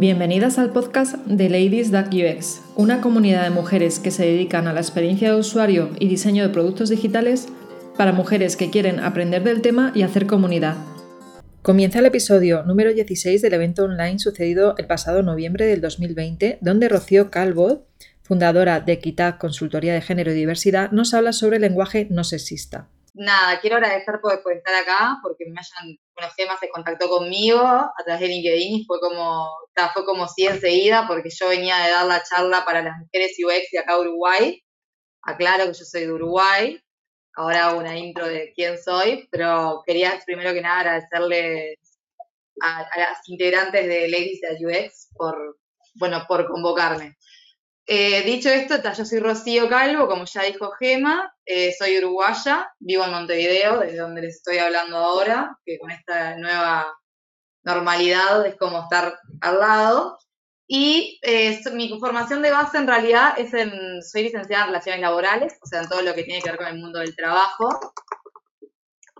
Bienvenidas 0.00 0.60
al 0.60 0.70
podcast 0.70 1.16
de 1.26 1.48
Ladies 1.48 1.90
UX, 1.90 2.62
una 2.76 3.00
comunidad 3.00 3.42
de 3.42 3.50
mujeres 3.50 3.98
que 3.98 4.12
se 4.12 4.24
dedican 4.24 4.68
a 4.68 4.72
la 4.72 4.78
experiencia 4.78 5.32
de 5.32 5.40
usuario 5.40 5.90
y 5.98 6.06
diseño 6.06 6.44
de 6.44 6.50
productos 6.50 6.88
digitales 6.88 7.48
para 7.96 8.12
mujeres 8.12 8.56
que 8.56 8.70
quieren 8.70 9.00
aprender 9.00 9.42
del 9.42 9.60
tema 9.60 9.90
y 9.96 10.02
hacer 10.02 10.28
comunidad. 10.28 10.76
Comienza 11.62 11.98
el 11.98 12.06
episodio 12.06 12.62
número 12.62 12.92
16 12.94 13.42
del 13.42 13.54
evento 13.54 13.86
online 13.86 14.20
sucedido 14.20 14.76
el 14.78 14.86
pasado 14.86 15.24
noviembre 15.24 15.66
del 15.66 15.80
2020, 15.80 16.58
donde 16.60 16.88
Rocío 16.88 17.32
Calvo, 17.32 17.88
fundadora 18.22 18.78
de 18.78 18.92
Equidad 18.92 19.36
Consultoría 19.36 19.94
de 19.94 20.00
Género 20.00 20.30
y 20.30 20.36
Diversidad, 20.36 20.92
nos 20.92 21.12
habla 21.12 21.32
sobre 21.32 21.56
el 21.56 21.62
lenguaje 21.62 22.06
no 22.08 22.22
sexista 22.22 22.88
nada, 23.18 23.60
quiero 23.60 23.76
agradecer 23.76 24.20
por, 24.20 24.32
estar 24.32 24.74
acá, 24.74 25.18
porque 25.22 25.44
me 25.46 25.58
hayan, 25.58 25.98
bueno, 26.18 26.58
se 26.60 26.68
contactó 26.70 27.08
conmigo 27.08 27.60
a 27.60 27.94
través 28.04 28.20
de 28.20 28.28
LinkedIn 28.28 28.80
y 28.80 28.84
fue 28.84 28.98
como, 29.00 29.48
fue 29.94 30.04
como 30.04 30.26
sí 30.26 30.46
enseguida, 30.46 31.06
porque 31.06 31.30
yo 31.30 31.48
venía 31.48 31.76
de 31.78 31.90
dar 31.90 32.06
la 32.06 32.22
charla 32.22 32.64
para 32.64 32.82
las 32.82 32.96
mujeres 32.98 33.36
UX 33.38 33.70
de 33.72 33.78
acá 33.78 33.98
Uruguay. 33.98 34.60
Aclaro 35.22 35.66
que 35.66 35.74
yo 35.74 35.84
soy 35.84 36.02
de 36.02 36.12
Uruguay, 36.12 36.80
ahora 37.34 37.74
una 37.74 37.96
intro 37.96 38.26
de 38.26 38.52
quién 38.54 38.78
soy, 38.82 39.28
pero 39.30 39.82
quería 39.86 40.20
primero 40.26 40.52
que 40.52 40.60
nada 40.60 40.80
agradecerles 40.80 41.78
a, 42.62 42.80
a 42.80 42.98
las 42.98 43.28
integrantes 43.28 43.86
de 43.86 44.08
Ladies 44.08 44.40
de 44.40 44.66
UX 44.66 45.10
por, 45.14 45.58
bueno, 45.94 46.24
por 46.26 46.48
convocarme. 46.48 47.16
Eh, 47.90 48.22
dicho 48.22 48.50
esto, 48.50 48.74
yo 48.92 49.04
soy 49.06 49.18
Rocío 49.18 49.66
Calvo, 49.66 50.06
como 50.06 50.26
ya 50.26 50.42
dijo 50.42 50.72
Gema, 50.72 51.34
eh, 51.46 51.74
soy 51.78 51.96
uruguaya, 51.96 52.70
vivo 52.78 53.04
en 53.04 53.12
Montevideo, 53.12 53.80
desde 53.80 53.96
donde 53.96 54.20
les 54.20 54.36
estoy 54.36 54.58
hablando 54.58 54.98
ahora, 54.98 55.56
que 55.64 55.78
con 55.78 55.90
esta 55.90 56.36
nueva 56.36 56.94
normalidad 57.62 58.44
es 58.44 58.56
como 58.56 58.82
estar 58.82 59.18
al 59.40 59.58
lado. 59.58 60.18
Y 60.66 61.18
eh, 61.22 61.62
mi 61.72 61.88
formación 61.98 62.42
de 62.42 62.50
base 62.50 62.76
en 62.76 62.86
realidad 62.86 63.32
es 63.38 63.54
en, 63.54 64.02
soy 64.02 64.24
licenciada 64.24 64.64
en 64.64 64.68
Relaciones 64.68 65.00
Laborales, 65.00 65.54
o 65.62 65.66
sea, 65.66 65.80
en 65.80 65.88
todo 65.88 66.02
lo 66.02 66.12
que 66.12 66.24
tiene 66.24 66.42
que 66.42 66.50
ver 66.50 66.58
con 66.58 66.66
el 66.66 66.76
mundo 66.76 66.98
del 66.98 67.16
trabajo, 67.16 67.70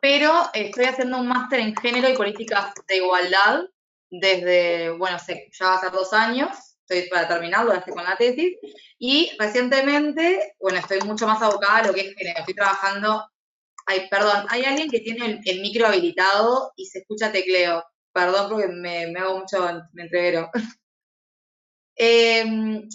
pero 0.03 0.51
estoy 0.53 0.85
haciendo 0.85 1.17
un 1.17 1.27
máster 1.27 1.61
en 1.61 1.75
Género 1.75 2.11
y 2.11 2.17
Políticas 2.19 2.75
de 2.87 2.97
Igualdad 2.97 3.63
desde, 4.11 4.91
bueno, 4.91 5.17
ya 5.27 5.67
va 5.67 5.75
a 5.75 5.81
ser 5.81 5.91
dos 5.91 6.13
años, 6.13 6.68
estoy 6.89 7.09
para 7.09 7.29
terminarlo, 7.29 7.73
estoy 7.73 7.95
con 7.95 8.05
la 8.05 8.17
tesis, 8.17 8.57
y 8.99 9.31
recientemente, 9.39 10.55
bueno, 10.59 10.79
estoy 10.79 11.01
mucho 11.01 11.27
más 11.27 11.41
abocada 11.43 11.79
a 11.79 11.87
lo 11.87 11.95
que 11.95 12.01
es 12.01 12.15
género, 12.17 12.41
estoy 12.41 12.55
trabajando, 12.55 13.25
ay, 13.87 14.09
perdón, 14.11 14.47
hay 14.49 14.65
alguien 14.65 14.91
que 14.91 15.01
tiene 15.01 15.41
el, 15.45 15.61
micro 15.61 15.87
habilitado 15.87 16.73
y 16.77 16.87
se 16.87 17.01
escucha 17.01 17.33
tecleo, 17.33 17.85
perdón 18.13 18.51
porque 18.51 18.69
me, 18.69 19.19
hago 19.19 19.41
mucho, 19.41 19.59
me 19.93 20.03
entrevero. 20.05 20.51
Em, 22.01 22.89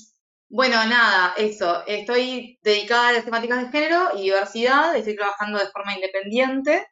bueno, 0.50 0.78
nada, 0.86 1.34
eso, 1.36 1.86
estoy 1.88 2.58
dedicada 2.64 3.10
a 3.10 3.12
las 3.12 3.26
temáticas 3.26 3.64
de 3.64 3.72
género 3.78 4.12
y 4.16 4.22
diversidad, 4.22 4.96
estoy 4.96 5.18
trabajando 5.18 5.60
de 5.60 5.70
forma 5.72 5.94
independiente, 5.94 6.88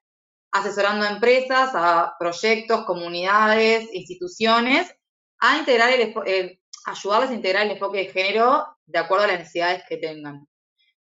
asesorando 0.51 1.05
a 1.05 1.11
empresas, 1.11 1.71
a 1.73 2.13
proyectos, 2.19 2.83
comunidades, 2.85 3.87
instituciones, 3.93 4.93
a 5.39 5.57
integrar 5.57 5.89
el, 5.91 6.60
ayudarles 6.85 7.29
a 7.29 7.33
integrar 7.33 7.65
el 7.65 7.71
enfoque 7.71 7.99
de 7.99 8.05
género 8.05 8.65
de 8.85 8.99
acuerdo 8.99 9.25
a 9.25 9.27
las 9.27 9.39
necesidades 9.39 9.83
que 9.87 9.97
tengan. 9.97 10.47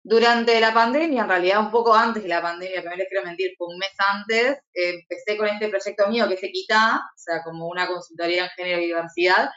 Durante 0.05 0.59
la 0.61 0.75
pandemia, 0.75 1.23
en 1.23 1.29
realidad 1.29 1.61
un 1.61 1.71
poco 1.71 1.95
antes 1.95 2.25
de 2.25 2.29
la 2.29 2.43
pandemia, 2.43 2.83
que 2.83 2.89
no 2.89 2.97
les 2.97 3.09
quiero 3.09 3.25
mentir, 3.25 3.55
fue 3.57 3.69
un 3.69 3.79
mes 3.79 3.93
antes, 3.99 4.59
empecé 4.73 5.37
con 5.37 5.47
este 5.47 5.69
proyecto 5.69 6.09
mío 6.09 6.27
que 6.27 6.35
es 6.35 6.43
Equita, 6.43 6.97
o 6.97 7.19
sea, 7.19 7.43
como 7.45 7.69
una 7.69 7.87
consultoría 7.87 8.45
en 8.45 8.51
género 8.51 8.81
y 8.81 8.87
diversidad, 8.87 9.51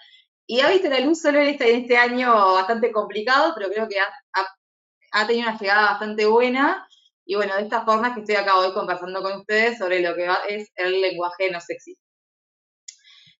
y 0.45 0.59
ha 0.59 0.69
visto 0.69 0.87
la 0.87 0.99
luz 0.99 1.19
solo 1.19 1.39
en 1.39 1.47
este, 1.47 1.75
este 1.75 1.97
año 1.97 2.31
bastante 2.53 2.91
complicado, 2.91 3.53
pero 3.57 3.69
creo 3.71 3.87
que 3.87 3.97
ha, 3.99 5.27
tenido 5.27 5.49
una 5.49 5.57
llegada 5.57 5.91
bastante 5.91 6.25
buena, 6.27 6.87
y 7.25 7.35
bueno, 7.35 7.55
de 7.55 7.63
esta 7.63 7.83
forma 7.83 8.13
que 8.13 8.19
estoy 8.19 8.35
acá 8.35 8.55
hoy 8.57 8.71
conversando 8.71 9.23
con 9.23 9.39
ustedes 9.39 9.79
sobre 9.79 10.01
lo 10.01 10.13
que 10.13 10.29
es 10.49 10.71
el 10.75 11.01
lenguaje 11.01 11.49
no 11.49 11.59
sexista. 11.59 12.04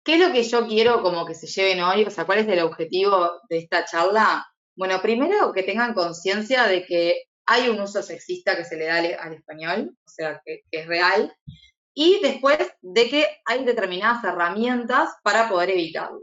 ¿Qué 0.06 0.14
es 0.14 0.20
lo 0.20 0.32
que 0.32 0.44
yo 0.44 0.68
quiero 0.68 1.02
como 1.02 1.26
que 1.26 1.34
se 1.34 1.48
lleven 1.48 1.82
hoy? 1.82 2.04
O 2.04 2.12
sea, 2.12 2.26
¿cuál 2.26 2.38
es 2.38 2.48
el 2.48 2.60
objetivo 2.60 3.42
de 3.50 3.58
esta 3.58 3.86
charla? 3.86 4.46
Bueno, 4.76 5.02
primero 5.02 5.52
que 5.52 5.64
tengan 5.64 5.96
conciencia 5.96 6.68
de 6.68 6.86
que 6.86 7.24
hay 7.48 7.70
un 7.70 7.82
uso 7.82 8.04
sexista 8.04 8.56
que 8.56 8.66
se 8.66 8.78
le 8.78 8.86
da 8.86 8.98
al, 8.98 9.34
español, 9.34 9.98
o 10.06 10.10
sea, 10.10 10.40
que, 10.46 10.62
es 10.70 10.86
real, 10.86 11.36
y 11.96 12.20
después 12.22 12.60
de 12.82 13.10
que 13.10 13.28
hay 13.46 13.66
determinadas 13.66 14.24
herramientas 14.24 15.10
para 15.24 15.50
poder 15.50 15.72
evitarlo. 15.72 16.22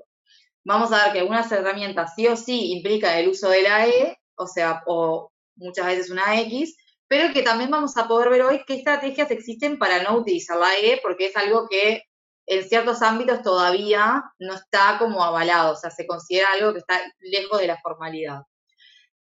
Vamos 0.64 0.93
a 0.93 1.04
ver 1.04 1.14
que 1.14 1.19
algunas 1.19 1.50
herramientas 1.50 2.12
sí 2.14 2.28
o 2.28 2.37
sí 2.37 2.72
implican 2.75 3.19
el 3.19 3.31
uso 3.31 3.49
de 3.49 3.62
la 3.62 3.88
E, 3.88 4.16
o 4.37 4.47
sea, 4.47 4.84
o 4.87 5.32
muchas 5.56 5.87
veces 5.87 6.09
una 6.09 6.41
X, 6.43 6.76
pero 7.09 7.32
que 7.32 7.43
también 7.43 7.70
vamos 7.70 7.97
a 7.97 8.06
poder 8.06 8.31
ver 8.31 8.43
hoy 8.43 8.62
qué 8.64 8.75
estrategias 8.75 9.32
existen 9.32 9.76
para 9.76 10.04
no 10.04 10.19
utilizar 10.19 10.56
la 10.56 10.72
E, 10.78 11.00
porque 11.03 11.26
es 11.26 11.37
algo 11.37 11.66
que 11.69 12.04
en 12.47 12.69
ciertos 12.69 13.03
ámbitos 13.03 13.43
todavía 13.43 14.23
no 14.39 14.55
está 14.55 14.97
como 14.99 15.23
avalado, 15.23 15.73
o 15.73 15.77
sea, 15.77 15.91
se 15.91 16.07
considera 16.07 16.49
algo 16.53 16.73
que 16.73 16.81
está 16.81 17.01
lejos 17.21 17.61
de 17.61 17.67
la 17.67 17.79
formalidad. 17.81 18.43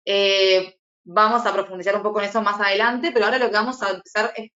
Eh, 0.04 0.76
vamos 1.04 1.46
a 1.46 1.52
profundizar 1.52 1.96
un 1.96 2.02
poco 2.02 2.20
en 2.20 2.28
eso 2.28 2.42
más 2.42 2.60
adelante, 2.60 3.12
pero 3.12 3.26
ahora 3.26 3.38
lo 3.38 3.46
que 3.46 3.56
vamos 3.56 3.82
a 3.82 3.90
empezar 3.90 4.32
es 4.36 4.50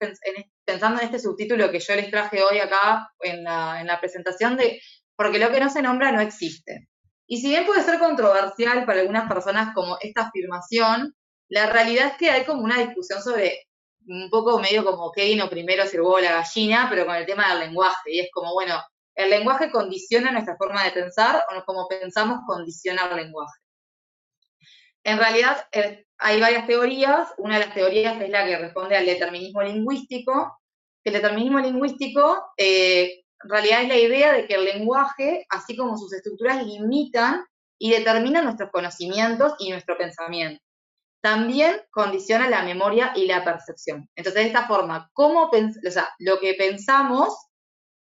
pensando 0.65 0.99
en 0.99 1.05
este 1.05 1.19
subtítulo 1.19 1.69
que 1.71 1.79
yo 1.79 1.95
les 1.95 2.09
traje 2.09 2.41
hoy 2.41 2.59
acá 2.59 3.09
en 3.19 3.43
la, 3.43 3.81
en 3.81 3.87
la 3.87 3.99
presentación 3.99 4.57
de 4.57 4.81
porque 5.15 5.39
lo 5.39 5.51
que 5.51 5.59
no 5.59 5.69
se 5.69 5.81
nombra 5.81 6.11
no 6.11 6.21
existe. 6.21 6.87
Y 7.27 7.41
si 7.41 7.49
bien 7.49 7.65
puede 7.65 7.83
ser 7.83 7.99
controversial 7.99 8.85
para 8.85 9.01
algunas 9.01 9.27
personas 9.27 9.73
como 9.73 9.97
esta 9.99 10.27
afirmación, 10.27 11.13
la 11.49 11.67
realidad 11.67 12.07
es 12.07 12.17
que 12.17 12.29
hay 12.29 12.45
como 12.45 12.61
una 12.61 12.79
discusión 12.79 13.21
sobre 13.21 13.66
un 14.07 14.29
poco 14.29 14.59
medio 14.59 14.85
como 14.85 15.11
qué 15.11 15.25
vino 15.25 15.49
primero 15.49 15.85
si 15.85 15.95
el 15.95 16.01
huevo 16.01 16.19
la 16.19 16.31
gallina, 16.31 16.87
pero 16.89 17.05
con 17.05 17.15
el 17.15 17.25
tema 17.25 17.49
del 17.49 17.67
lenguaje. 17.67 18.13
Y 18.13 18.19
es 18.21 18.29
como, 18.31 18.53
bueno, 18.53 18.81
¿el 19.15 19.29
lenguaje 19.29 19.69
condiciona 19.69 20.31
nuestra 20.31 20.55
forma 20.57 20.83
de 20.83 20.91
pensar 20.91 21.43
o 21.51 21.63
como 21.65 21.87
pensamos 21.87 22.39
condiciona 22.47 23.07
el 23.09 23.17
lenguaje? 23.17 23.59
En 25.03 25.17
realidad 25.17 25.67
eh, 25.71 26.05
hay 26.17 26.39
varias 26.39 26.67
teorías. 26.67 27.33
Una 27.37 27.59
de 27.59 27.65
las 27.65 27.73
teorías 27.73 28.21
es 28.21 28.29
la 28.29 28.45
que 28.45 28.57
responde 28.57 28.95
al 28.95 29.05
determinismo 29.05 29.61
lingüístico. 29.61 30.59
El 31.03 31.13
determinismo 31.13 31.59
lingüístico 31.59 32.51
eh, 32.57 33.23
en 33.43 33.49
realidad 33.49 33.83
es 33.83 33.87
la 33.87 33.97
idea 33.97 34.33
de 34.33 34.47
que 34.47 34.55
el 34.55 34.65
lenguaje, 34.65 35.45
así 35.49 35.75
como 35.75 35.97
sus 35.97 36.13
estructuras, 36.13 36.65
limitan 36.65 37.45
y 37.79 37.91
determinan 37.91 38.45
nuestros 38.45 38.71
conocimientos 38.71 39.53
y 39.59 39.69
nuestro 39.69 39.97
pensamiento 39.97 40.66
también 41.21 41.81
condiciona 41.91 42.49
la 42.49 42.63
memoria 42.63 43.13
y 43.15 43.25
la 43.25 43.43
percepción. 43.43 44.09
Entonces, 44.15 44.43
de 44.43 44.47
esta 44.47 44.67
forma, 44.67 45.09
cómo 45.13 45.49
o 45.49 45.91
sea, 45.91 46.09
lo 46.19 46.39
que 46.39 46.53
pensamos, 46.53 47.35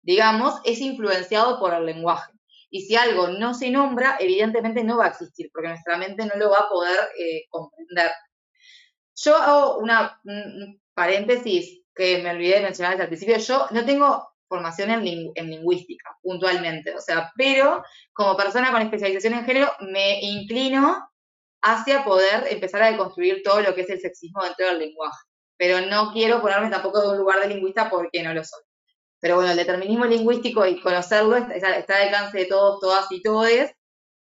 digamos, 0.03 0.61
es 0.65 0.81
influenciado 0.81 1.59
por 1.59 1.75
el 1.75 1.87
lenguaje. 1.87 2.33
Y 2.71 2.83
si 2.83 2.97
algo 2.97 3.29
no 3.29 3.53
se 3.53 3.71
nombra, 3.71 4.17
evidentemente 4.19 4.83
no 4.83 4.97
va 4.97 5.07
a 5.07 5.09
existir, 5.09 5.51
porque 5.53 5.69
nuestra 5.69 5.99
mente 5.99 6.25
no 6.25 6.35
lo 6.37 6.51
va 6.51 6.59
a 6.59 6.69
poder 6.69 6.99
eh, 7.19 7.43
comprender. 7.51 8.11
Yo 9.15 9.37
hago 9.37 9.79
una 9.79 10.19
un 10.25 10.81
paréntesis 10.95 11.83
que 11.95 12.23
me 12.23 12.31
olvidé 12.31 12.57
de 12.57 12.63
mencionar 12.63 12.99
al 12.99 13.07
principio. 13.09 13.37
Yo 13.37 13.67
no 13.71 13.85
tengo 13.85 14.27
formación 14.49 14.91
en, 14.91 15.33
en, 15.35 15.51
lingüística, 15.51 16.17
puntualmente, 16.23 16.95
o 16.95 17.01
sea, 17.01 17.31
pero 17.37 17.83
como 18.13 18.37
persona 18.37 18.71
con 18.71 18.83
especialización 18.83 19.35
en 19.35 19.45
género, 19.45 19.71
me 19.81 20.21
inclino 20.21 21.12
hacia 21.63 22.05
poder 22.05 22.47
empezar 22.51 22.83
a 22.83 22.91
deconstruir 22.91 23.43
todo 23.43 23.61
lo 23.61 23.75
que 23.75 23.83
es 23.83 23.91
el 23.91 24.01
sexismo 24.01 24.43
dentro 24.43 24.67
del 24.67 24.81
lenguaje. 24.81 25.19
Pero 25.57 25.81
no 25.87 26.13
quiero 26.13 26.41
ponerme 26.41 26.71
tampoco 26.71 27.01
de 27.01 27.09
un 27.11 27.19
lugar 27.19 27.41
de 27.41 27.49
lingüista 27.49 27.89
porque 27.89 28.23
no 28.23 28.35
lo 28.35 28.45
soy. 28.45 28.63
Pero 29.21 29.37
bueno, 29.37 29.53
el 29.53 29.57
determinismo 29.57 30.05
lingüístico 30.05 30.67
y 30.67 30.81
conocerlo 30.81 31.37
está, 31.37 31.69
al 31.69 32.03
alcance 32.03 32.39
de 32.39 32.47
todos, 32.47 32.81
todas 32.81 33.07
y 33.11 33.23
todes. 33.23 33.73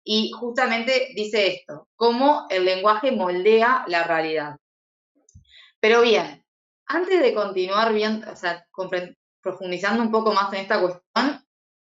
Y 0.03 0.31
justamente 0.31 1.09
dice 1.15 1.47
esto, 1.47 1.87
cómo 1.95 2.47
el 2.49 2.65
lenguaje 2.65 3.11
moldea 3.11 3.85
la 3.87 4.03
realidad. 4.03 4.55
Pero 5.79 6.01
bien, 6.01 6.43
antes 6.87 7.21
de 7.21 7.33
continuar 7.35 7.93
bien, 7.93 8.23
o 8.23 8.35
sea, 8.35 8.65
profundizando 9.41 10.01
un 10.01 10.11
poco 10.11 10.33
más 10.33 10.51
en 10.53 10.61
esta 10.61 10.81
cuestión, 10.81 11.45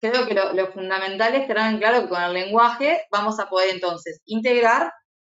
creo 0.01 0.27
que 0.27 0.35
lo, 0.35 0.53
lo 0.53 0.71
fundamental 0.71 1.35
es 1.35 1.49
tener 1.49 1.73
en 1.73 1.79
claro 1.79 2.03
que 2.03 2.09
con 2.09 2.23
el 2.23 2.35
lenguaje 2.35 3.07
vamos 3.11 3.41
a 3.41 3.49
poder 3.49 3.71
entonces 3.71 4.21
integrar 4.27 4.93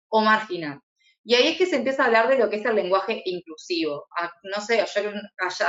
o 0.10 0.22
marginal. 0.22 0.82
Y 1.24 1.36
ahí 1.36 1.50
es 1.50 1.58
que 1.58 1.66
se 1.66 1.76
empieza 1.76 2.04
a 2.04 2.06
hablar 2.06 2.30
de 2.30 2.38
lo 2.38 2.50
que 2.50 2.56
es 2.56 2.66
el 2.66 2.76
lenguaje 2.76 3.22
inclusivo. 3.26 4.08
Ah, 4.18 4.32
no 4.44 4.62
sé, 4.62 4.82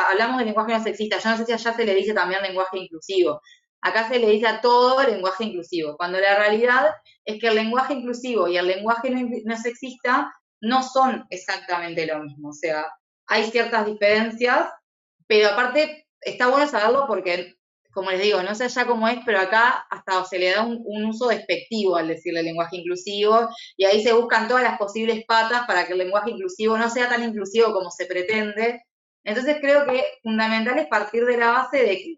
hablamos 0.09 0.39
de 0.39 0.45
lenguaje 0.45 0.73
no 0.73 0.83
sexista, 0.85 1.19
yo 1.19 1.31
no 1.31 1.37
sé 1.37 1.47
si 1.47 1.53
allá 1.53 1.73
se 1.75 1.85
le 1.85 1.97
dice 1.97 2.15
también 2.15 2.43
lenguaje 2.43 2.79
inclusivo. 2.79 3.41
Acá 3.81 4.09
se 4.09 4.21
le 4.21 4.31
dice 4.31 4.47
a 4.47 4.61
todo 4.61 5.03
lenguaje 5.03 5.45
inclusivo, 5.45 5.97
cuando 5.97 6.21
la 6.21 6.37
realidad 6.37 6.91
es 7.25 7.41
que 7.41 7.49
el 7.49 7.57
lenguaje 7.57 7.95
inclusivo 7.95 8.47
y 8.47 8.57
el 8.57 8.69
lenguaje 8.69 9.11
no, 9.11 9.57
sexista 9.57 10.33
no 10.61 10.83
son 10.85 11.27
exactamente 11.31 12.07
lo 12.07 12.23
mismo. 12.23 12.51
O 12.51 12.53
sea, 12.53 12.87
hay 13.27 13.51
ciertas 13.51 13.85
diferencias, 13.85 14.71
pero 15.27 15.49
aparte 15.49 16.07
está 16.21 16.49
bueno 16.49 16.69
saberlo 16.69 17.07
porque 17.09 17.58
como 17.99 18.13
les 18.13 18.23
digo, 18.23 18.41
no 18.45 18.55
sé 18.55 18.69
ya 18.69 18.87
cómo 18.87 19.09
es, 19.09 19.19
pero 19.27 19.41
acá 19.41 19.85
hasta 19.91 20.25
se 20.25 20.39
le 20.39 20.53
da 20.53 20.63
un, 20.63 21.05
uso 21.05 21.27
despectivo 21.27 21.97
al 21.97 22.07
decirle 22.07 22.45
lenguaje 22.45 22.77
inclusivo, 22.77 23.49
y 23.77 23.87
ahí 23.87 24.05
se 24.05 24.13
buscan 24.13 24.47
todas 24.47 24.63
las 24.63 24.79
posibles 24.79 25.25
patas 25.27 25.67
para 25.67 25.85
que 25.85 25.95
el 25.95 25.99
lenguaje 25.99 26.31
inclusivo 26.31 26.79
no 26.79 26.89
sea 26.89 27.09
tan 27.09 27.25
inclusivo 27.25 27.73
como 27.73 27.91
se 27.91 28.07
pretende. 28.07 28.85
Entonces 29.25 29.57
creo 29.61 29.85
que 29.85 30.05
fundamental 30.23 30.79
es 30.79 30.87
partir 30.87 31.25
de 31.25 31.39
la 31.39 31.51
base 31.51 31.79
de 31.79 31.97
que 31.97 32.15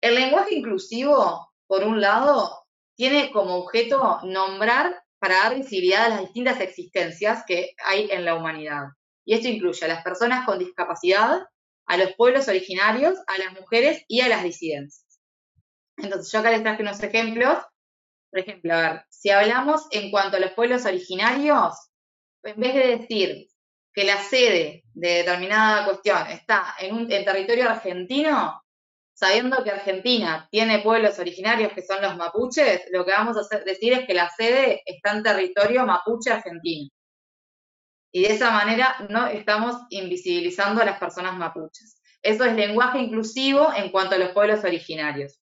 el 0.00 0.14
lenguaje 0.14 0.54
inclusivo, 0.54 1.50
por 1.66 1.82
un 1.82 2.00
lado, 2.00 2.64
tiene 2.94 3.32
como 3.32 3.56
objeto 3.56 4.20
nombrar 4.22 5.02
para 5.18 5.38
dar 5.38 5.56
visibilidad 5.56 6.04
a 6.04 6.08
las 6.10 6.20
distintas 6.20 6.60
existencias 6.60 7.42
que 7.48 7.72
hay 7.84 8.08
en 8.12 8.24
la 8.24 8.36
humanidad. 8.36 8.84
Y 9.24 9.34
esto 9.34 9.48
incluye 9.48 9.84
a 9.86 9.88
las 9.88 10.04
personas 10.04 10.46
con 10.46 10.60
discapacidad, 10.60 11.40
a 11.86 11.96
los 11.96 12.12
pueblos 12.14 12.46
originarios, 12.46 13.18
a 13.26 13.38
las 13.38 13.52
mujeres 13.60 14.04
y 14.06 14.20
a 14.20 14.28
las 14.28 14.44
disidencias. 14.44 15.05
Entonces, 15.96 16.30
yo 16.32 16.40
acá 16.40 16.50
les 16.50 16.62
traje 16.62 16.82
unos 16.82 17.02
ejemplos. 17.02 17.58
Por 18.30 18.40
ejemplo, 18.40 18.74
a 18.74 18.80
ver, 18.80 19.04
si 19.08 19.30
hablamos 19.30 19.86
en 19.90 20.10
cuanto 20.10 20.36
a 20.36 20.40
los 20.40 20.52
pueblos 20.52 20.84
originarios, 20.84 21.74
en 22.42 22.60
vez 22.60 22.74
de 22.74 22.96
decir 22.98 23.46
que 23.92 24.04
la 24.04 24.18
sede 24.18 24.84
de 24.92 25.08
determinada 25.08 25.86
cuestión 25.86 26.26
está 26.26 26.74
en 26.78 26.94
un 26.94 27.08
territorio 27.08 27.70
argentino, 27.70 28.60
sabiendo 29.14 29.64
que 29.64 29.70
Argentina 29.70 30.46
tiene 30.50 30.80
pueblos 30.80 31.18
originarios 31.18 31.72
que 31.72 31.80
son 31.80 32.02
los 32.02 32.16
mapuches, 32.16 32.82
lo 32.92 33.06
que 33.06 33.12
vamos 33.12 33.36
a 33.38 33.58
decir 33.60 33.94
es 33.94 34.06
que 34.06 34.12
la 34.12 34.28
sede 34.28 34.82
está 34.84 35.12
en 35.12 35.22
territorio 35.22 35.86
mapuche 35.86 36.30
argentino. 36.30 36.90
Y 38.12 38.22
de 38.22 38.34
esa 38.34 38.50
manera 38.50 38.96
no 39.08 39.26
estamos 39.26 39.76
invisibilizando 39.88 40.82
a 40.82 40.84
las 40.84 40.98
personas 40.98 41.36
mapuches. 41.36 42.00
Eso 42.22 42.44
es 42.44 42.54
lenguaje 42.54 42.98
inclusivo 42.98 43.72
en 43.74 43.90
cuanto 43.90 44.16
a 44.16 44.18
los 44.18 44.30
pueblos 44.30 44.62
originarios. 44.64 45.38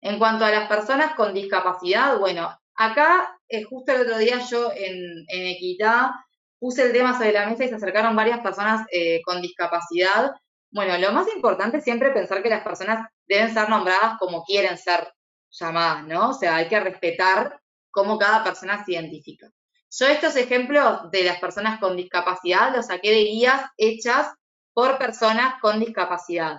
En 0.00 0.18
cuanto 0.18 0.44
a 0.44 0.50
las 0.50 0.68
personas 0.68 1.14
con 1.14 1.34
discapacidad, 1.34 2.18
bueno, 2.18 2.56
acá 2.74 3.38
eh, 3.48 3.64
justo 3.64 3.92
el 3.92 4.02
otro 4.02 4.18
día 4.18 4.38
yo 4.38 4.70
en, 4.74 5.24
Equidad 5.28 6.10
puse 6.58 6.84
el 6.84 6.92
tema 6.92 7.14
sobre 7.14 7.32
la 7.32 7.46
mesa 7.46 7.64
y 7.64 7.68
se 7.68 7.74
acercaron 7.74 8.16
varias 8.16 8.40
personas 8.40 8.86
eh, 8.92 9.20
con 9.24 9.40
discapacidad 9.40 10.32
bueno, 10.70 10.98
lo 10.98 11.12
más 11.12 11.26
importante 11.34 11.78
es 11.78 11.84
siempre 11.84 12.10
pensar 12.10 12.42
que 12.42 12.50
las 12.50 12.62
personas 12.62 13.08
deben 13.26 13.52
ser 13.52 13.68
nombradas 13.68 14.18
como 14.18 14.44
quieren 14.44 14.76
ser 14.76 15.12
llamadas, 15.50 16.04
¿no? 16.06 16.30
O 16.30 16.34
sea, 16.34 16.56
hay 16.56 16.68
que 16.68 16.78
respetar 16.78 17.60
cómo 17.90 18.18
cada 18.18 18.44
persona 18.44 18.84
se 18.84 18.92
identifica. 18.92 19.48
Yo 19.90 20.06
estos 20.06 20.36
ejemplos 20.36 21.10
de 21.10 21.24
las 21.24 21.40
personas 21.40 21.80
con 21.80 21.96
discapacidad 21.96 22.74
los 22.74 22.86
saqué 22.86 23.10
de 23.10 23.24
guías 23.24 23.62
hechas 23.78 24.34
por 24.74 24.98
personas 24.98 25.54
con 25.62 25.80
discapacidad. 25.80 26.58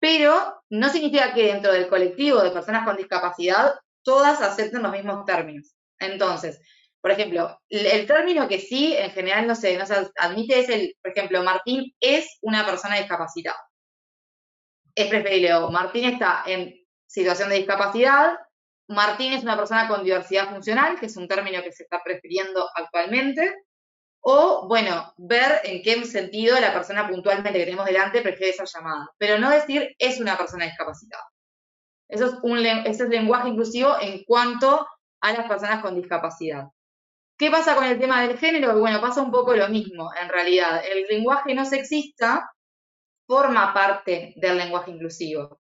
Pero 0.00 0.62
no 0.70 0.88
significa 0.88 1.32
que 1.34 1.46
dentro 1.46 1.72
del 1.72 1.88
colectivo 1.88 2.42
de 2.42 2.50
personas 2.50 2.84
con 2.84 2.96
discapacidad 2.96 3.74
todas 4.02 4.40
acepten 4.40 4.82
los 4.82 4.92
mismos 4.92 5.24
términos. 5.24 5.76
Entonces, 5.98 6.60
por 7.00 7.10
ejemplo, 7.10 7.58
el 7.68 8.06
término 8.06 8.48
que 8.48 8.58
sí, 8.58 8.94
en 8.96 9.10
general 9.10 9.46
no 9.46 9.54
se, 9.54 9.78
admite 10.16 10.60
es 10.60 10.68
el, 10.68 10.96
por 11.02 11.12
ejemplo, 11.12 11.42
Martín 11.42 11.94
es 12.00 12.38
una 12.42 12.64
persona 12.66 12.96
discapacitada. 12.96 13.60
Es 14.94 15.06
preferible, 15.06 15.52
Martín 15.70 16.06
está 16.06 16.42
en 16.46 16.74
situación 17.06 17.48
de 17.48 17.56
discapacidad, 17.56 18.38
Martín 18.88 19.32
es 19.32 19.42
una 19.42 19.56
persona 19.56 19.86
con 19.86 20.02
diversidad 20.02 20.50
funcional, 20.50 20.98
que 20.98 21.06
es 21.06 21.16
un 21.16 21.28
término 21.28 21.62
que 21.62 21.72
se 21.72 21.84
está 21.84 22.02
prefiriendo 22.02 22.68
actualmente, 22.74 23.54
o, 24.20 24.66
bueno, 24.68 25.14
ver 25.16 25.60
en 25.64 25.82
qué 25.82 26.04
sentido 26.04 26.58
la 26.60 26.72
persona 26.72 27.08
puntualmente 27.08 27.58
que 27.58 27.64
tenemos 27.64 27.86
delante 27.86 28.22
prefiere 28.22 28.52
esa 28.52 28.64
llamada, 28.64 29.10
pero 29.18 29.38
no 29.38 29.50
decir 29.50 29.94
es 29.98 30.20
una 30.20 30.36
persona 30.36 30.66
discapacitada. 30.66 31.24
Eso 32.08 32.26
es, 32.26 32.34
un, 32.42 32.58
eso 32.58 33.04
es 33.04 33.10
lenguaje 33.10 33.48
inclusivo 33.48 33.96
en 34.00 34.24
cuanto 34.24 34.86
a 35.20 35.32
las 35.32 35.46
personas 35.46 35.80
con 35.80 35.94
discapacidad. 35.94 36.66
¿Qué 37.38 37.50
pasa 37.50 37.74
con 37.74 37.84
el 37.84 37.98
tema 37.98 38.20
del 38.22 38.36
género? 38.36 38.78
Bueno, 38.78 39.00
pasa 39.00 39.22
un 39.22 39.30
poco 39.30 39.54
lo 39.54 39.68
mismo, 39.68 40.10
en 40.20 40.28
realidad. 40.28 40.82
El 40.84 41.06
lenguaje 41.08 41.54
no 41.54 41.64
sexista 41.64 42.50
forma 43.26 43.72
parte 43.72 44.34
del 44.36 44.58
lenguaje 44.58 44.90
inclusivo, 44.90 45.60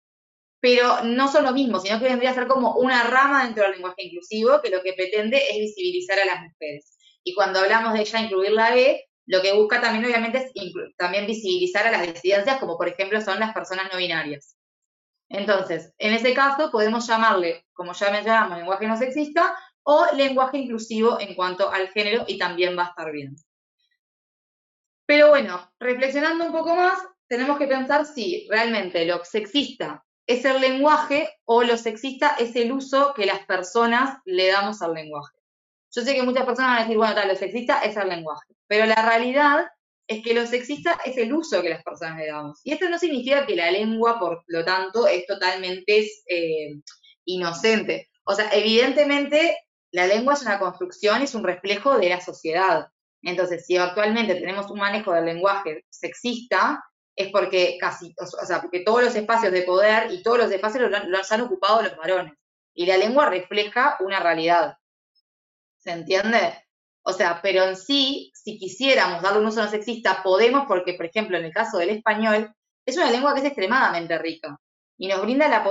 pero 0.60 1.02
no 1.04 1.28
son 1.28 1.44
lo 1.44 1.52
mismo, 1.52 1.78
sino 1.80 1.98
que 1.98 2.06
vendría 2.06 2.30
a 2.30 2.34
ser 2.34 2.46
como 2.46 2.76
una 2.76 3.02
rama 3.04 3.44
dentro 3.44 3.64
del 3.64 3.72
lenguaje 3.72 4.04
inclusivo 4.04 4.60
que 4.62 4.70
lo 4.70 4.82
que 4.82 4.94
pretende 4.94 5.36
es 5.36 5.58
visibilizar 5.58 6.18
a 6.20 6.24
las 6.24 6.40
mujeres. 6.44 6.95
Y 7.26 7.34
cuando 7.34 7.58
hablamos 7.58 7.92
de 7.92 8.02
ella 8.02 8.20
incluir 8.20 8.52
la 8.52 8.76
E, 8.76 9.04
lo 9.26 9.42
que 9.42 9.52
busca 9.52 9.80
también 9.80 10.04
obviamente 10.04 10.38
es 10.38 10.94
también 10.96 11.26
visibilizar 11.26 11.84
a 11.84 11.90
las 11.90 12.02
disidencias, 12.06 12.60
como 12.60 12.78
por 12.78 12.88
ejemplo 12.88 13.20
son 13.20 13.40
las 13.40 13.52
personas 13.52 13.88
no 13.92 13.98
binarias. 13.98 14.56
Entonces, 15.28 15.92
en 15.98 16.14
ese 16.14 16.34
caso 16.34 16.70
podemos 16.70 17.04
llamarle, 17.08 17.66
como 17.72 17.94
ya 17.94 18.12
mencionamos, 18.12 18.58
lenguaje 18.58 18.86
no 18.86 18.96
sexista, 18.96 19.56
o 19.82 20.06
lenguaje 20.14 20.58
inclusivo 20.58 21.18
en 21.18 21.34
cuanto 21.34 21.68
al 21.68 21.88
género 21.88 22.24
y 22.28 22.38
también 22.38 22.78
va 22.78 22.84
a 22.84 22.88
estar 22.90 23.10
bien. 23.10 23.34
Pero 25.04 25.30
bueno, 25.30 25.68
reflexionando 25.80 26.44
un 26.44 26.52
poco 26.52 26.76
más, 26.76 26.96
tenemos 27.26 27.58
que 27.58 27.66
pensar 27.66 28.06
si 28.06 28.46
realmente 28.48 29.04
lo 29.04 29.24
sexista 29.24 30.04
es 30.28 30.44
el 30.44 30.60
lenguaje 30.60 31.28
o 31.44 31.64
lo 31.64 31.76
sexista 31.76 32.36
es 32.38 32.54
el 32.54 32.70
uso 32.70 33.14
que 33.14 33.26
las 33.26 33.44
personas 33.46 34.20
le 34.24 34.46
damos 34.46 34.80
al 34.80 34.94
lenguaje. 34.94 35.35
Yo 35.96 36.02
sé 36.02 36.14
que 36.14 36.22
muchas 36.22 36.44
personas 36.44 36.72
van 36.72 36.78
a 36.78 36.82
decir, 36.82 36.98
bueno, 36.98 37.14
tal, 37.14 37.28
lo 37.28 37.34
sexista 37.34 37.80
es 37.80 37.96
el 37.96 38.08
lenguaje, 38.10 38.54
pero 38.66 38.84
la 38.84 38.96
realidad 38.96 39.66
es 40.06 40.22
que 40.22 40.34
lo 40.34 40.46
sexista 40.46 40.98
es 41.06 41.16
el 41.16 41.32
uso 41.32 41.62
que 41.62 41.70
las 41.70 41.82
personas 41.82 42.18
le 42.18 42.26
damos. 42.26 42.60
Y 42.64 42.72
esto 42.72 42.88
no 42.90 42.98
significa 42.98 43.46
que 43.46 43.56
la 43.56 43.70
lengua, 43.70 44.18
por 44.20 44.44
lo 44.46 44.64
tanto, 44.64 45.06
es 45.06 45.26
totalmente 45.26 46.06
eh, 46.28 46.74
inocente. 47.24 48.10
O 48.24 48.34
sea, 48.34 48.50
evidentemente 48.52 49.56
la 49.90 50.06
lengua 50.06 50.34
es 50.34 50.42
una 50.42 50.58
construcción, 50.58 51.22
es 51.22 51.34
un 51.34 51.44
reflejo 51.44 51.96
de 51.96 52.10
la 52.10 52.20
sociedad. 52.20 52.88
Entonces, 53.22 53.64
si 53.64 53.78
actualmente 53.78 54.34
tenemos 54.34 54.70
un 54.70 54.78
manejo 54.78 55.12
del 55.12 55.24
lenguaje 55.24 55.84
sexista, 55.88 56.84
es 57.16 57.30
porque 57.30 57.78
casi, 57.80 58.14
o 58.18 58.46
sea, 58.46 58.60
porque 58.60 58.80
todos 58.80 59.02
los 59.02 59.14
espacios 59.16 59.50
de 59.50 59.62
poder 59.62 60.12
y 60.12 60.22
todos 60.22 60.38
los 60.38 60.52
espacios 60.52 60.90
los, 60.90 61.32
han 61.32 61.40
ocupado 61.40 61.80
los 61.80 61.96
varones. 61.96 62.34
Y 62.74 62.84
la 62.84 62.98
lengua 62.98 63.30
refleja 63.30 63.96
una 64.00 64.20
realidad. 64.20 64.76
¿Se 65.86 65.92
entiende? 65.92 66.52
O 67.04 67.12
sea, 67.12 67.38
pero 67.40 67.62
en 67.62 67.76
sí, 67.76 68.32
si 68.34 68.58
quisiéramos 68.58 69.22
darle 69.22 69.38
un 69.38 69.46
uso 69.46 69.62
no 69.62 69.70
sexista, 69.70 70.20
podemos, 70.24 70.64
porque, 70.66 70.94
por 70.94 71.06
ejemplo, 71.06 71.38
en 71.38 71.44
el 71.44 71.52
caso 71.52 71.78
del 71.78 71.90
español, 71.90 72.52
es 72.84 72.96
una 72.96 73.12
lengua 73.12 73.32
que 73.32 73.40
es 73.40 73.46
extremadamente 73.46 74.18
rica 74.18 74.58
y 74.98 75.06
nos 75.06 75.22
brinda 75.22 75.46
la, 75.46 75.62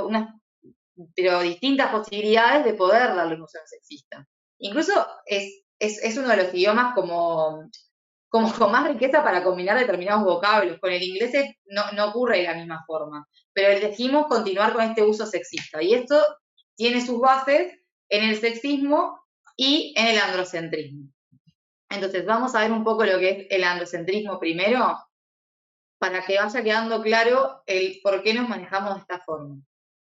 pero 1.14 1.42
distintas 1.42 1.92
posibilidades 1.92 2.64
de 2.64 2.76
poder 2.76 3.14
darle 3.14 3.36
un 3.36 3.42
uso 3.42 3.60
sexista. 3.66 4.26
Incluso 4.60 5.06
es, 5.26 5.66
uno 6.18 6.30
de 6.30 6.38
los 6.38 6.54
idiomas 6.54 6.96
como, 6.96 7.70
como 8.30 8.54
con 8.54 8.72
más 8.72 8.88
riqueza 8.88 9.22
para 9.22 9.44
combinar 9.44 9.78
determinados 9.78 10.24
vocablos. 10.24 10.80
Con 10.80 10.94
el 10.94 11.04
inglés 11.04 11.34
no, 11.66 11.92
no 11.92 12.06
ocurre 12.06 12.38
de 12.38 12.44
la 12.44 12.56
misma 12.56 12.86
forma, 12.88 13.28
pero 13.52 13.68
elegimos 13.68 14.28
continuar 14.28 14.72
con 14.72 14.84
este 14.84 15.04
uso 15.04 15.26
sexista. 15.26 15.84
Y 15.84 15.94
esto 15.94 16.26
tiene 16.78 17.06
sus 17.06 17.20
bases 17.20 17.74
en 18.08 18.30
el 18.30 18.40
sexismo 18.40 19.25
y 19.56 19.94
en 19.98 20.08
el 20.08 20.20
androcentrismo. 20.20 21.10
Entonces, 21.90 22.26
vamos 22.26 22.56
a 22.56 22.62
ver 22.62 22.72
un 22.72 22.84
poco 22.84 23.06
lo 23.06 23.20
que 23.20 23.30
es 23.30 23.48
el 23.50 23.64
androcentrismo 23.64 24.40
primero, 24.40 24.98
para 26.00 26.26
que 26.26 26.38
vaya 26.38 26.64
quedando 26.64 27.02
claro 27.02 27.64
el 27.66 28.00
por 28.04 28.22
qué 28.22 28.34
nos 28.34 28.50
manejamos 28.50 28.96
de 28.96 29.02
esta 29.02 29.20
forma. 29.20 29.58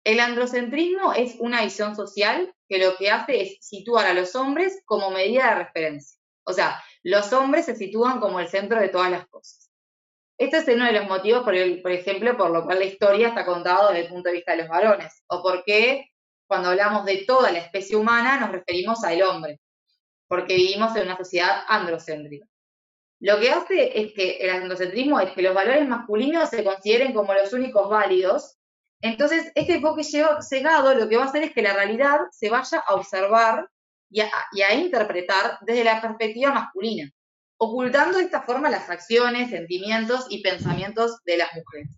El 0.05 0.21
androcentrismo 0.21 1.13
es 1.13 1.37
una 1.39 1.63
visión 1.63 1.95
social 1.95 2.55
que 2.69 2.79
lo 2.79 2.97
que 2.97 3.11
hace 3.11 3.43
es 3.43 3.59
situar 3.61 4.07
a 4.07 4.15
los 4.15 4.35
hombres 4.35 4.83
como 4.85 5.11
medida 5.11 5.51
de 5.51 5.65
referencia. 5.65 6.19
O 6.45 6.53
sea, 6.53 6.83
los 7.03 7.33
hombres 7.33 7.67
se 7.67 7.77
sitúan 7.77 8.21
como 8.21 8.41
el 8.41 8.49
centro 8.49 8.81
de 8.81 8.89
todas 8.89 9.11
las 9.11 9.27
cosas. 9.29 9.71
Este 10.39 10.57
es 10.57 10.69
uno 10.69 10.87
de 10.87 10.93
los 10.93 11.07
motivos, 11.07 11.43
por, 11.43 11.55
por 11.83 11.93
ejemplo, 11.93 12.37
por 12.37 12.51
lo 12.51 12.65
cual 12.65 12.79
la 12.79 12.87
historia 12.87 13.29
está 13.29 13.45
contada 13.45 13.89
desde 13.89 14.07
el 14.07 14.09
punto 14.09 14.31
de 14.31 14.37
vista 14.37 14.53
de 14.53 14.59
los 14.59 14.69
varones, 14.69 15.23
o 15.27 15.43
por 15.43 15.65
qué 15.65 16.10
cuando 16.51 16.71
hablamos 16.71 17.05
de 17.05 17.25
toda 17.25 17.53
la 17.53 17.61
especie 17.61 17.95
humana 17.95 18.41
nos 18.41 18.51
referimos 18.51 19.05
al 19.05 19.23
hombre, 19.23 19.61
porque 20.27 20.57
vivimos 20.57 20.97
en 20.97 21.05
una 21.05 21.17
sociedad 21.17 21.63
androcéntrica. 21.69 22.45
Lo 23.21 23.39
que 23.39 23.51
hace 23.51 24.01
es 24.01 24.13
que 24.15 24.39
el 24.39 24.51
androcentrismo 24.51 25.21
es 25.21 25.31
que 25.31 25.43
los 25.43 25.55
valores 25.55 25.87
masculinos 25.87 26.49
se 26.49 26.65
consideren 26.65 27.15
como 27.15 27.33
los 27.35 27.53
únicos 27.53 27.89
válidos 27.89 28.59
entonces, 29.03 29.51
este 29.55 29.75
enfoque 29.75 30.05
cegado 30.05 30.95
lo 30.95 31.09
que 31.09 31.17
va 31.17 31.25
a 31.25 31.27
hacer 31.27 31.43
es 31.43 31.53
que 31.53 31.63
la 31.63 31.73
realidad 31.73 32.19
se 32.33 32.51
vaya 32.51 32.83
a 32.87 32.95
observar 32.95 33.69
y 34.11 34.21
a, 34.21 34.75
interpretar 34.75 35.59
desde 35.63 35.85
la 35.85 36.03
perspectiva 36.03 36.53
masculina, 36.53 37.11
ocultando 37.57 38.19
de 38.19 38.25
esta 38.25 38.43
forma 38.43 38.69
las 38.69 38.91
acciones, 38.91 39.51
sentimientos 39.51 40.27
y 40.29 40.43
pensamientos 40.43 41.19
de 41.25 41.39
las 41.39 41.49
mujeres. 41.55 41.97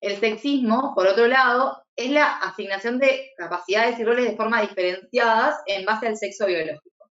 El 0.00 0.18
sexismo, 0.18 0.92
por 0.94 1.06
otro 1.06 1.28
lado, 1.28 1.83
es 1.96 2.10
la 2.10 2.38
asignación 2.38 2.98
de 2.98 3.32
capacidades 3.36 3.98
y 3.98 4.04
roles 4.04 4.30
de 4.30 4.36
forma 4.36 4.62
diferenciadas 4.62 5.60
en 5.66 5.84
base 5.84 6.06
al 6.08 6.16
sexo 6.16 6.46
biológico. 6.46 7.10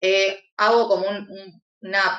Eh, 0.00 0.42
hago 0.56 0.88
como 0.88 1.08
un, 1.08 1.62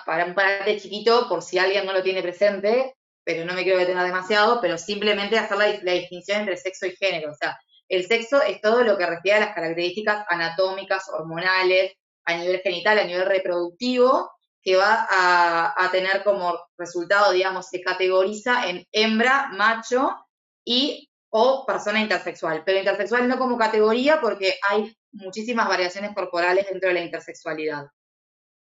parate 0.05 0.79
chiquito, 0.79 1.27
por 1.27 1.41
si 1.41 1.57
alguien 1.57 1.85
no 1.85 1.93
lo 1.93 2.03
tiene 2.03 2.21
presente, 2.21 2.95
pero 3.23 3.45
no 3.45 3.53
me 3.53 3.63
quiero 3.63 3.79
detener 3.79 4.05
demasiado, 4.05 4.59
pero 4.61 4.77
simplemente 4.77 5.37
hacer 5.37 5.57
la, 5.57 5.67
la 5.81 5.93
distinción 5.93 6.41
entre 6.41 6.57
sexo 6.57 6.85
y 6.85 6.95
género. 6.95 7.31
O 7.31 7.35
sea, 7.35 7.57
el 7.87 8.05
sexo 8.05 8.41
es 8.41 8.61
todo 8.61 8.83
lo 8.83 8.97
que 8.97 9.05
refiere 9.05 9.37
a 9.37 9.45
las 9.45 9.55
características 9.55 10.25
anatómicas, 10.27 11.09
hormonales, 11.09 11.93
a 12.25 12.37
nivel 12.37 12.61
genital, 12.61 12.99
a 12.99 13.03
nivel 13.03 13.25
reproductivo, 13.25 14.31
que 14.61 14.77
va 14.77 15.07
a, 15.09 15.89
tener 15.91 16.23
como 16.23 16.57
resultado, 16.77 17.33
digamos, 17.33 17.67
se 17.67 17.81
categoriza 17.81 18.67
en 18.69 18.87
hembra, 18.93 19.49
macho 19.51 20.15
y 20.63 21.09
o 21.35 21.65
persona 21.65 21.99
intersexual. 21.99 22.63
Pero 22.63 22.77
intersexual 22.77 23.27
no 23.27 23.39
como 23.39 23.57
categoría 23.57 24.21
porque 24.21 24.53
hay 24.69 24.95
muchísimas 25.11 25.67
variaciones 25.67 26.13
corporales 26.13 26.67
dentro 26.69 26.89
de 26.89 26.93
la 26.93 27.01
intersexualidad. 27.01 27.87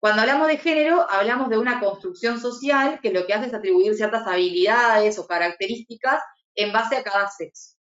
Cuando 0.00 0.22
hablamos 0.22 0.48
de 0.48 0.58
género, 0.58 1.08
hablamos 1.08 1.50
de 1.50 1.58
una 1.58 1.78
construcción 1.78 2.40
social 2.40 2.98
que 3.00 3.12
lo 3.12 3.26
que 3.26 3.34
hace 3.34 3.46
es 3.46 3.54
atribuir 3.54 3.94
ciertas 3.94 4.26
habilidades 4.26 5.18
o 5.20 5.26
características 5.26 6.20
en 6.56 6.72
base 6.72 6.96
a 6.96 7.04
cada 7.04 7.28
sexo. 7.28 7.76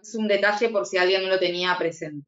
Es 0.00 0.14
un 0.14 0.28
detalle 0.28 0.68
por 0.68 0.86
si 0.86 0.98
alguien 0.98 1.22
no 1.22 1.28
lo 1.28 1.40
tenía 1.40 1.76
presente. 1.76 2.24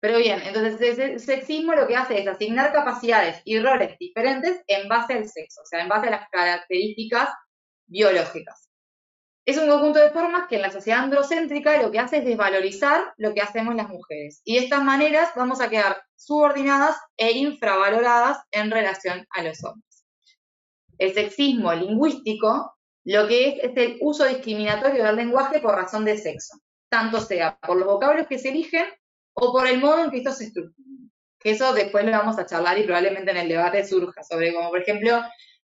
Pero 0.00 0.18
bien, 0.18 0.42
entonces 0.42 0.98
el 0.98 1.18
sexismo 1.18 1.72
lo 1.72 1.86
que 1.86 1.96
hace 1.96 2.20
es 2.20 2.28
asignar 2.28 2.72
capacidades 2.72 3.40
y 3.46 3.58
roles 3.58 3.96
diferentes 3.98 4.62
en 4.66 4.86
base 4.86 5.14
al 5.14 5.26
sexo, 5.26 5.62
o 5.62 5.66
sea, 5.66 5.80
en 5.80 5.88
base 5.88 6.08
a 6.08 6.10
las 6.10 6.28
características 6.28 7.30
biológicas. 7.86 8.65
Es 9.46 9.56
un 9.58 9.68
conjunto 9.68 10.00
de 10.00 10.10
formas 10.10 10.48
que 10.48 10.56
en 10.56 10.62
la 10.62 10.72
sociedad 10.72 11.04
androcéntrica 11.04 11.80
lo 11.80 11.92
que 11.92 12.00
hace 12.00 12.18
es 12.18 12.24
desvalorizar 12.24 13.14
lo 13.16 13.32
que 13.32 13.40
hacemos 13.40 13.76
las 13.76 13.88
mujeres. 13.88 14.42
Y 14.44 14.56
estas 14.56 14.82
maneras 14.82 15.30
vamos 15.36 15.60
a 15.60 15.70
quedar 15.70 16.02
subordinadas 16.16 16.96
e 17.16 17.30
infravaloradas 17.30 18.38
en 18.50 18.72
relación 18.72 19.24
a 19.30 19.44
los 19.44 19.62
hombres. 19.62 20.04
El 20.98 21.14
sexismo 21.14 21.72
lingüístico 21.72 22.76
lo 23.04 23.28
que 23.28 23.48
es 23.48 23.54
es 23.62 23.76
el 23.76 23.98
uso 24.00 24.24
discriminatorio 24.24 25.04
del 25.04 25.14
lenguaje 25.14 25.60
por 25.60 25.76
razón 25.76 26.04
de 26.04 26.18
sexo, 26.18 26.58
tanto 26.88 27.20
sea 27.20 27.56
por 27.60 27.76
los 27.76 27.86
vocablos 27.86 28.26
que 28.26 28.40
se 28.40 28.48
eligen 28.48 28.86
o 29.32 29.52
por 29.52 29.68
el 29.68 29.78
modo 29.78 30.02
en 30.02 30.10
que 30.10 30.18
esto 30.18 30.32
se 30.32 30.46
estructura. 30.46 30.88
Que 31.38 31.50
eso 31.50 31.72
después 31.72 32.04
lo 32.04 32.10
vamos 32.10 32.36
a 32.36 32.46
charlar 32.46 32.76
y 32.80 32.82
probablemente 32.82 33.30
en 33.30 33.36
el 33.36 33.48
debate 33.48 33.86
surja 33.86 34.24
sobre 34.24 34.52
como, 34.52 34.70
por 34.70 34.82
ejemplo, 34.82 35.22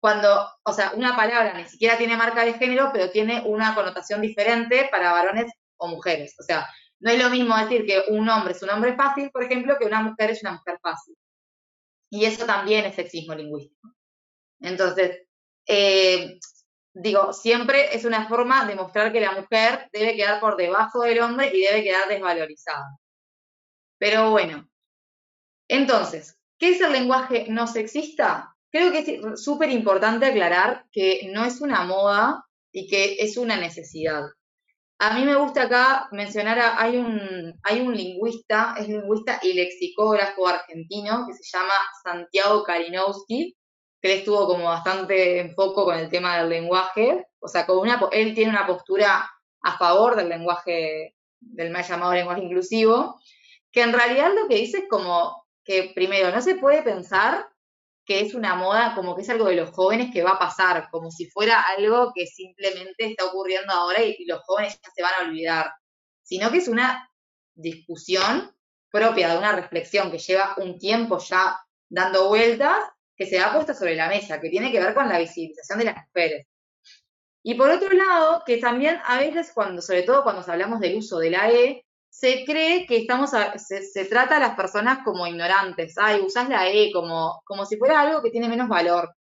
cuando, 0.03 0.45
o 0.63 0.73
sea, 0.73 0.91
una 0.97 1.15
palabra 1.15 1.53
ni 1.53 1.63
siquiera 1.63 1.97
tiene 1.97 2.17
marca 2.17 2.43
de 2.43 2.55
género, 2.55 2.89
pero 2.91 3.09
tiene 3.09 3.41
una 3.45 3.73
connotación 3.73 4.19
diferente 4.19 4.89
para 4.91 5.13
varones 5.13 5.49
o 5.77 5.87
mujeres. 5.87 6.35
O 6.41 6.43
sea, 6.43 6.67
no 6.99 7.09
es 7.09 7.23
lo 7.23 7.29
mismo 7.29 7.55
decir 7.55 7.85
que 7.85 8.03
un 8.09 8.27
hombre 8.27 8.51
es 8.51 8.61
un 8.61 8.69
hombre 8.71 8.97
fácil, 8.97 9.31
por 9.31 9.45
ejemplo, 9.45 9.77
que 9.79 9.85
una 9.85 10.01
mujer 10.01 10.31
es 10.31 10.41
una 10.41 10.55
mujer 10.55 10.77
fácil. 10.83 11.15
Y 12.09 12.25
eso 12.25 12.45
también 12.45 12.83
es 12.83 12.95
sexismo 12.95 13.33
lingüístico. 13.33 13.93
Entonces, 14.59 15.21
eh, 15.67 16.37
digo, 16.93 17.31
siempre 17.31 17.95
es 17.95 18.03
una 18.03 18.27
forma 18.27 18.65
de 18.65 18.75
mostrar 18.75 19.13
que 19.13 19.21
la 19.21 19.31
mujer 19.31 19.87
debe 19.93 20.17
quedar 20.17 20.41
por 20.41 20.57
debajo 20.57 21.03
del 21.03 21.21
hombre 21.21 21.49
y 21.55 21.61
debe 21.61 21.81
quedar 21.81 22.09
desvalorizada. 22.09 22.99
Pero 23.97 24.31
bueno, 24.31 24.69
entonces, 25.69 26.37
¿qué 26.59 26.71
es 26.71 26.81
el 26.81 26.91
lenguaje 26.91 27.45
no 27.47 27.67
sexista? 27.67 28.53
Creo 28.73 28.91
que 28.91 28.99
es 28.99 29.43
súper 29.43 29.69
importante 29.69 30.25
aclarar 30.25 30.85
que 30.91 31.29
no 31.31 31.45
es 31.45 31.61
una 31.61 31.83
moda 31.83 32.43
y 32.71 32.87
que 32.87 33.17
es 33.19 33.37
una 33.37 33.55
necesidad. 33.55 34.23
A 34.97 35.13
mí 35.13 35.25
me 35.25 35.35
gusta 35.35 35.63
acá 35.63 36.07
mencionar, 36.11 36.59
hay, 36.79 36.97
un, 36.97 37.53
hay 37.61 37.81
un 37.81 37.95
lingüista, 37.95 38.73
es 38.79 38.87
lingüista 38.87 39.39
y 39.43 39.53
lexicógrafo 39.53 40.47
argentino 40.47 41.27
que 41.27 41.35
se 41.35 41.43
llama 41.55 41.73
Santiago 42.03 42.63
Kalinowski, 42.63 43.55
que 44.01 44.11
él 44.11 44.19
estuvo 44.19 44.47
como 44.47 44.63
bastante 44.63 45.39
en 45.39 45.53
foco 45.53 45.85
con 45.85 45.99
el 45.99 46.09
tema 46.09 46.39
del 46.39 46.49
lenguaje, 46.49 47.27
o 47.39 47.47
sea, 47.47 47.67
como 47.67 47.81
una, 47.81 48.01
él 48.11 48.33
tiene 48.33 48.49
una 48.49 48.65
postura 48.65 49.29
a 49.61 49.77
favor 49.77 50.15
del 50.15 50.29
lenguaje, 50.29 51.15
del 51.39 51.69
mal 51.69 51.83
llamado 51.83 52.13
lenguaje 52.13 52.41
inclusivo, 52.41 53.19
que 53.71 53.83
en 53.83 53.93
realidad 53.93 54.31
lo 54.33 54.47
que 54.47 54.55
dice 54.55 54.79
es 54.79 54.89
como 54.89 55.45
que 55.63 55.91
primero 55.93 56.31
no 56.31 56.41
se 56.41 56.55
puede 56.55 56.81
pensar 56.81 57.52
que 58.05 58.19
es 58.21 58.33
una 58.33 58.55
moda, 58.55 58.93
como 58.95 59.15
que 59.15 59.21
es 59.21 59.29
algo 59.29 59.45
de 59.45 59.55
los 59.55 59.71
jóvenes 59.71 60.11
que 60.11 60.23
va 60.23 60.31
a 60.31 60.39
pasar, 60.39 60.89
como 60.91 61.09
si 61.09 61.29
fuera 61.29 61.61
algo 61.61 62.11
que 62.13 62.27
simplemente 62.27 63.05
está 63.05 63.25
ocurriendo 63.25 63.71
ahora 63.71 64.03
y, 64.03 64.25
los 64.25 64.41
jóvenes 64.41 64.79
ya 64.83 64.91
se 64.93 65.01
van 65.01 65.13
a 65.19 65.27
olvidar, 65.27 65.71
sino 66.21 66.51
que 66.51 66.57
es 66.57 66.67
una 66.67 67.09
discusión 67.55 68.53
propia 68.89 69.29
de 69.29 69.37
una 69.37 69.53
reflexión 69.53 70.11
que 70.11 70.19
lleva 70.19 70.55
un 70.57 70.77
tiempo 70.77 71.17
ya 71.19 71.59
dando 71.89 72.27
vueltas, 72.27 72.77
que 73.15 73.25
se 73.25 73.39
ha 73.39 73.53
puesto 73.53 73.73
sobre 73.73 73.95
la 73.95 74.09
mesa, 74.09 74.41
que 74.41 74.49
tiene 74.49 74.71
que 74.71 74.79
ver 74.79 74.93
con 74.93 75.07
la 75.07 75.19
visibilización 75.19 75.79
de 75.79 75.85
las 75.85 75.95
mujeres. 76.07 76.47
Y 77.43 77.55
por 77.55 77.69
otro 77.69 77.89
lado, 77.89 78.43
que 78.45 78.57
también 78.57 78.99
a 79.05 79.17
veces 79.17 79.51
cuando, 79.53 79.81
sobre 79.81 80.03
todo 80.03 80.23
cuando 80.23 80.49
hablamos 80.49 80.79
del 80.79 80.97
uso 80.97 81.19
de 81.19 81.29
la 81.29 81.51
E, 81.51 81.85
se 82.13 82.45
cree 82.45 82.85
que 82.85 82.97
estamos 82.97 83.31
se, 83.31 84.05
trata 84.05 84.37
a 84.37 84.39
las 84.39 84.55
personas 84.55 84.99
como 85.03 85.25
ignorantes. 85.25 85.95
Ay, 85.97 86.21
usás 86.21 86.47
la 86.47 86.69
E 86.69 86.91
como, 86.93 87.41
como 87.43 87.65
si 87.65 87.75
fuera 87.75 88.01
algo 88.01 88.21
que 88.21 88.29
tiene 88.29 88.47
menos 88.47 88.69
valor. 88.69 89.15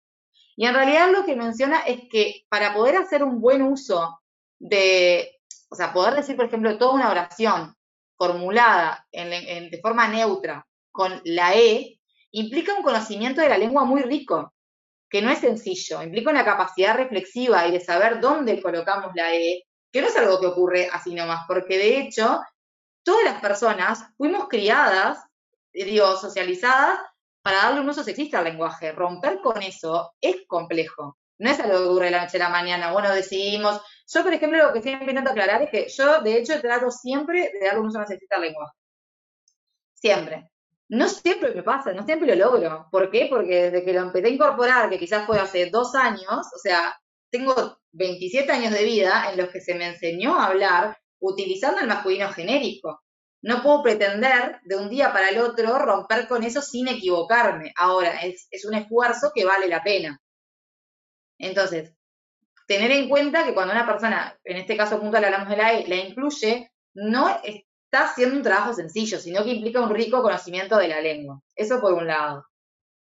Y 0.56 0.66
en 0.66 0.74
realidad 0.74 1.10
lo 1.10 1.24
que 1.24 1.34
menciona 1.34 1.80
es 1.80 2.02
que 2.10 2.44
para 2.50 2.74
poder 2.74 2.96
hacer 2.96 3.24
un 3.24 3.40
buen 3.40 3.62
uso 3.62 4.20
de, 4.58 5.40
o 5.70 5.74
sea, 5.74 5.90
poder 5.94 6.16
decir, 6.16 6.36
por 6.36 6.44
ejemplo, 6.44 6.76
toda 6.76 6.92
una 6.92 7.10
oración 7.10 7.74
formulada 8.18 9.06
de 9.10 9.80
forma 9.80 10.06
neutra 10.08 10.66
con 10.92 11.18
la 11.24 11.54
E, 11.54 11.98
implica 12.32 12.74
un 12.74 12.82
conocimiento 12.82 13.40
de 13.40 13.48
la 13.48 13.56
lengua 13.56 13.84
muy 13.84 14.02
rico, 14.02 14.52
que 15.08 15.22
no 15.22 15.30
es 15.30 15.38
sencillo, 15.38 16.02
implica 16.02 16.30
una 16.30 16.44
capacidad 16.44 16.94
reflexiva 16.94 17.66
y 17.66 17.72
de 17.72 17.80
saber 17.80 18.20
dónde 18.20 18.60
colocamos 18.60 19.12
la 19.14 19.34
E, 19.34 19.64
que 19.90 20.02
no 20.02 20.08
es 20.08 20.16
algo 20.18 20.38
que 20.38 20.46
ocurre 20.46 20.90
así 20.92 21.14
nomás, 21.14 21.46
porque 21.48 21.78
de 21.78 21.98
hecho 21.98 22.38
todas 23.02 23.24
las 23.24 23.40
personas 23.40 24.04
fuimos 24.16 24.48
criadas, 24.48 25.18
eh, 25.72 25.84
digo, 25.84 26.16
socializadas 26.16 26.98
para 27.42 27.58
darle 27.58 27.80
un 27.80 27.88
uso 27.88 28.04
sexista 28.04 28.38
al 28.38 28.44
lenguaje. 28.44 28.92
Romper 28.92 29.40
con 29.40 29.60
eso 29.62 30.14
es 30.20 30.36
complejo. 30.46 31.18
No 31.38 31.50
es 31.50 31.58
algo 31.60 31.78
que 31.78 31.84
ocurre 31.84 32.04
de 32.06 32.10
la 32.12 32.24
noche 32.24 32.36
a 32.36 32.40
la 32.40 32.48
mañana. 32.50 32.92
Bueno, 32.92 33.12
decidimos. 33.12 33.80
Yo, 34.06 34.22
por 34.22 34.32
ejemplo, 34.32 34.64
lo 34.64 34.72
que 34.72 34.82
siempre 34.82 35.10
intento 35.10 35.30
aclarar 35.30 35.62
es 35.62 35.70
que 35.70 35.88
yo, 35.88 36.20
de 36.22 36.38
hecho, 36.38 36.60
trato 36.60 36.90
siempre 36.90 37.50
de 37.52 37.66
darle 37.66 37.80
un 37.80 37.86
uso 37.88 38.04
sexista 38.06 38.36
al 38.36 38.42
lenguaje. 38.42 38.72
Siempre. 39.94 40.48
No 40.88 41.08
siempre 41.08 41.54
me 41.54 41.62
pasa, 41.62 41.92
no 41.92 42.04
siempre 42.04 42.28
lo 42.28 42.44
logro. 42.50 42.88
¿Por 42.90 43.10
qué? 43.10 43.26
Porque 43.30 43.70
desde 43.70 43.84
que 43.84 43.92
lo 43.94 44.00
empecé 44.00 44.26
a 44.28 44.30
incorporar, 44.30 44.90
que 44.90 44.98
quizás 44.98 45.26
fue 45.26 45.40
hace 45.40 45.70
dos 45.70 45.94
años, 45.94 46.28
o 46.28 46.58
sea, 46.62 46.94
tengo 47.30 47.78
27 47.92 48.52
años 48.52 48.72
de 48.72 48.84
vida 48.84 49.30
en 49.30 49.38
los 49.38 49.48
que 49.48 49.60
se 49.60 49.74
me 49.74 49.86
enseñó 49.86 50.38
a 50.38 50.46
hablar 50.46 50.98
utilizando 51.22 51.80
el 51.80 51.86
masculino 51.86 52.28
genérico. 52.32 53.02
No 53.42 53.62
puedo 53.62 53.82
pretender 53.82 54.60
de 54.64 54.76
un 54.76 54.88
día 54.88 55.12
para 55.12 55.30
el 55.30 55.38
otro 55.38 55.78
romper 55.78 56.28
con 56.28 56.42
eso 56.44 56.60
sin 56.60 56.88
equivocarme. 56.88 57.72
Ahora, 57.76 58.20
es, 58.22 58.48
un 58.64 58.74
esfuerzo 58.74 59.32
que 59.34 59.44
vale 59.44 59.68
la 59.68 59.82
pena. 59.82 60.20
Entonces, 61.38 61.92
tener 62.66 62.90
en 62.92 63.08
cuenta 63.08 63.44
que 63.44 63.54
cuando 63.54 63.72
una 63.72 63.86
persona, 63.86 64.38
en 64.44 64.58
este 64.58 64.76
caso 64.76 65.00
puntual 65.00 65.24
hablamos 65.24 65.48
de 65.48 65.56
la 65.56 65.72
E, 65.72 65.88
la 65.88 65.96
incluye, 65.96 66.70
no 66.94 67.40
está 67.42 68.04
haciendo 68.04 68.36
un 68.36 68.42
trabajo 68.42 68.74
sencillo, 68.74 69.18
sino 69.18 69.42
que 69.42 69.50
implica 69.50 69.80
un 69.80 69.94
rico 69.94 70.22
conocimiento 70.22 70.76
de 70.76 70.88
la 70.88 71.00
lengua. 71.00 71.40
Eso 71.56 71.80
por 71.80 71.94
un 71.94 72.06
lado. 72.06 72.46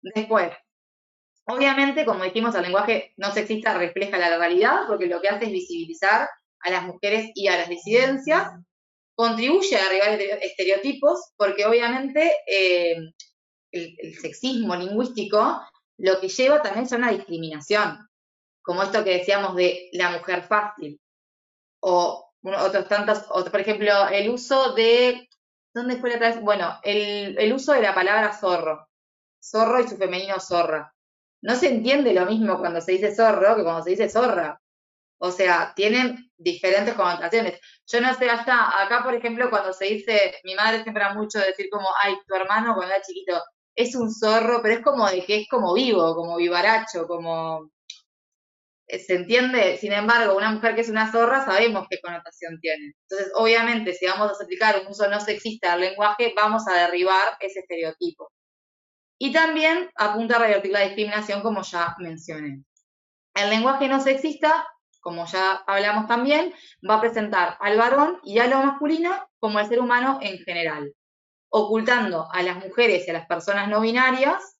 Después, 0.01 0.51
obviamente, 1.45 2.05
como 2.05 2.23
dijimos, 2.23 2.55
el 2.55 2.63
lenguaje 2.63 3.13
no 3.17 3.31
sexista 3.31 3.77
refleja 3.77 4.17
la 4.17 4.37
realidad 4.37 4.83
porque 4.87 5.07
lo 5.07 5.21
que 5.21 5.29
hace 5.29 5.45
es 5.45 5.51
visibilizar 5.51 6.29
a 6.61 6.69
las 6.69 6.83
mujeres 6.83 7.31
y 7.35 7.47
a 7.47 7.57
las 7.57 7.69
disidencias, 7.69 8.51
contribuye 9.15 9.75
a 9.75 9.83
derribar 9.83 10.39
estereotipos, 10.41 11.31
porque 11.35 11.65
obviamente 11.65 12.31
eh, 12.47 12.95
el, 13.71 14.15
sexismo 14.17 14.75
lingüístico 14.75 15.61
lo 15.97 16.21
que 16.21 16.29
lleva 16.29 16.61
también 16.61 16.85
es 16.85 16.93
a 16.93 16.97
una 16.97 17.11
discriminación, 17.11 18.07
como 18.61 18.81
esto 18.81 19.03
que 19.03 19.17
decíamos 19.17 19.55
de 19.55 19.89
la 19.91 20.11
mujer 20.11 20.43
fácil, 20.43 21.01
o 21.81 22.31
otros 22.41 22.87
tantos, 22.87 23.23
por 23.23 23.59
ejemplo, 23.59 24.07
el 24.07 24.29
uso 24.29 24.73
de, 24.73 25.27
¿dónde 25.73 25.97
fue 25.97 26.11
la 26.11 26.15
otra? 26.15 26.39
Bueno, 26.39 26.79
el, 26.83 27.37
el 27.37 27.51
uso 27.51 27.73
de 27.73 27.81
la 27.81 27.93
palabra 27.93 28.31
zorro, 28.31 28.87
zorro 29.43 29.81
y 29.81 29.87
su 29.87 29.97
femenino 29.97 30.39
zorra. 30.39 30.93
No 31.41 31.55
se 31.55 31.69
entiende 31.69 32.13
lo 32.13 32.25
mismo 32.25 32.59
cuando 32.59 32.81
se 32.81 32.93
dice 32.93 33.13
zorro 33.13 33.55
que 33.55 33.63
cuando 33.63 33.83
se 33.83 33.91
dice 33.91 34.09
zorra. 34.09 34.61
O 35.19 35.31
sea, 35.31 35.73
tienen 35.75 36.31
diferentes 36.37 36.95
connotaciones. 36.95 37.59
Yo 37.87 38.01
no 38.01 38.13
sé, 38.15 38.29
hasta 38.29 38.81
acá, 38.81 39.03
por 39.03 39.13
ejemplo, 39.13 39.49
cuando 39.49 39.73
se 39.73 39.85
dice, 39.85 40.35
mi 40.43 40.55
madre 40.55 40.81
siempre 40.83 41.03
ha 41.03 41.13
mucho 41.13 41.39
decir 41.39 41.67
como, 41.69 41.87
ay, 42.01 42.15
tu 42.25 42.35
hermano 42.35 42.73
cuando 42.75 42.93
era 42.93 43.03
chiquito 43.03 43.41
es 43.75 43.95
un 43.95 44.13
zorro, 44.13 44.61
pero 44.61 44.75
es 44.75 44.81
como 44.81 45.09
de 45.09 45.23
que 45.25 45.37
es 45.41 45.47
como 45.49 45.73
vivo, 45.73 46.13
como 46.15 46.37
vivaracho, 46.37 47.07
como... 47.07 47.71
¿Se 48.87 49.15
entiende? 49.15 49.77
Sin 49.77 49.93
embargo, 49.93 50.35
una 50.35 50.51
mujer 50.51 50.73
que 50.73 50.81
es 50.81 50.89
una 50.89 51.11
zorra 51.11 51.45
sabemos 51.45 51.85
qué 51.89 52.01
connotación 52.01 52.59
tiene. 52.59 52.95
Entonces, 53.03 53.31
obviamente, 53.35 53.93
si 53.93 54.07
vamos 54.07 54.31
a 54.31 54.43
aplicar 54.43 54.81
un 54.81 54.87
uso 54.87 55.07
no 55.07 55.21
sexista 55.21 55.73
al 55.73 55.81
lenguaje, 55.81 56.33
vamos 56.35 56.67
a 56.67 56.73
derribar 56.73 57.37
ese 57.39 57.59
estereotipo. 57.59 58.31
Y 59.19 59.31
también 59.31 59.89
apunta 59.95 60.37
a 60.37 60.39
revertir 60.39 60.71
la 60.71 60.81
discriminación, 60.81 61.41
como 61.41 61.61
ya 61.61 61.95
mencioné. 61.99 62.63
El 63.35 63.49
lenguaje 63.49 63.87
no 63.87 64.01
sexista, 64.01 64.67
como 64.99 65.25
ya 65.25 65.63
hablamos 65.67 66.07
también, 66.07 66.53
va 66.87 66.95
a 66.95 67.01
presentar 67.01 67.57
al 67.59 67.77
varón 67.77 68.19
y 68.23 68.39
a 68.39 68.47
lo 68.47 68.57
masculino 68.63 69.29
como 69.39 69.59
el 69.59 69.67
ser 69.67 69.79
humano 69.79 70.19
en 70.21 70.39
general, 70.39 70.93
ocultando 71.49 72.27
a 72.31 72.41
las 72.43 72.57
mujeres 72.57 73.07
y 73.07 73.09
a 73.09 73.13
las 73.13 73.27
personas 73.27 73.67
no 73.67 73.81
binarias 73.81 74.59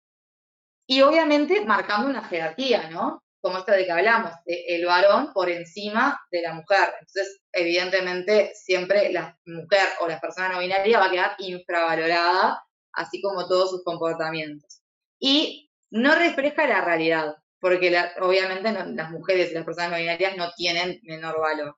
y 0.88 1.01
obviamente 1.01 1.63
marcando 1.65 2.10
una 2.10 2.24
jerarquía, 2.24 2.89
¿no? 2.89 3.24
Como 3.41 3.60
esto 3.60 3.72
de 3.72 3.86
que 3.86 3.91
hablamos, 3.91 4.31
el 4.46 4.86
varón 4.86 5.31
por 5.34 5.50
encima 5.50 6.19
de 6.31 6.41
la 6.41 6.53
mujer. 6.53 6.93
Entonces, 7.00 7.41
evidentemente, 7.53 8.51
siempre 8.55 9.13
la 9.13 9.38
mujer 9.46 9.88
o 10.01 10.08
la 10.08 10.19
persona 10.19 10.50
no 10.50 10.60
binaria 10.60 11.00
va 11.00 11.05
a 11.05 11.12
quedar 11.12 11.36
infravalorada, 11.38 12.63
así 12.93 13.22
como 13.22 13.48
todos 13.48 13.69
sus 13.69 13.84
comportamientos. 13.84 14.81
Y 15.19 15.69
no 15.91 16.15
refleja 16.15 16.67
la 16.67 16.81
realidad, 16.81 17.36
porque 17.60 17.96
obviamente 18.22 18.72
las 18.72 19.12
mujeres 19.12 19.51
y 19.51 19.54
las 19.54 19.66
personas 19.66 19.92
no 19.92 19.98
binarias 19.98 20.38
no 20.38 20.51
tienen 20.56 21.00
menor 21.04 21.39
valor. 21.39 21.78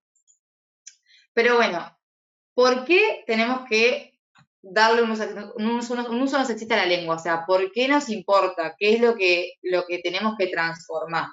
Pero 1.34 1.56
bueno, 1.56 1.98
¿por 2.54 2.86
qué 2.86 3.24
tenemos 3.26 3.68
que 3.68 4.20
darle 4.62 5.02
un 5.02 5.12
uso, 5.12 5.96
no 5.96 6.46
sexista 6.46 6.76
a 6.76 6.78
la 6.78 6.86
lengua? 6.86 7.16
O 7.16 7.20
sea, 7.20 7.46
¿por 7.46 7.72
qué 7.72 7.88
nos 7.88 8.10
importa? 8.10 8.76
¿Qué 8.78 8.96
es 8.96 9.02
lo 9.02 9.16
que, 9.16 9.54
lo 9.62 9.86
que 9.88 10.00
tenemos 10.00 10.36
que 10.38 10.48
transformar? 10.48 11.28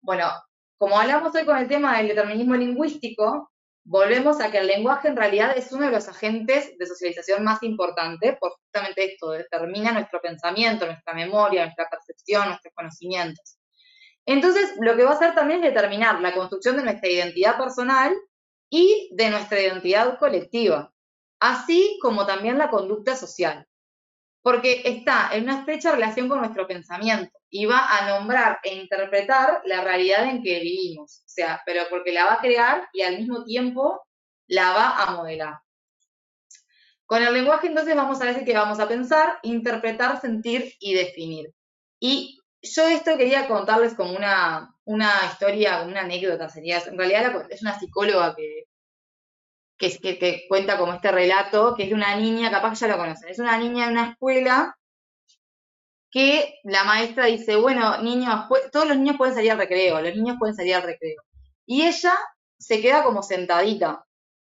Bueno, 0.00 0.30
como 0.78 0.98
hablamos 0.98 1.34
hoy 1.34 1.44
con 1.44 1.56
el 1.56 1.68
tema 1.68 1.96
del 1.98 2.08
determinismo 2.08 2.54
lingüístico, 2.54 3.50
volvemos 3.84 4.40
a 4.40 4.50
que 4.50 4.58
el 4.58 4.66
lenguaje 4.66 5.08
en 5.08 5.16
realidad 5.16 5.56
es 5.56 5.70
uno 5.72 5.86
de 5.86 5.92
los 5.92 6.08
agentes 6.08 6.76
de 6.78 6.86
socialización 6.86 7.44
más 7.44 7.62
importantes, 7.62 8.36
por 8.38 8.52
justamente 8.52 9.12
esto, 9.12 9.30
determina 9.30 9.92
nuestro 9.92 10.20
pensamiento, 10.20 10.86
nuestra 10.86 11.14
memoria, 11.14 11.64
nuestra 11.64 11.88
percepción, 11.88 12.48
nuestros 12.48 12.72
conocimientos. 12.74 13.58
Entonces, 14.26 14.74
lo 14.80 14.96
que 14.96 15.04
va 15.04 15.10
a 15.10 15.14
hacer 15.14 15.34
también 15.34 15.62
es 15.62 15.74
determinar 15.74 16.20
la 16.20 16.32
construcción 16.32 16.76
de 16.76 16.84
nuestra 16.84 17.08
identidad 17.08 17.58
personal 17.58 18.14
y 18.70 19.10
de 19.12 19.30
nuestra 19.30 19.60
identidad 19.60 20.18
colectiva, 20.18 20.92
así 21.40 21.98
como 22.00 22.26
también 22.26 22.58
la 22.58 22.70
conducta 22.70 23.16
social, 23.16 23.66
porque 24.42 24.82
está 24.84 25.30
en 25.32 25.44
una 25.44 25.60
estrecha 25.60 25.92
relación 25.92 26.28
con 26.28 26.38
nuestro 26.38 26.66
pensamiento 26.66 27.38
y 27.50 27.66
va 27.66 27.86
a 27.86 28.08
nombrar 28.08 28.60
e 28.62 28.74
interpretar 28.74 29.62
la 29.64 29.84
realidad 29.84 30.24
en 30.24 30.42
que 30.42 30.60
vivimos, 30.60 31.22
o 31.24 31.28
sea, 31.28 31.62
pero 31.66 31.84
porque 31.90 32.12
la 32.12 32.24
va 32.24 32.34
a 32.34 32.40
crear 32.40 32.88
y 32.92 33.02
al 33.02 33.18
mismo 33.18 33.44
tiempo 33.44 34.06
la 34.46 34.72
va 34.72 35.04
a 35.04 35.10
modelar. 35.12 35.58
Con 37.06 37.22
el 37.22 37.32
lenguaje 37.34 37.66
entonces 37.66 37.94
vamos 37.94 38.20
a 38.20 38.24
decir 38.24 38.44
que 38.44 38.54
vamos 38.54 38.80
a 38.80 38.88
pensar, 38.88 39.38
interpretar, 39.42 40.20
sentir 40.20 40.74
y 40.80 40.94
definir. 40.94 41.52
Y 42.00 42.40
yo 42.64 42.86
esto 42.88 43.16
quería 43.16 43.46
contarles 43.46 43.94
como 43.94 44.14
una, 44.14 44.74
una 44.84 45.12
historia, 45.30 45.82
una 45.82 46.00
anécdota, 46.00 46.48
sería, 46.48 46.78
en 46.80 46.98
realidad 46.98 47.46
es 47.50 47.62
una 47.62 47.78
psicóloga 47.78 48.34
que, 48.34 48.64
que, 49.78 50.18
que, 50.18 50.44
cuenta 50.48 50.78
como 50.78 50.94
este 50.94 51.12
relato, 51.12 51.74
que 51.74 51.84
es 51.84 51.88
de 51.90 51.94
una 51.94 52.16
niña, 52.16 52.50
capaz 52.50 52.70
que 52.70 52.76
ya 52.76 52.88
lo 52.88 52.98
conocen, 52.98 53.28
es 53.28 53.38
una 53.38 53.58
niña 53.58 53.86
en 53.86 53.92
una 53.92 54.10
escuela 54.10 54.76
que 56.10 56.60
la 56.62 56.84
maestra 56.84 57.26
dice, 57.26 57.56
bueno, 57.56 58.00
niños, 58.00 58.46
todos 58.70 58.86
los 58.86 58.96
niños 58.96 59.16
pueden 59.16 59.34
salir 59.34 59.50
al 59.50 59.58
recreo, 59.58 60.00
los 60.00 60.14
niños 60.14 60.36
pueden 60.38 60.54
salir 60.54 60.76
al 60.76 60.84
recreo. 60.84 61.20
Y 61.66 61.82
ella 61.82 62.14
se 62.56 62.80
queda 62.80 63.02
como 63.02 63.22
sentadita. 63.22 64.06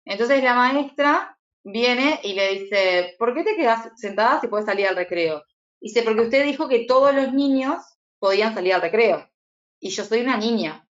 Entonces 0.05 0.41
la 0.41 0.53
maestra 0.53 1.37
viene 1.63 2.19
y 2.23 2.33
le 2.33 2.59
dice, 2.59 3.15
¿por 3.19 3.33
qué 3.33 3.43
te 3.43 3.57
quedas 3.57 3.89
sentada 3.97 4.39
si 4.39 4.47
puedes 4.47 4.65
salir 4.65 4.87
al 4.87 4.95
recreo? 4.95 5.43
Dice, 5.81 6.01
porque 6.03 6.21
usted 6.21 6.45
dijo 6.45 6.69
que 6.69 6.85
todos 6.85 7.13
los 7.13 7.33
niños 7.33 7.83
podían 8.19 8.53
salir 8.53 8.73
al 8.73 8.81
recreo. 8.81 9.29
Y 9.79 9.89
yo 9.89 10.03
soy 10.03 10.21
una 10.21 10.37
niña. 10.37 10.85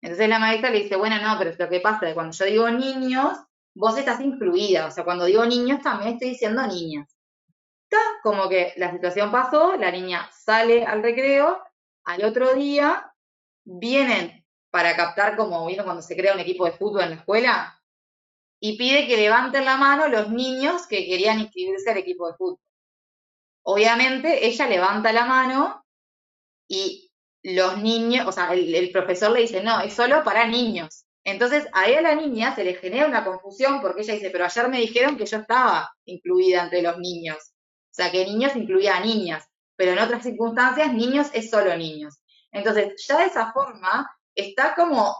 Entonces 0.00 0.28
la 0.28 0.38
maestra 0.38 0.70
le 0.70 0.80
dice, 0.82 0.96
bueno, 0.96 1.20
no, 1.20 1.38
pero 1.38 1.50
es 1.50 1.58
lo 1.58 1.68
que 1.68 1.80
pasa 1.80 2.08
es 2.08 2.14
cuando 2.14 2.36
yo 2.36 2.44
digo 2.46 2.70
niños, 2.70 3.38
vos 3.74 3.96
estás 3.96 4.20
incluida. 4.20 4.86
O 4.86 4.90
sea, 4.90 5.04
cuando 5.04 5.26
digo 5.26 5.44
niños 5.44 5.80
también 5.80 6.14
estoy 6.14 6.30
diciendo 6.30 6.66
niñas. 6.66 7.16
Está 7.84 7.98
como 8.22 8.48
que 8.48 8.72
la 8.76 8.90
situación 8.90 9.30
pasó, 9.30 9.76
la 9.76 9.90
niña 9.90 10.28
sale 10.32 10.84
al 10.84 11.02
recreo, 11.02 11.62
al 12.04 12.24
otro 12.24 12.54
día 12.54 13.12
vienen 13.64 14.44
para 14.70 14.96
captar 14.96 15.36
como 15.36 15.66
vino 15.66 15.84
cuando 15.84 16.02
se 16.02 16.16
crea 16.16 16.34
un 16.34 16.40
equipo 16.40 16.64
de 16.64 16.72
fútbol 16.72 17.02
en 17.02 17.10
la 17.10 17.16
escuela 17.16 17.82
y 18.58 18.78
pide 18.78 19.06
que 19.06 19.16
levanten 19.16 19.64
la 19.64 19.76
mano 19.76 20.08
los 20.08 20.30
niños 20.30 20.86
que 20.86 21.04
querían 21.04 21.40
inscribirse 21.40 21.90
al 21.90 21.98
equipo 21.98 22.28
de 22.28 22.34
fútbol. 22.34 22.58
Obviamente 23.64 24.46
ella 24.46 24.66
levanta 24.66 25.12
la 25.12 25.26
mano 25.26 25.84
y 26.72 27.10
los 27.42 27.82
niños, 27.82 28.26
o 28.26 28.32
sea, 28.32 28.54
el, 28.54 28.90
profesor 28.92 29.30
le 29.30 29.40
dice, 29.40 29.62
no, 29.62 29.82
es 29.82 29.92
solo 29.92 30.24
para 30.24 30.46
niños. 30.46 31.04
Entonces, 31.22 31.66
ahí 31.74 31.94
a 31.94 32.00
la 32.00 32.14
niña 32.14 32.54
se 32.54 32.64
le 32.64 32.74
genera 32.74 33.06
una 33.06 33.24
confusión 33.24 33.82
porque 33.82 34.00
ella 34.00 34.14
dice, 34.14 34.30
pero 34.30 34.46
ayer 34.46 34.68
me 34.68 34.80
dijeron 34.80 35.18
que 35.18 35.26
yo 35.26 35.36
estaba 35.36 35.90
incluida 36.06 36.62
entre 36.62 36.80
los 36.80 36.96
niños. 36.96 37.36
O 37.36 37.94
sea, 37.94 38.10
que 38.10 38.24
niños 38.24 38.56
incluía 38.56 38.96
a 38.96 39.00
niñas, 39.00 39.46
pero 39.76 39.92
en 39.92 39.98
otras 39.98 40.22
circunstancias 40.22 40.94
niños 40.94 41.28
es 41.34 41.50
solo 41.50 41.76
niños. 41.76 42.22
Entonces, 42.50 42.94
ya 43.06 43.18
de 43.18 43.26
esa 43.26 43.52
forma 43.52 44.10
está 44.34 44.74
como 44.74 45.14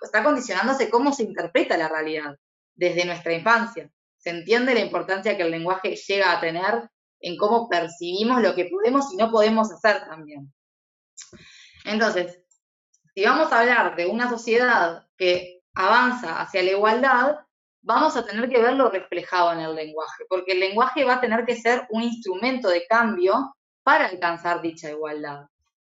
está 0.00 0.22
condicionándose 0.22 0.88
cómo 0.88 1.12
se 1.12 1.24
interpreta 1.24 1.76
la 1.76 1.88
realidad 1.88 2.36
desde 2.76 3.04
nuestra 3.04 3.32
infancia. 3.32 3.90
Se 4.18 4.30
entiende 4.30 4.72
la 4.72 4.80
importancia 4.80 5.36
que 5.36 5.42
el 5.42 5.50
lenguaje 5.50 5.96
llega 5.96 6.30
a 6.30 6.40
tener 6.40 6.88
en 7.18 7.36
cómo 7.36 7.68
percibimos 7.68 8.40
lo 8.40 8.54
que 8.54 8.66
podemos 8.66 9.12
y 9.12 9.16
no 9.16 9.32
podemos 9.32 9.72
hacer 9.72 10.04
también. 10.04 10.52
Entonces, 11.84 12.42
si 13.14 13.24
vamos 13.24 13.52
a 13.52 13.60
hablar 13.60 13.96
de 13.96 14.06
una 14.06 14.28
sociedad 14.30 15.06
que 15.16 15.62
avanza 15.74 16.40
hacia 16.40 16.62
la 16.62 16.70
igualdad, 16.70 17.38
vamos 17.82 18.16
a 18.16 18.24
tener 18.24 18.48
que 18.48 18.60
verlo 18.60 18.90
reflejado 18.90 19.52
en 19.52 19.60
el 19.60 19.74
lenguaje, 19.74 20.24
porque 20.28 20.52
el 20.52 20.60
lenguaje 20.60 21.04
va 21.04 21.14
a 21.14 21.20
tener 21.20 21.44
que 21.44 21.56
ser 21.56 21.86
un 21.90 22.02
instrumento 22.02 22.68
de 22.68 22.86
cambio 22.86 23.54
para 23.82 24.06
alcanzar 24.06 24.62
dicha 24.62 24.90
igualdad. 24.90 25.46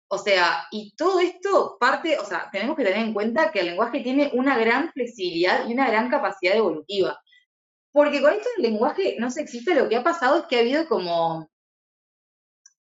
O 0.08 0.18
sea, 0.18 0.66
y 0.70 0.94
todo 0.96 1.18
esto 1.20 1.76
parte, 1.80 2.18
o 2.18 2.24
sea, 2.24 2.48
tenemos 2.52 2.76
que 2.76 2.84
tener 2.84 3.00
en 3.00 3.12
cuenta 3.12 3.50
que 3.50 3.60
el 3.60 3.66
lenguaje 3.66 4.00
tiene 4.00 4.30
una 4.34 4.56
gran 4.56 4.92
flexibilidad 4.92 5.68
y 5.68 5.72
una 5.72 5.88
gran 5.88 6.10
capacidad 6.10 6.56
evolutiva. 6.56 7.18
Porque 7.92 8.20
con 8.20 8.32
esto 8.32 8.48
del 8.56 8.70
lenguaje 8.70 9.16
no 9.18 9.30
se 9.30 9.40
existe, 9.40 9.74
lo 9.74 9.88
que 9.88 9.96
ha 9.96 10.04
pasado 10.04 10.38
es 10.38 10.46
que 10.46 10.56
ha 10.56 10.60
habido 10.60 10.86
como 10.86 11.48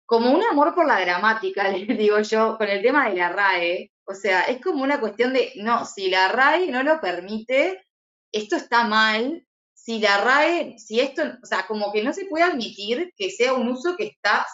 como 0.08 0.32
un 0.32 0.42
amor 0.42 0.74
por 0.74 0.88
la 0.88 1.00
gramática, 1.02 1.68
les 1.70 1.98
digo 1.98 2.20
yo, 2.22 2.58
con 2.58 2.68
el 2.68 2.82
tema 2.82 3.10
de 3.10 3.18
la 3.18 3.30
RAE. 3.30 3.92
O 4.06 4.16
sea, 4.16 4.44
es 4.44 4.62
como 4.62 4.84
una 4.84 5.00
cuestión 5.00 5.34
de, 5.34 5.52
no, 5.58 5.86
si 5.86 6.10
la 6.10 6.30
RAE 6.30 6.72
no 6.72 6.82
lo 6.82 7.00
permite, 7.00 7.86
esto 8.32 8.56
está 8.56 8.86
mal. 8.86 9.46
Si 9.74 10.00
la 10.00 10.18
RAE, 10.18 10.80
si 10.80 11.02
esto, 11.02 11.24
o 11.44 11.46
sea, 11.46 11.68
como 11.68 11.92
que 11.92 12.04
no 12.04 12.14
se 12.14 12.26
puede 12.26 12.46
admitir 12.46 13.14
que 13.16 13.30
sea 13.30 13.54
un 13.54 13.70
uso 13.70 13.96
que 13.98 14.06
está 14.06 14.48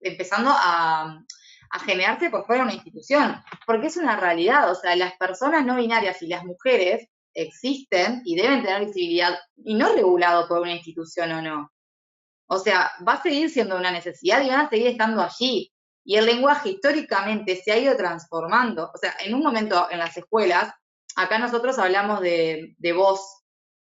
empezando 0.00 0.50
a, 0.52 1.18
a 1.70 1.78
generarse 1.80 2.30
por 2.30 2.44
fuera 2.44 2.62
de 2.62 2.68
una 2.68 2.74
institución, 2.76 3.42
porque 3.66 3.86
es 3.86 3.96
una 3.96 4.16
realidad, 4.16 4.70
o 4.70 4.74
sea, 4.74 4.94
las 4.94 5.14
personas 5.16 5.64
no 5.64 5.76
binarias 5.76 6.20
y 6.22 6.28
las 6.28 6.44
mujeres 6.44 7.08
existen 7.34 8.20
y 8.24 8.36
deben 8.36 8.62
tener 8.62 8.84
visibilidad 8.84 9.38
y 9.56 9.74
no 9.74 9.92
regulado 9.94 10.46
por 10.48 10.60
una 10.60 10.74
institución 10.74 11.32
o 11.32 11.42
no. 11.42 11.72
O 12.48 12.58
sea, 12.58 12.90
va 13.06 13.14
a 13.14 13.22
seguir 13.22 13.50
siendo 13.50 13.76
una 13.76 13.90
necesidad 13.90 14.42
y 14.42 14.48
van 14.48 14.66
a 14.66 14.70
seguir 14.70 14.88
estando 14.88 15.22
allí. 15.22 15.72
Y 16.02 16.16
el 16.16 16.24
lenguaje 16.24 16.70
históricamente 16.70 17.60
se 17.62 17.70
ha 17.70 17.78
ido 17.78 17.94
transformando. 17.94 18.90
O 18.94 18.98
sea, 18.98 19.14
en 19.20 19.34
un 19.34 19.42
momento 19.42 19.88
en 19.90 19.98
las 19.98 20.16
escuelas, 20.16 20.72
acá 21.16 21.38
nosotros 21.38 21.78
hablamos 21.78 22.20
de, 22.20 22.74
voz. 22.96 23.20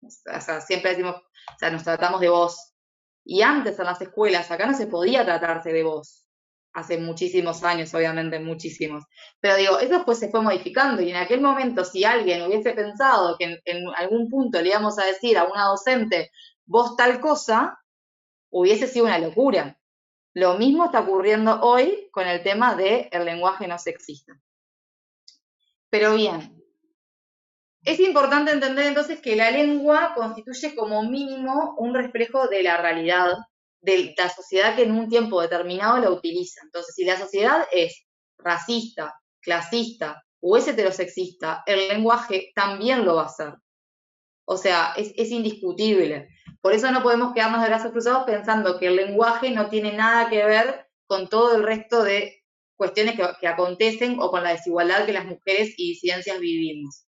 O 0.02 0.40
sea, 0.40 0.60
siempre 0.60 0.90
decimos, 0.90 1.14
o 1.14 1.58
sea, 1.58 1.70
nos 1.70 1.84
tratamos 1.84 2.20
de 2.20 2.28
voz. 2.28 2.72
Y 3.24 3.42
antes 3.42 3.78
en 3.78 3.84
las 3.84 4.00
escuelas, 4.00 4.50
acá 4.50 4.66
no 4.66 4.76
se 4.76 4.88
podía 4.88 5.24
tratarse 5.24 5.72
de 5.72 5.84
voz. 5.84 6.26
Hace 6.72 6.98
muchísimos 6.98 7.62
años, 7.62 7.94
obviamente, 7.94 8.40
muchísimos. 8.40 9.04
Pero 9.38 9.56
digo, 9.56 9.78
eso 9.78 9.94
después 9.94 10.18
se 10.18 10.30
fue 10.30 10.40
modificando 10.40 11.02
y 11.02 11.10
en 11.10 11.16
aquel 11.16 11.40
momento 11.40 11.84
si 11.84 12.04
alguien 12.04 12.42
hubiese 12.42 12.72
pensado 12.72 13.36
que 13.38 13.44
en, 13.44 13.58
en 13.64 13.84
algún 13.96 14.28
punto 14.28 14.60
le 14.60 14.70
íbamos 14.70 14.98
a 14.98 15.04
decir 15.04 15.36
a 15.38 15.44
una 15.44 15.66
docente, 15.66 16.30
vos 16.64 16.96
tal 16.96 17.20
cosa, 17.20 17.79
hubiese 18.50 18.86
sido 18.86 19.06
una 19.06 19.18
locura. 19.18 19.78
Lo 20.34 20.58
mismo 20.58 20.84
está 20.84 21.00
ocurriendo 21.00 21.60
hoy 21.62 22.08
con 22.12 22.26
el 22.26 22.42
tema 22.42 22.74
del 22.74 23.08
el 23.10 23.24
lenguaje 23.24 23.66
no 23.66 23.78
sexista. 23.78 24.40
Pero 25.88 26.14
bien, 26.14 26.60
es 27.84 27.98
importante 27.98 28.52
entender 28.52 28.86
entonces 28.86 29.20
que 29.20 29.36
la 29.36 29.50
lengua 29.50 30.12
constituye 30.14 30.74
como 30.76 31.02
mínimo 31.02 31.74
un 31.78 31.94
reflejo 31.94 32.46
de 32.46 32.62
la 32.62 32.76
realidad 32.76 33.38
de 33.80 34.14
la 34.16 34.28
sociedad 34.28 34.76
que 34.76 34.82
en 34.82 34.92
un 34.92 35.08
tiempo 35.08 35.40
determinado 35.40 35.98
la 35.98 36.10
utiliza. 36.10 36.60
Entonces, 36.62 36.94
si 36.94 37.04
la 37.04 37.18
sociedad 37.18 37.66
es 37.72 38.06
racista, 38.38 39.14
clasista 39.40 40.22
o 40.40 40.56
es 40.56 40.68
heterosexista, 40.68 41.62
el 41.66 41.88
lenguaje 41.88 42.52
también 42.54 43.04
lo 43.04 43.16
va 43.16 43.24
a 43.24 43.28
ser. 43.30 43.54
O 44.44 44.56
sea, 44.56 44.92
es, 44.96 45.12
es 45.16 45.30
indiscutible. 45.30 46.28
Por 46.60 46.74
eso 46.74 46.90
no 46.90 47.02
podemos 47.02 47.32
quedarnos 47.32 47.62
de 47.62 47.68
brazos 47.68 47.92
cruzados 47.92 48.24
pensando 48.24 48.78
que 48.78 48.86
el 48.86 48.96
lenguaje 48.96 49.50
no 49.50 49.68
tiene 49.68 49.92
nada 49.92 50.28
que 50.28 50.44
ver 50.44 50.86
con 51.06 51.28
todo 51.28 51.56
el 51.56 51.62
resto 51.62 52.02
de 52.02 52.44
cuestiones 52.76 53.14
que, 53.40 53.46
acontecen 53.46 54.18
o 54.20 54.30
con 54.30 54.42
la 54.42 54.52
desigualdad 54.52 55.04
que 55.06 55.12
las 55.12 55.26
mujeres 55.26 55.74
y 55.76 55.90
disidencias 55.90 56.38
vivimos. 56.38 57.04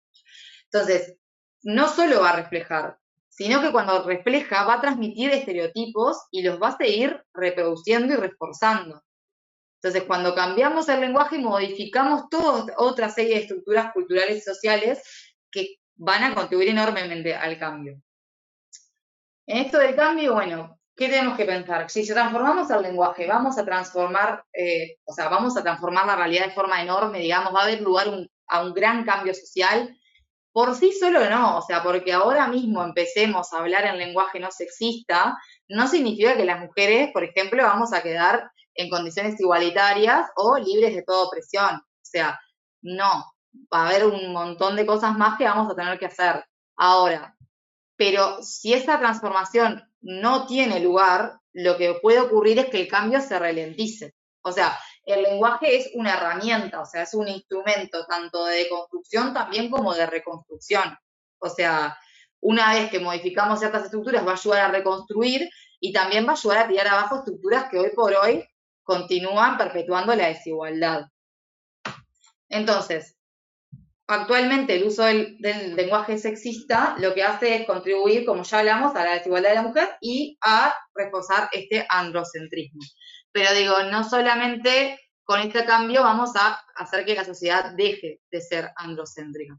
Entonces, 0.65 1.17
no 1.63 1.89
solo 1.89 2.21
va 2.21 2.31
a 2.31 2.37
reflejar, 2.37 2.99
sino 3.29 3.61
que 3.61 3.71
cuando 3.71 4.03
refleja 4.03 4.65
va 4.65 4.75
a 4.75 4.81
transmitir 4.81 5.31
estereotipos 5.31 6.17
y 6.31 6.43
los 6.43 6.61
va 6.61 6.69
a 6.69 6.77
seguir 6.77 7.23
reproduciendo 7.33 8.15
y 8.15 8.17
reforzando. 8.17 9.03
Entonces, 9.81 10.05
cuando 10.05 10.35
cambiamos 10.35 10.89
el 10.89 11.01
lenguaje, 11.01 11.39
modificamos 11.39 12.29
toda 12.31 12.75
otra 12.79 13.11
serie 13.11 13.35
de 13.35 13.43
estructuras 13.43 13.93
culturales 13.93 14.39
y 14.39 14.41
sociales 14.41 15.03
que 15.51 15.77
van 15.97 16.25
a 16.25 16.35
contribuir 16.35 16.69
enormemente 16.69 17.35
al 17.35 17.59
cambio. 17.59 18.01
En 19.49 19.65
esto 19.65 19.79
del 19.79 19.97
cambio, 19.97 20.35
bueno, 20.35 20.79
¿qué 20.95 21.09
tenemos 21.09 21.35
que 21.35 21.47
pensar? 21.47 21.89
Si 21.89 22.07
transformamos 22.07 22.71
el 22.71 22.83
lenguaje, 22.83 23.27
vamos 23.27 23.57
a 23.57 23.65
transformar, 23.65 24.45
eh, 24.53 24.99
o 25.07 25.13
sea, 25.15 25.31
vamos 25.31 25.57
a 25.57 25.63
transformar 25.63 26.05
la 26.05 26.17
realidad 26.17 26.45
de 26.45 26.53
forma 26.53 26.83
enorme, 26.83 27.21
digamos, 27.21 27.55
va 27.55 27.61
a 27.61 27.65
haber 27.65 27.81
lugar 27.81 28.09
a 28.47 28.63
un 28.63 28.75
gran 28.75 29.07
cambio 29.07 29.33
social. 29.33 29.97
Por 30.53 30.75
sí 30.75 30.93
solo 30.93 31.31
no, 31.31 31.57
o 31.57 31.63
sea, 31.63 31.83
porque 31.83 32.13
ahora 32.13 32.47
mismo 32.47 32.85
empecemos 32.85 33.51
a 33.55 33.61
hablar 33.61 33.87
en 33.87 33.97
lenguaje 33.97 34.39
no 34.39 34.51
sexista, 34.51 35.39
no 35.69 35.89
significa 35.89 36.37
que 36.37 36.45
las 36.45 36.61
mujeres, 36.61 37.09
por 37.15 37.25
ejemplo, 37.25 37.63
vamos 37.63 37.95
a 37.95 38.03
quedar 38.03 38.51
en 38.75 38.91
condiciones 38.91 39.41
igualitarias 39.41 40.29
o 40.37 40.59
libres 40.59 40.95
de 40.95 41.05
toda 41.05 41.27
opresión. 41.27 41.77
O 41.77 42.03
sea, 42.03 42.39
no, 42.83 43.33
va 43.73 43.85
a 43.85 43.89
haber 43.89 44.05
un 44.05 44.31
montón 44.31 44.77
de 44.77 44.85
cosas 44.85 45.17
más 45.17 45.39
que 45.39 45.45
vamos 45.45 45.73
a 45.73 45.75
tener 45.75 45.99
que 45.99 46.07
hacer. 46.07 46.45
Ahora, 46.77 47.35
pero 47.99 48.43
si 48.45 48.73
esa 48.73 48.99
transformación 49.01 49.83
no 50.01 50.47
tiene 50.47 50.79
lugar, 50.79 51.41
lo 51.53 51.77
que 51.77 51.95
puede 51.95 52.21
ocurrir 52.21 52.61
es 52.61 52.67
que 52.67 52.81
el 52.81 52.89
cambio 52.89 53.21
se 53.21 53.37
ralentice. 53.37 54.15
O 54.41 54.53
sea, 54.53 54.79
el 55.05 55.23
lenguaje 55.23 55.77
es 55.77 55.91
una 55.95 56.15
herramienta, 56.15 56.81
o 56.81 56.87
sea, 56.87 57.03
es 57.03 57.13
un 57.13 57.27
instrumento 57.27 58.07
tanto 58.07 58.45
de 58.47 58.69
construcción 58.69 59.35
también 59.35 59.69
como 59.69 59.93
de 59.93 60.07
reconstrucción. 60.07 60.97
O 61.41 61.49
sea, 61.51 61.99
una 62.41 62.73
vez 62.73 62.89
que 62.89 63.01
modificamos 63.01 63.59
ciertas 63.59 63.87
estructuras 63.87 64.25
va 64.25 64.31
a 64.31 64.35
ayudar 64.35 64.61
a 64.61 64.73
reconstruir 64.73 65.51
y 65.81 65.93
también 65.93 66.25
va 66.25 66.31
a 66.31 66.37
ayudar 66.37 66.59
a 66.59 66.69
tirar 66.69 66.87
abajo 66.87 67.17
estructuras 67.17 67.69
que 67.69 67.81
hoy 67.81 67.91
por 67.97 68.15
hoy 68.15 68.49
continúan 68.85 69.59
perpetuando 69.59 70.15
la 70.15 70.29
desigualdad. 70.29 71.07
Entonces, 72.49 73.18
actualmente 74.09 74.75
el 74.75 74.85
uso 74.85 75.05
del, 75.05 75.37
lenguaje 75.77 76.19
sexista 76.19 76.97
lo 76.99 77.15
que 77.15 77.23
hace 77.23 77.55
es 77.55 77.67
contribuir, 77.67 78.25
como 78.25 78.43
ya 78.43 78.61
hablamos, 78.61 78.97
a 78.97 79.05
la 79.05 79.15
desigualdad 79.15 79.51
de 79.51 79.55
la 79.55 79.63
mujer 79.63 79.89
y 80.01 80.39
a 80.41 80.75
reforzar 80.95 81.49
este 81.53 81.87
androcentrismo. 81.89 82.81
Pero 83.31 83.53
digo, 83.55 83.83
no 83.91 84.03
solamente 84.03 84.99
con 85.25 85.41
este 85.41 85.65
cambio 85.67 86.03
vamos 86.03 86.35
a 86.37 86.65
hacer 86.77 87.05
que 87.05 87.15
la 87.15 87.25
sociedad 87.25 87.73
deje 87.77 88.21
de 88.31 88.41
ser 88.41 88.73
androcéntrica. 88.77 89.59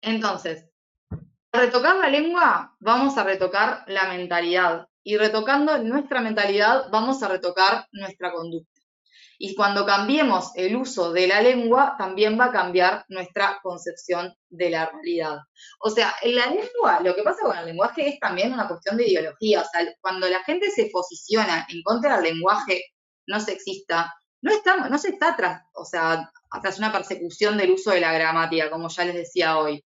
Entonces, 0.00 0.68
al 1.52 1.60
retocar 1.60 1.96
la 1.96 2.08
lengua, 2.08 2.76
vamos 2.80 3.16
a 3.16 3.24
retocar 3.24 3.84
la 3.86 4.08
mentalidad. 4.08 4.88
Y 5.04 5.16
retocando 5.16 5.78
nuestra 5.78 6.20
mentalidad, 6.20 6.88
vamos 6.90 7.22
a 7.22 7.28
retocar 7.28 7.86
nuestra 7.92 8.32
conducta. 8.32 8.71
Y 9.44 9.56
cuando 9.56 9.84
cambiemos 9.84 10.52
el 10.54 10.76
uso 10.76 11.12
de 11.12 11.26
la 11.26 11.42
lengua, 11.42 11.96
también 11.98 12.38
va 12.38 12.44
a 12.44 12.52
cambiar 12.52 13.04
nuestra 13.08 13.58
concepción 13.60 14.32
de 14.48 14.70
la 14.70 14.86
realidad. 14.86 15.38
O 15.80 15.90
sea, 15.90 16.14
en 16.22 16.36
la 16.36 16.46
lengua, 16.46 17.00
lo 17.02 17.12
que 17.16 17.24
pasa 17.24 17.42
con 17.42 17.58
el 17.58 17.66
lenguaje 17.66 18.06
es 18.06 18.20
también 18.20 18.52
una 18.52 18.68
cuestión 18.68 18.96
de 18.96 19.08
ideología. 19.08 19.62
O 19.62 19.64
sea, 19.64 19.84
cuando 20.00 20.28
la 20.28 20.44
gente 20.44 20.70
se 20.70 20.90
posiciona 20.92 21.66
en 21.68 21.82
contra 21.82 22.20
del 22.20 22.34
lenguaje 22.34 22.84
no 23.26 23.40
sexista, 23.40 24.14
no, 24.42 24.52
no 24.88 24.98
se 24.98 25.08
está 25.08 25.30
atrás, 25.30 25.64
o 25.74 25.84
sea, 25.84 26.30
atrás 26.48 26.78
una 26.78 26.92
persecución 26.92 27.58
del 27.58 27.72
uso 27.72 27.90
de 27.90 28.00
la 28.00 28.12
gramática, 28.12 28.70
como 28.70 28.90
ya 28.90 29.06
les 29.06 29.16
decía 29.16 29.58
hoy. 29.58 29.84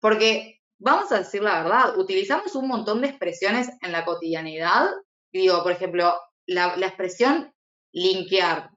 Porque, 0.00 0.58
vamos 0.80 1.12
a 1.12 1.20
decir 1.20 1.40
la 1.44 1.62
verdad, 1.62 1.96
utilizamos 1.96 2.56
un 2.56 2.66
montón 2.66 3.00
de 3.00 3.10
expresiones 3.10 3.68
en 3.80 3.92
la 3.92 4.04
cotidianidad. 4.04 4.90
Digo, 5.30 5.62
por 5.62 5.70
ejemplo, 5.70 6.16
la 6.46 6.74
expresión 6.80 7.54
linkear, 7.92 8.70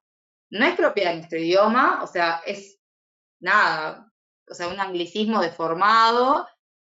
no 0.51 0.65
es 0.65 0.75
propia 0.75 1.09
de 1.09 1.15
nuestro 1.17 1.39
idioma, 1.39 2.03
o 2.03 2.07
sea, 2.07 2.41
es 2.45 2.77
nada, 3.39 4.11
o 4.47 4.53
sea, 4.53 4.67
un 4.67 4.79
anglicismo 4.79 5.41
deformado, 5.41 6.47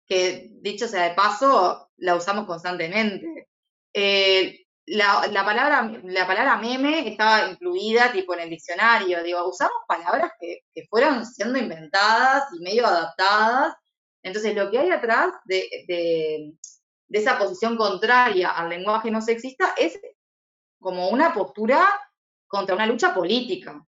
que 0.06 0.50
dicho 0.62 0.88
sea 0.88 1.10
de 1.10 1.16
paso, 1.16 1.90
la 1.98 2.16
usamos 2.16 2.46
constantemente. 2.46 3.48
Eh, 3.94 4.66
la, 4.86 5.44
palabra, 5.44 5.92
la 6.04 6.28
palabra 6.28 6.58
meme 6.58 7.10
estaba 7.10 7.50
incluida 7.50 8.12
tipo 8.12 8.34
en 8.36 8.42
el 8.42 8.50
diccionario, 8.52 9.24
digo, 9.24 9.46
usamos 9.48 9.78
palabras 9.88 10.32
que, 10.40 10.62
fueron 10.90 11.26
siendo 11.26 11.58
inventadas 11.58 12.44
y 12.54 12.64
medio 12.64 12.86
adaptadas. 12.86 13.76
Entonces, 14.22 14.56
lo 14.56 14.70
que 14.70 14.80
hay 14.80 14.90
atrás 14.92 15.34
de, 15.46 15.68
de 15.88 17.20
esa 17.20 17.38
posición 17.40 17.76
contraria 17.76 18.52
al 18.52 18.70
lenguaje 18.70 19.10
no 19.10 19.22
sexista 19.22 19.74
es 19.78 20.00
como 20.80 21.10
una 21.10 21.34
postura 21.34 21.88
contra 22.48 22.76
una 22.76 22.86
lucha 22.86 23.14
política. 23.14 23.86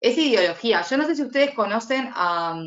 Es 0.00 0.16
ideología. 0.16 0.82
Yo 0.82 0.96
no 0.96 1.06
sé 1.06 1.16
si 1.16 1.22
ustedes 1.22 1.52
conocen 1.54 2.10
a, 2.14 2.60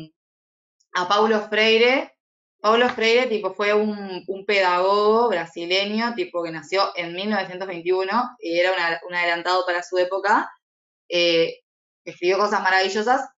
Paulo 1.08 1.48
Freire. 1.48 2.12
Paulo 2.60 2.88
Freire, 2.90 3.26
tipo, 3.26 3.54
fue 3.54 3.72
un, 3.74 4.24
pedagogo 4.46 5.28
brasileño, 5.28 6.14
tipo, 6.14 6.42
que 6.44 6.50
nació 6.50 6.92
en 6.94 7.14
1921 7.14 8.36
y 8.38 8.58
era 8.58 9.00
un 9.08 9.14
adelantado 9.14 9.64
para 9.66 9.82
su 9.82 9.98
época. 9.98 10.50
Eh, 11.08 11.60
escribió 12.04 12.38
cosas 12.38 12.62
maravillosas. 12.62 13.28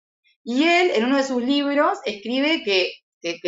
Y 0.43 0.65
él, 0.65 0.91
en 0.95 1.05
uno 1.05 1.17
de 1.17 1.25
sus 1.25 1.43
libros, 1.43 1.99
escribe 2.05 2.63
que, 2.65 2.93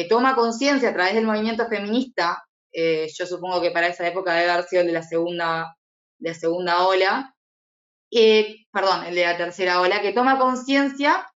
toma 0.09 0.35
conciencia 0.35 0.89
a 0.89 0.95
través 0.95 1.15
del 1.15 1.27
movimiento 1.27 1.69
feminista, 1.69 2.43
eh, 2.73 3.09
yo 3.15 3.27
supongo 3.27 3.61
que 3.61 3.71
para 3.71 3.89
esa 3.89 4.07
época 4.07 4.35
debe 4.35 4.51
haber 4.51 4.65
sido 4.67 4.81
el 4.81 4.89
de 4.89 4.93
la 4.95 5.03
segunda, 5.03 5.77
de 6.19 6.31
la 6.31 6.35
segunda 6.35 6.87
ola, 6.87 7.36
perdón, 8.11 9.05
el 9.07 9.15
de 9.15 9.25
la 9.25 9.37
tercera 9.37 9.81
ola, 9.81 10.01
que 10.01 10.13
toma 10.13 10.39
conciencia 10.39 11.27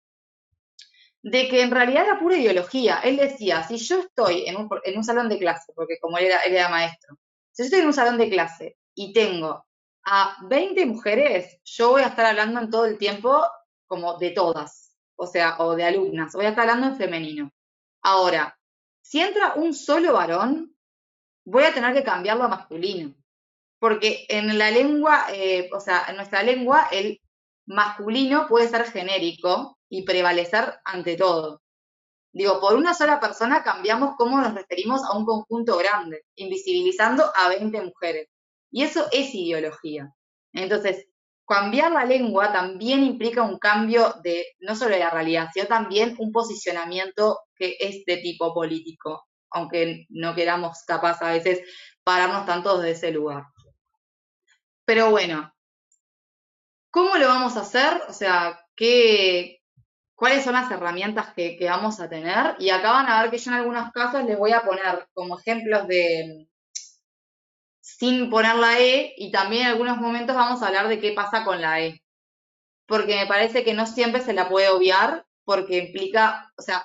de 1.23 1.49
que 1.49 1.63
en 1.63 1.71
realidad 1.71 2.05
era 2.05 2.19
pura 2.19 2.37
ideología. 2.37 3.01
Él 3.01 3.17
decía, 3.17 3.63
si 3.63 3.77
yo 3.77 4.01
estoy 4.01 4.45
en 4.47 4.57
un, 4.57 5.05
salón 5.05 5.29
de 5.29 5.39
clase, 5.39 5.73
porque 5.75 5.99
como 6.01 6.19
él 6.19 6.27
era, 6.27 6.39
él 6.41 6.55
era 6.55 6.69
maestro, 6.69 7.17
si 7.53 7.63
yo 7.63 7.65
estoy 7.67 7.81
en 7.81 7.87
un 7.87 7.93
salón 7.93 8.19
de 8.19 8.31
clase 8.31 8.77
y 8.95 9.13
tengo 9.13 9.67
a 10.05 10.37
20 10.49 10.87
mujeres, 10.87 11.59
yo 11.65 11.91
voy 11.91 12.03
a 12.03 12.09
estar 12.09 12.25
hablando 12.27 12.61
en 12.61 12.71
todo 12.71 12.87
el 12.87 12.99
tiempo 12.99 13.45
como 13.87 14.17
de 14.19 14.31
todas, 14.31 14.95
o 15.17 15.27
sea, 15.27 15.57
o 15.59 15.75
de 15.75 15.85
alumnas, 15.85 16.33
voy 16.33 16.47
a 16.47 16.51
estar 16.51 16.69
hablando 16.69 16.87
en 16.87 16.97
femenino. 16.97 17.51
Ahora, 18.03 18.57
si 19.03 19.21
entra 19.21 19.55
un 19.55 19.75
solo 19.75 20.15
varón, 20.15 20.75
voy 21.45 21.65
a 21.65 21.75
tener 21.75 21.93
que 21.93 22.05
cambiarlo 22.05 22.45
a 22.45 22.49
masculino 22.49 23.15
porque 23.81 24.27
en 24.29 24.57
la 24.59 24.71
lengua, 24.71 25.27
eh, 25.33 25.69
o 25.73 25.81
sea, 25.81 26.05
en 26.09 26.17
nuestra 26.17 26.43
lengua, 26.43 26.89
el 26.93 27.21
masculino 27.67 28.47
puede 28.47 28.69
ser 28.69 28.85
genérico 28.85 29.79
y 29.89 30.03
prevalecer 30.03 30.75
ante 30.85 31.17
todo. 31.17 31.63
Digo, 32.33 32.61
por 32.61 32.77
una 32.77 32.95
sola 32.95 33.19
persona 33.19 33.65
cambiamos 33.65 34.15
cómo 34.17 34.41
nos 34.41 34.55
referimos 34.55 35.03
a 35.03 35.17
un 35.17 35.25
conjunto 35.25 35.79
grande, 35.79 36.25
invisibilizando 36.37 37.25
a 37.35 37.49
20 37.49 37.83
mujeres. 37.83 38.29
Y 38.71 38.85
eso 38.85 39.07
es 39.11 39.35
ideología. 39.35 40.15
Entonces, 40.53 41.07
cambiar 41.49 41.91
la 41.91 42.05
lengua 42.05 42.53
también 42.53 43.03
implica 43.03 43.43
un 43.43 43.59
cambio 43.59 44.15
de 44.23 44.47
no 44.61 44.77
solo 44.77 44.93
de 44.93 45.01
la 45.01 45.11
realidad, 45.11 45.49
sino 45.53 45.67
también 45.67 46.15
un 46.19 46.31
posicionamiento 46.31 47.41
que 47.57 47.77
es 47.81 48.05
de 48.05 48.19
tipo 48.19 48.55
político, 48.55 49.27
aunque 49.51 50.07
no 50.11 50.35
queramos 50.35 50.85
capaz 50.87 51.21
a 51.23 51.33
veces 51.33 51.63
pararnos 52.05 52.47
tanto 52.47 52.79
desde 52.79 53.09
ese 53.09 53.11
lugar. 53.11 53.45
Pero 54.91 55.09
bueno, 55.09 55.55
¿cómo 56.91 57.17
lo 57.17 57.29
vamos 57.29 57.57
a 57.57 57.61
hacer? 57.61 58.03
O 58.09 58.13
sea, 58.13 58.59
¿qué, 58.75 59.63
¿cuáles 60.17 60.43
son 60.43 60.55
las 60.55 60.69
herramientas 60.69 61.33
que, 61.33 61.57
vamos 61.61 62.01
a 62.01 62.09
tener? 62.09 62.57
Y 62.59 62.71
acá 62.71 62.91
van 62.91 63.07
a 63.07 63.23
ver 63.23 63.31
que 63.31 63.39
yo 63.39 63.53
en 63.53 63.59
algunos 63.59 63.93
casos 63.93 64.25
les 64.25 64.37
voy 64.37 64.51
a 64.51 64.63
poner 64.63 65.07
como 65.15 65.39
ejemplos 65.39 65.87
de 65.87 66.49
sin 67.81 68.31
poner 68.31 68.57
la 68.57 68.81
E 68.81 69.15
y 69.17 69.31
también 69.31 69.63
en 69.63 69.69
algunos 69.69 69.99
momentos 69.99 70.35
vamos 70.35 70.61
a 70.61 70.67
hablar 70.67 70.89
de 70.89 70.99
qué 70.99 71.13
pasa 71.13 71.45
con 71.45 71.61
la 71.61 71.81
E. 71.83 72.03
Porque 72.87 73.15
me 73.15 73.29
parece 73.29 73.63
que 73.63 73.75
no 73.75 73.87
siempre 73.87 74.23
se 74.23 74.33
la 74.33 74.49
puede 74.49 74.71
obviar 74.71 75.25
porque 75.45 75.79
implica, 75.79 76.53
o 76.59 76.63
sea, 76.63 76.83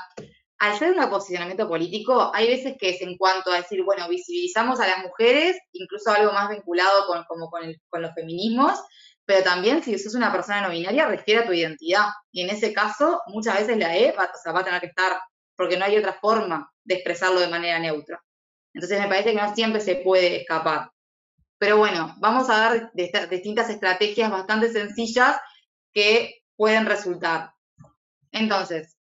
al 0.65 0.79
ser 0.79 0.97
un 0.97 1.09
posicionamiento 1.09 1.67
político, 1.67 2.31
hay 2.33 2.47
veces 2.47 2.75
que 2.79 2.89
es 2.89 3.01
en 3.01 3.17
cuanto 3.17 3.51
a 3.51 3.57
decir, 3.57 3.83
bueno, 3.83 4.07
visibilizamos 4.09 4.79
a 4.79 4.87
las 4.87 4.99
mujeres, 4.99 5.57
incluso 5.73 6.11
algo 6.11 6.33
más 6.33 6.49
vinculado 6.49 7.05
con, 7.07 8.01
los 8.01 8.13
feminismos, 8.13 8.79
pero 9.25 9.43
también 9.43 9.83
si 9.83 9.97
sos 9.99 10.15
una 10.15 10.31
persona 10.31 10.61
no 10.61 10.69
binaria, 10.69 11.07
refiere 11.07 11.41
a 11.41 11.45
tu 11.45 11.53
identidad. 11.53 12.07
Y 12.31 12.41
en 12.41 12.49
ese 12.49 12.73
caso, 12.73 13.21
muchas 13.27 13.59
veces 13.59 13.77
la 13.77 13.95
E 13.95 14.11
va, 14.11 14.31
va 14.53 14.59
a 14.59 14.63
tener 14.63 14.81
que 14.81 14.87
estar, 14.87 15.19
porque 15.55 15.77
no 15.77 15.85
hay 15.85 15.97
otra 15.97 16.13
forma 16.13 16.71
de 16.83 16.95
expresarlo 16.95 17.39
de 17.39 17.47
manera 17.47 17.79
neutra. 17.79 18.21
Entonces 18.73 18.99
me 18.99 19.07
parece 19.07 19.31
que 19.31 19.41
no 19.41 19.55
siempre 19.55 19.81
se 19.81 19.95
puede 19.97 20.41
escapar. 20.41 20.89
Pero 21.57 21.77
bueno, 21.77 22.15
vamos 22.17 22.49
a 22.49 22.57
dar 22.57 22.91
distintas 23.29 23.69
estrategias 23.69 24.29
bastante 24.29 24.71
sencillas 24.71 25.37
que 25.93 26.41
pueden 26.57 26.85
resultar. 26.85 27.53
Entonces, 28.31 28.94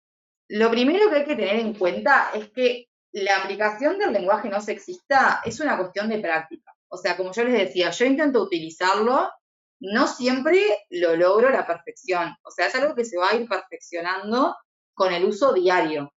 lo 0.54 0.70
primero 0.70 1.10
que 1.10 1.16
hay 1.16 1.24
que 1.24 1.34
tener 1.34 1.56
en 1.56 1.74
cuenta 1.74 2.30
es 2.32 2.48
que 2.50 2.86
la 3.10 3.38
aplicación 3.38 3.98
del 3.98 4.12
lenguaje 4.12 4.48
no 4.48 4.60
sexista 4.60 5.40
es 5.44 5.58
una 5.58 5.76
cuestión 5.76 6.08
de 6.08 6.20
práctica. 6.20 6.72
O 6.86 6.96
sea, 6.96 7.16
como 7.16 7.32
yo 7.32 7.42
les 7.42 7.54
decía, 7.54 7.90
yo 7.90 8.04
intento 8.04 8.40
utilizarlo, 8.40 9.32
no 9.80 10.06
siempre 10.06 10.86
lo 10.90 11.16
logro 11.16 11.48
a 11.48 11.50
la 11.50 11.66
perfección. 11.66 12.36
O 12.44 12.52
sea, 12.52 12.68
es 12.68 12.74
algo 12.76 12.94
que 12.94 13.04
se 13.04 13.18
va 13.18 13.30
a 13.30 13.34
ir 13.34 13.48
perfeccionando 13.48 14.54
con 14.94 15.12
el 15.12 15.24
uso 15.24 15.52
diario. 15.52 16.14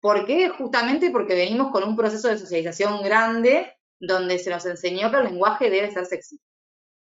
¿Por 0.00 0.24
qué? 0.24 0.50
Justamente 0.50 1.10
porque 1.10 1.34
venimos 1.34 1.72
con 1.72 1.82
un 1.82 1.96
proceso 1.96 2.28
de 2.28 2.38
socialización 2.38 3.02
grande 3.02 3.76
donde 3.98 4.38
se 4.38 4.50
nos 4.50 4.64
enseñó 4.66 5.10
que 5.10 5.16
el 5.16 5.24
lenguaje 5.24 5.68
debe 5.68 5.90
ser 5.90 6.06
sexista. 6.06 6.46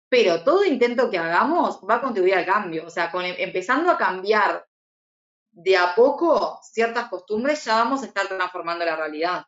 Pero 0.10 0.44
todo 0.44 0.66
intento 0.66 1.10
que 1.10 1.20
hagamos 1.20 1.80
va 1.90 1.96
a 1.96 2.02
contribuir 2.02 2.36
al 2.36 2.46
cambio. 2.46 2.86
O 2.86 2.90
sea, 2.90 3.10
em, 3.14 3.36
empezando 3.38 3.90
a 3.90 3.98
cambiar 3.98 4.66
de 5.52 5.78
a 5.78 5.96
poco 5.96 6.60
ciertas 6.64 7.10
costumbres, 7.10 7.64
ya 7.66 7.76
vamos 7.76 8.04
a 8.04 8.06
estar 8.06 8.28
transformando 8.28 8.86
la 8.86 8.96
realidad. 8.96 9.46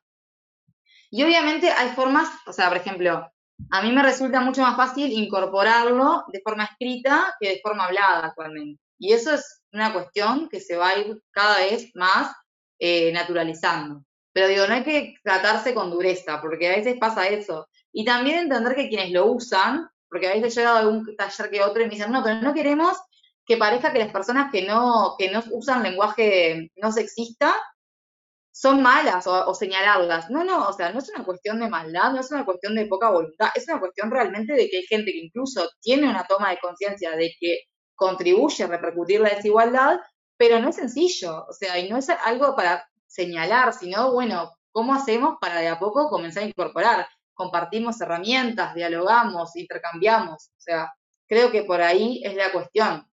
Y 1.10 1.24
obviamente 1.24 1.70
hay 1.70 1.90
formas, 1.90 2.30
o 2.48 2.54
sea, 2.54 2.70
por 2.70 2.78
ejemplo, 2.78 3.30
a 3.70 3.82
mí 3.82 3.92
me 3.92 4.02
resulta 4.02 4.42
mucho 4.42 4.62
más 4.62 4.76
fácil 4.76 5.12
incorporarlo 5.12 6.24
de 6.32 6.42
forma 6.42 6.66
escrita 6.66 7.36
que 7.40 7.50
de 7.50 7.60
forma 7.62 7.86
hablada 7.86 8.28
actualmente. 8.28 8.82
Y 8.98 9.14
eso 9.14 9.34
es 9.34 9.62
una 9.74 9.94
cuestión 9.94 10.48
que 10.50 10.60
se 10.60 10.78
va 10.78 10.90
a 10.90 11.00
ir 11.00 11.22
cada 11.32 11.58
vez 11.58 11.92
más 11.96 12.34
eh, 12.80 13.12
naturalizando. 13.12 14.04
Pero 14.34 14.48
digo, 14.48 14.68
no 14.68 14.74
hay 14.74 14.84
que 14.84 15.16
tratarse 15.24 15.74
con 15.74 15.92
dureza, 15.92 16.40
porque 16.42 16.72
a 16.72 16.78
veces 16.78 16.98
pasa 17.00 17.28
eso. 17.28 17.68
Y 17.92 18.06
también 18.06 18.40
entender 18.40 18.76
que 18.76 18.90
quienes 18.90 19.12
lo 19.12 19.26
usan, 19.26 19.90
porque 20.10 20.28
a 20.28 20.34
veces 20.34 20.56
he 20.56 20.60
llegado 20.60 20.78
a 20.78 20.80
algún 20.80 21.16
taller 21.16 21.50
que 21.50 21.62
otro 21.62 21.82
y 21.82 21.86
me 21.86 21.92
dicen, 21.92 22.12
no, 22.12 22.24
pero 22.24 22.42
no 22.42 22.54
queremos 22.54 22.98
que 23.52 23.58
parezca 23.58 23.92
que 23.92 24.00
las 24.00 24.14
personas 24.14 24.50
que 24.50 24.62
no, 24.62 25.16
que 25.18 25.30
no 25.30 25.44
usan 25.52 25.84
lenguaje 25.84 26.72
no 26.78 26.90
sexista 26.90 27.54
son 28.50 28.82
malas 28.82 29.28
o, 29.28 29.54
señalarlas. 29.54 30.30
No, 30.30 30.46
no, 30.46 30.70
o 30.70 30.72
sea, 30.72 30.94
no 30.94 31.00
es 31.00 31.10
una 31.10 31.26
cuestión 31.26 31.60
de 31.60 31.68
maldad, 31.68 32.14
no 32.14 32.22
es 32.22 32.32
una 32.32 32.46
cuestión 32.46 32.76
de 32.76 32.86
poca 32.86 33.10
voluntad, 33.10 33.50
es 33.54 33.68
una 33.68 33.82
cuestión 33.82 34.10
realmente 34.10 34.54
de 34.54 34.70
que 34.70 34.78
hay 34.78 34.84
gente 34.84 35.12
que 35.12 35.26
incluso 35.26 35.70
tiene 35.82 36.10
una 36.10 36.24
toma 36.24 36.52
de 36.52 36.60
conciencia 36.60 37.12
de 37.12 37.34
que 37.38 37.64
contribuye 37.94 38.64
a 38.64 38.68
repercutir 38.68 39.20
la 39.20 39.36
desigualdad, 39.36 40.00
pero 40.38 40.60
no 40.62 40.70
es 40.70 40.78
sencillo, 40.78 41.46
o 41.46 41.52
sea, 41.52 41.78
y 41.78 41.90
no 41.90 41.98
es 41.98 42.08
algo 42.10 42.56
para 42.56 42.88
señalar, 43.06 43.74
sino, 43.74 44.14
bueno, 44.14 44.50
¿cómo 44.72 44.94
hacemos 44.94 45.36
para 45.42 45.60
de 45.60 45.68
a 45.68 45.78
poco 45.78 46.10
comenzar 46.10 46.44
a 46.44 46.48
incorporar? 46.48 47.06
Compartimos 47.34 48.00
herramientas, 48.00 48.76
dialogamos, 48.76 49.58
intercambiamos, 49.58 50.52
o 50.58 50.62
sea, 50.62 50.94
creo 51.28 51.52
que 51.52 51.64
por 51.64 51.82
ahí 51.82 52.22
es 52.24 52.34
la 52.36 52.50
cuestión. 52.54 53.11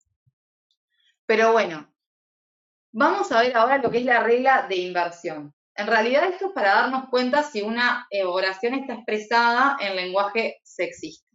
Pero 1.29 1.51
bueno, 1.51 1.87
vamos 2.91 3.31
a 3.31 3.41
ver 3.43 3.55
ahora 3.55 3.77
lo 3.77 3.91
que 3.91 3.99
es 3.99 4.03
la 4.03 4.23
regla 4.23 4.65
de 4.67 4.77
inversión. 4.77 5.53
En 5.75 5.85
realidad 5.85 6.23
esto 6.23 6.47
es 6.47 6.53
para 6.53 6.73
darnos 6.73 7.07
cuenta 7.11 7.43
si 7.43 7.61
una 7.61 8.07
oración 8.25 8.73
está 8.73 8.95
expresada 8.95 9.77
en 9.79 9.95
lenguaje 9.95 10.59
sexista. 10.63 11.29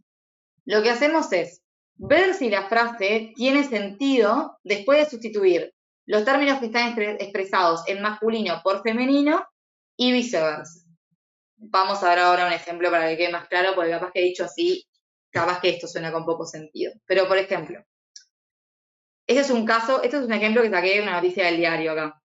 Lo 0.64 0.82
que 0.82 0.90
hacemos 0.90 1.32
es 1.32 1.62
ver 1.94 2.34
si 2.34 2.50
la 2.50 2.68
frase 2.68 3.34
tiene 3.36 3.62
sentido 3.62 4.58
después 4.64 4.98
de 4.98 5.10
sustituir 5.10 5.74
los 6.06 6.24
términos 6.24 6.58
que 6.58 6.66
están 6.66 6.98
expresados 6.98 7.86
en 7.86 8.02
masculino 8.02 8.62
por 8.64 8.82
femenino 8.82 9.46
y 9.96 10.10
viceversa. 10.10 10.88
Vamos 11.56 12.02
a 12.02 12.08
ver 12.08 12.18
ahora 12.18 12.48
un 12.48 12.52
ejemplo 12.52 12.90
para 12.90 13.10
que 13.10 13.16
quede 13.16 13.30
más 13.30 13.46
claro, 13.46 13.76
porque 13.76 13.92
capaz 13.92 14.10
que 14.10 14.22
he 14.22 14.24
dicho 14.24 14.42
así, 14.42 14.88
capaz 15.30 15.60
que 15.60 15.68
esto 15.68 15.86
suena 15.86 16.10
con 16.10 16.24
poco 16.24 16.44
sentido. 16.46 16.92
Pero, 17.06 17.28
por 17.28 17.38
ejemplo, 17.38 17.80
este 19.26 19.40
es 19.40 19.50
un 19.50 19.64
caso, 19.64 20.02
este 20.02 20.18
es 20.18 20.24
un 20.24 20.32
ejemplo 20.32 20.62
que 20.62 20.70
saqué 20.70 20.94
de 20.94 21.02
una 21.02 21.12
noticia 21.12 21.46
del 21.46 21.56
diario 21.56 21.92
acá. 21.92 22.20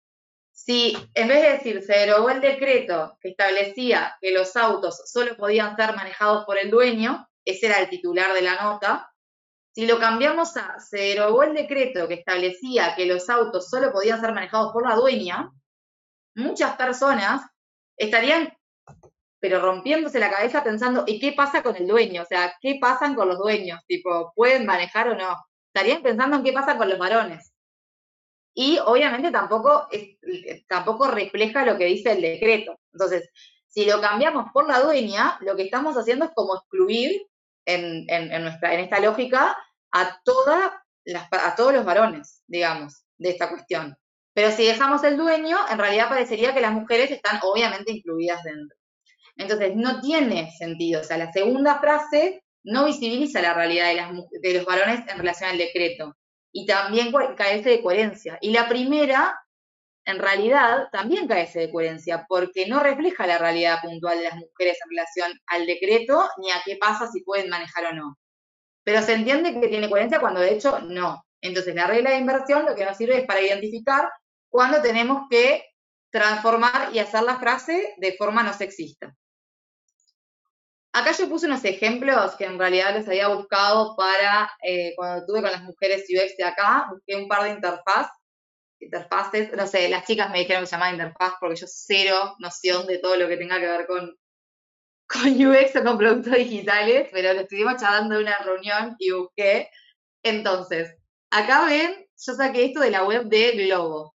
Si 0.52 0.98
en 1.14 1.28
vez 1.28 1.42
de 1.42 1.52
decir 1.54 1.82
se 1.82 1.94
derogó 1.94 2.30
el 2.30 2.42
decreto 2.42 3.18
que 3.22 3.30
establecía 3.30 4.18
que 4.20 4.32
los 4.32 4.56
autos 4.56 5.02
solo 5.06 5.38
podían 5.38 5.76
ser 5.76 5.96
manejados 5.96 6.46
por 6.46 6.58
el 6.58 6.70
dueño, 6.70 7.28
ese 7.46 7.68
era 7.68 7.80
el 7.80 7.90
titular 7.90 8.34
de 8.34 8.42
la 8.42 8.62
nota, 8.62 9.10
si 9.74 9.86
lo 9.86 10.00
cambiamos 10.00 10.58
a 10.58 10.80
se 10.80 10.98
derogó 10.98 11.44
el 11.44 11.54
decreto 11.54 12.08
que 12.08 12.16
establecía 12.16 12.96
que 12.96 13.06
los 13.06 13.30
autos 13.30 13.70
solo 13.70 13.92
podían 13.92 14.20
ser 14.20 14.34
manejados 14.34 14.74
por 14.74 14.88
la 14.88 14.96
dueña, 14.96 15.52
muchas 16.36 16.76
personas 16.76 17.42
estarían 17.96 18.54
pero 19.42 19.62
rompiéndose 19.62 20.20
la 20.20 20.30
cabeza 20.30 20.64
pensando, 20.64 21.06
¿y 21.08 21.20
qué 21.20 21.32
pasa 21.32 21.64
con 21.64 21.76
el 21.78 21.88
dueño? 21.88 22.24
O 22.24 22.26
sea, 22.26 22.54
¿qué 22.60 22.78
pasan 22.82 23.16
con 23.16 23.30
los 23.30 23.38
dueños? 23.38 23.80
Tipo, 23.88 24.34
¿pueden 24.36 24.66
manejar 24.66 25.08
o 25.08 25.16
no? 25.16 25.38
Estarían 25.80 26.04
pensando 26.04 26.36
en 26.36 26.44
qué 26.44 26.52
pasa 26.52 26.78
con 26.78 26.90
los 26.90 27.00
varones. 27.00 27.54
Y 28.54 28.78
obviamente 28.80 29.32
tampoco, 29.32 29.88
tampoco 30.68 31.08
refleja 31.08 31.64
lo 31.64 31.78
que 31.78 31.86
dice 31.86 32.12
el 32.12 32.22
decreto. 32.22 32.78
Entonces, 32.92 33.30
si 33.68 33.86
lo 33.86 34.02
cambiamos 34.02 34.52
por 34.52 34.68
la 34.68 34.82
dueña, 34.82 35.38
lo 35.42 35.56
que 35.56 35.64
estamos 35.64 35.96
haciendo 35.96 36.26
es 36.26 36.32
como 36.36 36.56
excluir 36.56 37.26
en, 37.66 38.06
nuestra, 38.44 38.74
en 38.74 38.82
esta 38.82 39.00
lógica 39.00 39.56
a, 39.92 40.20
toda 40.24 40.84
a 41.32 41.56
todos 41.56 41.74
los 41.74 41.86
varones, 41.86 42.44
digamos, 42.48 43.06
de 43.18 43.30
esta 43.30 43.50
cuestión. 43.50 43.96
Pero 44.34 44.52
si 44.52 44.66
dejamos 44.66 45.04
el 45.04 45.18
dueño, 45.18 45.58
en 45.72 45.78
realidad 45.78 46.10
parecería 46.10 46.54
que 46.54 46.62
las 46.62 46.74
mujeres 46.74 47.10
están 47.12 47.40
obviamente 47.44 47.92
incluidas 47.92 48.44
dentro. 48.44 48.78
Entonces, 49.38 49.76
no 49.76 50.02
tiene 50.02 50.52
sentido. 50.58 51.02
O 51.02 51.04
sea, 51.04 51.18
la 51.18 51.32
segunda 51.32 51.80
frase 51.80 52.44
no 52.64 52.86
visibiliza 52.86 53.42
la 53.42 53.54
realidad 53.54 54.12
de, 54.42 54.54
los 54.54 54.66
varones 54.66 55.02
en 55.08 55.18
relación 55.18 55.52
al 55.52 55.58
decreto 55.58 56.16
y 56.52 56.66
también 56.66 57.12
carece 57.36 57.70
de 57.70 57.82
coherencia. 57.82 58.38
Y 58.42 58.52
la 58.52 58.68
primera, 58.68 59.40
en 60.06 60.20
realidad, 60.20 60.88
también 60.92 61.28
carece 61.28 61.60
de 61.60 61.72
coherencia 61.72 62.26
porque 62.28 62.68
no 62.68 62.80
refleja 62.80 63.28
la 63.28 63.38
realidad 63.38 63.80
puntual 63.82 64.18
de 64.18 64.26
las 64.26 64.36
mujeres 64.36 64.78
en 64.84 64.90
relación 64.90 65.32
al 65.48 65.66
decreto 65.66 66.28
ni 66.38 66.52
a 66.52 66.62
qué 66.66 66.78
pasa 66.78 67.08
si 67.12 67.22
pueden 67.22 67.50
manejar 67.50 67.86
o 67.86 67.94
no. 67.94 68.18
Pero 68.84 69.02
se 69.02 69.14
entiende 69.14 69.60
que 69.60 69.68
tiene 69.68 69.90
coherencia 69.90 70.20
cuando 70.20 70.40
de 70.40 70.54
hecho 70.54 70.80
no. 70.80 71.24
Entonces, 71.42 71.76
la 71.76 71.88
regla 71.88 72.12
de 72.12 72.18
inversión 72.18 72.66
lo 72.66 72.76
que 72.76 72.86
nos 72.86 72.98
sirve 72.98 73.20
es 73.20 73.26
para 73.26 73.42
identificar 73.42 74.10
cuándo 74.50 74.82
tenemos 74.82 75.28
que 75.30 75.64
transformar 76.12 76.90
y 76.94 77.00
hacer 77.00 77.24
la 77.24 77.40
frase 77.40 77.94
de 77.98 78.14
forma 78.14 78.44
no 78.44 78.54
sexista. 78.54 79.16
Acá 80.92 81.12
yo 81.12 81.30
puse 81.30 81.46
unos 81.46 81.64
ejemplos 81.66 82.36
que 82.36 82.46
en 82.46 82.58
realidad 82.58 82.96
les 82.96 83.08
había 83.08 83.28
buscado 83.28 83.96
para 83.96 84.50
eh, 84.64 84.94
cuando 84.96 85.20
estuve 85.20 85.42
con 85.42 85.52
las 85.52 85.62
mujeres 85.64 86.06
UX 86.10 86.36
de 86.38 86.44
acá, 86.44 86.88
busqué 86.90 87.16
un 87.16 87.28
par 87.28 87.44
de 87.44 87.52
interfaz, 87.52 88.08
interfaces, 88.80 89.52
no 89.54 89.68
sé, 89.68 89.88
las 89.90 90.06
chicas 90.06 90.32
me 90.32 90.40
dijeron 90.40 90.64
que 90.64 90.68
se 90.68 90.72
llamaba 90.72 90.92
interfaz 90.92 91.34
porque 91.40 91.58
yo 91.58 91.68
cero 91.70 92.36
noción 92.40 92.88
de 92.88 92.98
todo 93.00 93.16
lo 93.18 93.28
que 93.28 93.38
tenga 93.38 93.60
que 93.60 93.68
ver 93.68 93.86
con, 93.86 94.16
con 95.08 95.48
UX 95.48 95.76
o 95.76 95.84
con 95.84 95.98
productos 95.98 96.34
digitales, 96.34 97.10
pero 97.12 97.34
lo 97.34 97.42
estuvimos 97.42 97.80
charlando 97.82 98.16
en 98.16 98.22
una 98.24 98.38
reunión 98.40 98.96
y 99.00 99.12
busqué. 99.12 99.70
Entonces, 100.24 100.96
acá 101.32 101.66
ven, 101.66 102.08
yo 102.18 102.34
saqué 102.34 102.66
esto 102.66 102.80
de 102.82 102.92
la 102.92 103.04
web 103.06 103.26
de 103.26 103.52
Globo. 103.52 104.16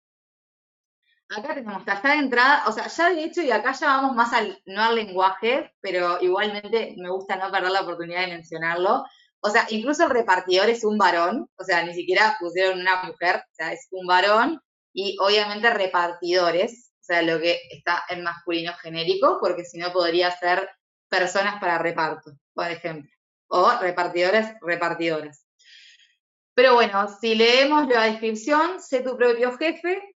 Acá 1.35 1.53
tenemos 1.53 1.85
taja 1.85 2.09
de 2.09 2.19
entrada, 2.19 2.63
o 2.67 2.73
sea, 2.73 2.87
ya 2.87 3.09
de 3.09 3.23
hecho, 3.23 3.41
y 3.41 3.51
acá 3.51 3.71
ya 3.71 3.87
vamos 3.87 4.15
más 4.15 4.33
al, 4.33 4.61
no 4.65 4.81
al 4.83 4.95
lenguaje, 4.95 5.73
pero 5.79 6.21
igualmente 6.21 6.93
me 6.97 7.09
gusta 7.09 7.37
no 7.37 7.49
perder 7.49 7.71
la 7.71 7.81
oportunidad 7.81 8.21
de 8.21 8.33
mencionarlo. 8.33 9.05
O 9.39 9.49
sea, 9.49 9.65
incluso 9.69 10.03
el 10.03 10.09
repartidor 10.09 10.69
es 10.69 10.83
un 10.83 10.97
varón, 10.97 11.49
o 11.55 11.63
sea, 11.63 11.83
ni 11.83 11.93
siquiera 11.93 12.35
pusieron 12.39 12.81
una 12.81 13.03
mujer, 13.03 13.37
o 13.37 13.53
sea, 13.53 13.71
es 13.71 13.87
un 13.91 14.05
varón, 14.07 14.61
y 14.93 15.15
obviamente 15.21 15.69
repartidores, 15.69 16.91
o 16.99 17.03
sea, 17.03 17.21
lo 17.21 17.39
que 17.39 17.61
está 17.71 18.03
en 18.09 18.23
masculino 18.23 18.73
genérico, 18.81 19.37
porque 19.39 19.63
si 19.63 19.77
no 19.77 19.93
podría 19.93 20.31
ser 20.37 20.69
personas 21.09 21.61
para 21.61 21.77
reparto, 21.77 22.31
por 22.53 22.69
ejemplo, 22.69 23.09
o 23.47 23.71
repartidores, 23.79 24.47
repartidoras. 24.61 25.45
Pero 26.53 26.73
bueno, 26.75 27.07
si 27.21 27.35
leemos 27.35 27.87
la 27.87 28.03
descripción, 28.03 28.81
sé 28.81 28.99
tu 28.99 29.15
propio 29.15 29.57
jefe, 29.57 30.13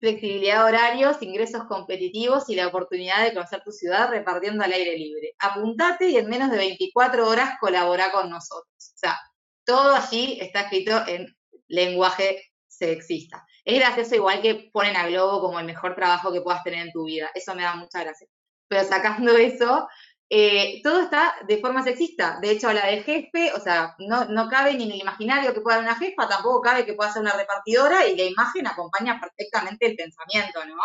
flexibilidad 0.00 0.64
de 0.64 0.68
horarios, 0.68 1.22
ingresos 1.22 1.64
competitivos 1.64 2.48
y 2.48 2.54
la 2.54 2.68
oportunidad 2.68 3.24
de 3.24 3.34
conocer 3.34 3.62
tu 3.64 3.72
ciudad 3.72 4.10
repartiendo 4.10 4.64
al 4.64 4.72
aire 4.72 4.96
libre. 4.96 5.34
Apuntate 5.38 6.08
y 6.08 6.16
en 6.16 6.28
menos 6.28 6.50
de 6.50 6.56
24 6.56 7.28
horas 7.28 7.54
colabora 7.60 8.12
con 8.12 8.30
nosotros. 8.30 8.74
O 8.78 8.96
sea, 8.98 9.18
todo 9.64 9.94
allí 9.94 10.38
está 10.40 10.62
escrito 10.62 11.02
en 11.06 11.26
lenguaje 11.66 12.44
sexista. 12.66 13.44
Es 13.64 13.78
gracioso 13.78 14.14
igual 14.14 14.40
que 14.40 14.70
ponen 14.72 14.96
a 14.96 15.08
Globo 15.08 15.40
como 15.40 15.58
el 15.58 15.66
mejor 15.66 15.94
trabajo 15.94 16.32
que 16.32 16.40
puedas 16.40 16.62
tener 16.62 16.86
en 16.86 16.92
tu 16.92 17.04
vida. 17.04 17.30
Eso 17.34 17.54
me 17.54 17.62
da 17.62 17.74
mucha 17.74 18.02
gracia. 18.02 18.26
Pero 18.68 18.84
sacando 18.84 19.36
eso, 19.36 19.88
eh, 20.30 20.82
todo 20.82 21.00
está 21.02 21.34
de 21.46 21.58
forma 21.58 21.82
sexista. 21.82 22.38
De 22.40 22.50
hecho, 22.50 22.72
la 22.72 22.86
de 22.86 23.02
jefe, 23.02 23.52
o 23.54 23.60
sea, 23.60 23.96
no, 23.98 24.48
cabe 24.48 24.74
ni 24.74 24.84
en 24.84 24.92
el 24.92 25.00
imaginario 25.00 25.54
que 25.54 25.60
pueda 25.60 25.78
ser 25.78 25.86
una 25.86 25.96
jefa, 25.96 26.28
tampoco 26.28 26.60
cabe 26.60 26.84
que 26.84 26.94
pueda 26.94 27.12
ser 27.12 27.22
una 27.22 27.32
repartidora 27.32 28.06
y 28.06 28.16
la 28.16 28.24
imagen 28.24 28.66
acompaña 28.66 29.20
perfectamente 29.20 29.86
el 29.86 29.96
pensamiento, 29.96 30.64
¿no? 30.66 30.76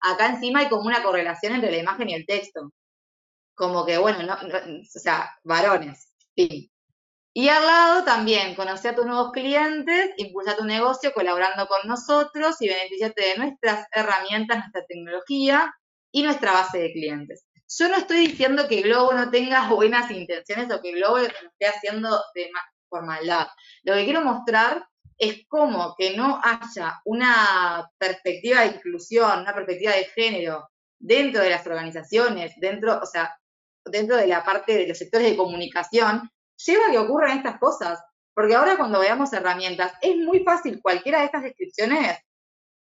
Acá 0.00 0.26
encima 0.26 0.60
hay 0.60 0.68
como 0.68 0.86
una 0.86 1.02
correlación 1.02 1.54
entre 1.54 1.70
la 1.70 1.78
imagen 1.78 2.08
y 2.10 2.14
el 2.14 2.26
texto. 2.26 2.72
Como 3.54 3.86
que, 3.86 3.98
bueno, 3.98 4.22
no, 4.24 4.34
o 4.34 4.84
sea, 5.00 5.30
varones, 5.44 6.12
sí. 6.36 6.70
Y 7.34 7.48
al 7.50 7.64
lado 7.66 8.04
también, 8.04 8.56
conocer 8.56 8.92
a 8.92 8.96
tus 8.96 9.06
nuevos 9.06 9.32
clientes, 9.32 10.10
impulsar 10.16 10.56
tu 10.56 10.64
negocio 10.64 11.12
colaborando 11.12 11.68
con 11.68 11.86
nosotros 11.86 12.56
y 12.60 12.68
beneficiarte 12.68 13.22
de 13.22 13.38
nuestras 13.38 13.86
herramientas, 13.92 14.58
nuestra 14.58 14.84
tecnología 14.86 15.72
y 16.10 16.22
nuestra 16.24 16.52
base 16.52 16.78
de 16.78 16.92
clientes. 16.92 17.47
Yo 17.70 17.88
no 17.88 17.96
estoy 17.96 18.28
diciendo 18.28 18.66
que 18.66 18.82
Globo 18.82 19.12
no 19.12 19.30
tenga 19.30 19.68
buenas 19.68 20.10
intenciones 20.10 20.72
o 20.72 20.80
que 20.80 20.92
Globo 20.92 21.18
lo 21.18 21.24
esté 21.26 21.66
haciendo 21.66 22.18
de, 22.34 22.50
por 22.88 23.04
maldad. 23.04 23.48
Lo 23.82 23.94
que 23.94 24.04
quiero 24.04 24.22
mostrar 24.22 24.86
es 25.18 25.46
cómo 25.48 25.94
que 25.98 26.16
no 26.16 26.40
haya 26.42 27.00
una 27.04 27.90
perspectiva 27.98 28.60
de 28.60 28.68
inclusión, 28.68 29.40
una 29.40 29.54
perspectiva 29.54 29.92
de 29.92 30.04
género 30.04 30.70
dentro 30.98 31.42
de 31.42 31.50
las 31.50 31.66
organizaciones, 31.66 32.54
dentro, 32.56 33.00
o 33.02 33.06
sea, 33.06 33.36
dentro 33.84 34.16
de 34.16 34.28
la 34.28 34.44
parte 34.44 34.74
de 34.74 34.88
los 34.88 34.96
sectores 34.96 35.30
de 35.30 35.36
comunicación, 35.36 36.30
lleva 36.64 36.86
a 36.86 36.90
que 36.90 36.98
ocurran 36.98 37.38
estas 37.38 37.58
cosas. 37.58 38.00
Porque 38.34 38.54
ahora 38.54 38.76
cuando 38.76 39.00
veamos 39.00 39.32
herramientas, 39.32 39.92
es 40.00 40.16
muy 40.16 40.44
fácil 40.44 40.80
cualquiera 40.80 41.18
de 41.18 41.24
estas 41.26 41.42
descripciones 41.42 42.18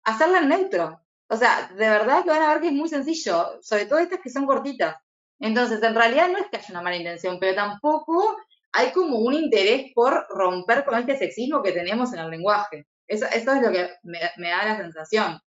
hacerla 0.04 0.40
en 0.40 0.50
neutro. 0.50 1.05
O 1.28 1.38
sea, 1.38 1.68
de 1.70 1.90
verdad 1.90 2.24
que 2.24 2.30
van 2.30 2.44
a 2.44 2.54
ver 2.54 2.62
que 2.62 2.68
es 2.68 2.74
muy 2.74 2.90
sencillo, 2.90 3.60
sobre 3.62 3.86
todo 3.86 4.00
estas 4.00 4.20
que 4.20 4.30
son 4.30 4.46
cortitas. 4.46 4.96
Entonces, 5.40 5.82
en 5.82 5.96
realidad 5.96 6.30
no 6.30 6.38
es 6.38 6.48
que 6.48 6.58
haya 6.58 6.68
una 6.70 6.82
mala 6.82 6.96
intención, 6.96 7.40
pero 7.40 7.56
tampoco 7.56 8.38
hay 8.72 8.92
como 8.92 9.20
un 9.20 9.34
interés 9.34 9.92
por 9.94 10.28
romper 10.30 10.86
con 10.86 11.00
este 11.00 11.18
sexismo 11.18 11.64
que 11.64 11.72
tenemos 11.72 12.14
en 12.14 12.20
el 12.20 12.30
lenguaje. 12.30 12.88
Eso, 13.08 13.26
es 13.26 13.46
lo 13.46 13.72
que 13.72 13.90
me, 14.04 14.50
da 14.50 14.66
la 14.66 14.78
sensación. 14.78 15.40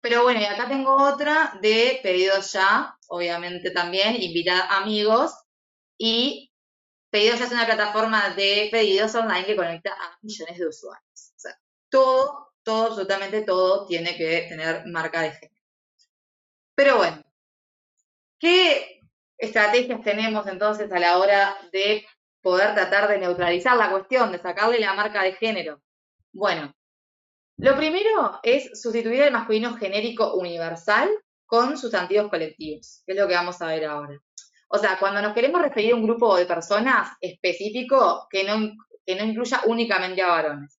Pero 0.00 0.22
bueno, 0.22 0.40
y 0.40 0.44
acá 0.44 0.66
tengo 0.68 0.94
otra 0.96 1.58
de 1.60 2.00
pedidos 2.02 2.52
ya, 2.52 2.96
obviamente 3.08 3.70
también, 3.70 4.20
invitar 4.20 4.66
amigos. 4.70 5.34
Y 5.98 6.50
pedidos 7.10 7.38
ya 7.38 7.44
es 7.46 7.52
una 7.52 7.66
plataforma 7.66 8.30
de 8.30 8.68
pedidos 8.72 9.14
online 9.14 9.44
que 9.44 9.56
conecta 9.56 9.92
a 9.92 10.18
millones 10.22 10.58
de 10.58 10.66
usuarios. 10.66 11.32
O 11.36 11.38
sea, 11.38 11.58
todo, 11.90 12.49
todo, 12.62 12.86
absolutamente 12.88 13.42
todo 13.42 13.86
tiene 13.86 14.16
que 14.16 14.46
tener 14.48 14.86
marca 14.86 15.22
de 15.22 15.32
género. 15.32 15.60
Pero 16.74 16.96
bueno, 16.96 17.22
¿qué 18.38 19.00
estrategias 19.36 20.02
tenemos 20.02 20.46
entonces 20.46 20.90
a 20.92 20.98
la 20.98 21.18
hora 21.18 21.56
de 21.72 22.06
poder 22.40 22.74
tratar 22.74 23.08
de 23.08 23.18
neutralizar 23.18 23.76
la 23.76 23.90
cuestión, 23.90 24.32
de 24.32 24.38
sacarle 24.38 24.80
la 24.80 24.94
marca 24.94 25.22
de 25.22 25.32
género? 25.32 25.82
Bueno, 26.32 26.74
lo 27.58 27.76
primero 27.76 28.40
es 28.42 28.80
sustituir 28.80 29.22
el 29.22 29.32
masculino 29.32 29.76
genérico 29.76 30.34
universal 30.34 31.10
con 31.44 31.76
sustantivos 31.76 32.30
colectivos, 32.30 33.02
que 33.04 33.12
es 33.12 33.18
lo 33.18 33.28
que 33.28 33.34
vamos 33.34 33.60
a 33.60 33.66
ver 33.66 33.84
ahora. 33.84 34.18
O 34.68 34.78
sea, 34.78 34.98
cuando 34.98 35.20
nos 35.20 35.34
queremos 35.34 35.60
referir 35.60 35.92
a 35.92 35.96
un 35.96 36.04
grupo 36.04 36.36
de 36.36 36.46
personas 36.46 37.10
específico 37.20 38.28
que 38.30 38.44
no, 38.44 38.72
que 39.04 39.16
no 39.16 39.24
incluya 39.24 39.60
únicamente 39.66 40.22
a 40.22 40.28
varones. 40.28 40.78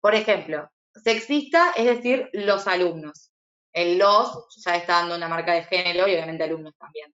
Por 0.00 0.14
ejemplo, 0.14 0.70
sexista 1.02 1.72
es 1.76 1.86
decir, 1.86 2.30
los 2.32 2.66
alumnos. 2.66 3.32
El 3.72 3.98
los 3.98 4.46
ya 4.64 4.76
está 4.76 4.94
dando 5.00 5.16
una 5.16 5.28
marca 5.28 5.52
de 5.52 5.64
género 5.64 6.06
y 6.06 6.14
obviamente 6.14 6.44
alumnos 6.44 6.76
también. 6.78 7.12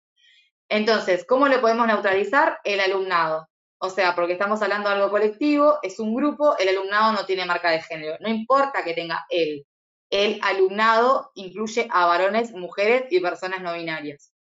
Entonces, 0.69 1.25
¿cómo 1.27 1.49
lo 1.49 1.61
podemos 1.61 1.87
neutralizar? 1.87 2.59
El 2.65 2.81
alumnado. 2.81 3.49
O 3.79 3.89
sea, 3.89 4.15
porque 4.15 4.35
estamos 4.35 4.61
hablando 4.63 4.89
de 4.89 4.97
algo 4.97 5.11
colectivo, 5.11 5.79
es 5.83 5.99
un 5.99 6.15
grupo, 6.15 6.57
el 6.59 6.69
alumnado 6.69 7.13
no 7.13 7.25
tiene 7.25 7.47
marca 7.47 7.71
de 7.71 7.83
género. 7.83 8.17
No 8.21 8.29
importa 8.29 8.85
que 8.85 8.93
tenga 8.93 9.25
él. 9.31 9.67
El 10.11 10.39
alumnado 10.43 11.31
incluye 11.35 11.89
a 11.91 12.07
varones, 12.07 12.53
mujeres 12.53 13.07
y 13.11 13.21
personas 13.21 13.63
no 13.63 13.73
binarias. 13.73 14.33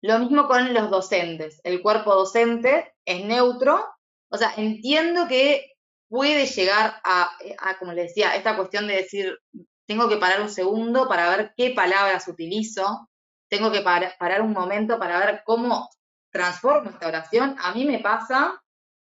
Lo 0.00 0.18
mismo 0.18 0.46
con 0.46 0.72
los 0.72 0.88
docentes. 0.90 1.60
El 1.62 1.82
cuerpo 1.82 2.14
docente 2.14 2.94
es 3.04 3.24
neutro. 3.24 3.86
O 4.30 4.38
sea, 4.38 4.54
entiendo 4.56 5.28
que 5.28 5.75
puede 6.08 6.46
llegar 6.46 7.00
a, 7.04 7.30
a 7.58 7.78
como 7.78 7.92
les 7.92 8.08
decía, 8.08 8.34
esta 8.34 8.56
cuestión 8.56 8.86
de 8.86 8.96
decir, 8.96 9.38
tengo 9.86 10.08
que 10.08 10.16
parar 10.16 10.40
un 10.40 10.48
segundo 10.48 11.08
para 11.08 11.28
ver 11.36 11.52
qué 11.56 11.70
palabras 11.70 12.28
utilizo, 12.28 13.08
tengo 13.48 13.70
que 13.70 13.82
parar 13.82 14.42
un 14.42 14.52
momento 14.52 14.98
para 14.98 15.18
ver 15.18 15.42
cómo 15.44 15.88
transformo 16.30 16.90
esta 16.90 17.08
oración. 17.08 17.56
A 17.60 17.72
mí 17.72 17.84
me 17.84 18.00
pasa, 18.00 18.60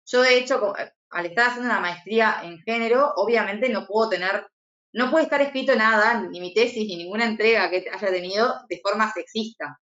yo 0.07 0.23
de 0.23 0.39
hecho, 0.39 0.75
al 1.11 1.27
estar 1.27 1.49
haciendo 1.49 1.71
una 1.71 1.81
maestría 1.81 2.41
en 2.43 2.59
género, 2.61 3.13
obviamente 3.17 3.69
no 3.69 3.87
puedo 3.87 4.09
tener, 4.09 4.47
no 4.93 5.11
puede 5.11 5.25
estar 5.25 5.41
escrito 5.43 5.77
nada, 5.77 6.23
ni 6.23 6.41
mi 6.41 6.55
tesis, 6.55 6.87
ni 6.87 6.97
ninguna 6.97 7.27
entrega 7.27 7.71
que 7.71 7.85
haya 7.93 8.11
tenido 8.11 8.55
de 8.69 8.81
forma 8.83 9.13
sexista. 9.13 9.79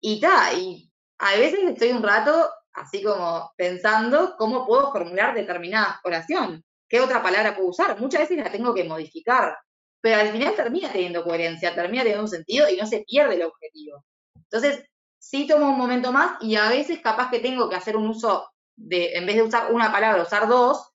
Y 0.00 0.20
ta, 0.20 0.52
y 0.52 0.90
a 1.18 1.36
veces 1.36 1.60
estoy 1.64 1.90
un 1.90 2.02
rato 2.02 2.50
así 2.74 3.02
como 3.02 3.52
pensando 3.56 4.36
cómo 4.38 4.66
puedo 4.66 4.92
formular 4.92 5.34
determinada 5.34 6.00
oración. 6.04 6.64
¿Qué 6.88 7.00
otra 7.00 7.22
palabra 7.22 7.54
puedo 7.54 7.68
usar? 7.68 7.98
Muchas 8.00 8.22
veces 8.22 8.38
la 8.38 8.50
tengo 8.50 8.74
que 8.74 8.84
modificar 8.84 9.56
pero 10.00 10.20
al 10.20 10.32
final 10.32 10.54
termina 10.56 10.90
teniendo 10.90 11.22
coherencia, 11.24 11.74
termina 11.74 12.02
teniendo 12.02 12.24
un 12.24 12.30
sentido 12.30 12.68
y 12.68 12.76
no 12.76 12.86
se 12.86 13.04
pierde 13.06 13.34
el 13.34 13.42
objetivo. 13.42 14.04
Entonces, 14.34 14.84
sí 15.18 15.46
tomo 15.46 15.68
un 15.68 15.78
momento 15.78 16.12
más 16.12 16.42
y 16.42 16.56
a 16.56 16.68
veces 16.68 17.00
capaz 17.00 17.30
que 17.30 17.40
tengo 17.40 17.68
que 17.68 17.76
hacer 17.76 17.96
un 17.96 18.08
uso 18.08 18.48
de, 18.76 19.14
en 19.14 19.26
vez 19.26 19.36
de 19.36 19.42
usar 19.42 19.72
una 19.72 19.92
palabra, 19.92 20.22
usar 20.22 20.48
dos, 20.48 20.90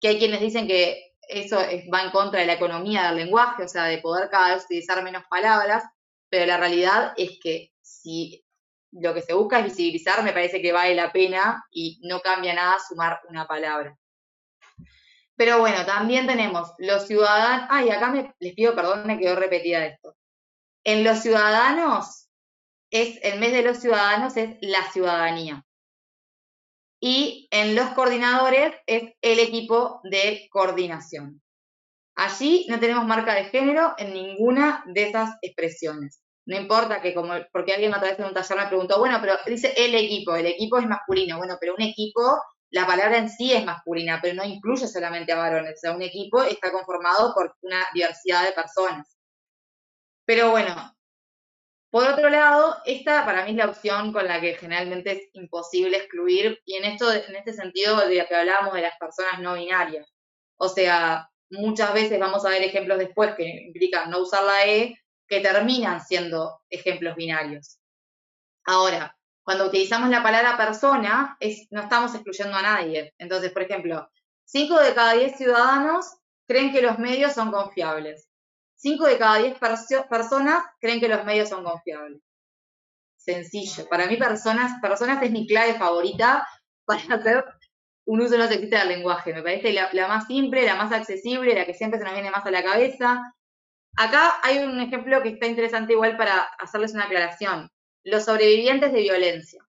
que 0.00 0.08
hay 0.08 0.18
quienes 0.18 0.40
dicen 0.40 0.66
que 0.66 1.14
eso 1.28 1.58
va 1.92 2.02
en 2.02 2.10
contra 2.10 2.40
de 2.40 2.46
la 2.46 2.54
economía 2.54 3.06
del 3.06 3.16
lenguaje, 3.16 3.64
o 3.64 3.68
sea, 3.68 3.84
de 3.84 3.98
poder 3.98 4.28
cada 4.28 4.54
vez 4.54 4.64
utilizar 4.64 5.02
menos 5.02 5.24
palabras, 5.30 5.84
pero 6.28 6.46
la 6.46 6.56
realidad 6.56 7.14
es 7.16 7.38
que 7.42 7.72
si 7.80 8.44
lo 8.92 9.14
que 9.14 9.22
se 9.22 9.34
busca 9.34 9.58
es 9.60 9.66
visibilizar, 9.66 10.22
me 10.22 10.32
parece 10.32 10.60
que 10.60 10.72
vale 10.72 10.94
la 10.94 11.12
pena 11.12 11.64
y 11.70 12.00
no 12.02 12.20
cambia 12.20 12.54
nada 12.54 12.76
sumar 12.86 13.20
una 13.28 13.46
palabra. 13.46 13.96
Pero 15.36 15.58
bueno, 15.58 15.86
también 15.86 16.26
tenemos 16.26 16.72
los 16.78 17.06
ciudadanos. 17.06 17.66
Ay, 17.70 17.88
acá 17.90 18.10
me, 18.10 18.34
les 18.40 18.54
pido 18.54 18.74
perdón, 18.74 19.06
me 19.06 19.18
quedó 19.18 19.36
repetida 19.36 19.86
esto. 19.86 20.14
En 20.84 21.02
los 21.02 21.20
ciudadanos, 21.20 22.28
es, 22.90 23.18
en 23.22 23.40
vez 23.40 23.52
de 23.52 23.62
los 23.62 23.78
ciudadanos, 23.78 24.36
es 24.36 24.56
la 24.60 24.90
ciudadanía. 24.90 25.64
Y 27.00 27.48
en 27.50 27.74
los 27.74 27.88
coordinadores 27.90 28.74
es 28.86 29.14
el 29.22 29.38
equipo 29.38 30.00
de 30.04 30.46
coordinación. 30.50 31.40
Allí 32.16 32.66
no 32.68 32.78
tenemos 32.78 33.06
marca 33.06 33.34
de 33.34 33.44
género 33.44 33.94
en 33.96 34.12
ninguna 34.12 34.84
de 34.86 35.04
esas 35.04 35.38
expresiones. 35.40 36.19
No 36.46 36.56
importa 36.56 37.00
que 37.00 37.14
como, 37.14 37.34
porque 37.52 37.74
alguien 37.74 37.94
otra 37.94 38.10
vez 38.10 38.18
en 38.18 38.24
un 38.26 38.34
taller 38.34 38.58
me 38.58 38.66
preguntó, 38.66 38.98
bueno, 38.98 39.18
pero 39.20 39.38
dice 39.46 39.74
el 39.76 39.94
equipo, 39.94 40.34
el 40.34 40.46
equipo 40.46 40.78
es 40.78 40.86
masculino, 40.86 41.38
bueno, 41.38 41.56
pero 41.60 41.74
un 41.74 41.82
equipo 41.82 42.40
la 42.70 42.86
palabra 42.86 43.18
en 43.18 43.28
sí 43.28 43.52
es 43.52 43.64
masculina, 43.64 44.20
pero 44.22 44.34
no 44.34 44.44
incluye 44.44 44.86
solamente 44.86 45.32
a 45.32 45.36
varones. 45.36 45.74
O 45.74 45.80
sea, 45.80 45.92
un 45.92 46.02
equipo 46.02 46.42
está 46.42 46.70
conformado 46.70 47.34
por 47.34 47.56
una 47.62 47.86
diversidad 47.92 48.44
de 48.44 48.52
personas. 48.52 49.16
Pero 50.24 50.50
bueno, 50.50 50.94
por 51.90 52.06
otro 52.06 52.30
lado, 52.30 52.76
esta 52.86 53.24
para 53.24 53.44
mí 53.44 53.50
es 53.50 53.56
la 53.56 53.66
opción 53.66 54.12
con 54.12 54.26
la 54.26 54.40
que 54.40 54.54
generalmente 54.54 55.12
es 55.12 55.30
imposible 55.32 55.96
excluir, 55.96 56.60
y 56.64 56.76
en 56.76 56.84
esto, 56.84 57.12
en 57.12 57.34
este 57.34 57.52
sentido 57.52 57.96
de 58.06 58.24
que 58.26 58.34
hablábamos 58.34 58.74
de 58.74 58.82
las 58.82 58.96
personas 58.98 59.40
no 59.40 59.54
binarias. 59.54 60.08
O 60.56 60.68
sea, 60.68 61.28
muchas 61.50 61.92
veces 61.92 62.20
vamos 62.20 62.44
a 62.44 62.50
ver 62.50 62.62
ejemplos 62.62 62.98
después 62.98 63.34
que 63.34 63.44
implican 63.66 64.10
no 64.10 64.20
usar 64.20 64.44
la 64.44 64.66
E, 64.66 64.96
que 65.30 65.40
terminan 65.40 66.04
siendo 66.04 66.60
ejemplos 66.68 67.14
binarios. 67.14 67.78
Ahora, 68.66 69.16
cuando 69.44 69.66
utilizamos 69.66 70.10
la 70.10 70.24
palabra 70.24 70.56
persona, 70.56 71.38
no 71.70 71.80
estamos 71.82 72.12
excluyendo 72.16 72.56
a 72.56 72.62
nadie. 72.62 73.14
Entonces, 73.16 73.52
por 73.52 73.62
ejemplo, 73.62 74.10
5 74.46 74.80
de 74.80 74.92
cada 74.92 75.12
10 75.14 75.36
ciudadanos 75.36 76.16
creen 76.48 76.72
que 76.72 76.82
los 76.82 76.98
medios 76.98 77.32
son 77.32 77.52
confiables. 77.52 78.28
5 78.74 79.06
de 79.06 79.18
cada 79.18 79.36
10 79.36 79.56
personas 80.08 80.64
creen 80.80 80.98
que 80.98 81.08
los 81.08 81.24
medios 81.24 81.48
son 81.48 81.62
confiables. 81.62 82.20
Sencillo. 83.16 83.88
Para 83.88 84.06
mí, 84.06 84.16
personas, 84.16 84.80
personas 84.80 85.22
es 85.22 85.30
mi 85.30 85.46
clave 85.46 85.74
favorita 85.74 86.44
para 86.84 87.14
hacer 87.14 87.44
un 88.04 88.20
uso 88.20 88.36
no 88.36 88.48
sexista 88.48 88.80
del 88.80 88.88
lenguaje. 88.88 89.32
Me 89.32 89.42
parece 89.44 89.72
la, 89.72 89.90
la, 89.92 90.08
más 90.08 90.26
simple, 90.26 90.66
la 90.66 90.74
más 90.74 90.90
accesible, 90.90 91.54
la 91.54 91.66
que 91.66 91.74
siempre 91.74 92.00
se 92.00 92.04
nos 92.04 92.14
viene 92.14 92.32
más 92.32 92.44
a 92.44 92.50
la 92.50 92.64
cabeza. 92.64 93.32
Acá 93.96 94.40
hay 94.42 94.58
un 94.58 94.80
ejemplo 94.80 95.22
que 95.22 95.30
está 95.30 95.46
interesante 95.46 95.92
igual 95.92 96.16
para 96.16 96.42
hacerles 96.58 96.94
una 96.94 97.04
aclaración 97.04 97.70
los 98.04 98.24
sobrevivientes 98.24 98.92
de 98.92 99.00
violencia. 99.00 99.66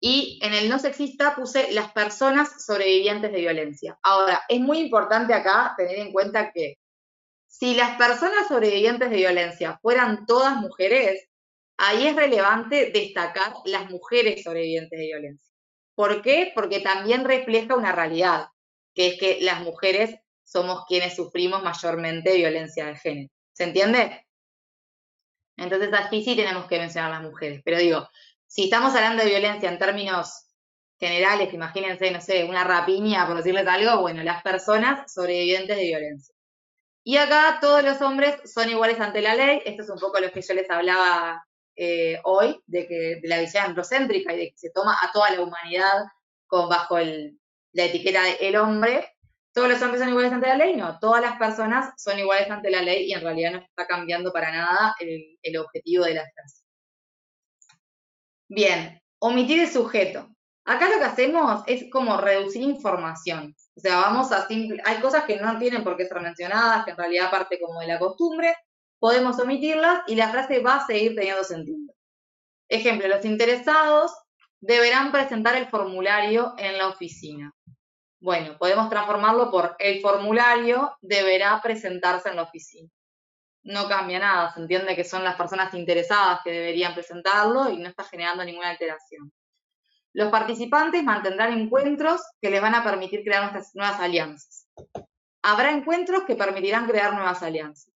Y 0.00 0.38
en 0.42 0.54
el 0.54 0.68
no 0.68 0.78
sexista 0.78 1.34
puse 1.34 1.72
las 1.72 1.92
personas 1.92 2.64
sobrevivientes 2.64 3.32
de 3.32 3.40
violencia. 3.40 3.98
Ahora, 4.02 4.42
es 4.48 4.60
muy 4.60 4.78
importante 4.78 5.32
acá 5.32 5.74
tener 5.76 5.98
en 5.98 6.12
cuenta 6.12 6.52
que 6.52 6.76
si 7.46 7.74
las 7.74 7.96
personas 7.96 8.48
sobrevivientes 8.48 9.10
de 9.10 9.16
violencia 9.16 9.78
fueran 9.80 10.26
todas 10.26 10.56
mujeres, 10.56 11.26
ahí 11.78 12.06
es 12.06 12.16
relevante 12.16 12.90
destacar 12.92 13.54
las 13.64 13.90
mujeres 13.90 14.42
sobrevivientes 14.42 14.98
de 14.98 15.06
violencia. 15.06 15.52
¿Por 15.94 16.20
qué? 16.20 16.52
Porque 16.54 16.80
también 16.80 17.24
refleja 17.24 17.76
una 17.76 17.92
realidad, 17.92 18.48
que 18.94 19.06
es 19.08 19.18
que 19.18 19.38
las 19.40 19.62
mujeres 19.62 20.16
somos 20.54 20.84
quienes 20.86 21.16
sufrimos 21.16 21.64
mayormente 21.64 22.36
violencia 22.36 22.86
de 22.86 22.94
género. 22.94 23.28
¿Se 23.52 23.64
entiende? 23.64 24.24
Entonces 25.56 25.90
aquí 25.92 26.22
sí 26.22 26.36
tenemos 26.36 26.66
que 26.66 26.78
mencionar 26.78 27.10
a 27.10 27.14
las 27.14 27.28
mujeres. 27.28 27.60
Pero 27.64 27.78
digo, 27.78 28.08
si 28.46 28.64
estamos 28.64 28.94
hablando 28.94 29.24
de 29.24 29.30
violencia 29.30 29.68
en 29.68 29.78
términos 29.80 30.46
generales, 31.00 31.52
imagínense, 31.52 32.08
no 32.12 32.20
sé, 32.20 32.44
una 32.44 32.62
rapiña, 32.62 33.26
por 33.26 33.38
decirles 33.38 33.66
algo, 33.66 34.00
bueno, 34.00 34.22
las 34.22 34.44
personas 34.44 35.12
sobrevivientes 35.12 35.76
de 35.76 35.82
violencia. 35.82 36.34
Y 37.02 37.16
acá 37.16 37.58
todos 37.60 37.82
los 37.82 38.00
hombres 38.00 38.36
son 38.48 38.70
iguales 38.70 39.00
ante 39.00 39.22
la 39.22 39.34
ley, 39.34 39.60
esto 39.64 39.82
es 39.82 39.90
un 39.90 39.98
poco 39.98 40.20
lo 40.20 40.30
que 40.30 40.40
yo 40.40 40.54
les 40.54 40.70
hablaba 40.70 41.44
eh, 41.74 42.20
hoy, 42.22 42.62
de 42.66 42.86
que 42.86 43.18
de 43.20 43.28
la 43.28 43.40
visión 43.40 43.64
androcéntrica 43.64 44.32
y 44.32 44.38
de 44.38 44.50
que 44.50 44.56
se 44.56 44.70
toma 44.70 44.96
a 45.02 45.10
toda 45.10 45.32
la 45.32 45.42
humanidad 45.42 46.04
con, 46.46 46.68
bajo 46.68 46.96
la 46.98 47.84
etiqueta 47.84 48.22
de 48.22 48.36
el 48.40 48.56
hombre, 48.56 49.13
todos 49.54 49.68
los 49.68 49.80
hombres 49.82 50.00
son 50.00 50.10
iguales 50.10 50.32
ante 50.32 50.48
la 50.48 50.56
ley, 50.56 50.76
no, 50.76 50.98
todas 50.98 51.22
las 51.22 51.38
personas 51.38 51.94
son 51.96 52.18
iguales 52.18 52.50
ante 52.50 52.70
la 52.70 52.82
ley 52.82 53.06
y 53.06 53.14
en 53.14 53.20
realidad 53.20 53.52
no 53.52 53.58
está 53.58 53.86
cambiando 53.86 54.32
para 54.32 54.50
nada 54.50 54.96
el, 54.98 55.56
objetivo 55.56 56.04
de 56.04 56.14
la 56.14 56.24
frase. 56.34 56.64
Bien, 58.48 59.00
omitir 59.20 59.60
el 59.60 59.70
sujeto. 59.70 60.28
Acá 60.64 60.88
lo 60.88 60.98
que 60.98 61.04
hacemos 61.04 61.62
es 61.66 61.88
como 61.90 62.16
reducir 62.16 62.62
información. 62.62 63.54
O 63.76 63.80
sea, 63.80 63.96
vamos 63.96 64.32
a 64.32 64.46
simple, 64.48 64.82
hay 64.84 65.00
cosas 65.00 65.24
que 65.24 65.36
no 65.36 65.56
tienen 65.58 65.84
por 65.84 65.96
qué 65.96 66.06
ser 66.06 66.20
mencionadas, 66.20 66.84
que 66.84 66.90
en 66.90 66.96
realidad 66.96 67.30
parte 67.30 67.60
como 67.60 67.80
de 67.80 67.86
la 67.86 67.98
costumbre, 68.00 68.56
podemos 68.98 69.38
omitirlas 69.38 70.02
y 70.08 70.16
la 70.16 70.30
frase 70.30 70.60
va 70.60 70.76
a 70.76 70.86
seguir 70.86 71.14
teniendo 71.14 71.44
sentido. 71.44 71.94
Ejemplo, 72.68 73.06
los 73.06 73.24
interesados 73.24 74.12
deberán 74.60 75.12
presentar 75.12 75.54
el 75.56 75.68
formulario 75.68 76.54
en 76.58 76.76
la 76.76 76.88
oficina. 76.88 77.53
Bueno, 78.24 78.56
podemos 78.56 78.88
transformarlo 78.88 79.50
por 79.50 79.76
el 79.78 80.00
formulario 80.00 80.96
deberá 81.02 81.60
presentarse 81.60 82.30
en 82.30 82.36
la 82.36 82.44
oficina. 82.44 82.88
No 83.64 83.86
cambia 83.86 84.18
nada, 84.18 84.50
se 84.54 84.60
entiende 84.60 84.96
que 84.96 85.04
son 85.04 85.22
las 85.22 85.36
personas 85.36 85.74
interesadas 85.74 86.40
que 86.42 86.50
deberían 86.50 86.94
presentarlo 86.94 87.68
y 87.68 87.76
no 87.76 87.90
está 87.90 88.02
generando 88.04 88.42
ninguna 88.42 88.70
alteración. 88.70 89.30
Los 90.14 90.30
participantes 90.30 91.04
mantendrán 91.04 91.52
encuentros 91.52 92.22
que 92.40 92.48
les 92.48 92.62
van 92.62 92.74
a 92.74 92.82
permitir 92.82 93.24
crear 93.24 93.52
nuevas 93.74 94.00
alianzas. 94.00 94.70
Habrá 95.42 95.72
encuentros 95.72 96.22
que 96.22 96.34
permitirán 96.34 96.86
crear 96.86 97.12
nuevas 97.12 97.42
alianzas. 97.42 97.92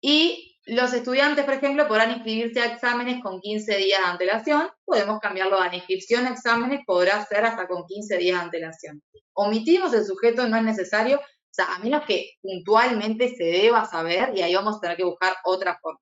Y 0.00 0.47
los 0.68 0.92
estudiantes, 0.92 1.44
por 1.44 1.54
ejemplo, 1.54 1.88
podrán 1.88 2.10
inscribirse 2.10 2.60
a 2.60 2.66
exámenes 2.66 3.22
con 3.22 3.40
15 3.40 3.76
días 3.76 4.00
de 4.00 4.06
antelación. 4.06 4.68
Podemos 4.84 5.18
cambiarlo 5.18 5.60
a 5.60 5.74
inscripción 5.74 6.26
a 6.26 6.30
exámenes, 6.30 6.80
podrá 6.86 7.24
ser 7.24 7.44
hasta 7.46 7.66
con 7.66 7.86
15 7.86 8.18
días 8.18 8.38
de 8.38 8.44
antelación. 8.44 9.02
Omitimos 9.32 9.94
el 9.94 10.04
sujeto, 10.04 10.46
no 10.46 10.56
es 10.56 10.62
necesario, 10.62 11.18
o 11.18 11.22
sea, 11.50 11.74
a 11.74 11.78
menos 11.78 12.04
que 12.04 12.32
puntualmente 12.42 13.34
se 13.34 13.44
deba 13.44 13.86
saber 13.86 14.32
y 14.36 14.42
ahí 14.42 14.54
vamos 14.54 14.76
a 14.76 14.80
tener 14.80 14.96
que 14.98 15.04
buscar 15.04 15.36
otra 15.44 15.78
forma. 15.80 16.00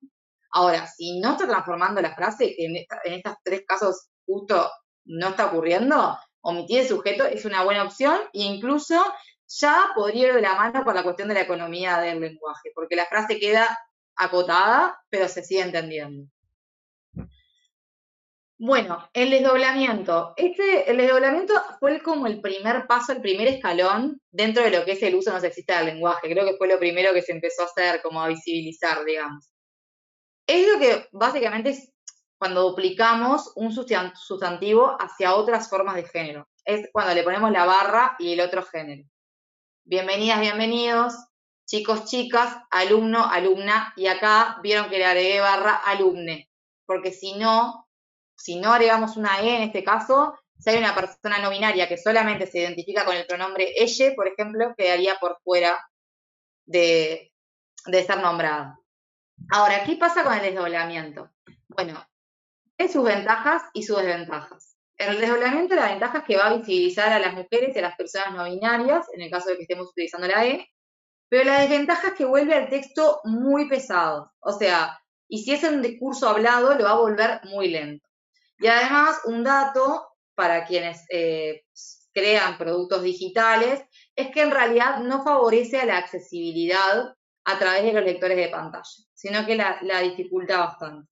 Ahora, 0.51 0.85
si 0.87 1.19
no 1.19 1.31
está 1.31 1.47
transformando 1.47 2.01
la 2.01 2.13
frase, 2.13 2.53
que 2.55 2.65
en, 2.65 2.75
en 2.75 3.13
estos 3.13 3.35
tres 3.43 3.63
casos 3.65 4.09
justo 4.25 4.69
no 5.05 5.29
está 5.29 5.45
ocurriendo, 5.45 6.17
omitir 6.41 6.81
el 6.81 6.87
sujeto 6.87 7.25
es 7.25 7.45
una 7.45 7.63
buena 7.63 7.83
opción 7.83 8.19
e 8.33 8.41
incluso 8.41 9.01
ya 9.47 9.91
podría 9.95 10.27
ir 10.27 10.33
de 10.33 10.41
la 10.41 10.55
mano 10.55 10.83
con 10.83 10.93
la 10.93 11.03
cuestión 11.03 11.29
de 11.29 11.35
la 11.35 11.41
economía 11.41 11.99
del 11.99 12.19
lenguaje, 12.19 12.71
porque 12.75 12.97
la 12.97 13.05
frase 13.05 13.39
queda 13.39 13.77
acotada, 14.17 14.99
pero 15.09 15.27
se 15.27 15.43
sigue 15.43 15.61
entendiendo. 15.61 16.27
Bueno, 18.59 19.07
el 19.13 19.29
desdoblamiento. 19.29 20.33
Este, 20.35 20.89
el 20.89 20.97
desdoblamiento 20.97 21.53
fue 21.79 22.01
como 22.01 22.25
el 22.25 22.41
primer 22.41 22.87
paso, 22.87 23.11
el 23.11 23.21
primer 23.21 23.47
escalón 23.47 24.19
dentro 24.31 24.63
de 24.63 24.71
lo 24.71 24.83
que 24.83 24.93
es 24.93 25.03
el 25.03 25.13
uso 25.13 25.31
no 25.31 25.39
sexista 25.39 25.77
del 25.77 25.93
lenguaje. 25.93 26.27
Creo 26.27 26.43
que 26.43 26.57
fue 26.57 26.67
lo 26.67 26.79
primero 26.79 27.13
que 27.13 27.21
se 27.21 27.33
empezó 27.33 27.61
a 27.61 27.65
hacer, 27.65 28.01
como 28.01 28.21
a 28.21 28.27
visibilizar, 28.27 29.05
digamos. 29.05 29.51
Es 30.47 30.67
lo 30.67 30.79
que 30.79 31.07
básicamente 31.11 31.69
es 31.69 31.93
cuando 32.39 32.69
duplicamos 32.69 33.51
un 33.55 33.71
sustantivo 33.71 34.97
hacia 34.99 35.35
otras 35.35 35.69
formas 35.69 35.95
de 35.95 36.05
género. 36.05 36.47
Es 36.65 36.89
cuando 36.91 37.13
le 37.13 37.23
ponemos 37.23 37.51
la 37.51 37.65
barra 37.65 38.15
y 38.17 38.33
el 38.33 38.41
otro 38.41 38.63
género. 38.63 39.03
Bienvenidas, 39.85 40.39
bienvenidos, 40.41 41.13
chicos, 41.67 42.05
chicas, 42.05 42.57
alumno, 42.71 43.29
alumna, 43.29 43.93
y 43.95 44.07
acá 44.07 44.59
vieron 44.63 44.89
que 44.89 44.97
le 44.97 45.05
agregué 45.05 45.41
barra 45.41 45.75
alumne, 45.75 46.49
porque 46.85 47.11
si 47.11 47.33
no, 47.33 47.87
si 48.35 48.55
no 48.55 48.73
agregamos 48.73 49.17
una 49.17 49.41
E 49.41 49.57
en 49.57 49.63
este 49.63 49.83
caso, 49.83 50.39
si 50.57 50.69
hay 50.69 50.77
una 50.77 50.95
persona 50.95 51.39
no 51.39 51.49
binaria 51.49 51.87
que 51.87 51.97
solamente 51.97 52.47
se 52.47 52.59
identifica 52.59 53.05
con 53.05 53.15
el 53.15 53.27
pronombre 53.27 53.73
ella, 53.75 54.13
por 54.15 54.27
ejemplo, 54.27 54.73
quedaría 54.75 55.15
por 55.19 55.39
fuera 55.43 55.77
de, 56.65 57.31
de 57.85 58.03
ser 58.03 58.19
nombrada. 58.19 58.79
Ahora, 59.51 59.83
¿qué 59.83 59.97
pasa 59.97 60.23
con 60.23 60.33
el 60.33 60.41
desdoblamiento? 60.41 61.29
Bueno, 61.67 62.03
en 62.77 62.91
sus 62.91 63.03
ventajas 63.03 63.63
y 63.73 63.83
sus 63.83 63.97
desventajas. 63.97 64.77
El 64.97 65.19
desdoblamiento, 65.19 65.75
la 65.75 65.89
ventaja 65.89 66.19
es 66.19 66.23
que 66.23 66.37
va 66.37 66.47
a 66.47 66.57
visibilizar 66.57 67.11
a 67.13 67.19
las 67.19 67.33
mujeres 67.33 67.75
y 67.75 67.79
a 67.79 67.83
las 67.83 67.95
personas 67.95 68.33
no 68.33 68.45
binarias, 68.45 69.05
en 69.13 69.21
el 69.21 69.29
caso 69.29 69.49
de 69.49 69.57
que 69.57 69.63
estemos 69.63 69.89
utilizando 69.89 70.27
la 70.27 70.45
E, 70.45 70.67
pero 71.29 71.43
la 71.43 71.61
desventaja 71.61 72.09
es 72.09 72.13
que 72.13 72.25
vuelve 72.25 72.55
al 72.55 72.69
texto 72.69 73.21
muy 73.25 73.67
pesado. 73.67 74.31
O 74.39 74.53
sea, 74.53 74.99
y 75.27 75.43
si 75.43 75.53
es 75.53 75.63
un 75.63 75.81
discurso 75.81 76.29
hablado, 76.29 76.73
lo 76.73 76.83
va 76.85 76.91
a 76.91 76.99
volver 76.99 77.41
muy 77.45 77.69
lento. 77.69 78.07
Y 78.59 78.67
además, 78.67 79.19
un 79.25 79.43
dato 79.43 80.07
para 80.35 80.65
quienes 80.65 81.05
eh, 81.09 81.65
crean 82.13 82.57
productos 82.57 83.03
digitales 83.03 83.83
es 84.15 84.31
que 84.31 84.41
en 84.41 84.51
realidad 84.51 84.99
no 84.99 85.23
favorece 85.23 85.79
a 85.79 85.85
la 85.85 85.97
accesibilidad 85.97 87.13
a 87.45 87.59
través 87.59 87.83
de 87.83 87.93
los 87.93 88.03
lectores 88.03 88.37
de 88.37 88.49
pantalla, 88.49 88.83
sino 89.13 89.45
que 89.45 89.55
la, 89.55 89.77
la 89.81 89.99
dificulta 90.01 90.59
bastante. 90.59 91.09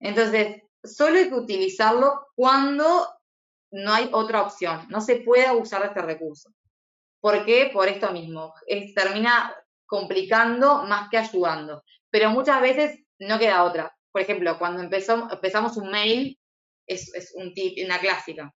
Entonces, 0.00 0.62
solo 0.82 1.18
hay 1.18 1.28
que 1.28 1.34
utilizarlo 1.34 2.28
cuando 2.34 3.08
no 3.70 3.92
hay 3.92 4.08
otra 4.12 4.42
opción, 4.42 4.86
no 4.88 5.00
se 5.00 5.16
puede 5.16 5.46
abusar 5.46 5.82
de 5.82 5.88
este 5.88 6.02
recurso. 6.02 6.50
¿Por 7.20 7.44
qué? 7.44 7.70
Por 7.72 7.88
esto 7.88 8.12
mismo, 8.12 8.54
termina 8.94 9.54
complicando 9.86 10.84
más 10.84 11.08
que 11.10 11.18
ayudando, 11.18 11.82
pero 12.10 12.30
muchas 12.30 12.60
veces 12.60 13.00
no 13.18 13.38
queda 13.38 13.64
otra. 13.64 13.92
Por 14.12 14.22
ejemplo, 14.22 14.58
cuando 14.58 14.82
empezamos 14.82 15.76
un 15.76 15.90
mail, 15.90 16.38
es, 16.86 17.34
una 17.84 17.98
clásica. 17.98 18.52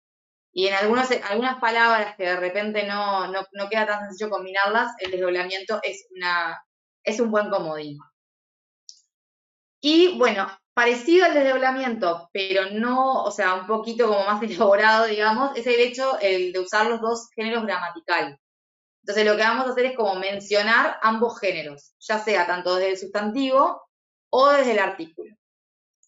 Y 0.55 0.67
en 0.67 0.75
algunas 0.75 1.61
palabras 1.61 2.15
que 2.17 2.25
de 2.25 2.37
repente 2.37 2.87
no 2.87 3.69
queda 3.71 3.87
tan 3.87 4.09
sencillo 4.09 4.31
combinarlas, 4.31 4.93
el 4.99 5.11
desdoblamiento 5.11 5.81
es, 5.83 6.07
una, 6.15 6.63
es 7.05 7.21
un 7.21 7.31
buen 7.31 7.51
comodín. 7.51 7.99
Y 9.81 10.17
bueno, 10.19 10.49
Parecido 10.75 11.27
al 11.27 11.35
desdoblamiento, 11.35 12.31
pero 12.33 12.71
no, 12.71 13.25
o 13.25 13.31
sea, 13.31 13.55
un 13.55 13.67
poquito 13.67 14.09
como 14.09 14.25
más 14.25 14.43
elaborado, 14.43 15.05
digamos, 15.07 15.57
es 15.57 15.67
el 15.67 15.81
hecho 15.81 16.19
el 16.21 16.53
de 16.53 16.61
usar 16.61 16.87
los 16.87 17.01
dos 17.01 17.29
géneros 17.35 17.65
gramaticales. 17.65 18.39
Entonces 19.03 19.27
lo 19.27 19.37
que 19.37 19.43
vamos 19.43 19.67
a 19.67 19.71
hacer 19.71 19.87
es 19.87 19.97
como 19.97 20.15
mencionar 20.15 20.99
ambos 21.03 21.39
géneros, 21.41 21.95
ya 21.99 22.19
sea 22.19 22.47
tanto 22.47 22.77
desde 22.77 22.91
el 22.91 22.99
sustantivo 22.99 23.83
o 24.31 24.49
desde 24.51 24.73
el 24.73 24.79
artículo. 24.79 25.35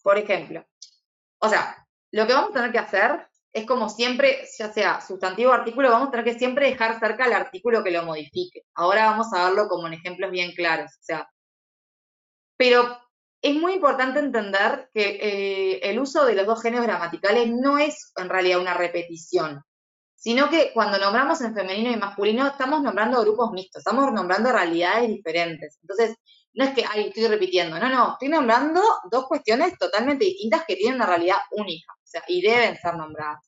Por 0.03 0.19
ejemplo, 0.19 0.65
o 1.39 1.49
sea, 1.49 1.87
lo 2.13 2.27
que 2.27 2.33
vamos 2.33 2.51
a 2.51 2.55
tener 2.55 2.73
que 2.73 2.79
hacer 2.79 3.29
es 3.53 3.67
como 3.67 3.89
siempre, 3.89 4.47
ya 4.59 4.73
sea 4.73 5.01
sustantivo 5.01 5.51
o 5.51 5.55
artículo, 5.55 5.91
vamos 5.91 6.09
a 6.09 6.11
tener 6.11 6.25
que 6.25 6.39
siempre 6.39 6.67
dejar 6.67 6.99
cerca 6.99 7.27
el 7.27 7.33
artículo 7.33 7.83
que 7.83 7.91
lo 7.91 8.05
modifique. 8.05 8.63
Ahora 8.75 9.07
vamos 9.07 9.33
a 9.33 9.45
verlo 9.45 9.69
como 9.69 9.87
en 9.87 9.95
ejemplos 9.95 10.31
bien 10.31 10.53
claros. 10.53 10.91
O 10.93 11.03
sea, 11.03 11.29
pero 12.57 12.99
es 13.43 13.55
muy 13.55 13.75
importante 13.75 14.21
entender 14.21 14.89
que 14.93 15.19
eh, 15.21 15.91
el 15.91 15.99
uso 15.99 16.25
de 16.25 16.35
los 16.35 16.47
dos 16.47 16.63
géneros 16.63 16.87
gramaticales 16.87 17.51
no 17.51 17.79
es 17.79 18.13
en 18.17 18.29
realidad 18.29 18.61
una 18.61 18.75
repetición, 18.75 19.63
sino 20.25 20.49
que 20.49 20.73
cuando 20.73 20.97
nombramos 20.97 21.43
en 21.43 21.55
femenino 21.55 21.91
y 21.91 21.97
masculino 21.97 22.47
estamos 22.47 22.81
nombrando 22.81 23.21
grupos 23.21 23.51
mixtos, 23.53 23.81
estamos 23.81 24.11
nombrando 24.11 24.51
realidades 24.51 25.11
diferentes. 25.11 25.79
Entonces, 25.83 26.17
no 26.55 26.65
es 26.65 26.71
que, 26.71 26.83
ay, 26.91 27.09
estoy 27.09 27.27
repitiendo, 27.27 27.79
no, 27.79 27.91
no, 27.91 28.13
estoy 28.13 28.29
nombrando 28.29 28.81
dos 29.11 29.27
cuestiones 29.27 29.77
totalmente 29.79 30.25
distintas 30.25 30.65
que 30.67 30.77
tienen 30.77 30.95
una 30.95 31.05
realidad 31.05 31.37
única, 31.51 31.93
o 31.93 32.07
sea, 32.07 32.23
y 32.27 32.41
deben 32.41 32.75
ser 32.79 32.97
nombradas. 32.97 33.47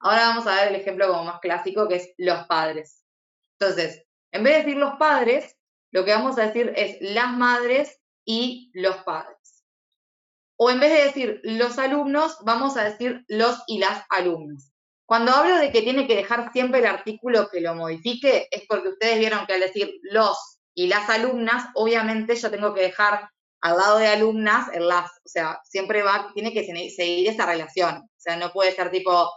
Ahora 0.00 0.28
vamos 0.28 0.46
a 0.46 0.54
ver 0.54 0.68
el 0.68 0.76
ejemplo 0.76 1.06
como 1.06 1.24
más 1.24 1.38
clásico, 1.40 1.86
que 1.86 1.96
es 1.96 2.14
los 2.16 2.46
padres. 2.46 3.04
Entonces, 3.60 4.02
en 4.32 4.42
vez 4.42 4.54
de 4.54 4.58
decir 4.60 4.78
los 4.78 4.94
padres, 4.94 5.54
lo 5.90 6.06
que 6.06 6.12
vamos 6.12 6.38
a 6.38 6.46
decir 6.46 6.72
es 6.76 6.96
las 7.02 7.30
madres 7.36 8.00
y 8.24 8.70
los 8.72 8.96
padres. 9.02 9.66
O 10.56 10.70
en 10.70 10.80
vez 10.80 10.92
de 10.92 11.04
decir 11.04 11.40
los 11.42 11.78
alumnos, 11.78 12.38
vamos 12.42 12.78
a 12.78 12.84
decir 12.84 13.22
los 13.28 13.62
y 13.66 13.80
las 13.80 14.02
alumnas. 14.08 14.72
Cuando 15.06 15.32
hablo 15.32 15.56
de 15.58 15.70
que 15.70 15.82
tiene 15.82 16.06
que 16.06 16.16
dejar 16.16 16.52
siempre 16.52 16.80
el 16.80 16.86
artículo 16.86 17.48
que 17.48 17.60
lo 17.60 17.74
modifique, 17.74 18.48
es 18.50 18.64
porque 18.68 18.88
ustedes 18.88 19.20
vieron 19.20 19.46
que 19.46 19.54
al 19.54 19.60
decir 19.60 20.00
los 20.02 20.58
y 20.74 20.88
las 20.88 21.08
alumnas, 21.08 21.68
obviamente 21.74 22.34
yo 22.34 22.50
tengo 22.50 22.74
que 22.74 22.82
dejar 22.82 23.30
al 23.60 23.76
lado 23.78 23.98
de 23.98 24.08
alumnas 24.08 24.68
el 24.74 24.88
las. 24.88 25.10
O 25.24 25.28
sea, 25.28 25.60
siempre 25.64 26.02
va, 26.02 26.30
tiene 26.34 26.52
que 26.52 26.64
seguir 26.64 27.28
esa 27.28 27.46
relación. 27.46 27.96
O 27.96 28.10
sea, 28.18 28.36
no 28.36 28.52
puede 28.52 28.72
ser 28.72 28.90
tipo 28.90 29.30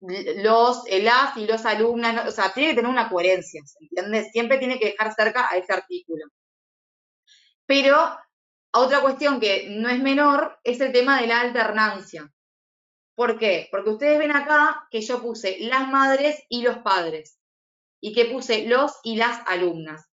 los, 0.00 0.86
el 0.86 1.04
las 1.04 1.36
y 1.36 1.46
los 1.46 1.64
alumnas. 1.66 2.26
o 2.26 2.32
sea, 2.32 2.52
tiene 2.52 2.70
que 2.70 2.76
tener 2.76 2.90
una 2.90 3.08
coherencia, 3.10 3.62
¿se 3.64 3.78
entiende? 3.84 4.30
Siempre 4.30 4.58
tiene 4.58 4.78
que 4.78 4.86
dejar 4.86 5.14
cerca 5.14 5.48
a 5.50 5.56
ese 5.56 5.72
artículo. 5.72 6.24
Pero 7.66 8.18
otra 8.72 9.00
cuestión 9.00 9.40
que 9.40 9.68
no 9.70 9.88
es 9.88 10.00
menor 10.00 10.58
es 10.64 10.80
el 10.80 10.92
tema 10.92 11.20
de 11.20 11.26
la 11.26 11.40
alternancia. 11.40 12.30
¿Por 13.18 13.36
qué? 13.36 13.66
Porque 13.72 13.90
ustedes 13.90 14.16
ven 14.16 14.30
acá 14.30 14.86
que 14.92 15.00
yo 15.00 15.20
puse 15.20 15.56
las 15.62 15.88
madres 15.88 16.40
y 16.48 16.62
los 16.62 16.78
padres 16.78 17.40
y 18.00 18.12
que 18.12 18.26
puse 18.26 18.68
los 18.68 18.92
y 19.02 19.16
las 19.16 19.40
alumnas. 19.48 20.06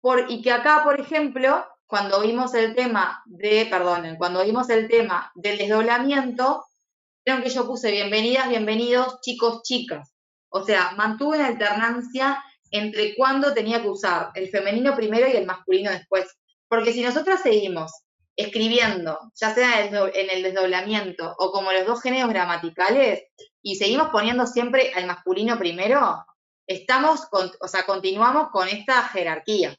Por, 0.00 0.28
y 0.28 0.42
que 0.42 0.50
acá, 0.50 0.82
por 0.82 0.98
ejemplo, 0.98 1.64
cuando 1.86 2.20
vimos 2.20 2.52
el 2.54 2.74
tema 2.74 3.22
de, 3.26 3.68
perdonen, 3.70 4.16
cuando 4.16 4.44
vimos 4.44 4.68
el 4.68 4.88
tema 4.88 5.30
del 5.36 5.58
desdoblamiento, 5.58 6.64
vieron 7.24 7.44
que 7.44 7.50
yo 7.50 7.68
puse 7.68 7.92
bienvenidas, 7.92 8.48
bienvenidos, 8.48 9.20
chicos, 9.20 9.62
chicas. 9.62 10.12
O 10.48 10.64
sea, 10.64 10.90
mantuve 10.96 11.38
la 11.38 11.46
alternancia 11.46 12.42
entre 12.72 13.14
cuándo 13.14 13.54
tenía 13.54 13.80
que 13.80 13.90
usar 13.90 14.32
el 14.34 14.48
femenino 14.48 14.96
primero 14.96 15.28
y 15.28 15.36
el 15.36 15.46
masculino 15.46 15.92
después. 15.92 16.26
Porque 16.66 16.92
si 16.92 17.02
nosotros 17.02 17.38
seguimos 17.38 17.92
escribiendo, 18.40 19.18
ya 19.34 19.54
sea 19.54 19.84
en 19.84 20.30
el 20.30 20.42
desdoblamiento 20.42 21.34
o 21.38 21.52
como 21.52 21.72
los 21.72 21.86
dos 21.86 22.02
géneros 22.02 22.30
gramaticales, 22.30 23.24
y 23.62 23.76
seguimos 23.76 24.08
poniendo 24.10 24.46
siempre 24.46 24.92
al 24.94 25.06
masculino 25.06 25.58
primero, 25.58 26.24
estamos, 26.66 27.28
o 27.32 27.68
sea, 27.68 27.84
continuamos 27.84 28.50
con 28.50 28.68
esta 28.68 29.02
jerarquía. 29.04 29.76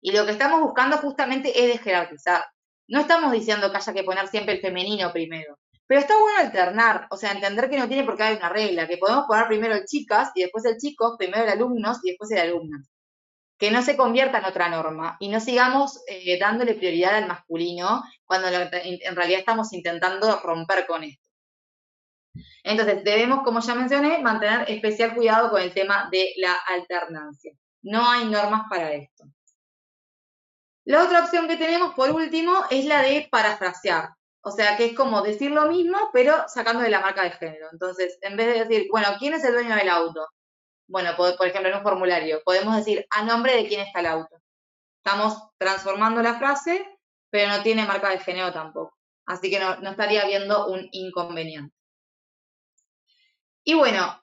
Y 0.00 0.12
lo 0.12 0.26
que 0.26 0.32
estamos 0.32 0.60
buscando 0.60 0.98
justamente 0.98 1.58
es 1.58 1.74
desjerarquizar. 1.74 2.44
No 2.88 3.00
estamos 3.00 3.32
diciendo 3.32 3.70
que 3.70 3.76
haya 3.78 3.92
que 3.92 4.04
poner 4.04 4.28
siempre 4.28 4.54
el 4.54 4.60
femenino 4.60 5.12
primero. 5.12 5.58
Pero 5.86 6.00
está 6.00 6.18
bueno 6.18 6.40
alternar, 6.40 7.06
o 7.10 7.16
sea, 7.16 7.32
entender 7.32 7.70
que 7.70 7.78
no 7.78 7.88
tiene 7.88 8.04
por 8.04 8.16
qué 8.16 8.24
haber 8.24 8.38
una 8.38 8.48
regla, 8.48 8.88
que 8.88 8.98
podemos 8.98 9.26
poner 9.26 9.46
primero 9.46 9.74
el 9.74 9.84
chicas 9.84 10.30
y 10.34 10.42
después 10.42 10.64
el 10.64 10.76
chico, 10.78 11.16
primero 11.16 11.44
el 11.44 11.50
alumnos 11.50 11.98
y 12.02 12.10
después 12.10 12.30
el 12.32 12.38
alumno. 12.38 12.78
Que 13.58 13.70
no 13.70 13.82
se 13.82 13.96
convierta 13.96 14.38
en 14.38 14.44
otra 14.44 14.68
norma 14.68 15.16
y 15.18 15.28
no 15.28 15.40
sigamos 15.40 16.02
eh, 16.06 16.38
dándole 16.38 16.74
prioridad 16.74 17.16
al 17.16 17.26
masculino 17.26 18.02
cuando 18.24 18.48
en 18.48 19.16
realidad 19.16 19.40
estamos 19.40 19.72
intentando 19.72 20.40
romper 20.40 20.86
con 20.86 21.04
esto. 21.04 21.26
Entonces, 22.62 23.04
debemos, 23.04 23.42
como 23.44 23.60
ya 23.60 23.74
mencioné, 23.74 24.18
mantener 24.18 24.68
especial 24.70 25.14
cuidado 25.14 25.50
con 25.50 25.62
el 25.62 25.72
tema 25.72 26.08
de 26.10 26.32
la 26.36 26.54
alternancia. 26.66 27.52
No 27.82 28.10
hay 28.10 28.26
normas 28.26 28.64
para 28.68 28.92
esto. 28.92 29.24
La 30.84 31.04
otra 31.04 31.24
opción 31.24 31.48
que 31.48 31.56
tenemos, 31.56 31.94
por 31.94 32.10
último, 32.10 32.64
es 32.70 32.84
la 32.84 33.02
de 33.02 33.28
parafrasear. 33.30 34.10
O 34.40 34.50
sea, 34.50 34.76
que 34.76 34.86
es 34.86 34.96
como 34.96 35.22
decir 35.22 35.50
lo 35.50 35.66
mismo, 35.66 35.98
pero 36.12 36.44
sacando 36.48 36.82
de 36.82 36.90
la 36.90 37.00
marca 37.00 37.22
de 37.22 37.32
género. 37.32 37.68
Entonces, 37.72 38.18
en 38.20 38.36
vez 38.36 38.46
de 38.46 38.64
decir, 38.64 38.88
bueno, 38.90 39.08
¿quién 39.18 39.34
es 39.34 39.44
el 39.44 39.54
dueño 39.54 39.74
del 39.74 39.88
auto? 39.88 40.26
Bueno, 40.88 41.16
por, 41.16 41.46
ejemplo, 41.46 41.70
en 41.70 41.78
un 41.78 41.82
formulario, 41.82 42.42
podemos 42.44 42.76
decir 42.76 43.06
a 43.10 43.24
nombre 43.24 43.56
de 43.56 43.66
quién 43.66 43.80
está 43.80 44.00
el 44.00 44.06
auto. 44.06 44.36
Estamos 45.04 45.50
transformando 45.58 46.22
la 46.22 46.38
frase, 46.38 46.86
pero 47.30 47.48
no 47.48 47.62
tiene 47.62 47.86
marca 47.86 48.10
de 48.10 48.20
género 48.20 48.52
tampoco. 48.52 48.96
Así 49.26 49.50
que 49.50 49.58
no, 49.58 49.90
estaría 49.90 50.22
habiendo 50.22 50.68
un 50.68 50.88
inconveniente. 50.92 51.74
Y 53.64 53.74
bueno, 53.74 54.22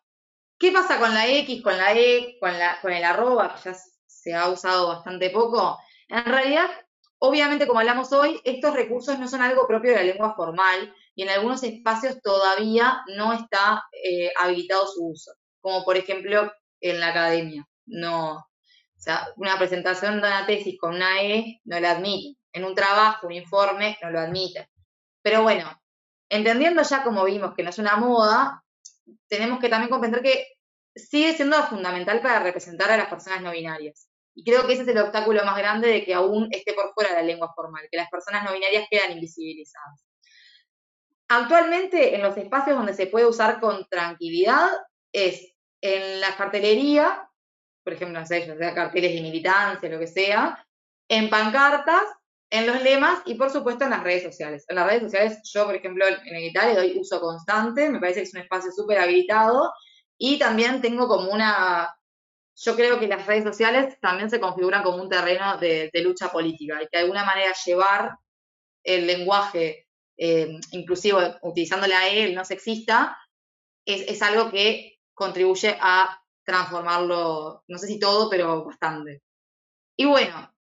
¿qué 0.57 0.71
pasa 0.71 0.99
con 0.99 1.13
la 1.13 1.27
X, 1.27 1.61
con 1.61 1.77
la 1.77 1.93
E, 1.93 2.37
con, 2.39 2.57
la, 2.57 2.79
con 2.81 2.93
el 2.93 3.03
arroba, 3.03 3.55
ya 3.63 3.75
se 4.05 4.33
ha 4.33 4.49
usado 4.49 4.87
bastante 4.87 5.29
poco? 5.31 5.77
En 6.07 6.23
realidad, 6.23 6.69
obviamente, 7.19 7.67
como 7.67 7.79
hablamos 7.79 8.13
hoy, 8.13 8.39
estos 8.45 8.73
recursos 8.73 9.19
no 9.19 9.27
son 9.27 9.41
algo 9.41 9.67
propio 9.67 9.91
de 9.91 9.97
la 9.97 10.03
lengua 10.03 10.35
formal 10.35 10.93
y 11.15 11.23
en 11.23 11.29
algunos 11.29 11.63
espacios 11.63 12.21
todavía 12.21 13.01
no 13.15 13.33
está 13.33 13.83
eh, 13.91 14.31
habilitado 14.37 14.87
su 14.87 15.07
uso, 15.07 15.33
como 15.63 15.85
por 15.85 15.95
ejemplo 15.95 16.53
en 16.81 16.99
la 16.99 17.07
academia. 17.07 17.65
No, 17.85 18.35
o 18.35 18.45
sea, 18.97 19.27
una 19.37 19.57
presentación 19.57 20.21
de 20.21 20.27
una 20.27 20.45
tesis 20.45 20.77
con 20.79 20.95
una 20.95 21.23
E 21.23 21.61
no 21.63 21.79
la 21.79 21.91
admite. 21.91 22.39
En 22.51 22.65
un 22.65 22.75
trabajo, 22.75 23.27
un 23.27 23.33
informe, 23.33 23.97
no 24.03 24.11
lo 24.11 24.19
admite. 24.19 24.69
Pero 25.23 25.41
bueno, 25.41 25.71
entendiendo 26.29 26.83
ya 26.83 27.03
como 27.03 27.23
vimos 27.23 27.55
que 27.55 27.63
no 27.63 27.69
es 27.69 27.79
una 27.79 27.95
moda, 27.95 28.63
tenemos 29.27 29.59
que 29.59 29.69
también 29.69 29.89
comprender 29.89 30.21
que 30.21 30.47
sigue 30.95 31.33
siendo 31.33 31.55
fundamental 31.63 32.21
para 32.21 32.43
representar 32.43 32.91
a 32.91 32.97
las 32.97 33.07
personas 33.07 33.41
no 33.41 33.51
binarias. 33.51 34.09
Y 34.35 34.43
creo 34.43 34.67
que 34.67 34.73
ese 34.73 34.81
es 34.83 34.87
el 34.89 34.97
obstáculo 34.97 35.43
más 35.45 35.57
grande 35.57 35.87
de 35.87 36.05
que 36.05 36.13
aún 36.13 36.49
esté 36.51 36.73
por 36.73 36.93
fuera 36.93 37.13
la 37.13 37.23
lengua 37.23 37.53
formal, 37.55 37.87
que 37.89 37.97
las 37.97 38.09
personas 38.09 38.43
no 38.43 38.53
binarias 38.53 38.87
quedan 38.91 39.13
invisibilizadas. 39.13 40.05
Actualmente, 41.29 42.15
en 42.15 42.21
los 42.21 42.35
espacios 42.35 42.75
donde 42.75 42.93
se 42.93 43.07
puede 43.07 43.25
usar 43.25 43.59
con 43.59 43.87
tranquilidad, 43.89 44.69
es 45.13 45.52
en 45.83 46.21
la 46.21 46.35
cartelería, 46.37 47.29
por 47.83 47.93
ejemplo, 47.93 48.17
no 48.17 48.25
sé, 48.25 48.45
sea 48.45 48.73
carteles 48.73 49.13
de 49.13 49.21
militancia, 49.21 49.89
lo 49.89 49.99
que 49.99 50.07
sea, 50.07 50.65
en 51.09 51.29
pancartas, 51.29 52.03
en 52.49 52.67
los 52.67 52.81
lemas 52.81 53.21
y, 53.25 53.35
por 53.35 53.49
supuesto, 53.49 53.83
en 53.83 53.89
las 53.89 54.01
redes 54.01 54.23
sociales. 54.23 54.63
En 54.69 54.77
las 54.77 54.87
redes 54.87 55.03
sociales, 55.03 55.39
yo, 55.53 55.65
por 55.65 55.75
ejemplo, 55.75 56.05
en 56.07 56.35
el 56.35 56.53
le 56.53 56.75
doy 56.75 56.97
uso 56.97 57.19
constante, 57.19 57.89
me 57.89 57.99
parece 57.99 58.21
que 58.21 58.27
es 58.27 58.33
un 58.33 58.39
espacio 58.39 58.71
súper 58.71 58.99
habilitado 58.99 59.73
y 60.17 60.39
también 60.39 60.81
tengo 60.81 61.07
como 61.07 61.29
una 61.29 61.93
yo 62.55 62.75
creo 62.75 62.99
que 62.99 63.07
las 63.07 63.25
redes 63.25 63.43
sociales 63.43 63.99
también 63.99 64.29
se 64.29 64.39
configuran 64.39 64.83
como 64.83 65.01
un 65.01 65.09
terreno 65.09 65.57
de, 65.57 65.89
lucha 65.95 66.31
política 66.31 66.81
y 66.81 66.87
que 66.87 66.97
de 66.97 67.03
alguna 67.03 67.25
manera 67.25 67.51
llevar 67.65 68.15
el 68.83 69.07
lenguaje 69.07 69.87
eh, 70.17 70.59
inclusivo, 70.71 71.19
utilizando 71.41 71.87
la 71.87 72.07
E, 72.07 72.25
el 72.25 72.35
no 72.35 72.45
sexista, 72.45 73.17
es, 73.85 74.07
es 74.07 74.21
algo 74.21 74.51
que 74.51 74.92
contribuye 75.13 75.77
a 75.79 76.19
transformarlo, 76.43 77.63
no 77.67 77.77
sé 77.77 77.87
si 77.87 77.99
todo, 77.99 78.29
pero 78.29 78.65
bastante. 78.65 79.21
Y 79.95 80.05
bueno, 80.05 80.53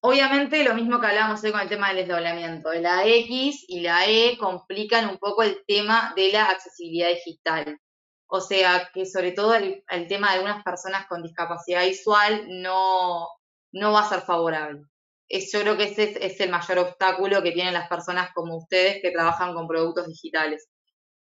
obviamente 0.00 0.64
lo 0.64 0.74
mismo 0.74 1.00
que 1.00 1.06
hablábamos 1.06 1.42
hoy 1.44 1.52
con 1.52 1.60
el 1.60 1.68
tema 1.68 1.88
del 1.88 2.06
desdoblamiento, 2.06 2.72
la 2.74 3.06
X 3.06 3.64
y 3.68 3.80
la 3.80 4.06
E 4.06 4.36
complican 4.38 5.08
un 5.08 5.18
poco 5.18 5.42
el 5.42 5.62
tema 5.66 6.12
de 6.16 6.32
la 6.32 6.46
accesibilidad 6.46 7.10
digital. 7.10 7.78
O 8.26 8.40
sea, 8.40 8.90
que 8.94 9.06
sobre 9.06 9.32
todo 9.32 9.54
el, 9.54 9.84
tema 10.08 10.28
de 10.28 10.34
algunas 10.34 10.62
personas 10.62 11.06
con 11.08 11.22
discapacidad 11.22 11.84
visual 11.84 12.46
no, 12.62 13.26
no 13.72 13.92
va 13.92 14.02
a 14.02 14.08
ser 14.08 14.20
favorable. 14.20 14.82
Es, 15.28 15.52
yo 15.52 15.60
creo 15.62 15.76
que 15.76 15.84
ese 15.84 16.16
es, 16.24 16.40
el 16.40 16.50
mayor 16.50 16.78
obstáculo 16.78 17.42
que 17.42 17.52
tienen 17.52 17.74
las 17.74 17.88
personas 17.88 18.30
como 18.34 18.56
ustedes 18.56 19.02
que 19.02 19.10
trabajan 19.10 19.54
con 19.54 19.66
productos 19.66 20.06
digitales. 20.06 20.68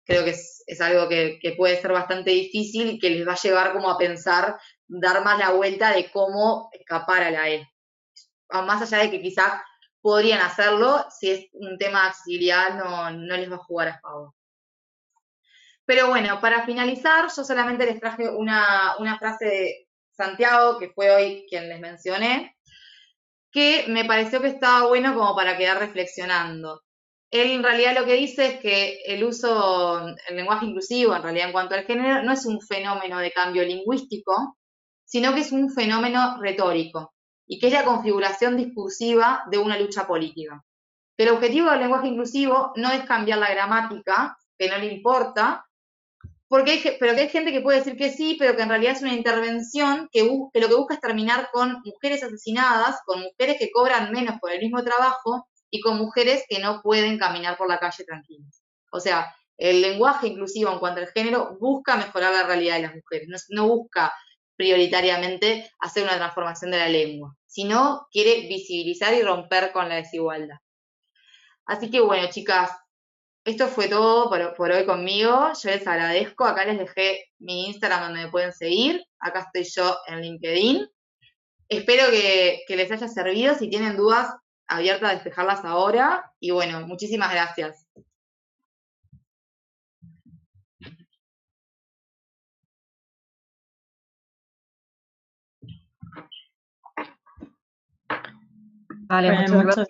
Creo 0.05 0.25
que 0.25 0.31
es, 0.31 0.81
algo 0.81 1.09
que, 1.09 1.55
puede 1.57 1.81
ser 1.81 1.93
bastante 1.93 2.31
difícil 2.31 2.91
y 2.91 2.99
que 2.99 3.11
les 3.11 3.27
va 3.27 3.33
a 3.33 3.43
llevar 3.43 3.73
como 3.73 3.91
a 3.91 3.99
pensar, 3.99 4.59
dar 4.87 5.25
más 5.25 5.39
la 5.39 5.51
vuelta 5.51 5.93
de 5.95 6.11
cómo 6.11 6.69
escapar 6.73 7.23
a 7.23 7.31
la 7.31 7.49
E. 7.49 7.69
Más 8.51 8.83
allá 8.83 9.03
de 9.03 9.11
que 9.11 9.23
quizás 9.23 9.61
podrían 10.01 10.41
hacerlo, 10.41 11.07
si 11.11 11.31
es 11.31 11.47
un 11.53 11.79
tema 11.79 12.03
de 12.03 12.09
accesibilidad 12.09 12.75
no, 12.75 13.11
no 13.11 13.37
les 13.37 13.51
va 13.51 13.57
a 13.57 13.65
jugar 13.65 13.89
a 13.89 14.01
favor. 14.01 14.35
Pero 15.87 16.09
bueno, 16.09 16.41
para 16.41 16.65
finalizar, 16.65 17.29
yo 17.35 17.45
solamente 17.45 17.85
les 17.85 18.01
traje 18.01 18.29
una, 18.29 18.97
frase 19.19 19.45
de 19.45 19.89
Santiago, 20.13 20.79
que 20.79 20.91
fue 20.91 21.11
hoy 21.11 21.47
quien 21.49 21.69
les 21.69 21.81
mencioné, 21.81 22.57
que 23.51 23.85
me 23.89 24.05
pareció 24.05 24.41
que 24.41 24.49
estaba 24.49 24.87
bueno 24.87 25.15
como 25.15 25.37
para 25.37 25.57
quedar 25.57 25.79
reflexionando. 25.79 26.83
Él 27.35 27.51
en 27.51 27.65
realidad 27.65 27.99
lo 27.99 28.07
que 28.07 28.15
dice 28.15 28.47
es 28.47 28.61
que 28.61 29.03
el 29.07 29.25
uso, 29.25 30.07
el 30.07 30.37
lenguaje 30.37 30.67
inclusivo, 30.67 31.17
en 31.17 31.23
realidad 31.25 31.49
en 31.49 31.53
cuanto 31.53 31.75
al 31.75 31.83
género, 31.83 32.23
no 32.23 32.31
es 32.31 32.47
un 32.47 32.61
fenómeno 32.61 33.19
de 33.19 33.33
cambio 33.33 33.65
lingüístico, 33.65 34.57
sino 35.05 35.35
que 35.35 35.41
es 35.41 35.51
un 35.51 35.69
fenómeno 35.69 36.41
retórico 36.41 37.13
y 37.45 37.59
que 37.59 37.67
es 37.67 37.73
la 37.73 37.85
configuración 37.85 38.57
discursiva 38.57 39.43
de 39.51 39.59
una 39.59 39.77
lucha 39.77 40.07
política. 40.07 40.65
el 41.17 41.29
objetivo 41.31 41.71
del 41.71 41.81
lenguaje 41.81 42.07
inclusivo 42.07 42.73
no 42.77 42.93
es 42.93 43.03
cambiar 43.05 43.41
la 43.41 43.51
gramática, 43.51 44.39
que 44.57 44.69
no 44.69 44.79
le 44.79 44.93
importa, 44.93 45.67
porque 46.47 46.97
pero 47.01 47.17
que 47.17 47.23
hay 47.23 47.29
gente 47.31 47.51
que 47.51 47.63
puede 47.63 47.79
decir 47.79 47.97
que 47.97 48.13
sí, 48.13 48.37
pero 48.39 48.55
que 48.55 48.63
en 48.63 48.69
realidad 48.69 48.93
es 48.93 49.03
una 49.03 49.13
intervención 49.13 50.09
que, 50.13 50.21
que 50.53 50.61
lo 50.61 50.69
que 50.69 50.77
busca 50.77 50.95
es 50.95 51.01
terminar 51.01 51.49
con 51.53 51.83
mujeres 51.85 52.23
asesinadas, 52.23 53.01
con 53.05 53.23
mujeres 53.23 53.57
que 53.59 53.73
cobran 53.73 54.13
menos 54.13 54.39
por 54.39 54.53
el 54.53 54.61
mismo 54.61 54.85
trabajo 54.85 55.49
y 55.75 55.81
con 55.81 55.97
mujeres 55.97 56.45
que 56.49 56.61
no 56.61 56.81
pueden 56.83 57.19
caminar 57.19 57.57
por 57.59 57.69
la 57.69 57.81
calle 57.81 58.05
tranquilas. 58.05 58.63
O 58.93 59.01
sea, 59.01 59.35
el 59.59 59.81
lenguaje 59.81 60.29
inclusivo 60.29 60.71
en 60.71 60.79
cuanto 60.79 61.01
al 61.01 61.09
género 61.09 61.57
busca 61.59 61.97
mejorar 61.97 62.33
la 62.33 62.45
realidad 62.45 62.77
de 62.77 62.83
las 62.83 62.95
mujeres, 62.95 63.47
no, 63.49 63.67
busca 63.67 64.15
prioritariamente 64.55 65.69
hacer 65.81 66.05
una 66.05 66.15
transformación 66.15 66.71
de 66.71 66.79
la 66.79 66.89
lengua, 66.89 67.37
sino 67.45 68.07
quiere 68.13 68.47
visibilizar 68.47 69.15
y 69.15 69.23
romper 69.23 69.73
con 69.73 69.89
la 69.89 69.97
desigualdad. 69.97 70.59
Así 71.67 71.91
que 71.91 72.01
bueno, 72.01 72.29
chicas, 72.31 72.71
esto 73.45 73.67
fue 73.67 73.89
todo 73.89 74.31
por, 74.57 74.71
hoy 74.71 74.87
conmigo. 74.87 75.51
Yo 75.61 75.71
les 75.71 75.85
agradezco. 75.89 76.45
Acá 76.45 76.67
les 76.67 76.79
dejé 76.79 77.33
mi 77.41 77.67
Instagram 77.67 78.05
donde 78.05 78.27
me 78.27 78.31
pueden 78.31 78.53
seguir. 78.53 79.05
Acá 79.19 79.51
estoy 79.53 79.65
yo 79.75 79.97
en 80.07 80.21
LinkedIn. 80.21 80.89
Espero 81.69 82.05
que, 82.13 82.65
les 82.69 82.93
haya 82.93 83.09
servido. 83.09 83.57
Si 83.57 83.69
tienen 83.69 83.97
dudas, 83.97 84.33
abiertas 84.67 85.11
a 85.11 85.15
despejarlas 85.15 85.65
ahora. 85.65 86.33
Y 86.41 86.51
bueno, 86.51 86.87
muchísimas 86.87 87.33
gracias. 87.33 87.87
Vale, 99.07 99.33
muchas, 99.33 99.63
gracias. 99.63 99.89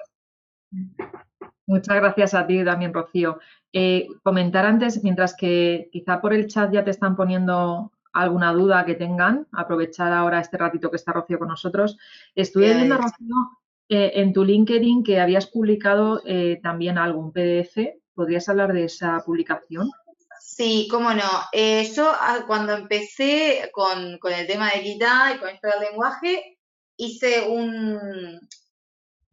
Muchas 1.66 1.96
gracias 1.96 2.34
a 2.34 2.46
ti 2.46 2.64
también, 2.64 2.92
Rocío. 2.92 3.38
Eh, 3.72 4.08
comentar 4.22 4.66
antes, 4.66 5.02
mientras 5.02 5.34
que 5.36 5.88
quizá 5.92 6.20
por 6.20 6.34
el 6.34 6.46
chat 6.46 6.72
ya 6.72 6.84
te 6.84 6.90
están 6.90 7.16
poniendo 7.16 7.92
alguna 8.12 8.52
duda 8.52 8.84
que 8.84 8.94
tengan, 8.94 9.46
aprovechar 9.52 10.12
ahora 10.12 10.40
este 10.40 10.58
ratito 10.58 10.90
que 10.90 10.96
está 10.96 11.12
Rocío 11.12 11.38
con 11.38 11.48
nosotros. 11.48 11.96
Estuve 12.34 12.74
viendo, 12.74 12.96
Rocío, 12.96 13.34
eh, 13.88 14.12
en 14.14 14.32
tu 14.32 14.44
LinkedIn 14.44 15.04
que 15.04 15.20
habías 15.20 15.46
publicado 15.46 16.22
eh, 16.24 16.60
también 16.62 16.98
algún 16.98 17.32
PDF. 17.32 17.76
¿Podrías 18.14 18.48
hablar 18.48 18.72
de 18.72 18.84
esa 18.84 19.22
publicación? 19.24 19.90
Sí, 20.40 20.86
cómo 20.90 21.12
no. 21.12 21.30
yo 21.52 22.12
ah, 22.12 22.44
cuando 22.46 22.74
empecé 22.74 23.70
con, 23.72 24.18
con, 24.18 24.32
el 24.32 24.46
tema 24.46 24.70
de 24.70 24.80
equidad 24.80 25.34
y 25.34 25.38
con 25.38 25.48
esto 25.48 25.68
del 25.68 25.90
lenguaje, 25.90 26.58
hice 26.96 27.48
un, 27.48 28.38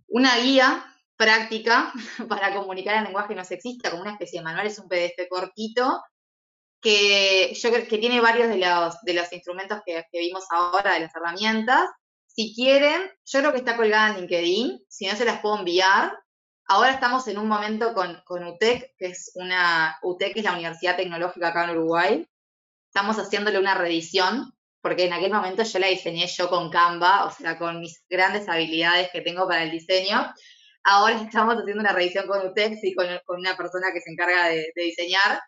una 0.07 0.37
guía 0.39 0.85
práctica 1.15 1.93
para 2.29 2.53
comunicar 2.55 2.97
el 2.97 3.03
lenguaje 3.03 3.35
no 3.35 3.45
sexista, 3.45 3.91
como 3.91 4.01
una 4.01 4.13
especie 4.13 4.39
de 4.39 4.45
manual, 4.45 4.67
es 4.67 4.79
un 4.79 4.87
PDF 4.87 5.27
cortito 5.29 6.01
que 6.81 7.53
tiene 7.99 8.19
varios 8.21 8.49
de 8.49 9.13
los 9.13 9.31
instrumentos 9.31 9.81
que, 9.85 10.03
vimos 10.13 10.45
ahora, 10.49 10.95
de 10.95 11.01
las 11.01 11.15
herramientas. 11.15 11.89
Si 12.33 12.55
quieren, 12.55 13.11
yo 13.25 13.39
creo 13.39 13.51
que 13.51 13.57
está 13.57 13.75
colgada 13.75 14.09
en 14.09 14.21
LinkedIn, 14.21 14.85
si 14.87 15.05
no 15.05 15.15
se 15.15 15.25
las 15.25 15.41
puedo 15.41 15.59
enviar. 15.59 16.17
Ahora 16.65 16.91
estamos 16.91 17.27
en 17.27 17.37
un 17.37 17.47
momento 17.49 17.93
con, 17.93 18.21
con 18.25 18.45
UTEC, 18.45 18.95
que 18.97 19.07
es 19.07 19.31
una, 19.35 19.97
UTEC 20.01 20.37
es 20.37 20.43
la 20.45 20.53
Universidad 20.53 20.95
Tecnológica 20.95 21.49
acá 21.49 21.65
en 21.65 21.71
Uruguay. 21.71 22.27
Estamos 22.87 23.17
haciéndole 23.17 23.59
una 23.59 23.75
reedición, 23.75 24.53
porque 24.81 25.05
en 25.05 25.13
aquel 25.13 25.33
momento 25.33 25.63
yo 25.63 25.79
la 25.79 25.87
diseñé 25.87 26.27
yo 26.27 26.49
con 26.49 26.69
Canva, 26.69 27.25
o 27.25 27.31
sea, 27.31 27.57
con 27.57 27.81
mis 27.81 28.03
grandes 28.09 28.47
habilidades 28.47 29.09
que 29.11 29.21
tengo 29.21 29.47
para 29.47 29.63
el 29.63 29.71
diseño. 29.71 30.33
Ahora 30.83 31.21
estamos 31.21 31.55
haciendo 31.55 31.81
una 31.81 31.93
revisión 31.93 32.27
con 32.27 32.47
UTEX 32.47 32.83
y 32.83 32.95
con, 32.95 33.07
una 33.27 33.55
persona 33.57 33.87
que 33.93 34.01
se 34.01 34.11
encarga 34.11 34.47
de, 34.47 34.71
diseñar. 34.75 35.41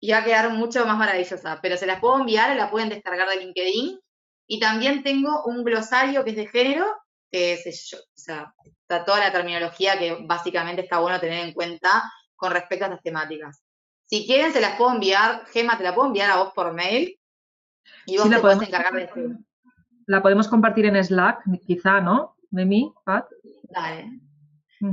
Y 0.00 0.10
va 0.12 0.18
a 0.18 0.24
quedar 0.24 0.50
mucho 0.50 0.84
más 0.86 0.98
maravillosa. 0.98 1.60
Pero 1.62 1.76
se 1.76 1.86
las 1.86 2.00
puedo 2.00 2.18
enviar, 2.18 2.54
la 2.56 2.70
pueden 2.70 2.88
descargar 2.88 3.28
de 3.28 3.36
LinkedIn. 3.36 3.98
Y 4.48 4.58
también 4.58 5.04
tengo 5.04 5.44
un 5.44 5.62
glosario 5.62 6.24
que 6.24 6.30
es 6.30 6.36
de 6.36 6.48
género, 6.48 6.86
que 7.30 7.52
es, 7.52 7.94
o 7.94 7.98
sea, 8.14 8.52
está 8.64 9.04
toda 9.04 9.20
la 9.20 9.30
terminología 9.30 9.96
que 9.98 10.18
básicamente 10.26 10.82
está 10.82 10.98
bueno 10.98 11.20
tener 11.20 11.46
en 11.46 11.52
cuenta 11.52 12.10
con 12.34 12.50
respecto 12.50 12.86
a 12.86 12.88
estas 12.88 13.02
temáticas. 13.02 13.62
Si 14.06 14.26
quieren, 14.26 14.52
se 14.52 14.60
las 14.60 14.76
puedo 14.76 14.92
enviar, 14.92 15.44
Gema, 15.52 15.78
te 15.78 15.84
la 15.84 15.94
puedo 15.94 16.08
enviar 16.08 16.30
a 16.30 16.38
vos 16.38 16.52
por 16.54 16.72
mail 16.72 17.20
y 18.06 18.16
vos 18.16 18.28
te 18.28 18.40
podés 18.40 18.62
encargar 18.62 18.94
de 18.94 19.04
esto. 19.04 19.20
La 20.06 20.22
podemos 20.22 20.48
compartir 20.48 20.86
en 20.86 21.04
Slack, 21.04 21.44
quizá, 21.66 22.00
¿no? 22.00 22.38
de 22.50 22.64
mí, 22.64 22.94
Pat. 23.04 23.26
Dale. 23.64 24.20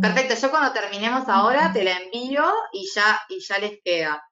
Perfecto, 0.02 0.34
yo 0.42 0.50
cuando 0.50 0.74
terminemos 0.74 1.30
ahora 1.30 1.72
te 1.72 1.84
la 1.84 1.98
envío 1.98 2.44
y 2.74 2.90
ya, 2.94 3.22
y 3.30 3.40
ya 3.40 3.60
les 3.60 3.80
queda. 3.84 4.24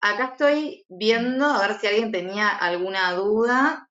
Acá 0.00 0.32
estoy 0.32 0.84
viendo 0.88 1.46
a 1.46 1.66
ver 1.66 1.78
si 1.78 1.86
alguien 1.88 2.12
tenía 2.12 2.48
alguna 2.48 3.12
duda 3.12 3.88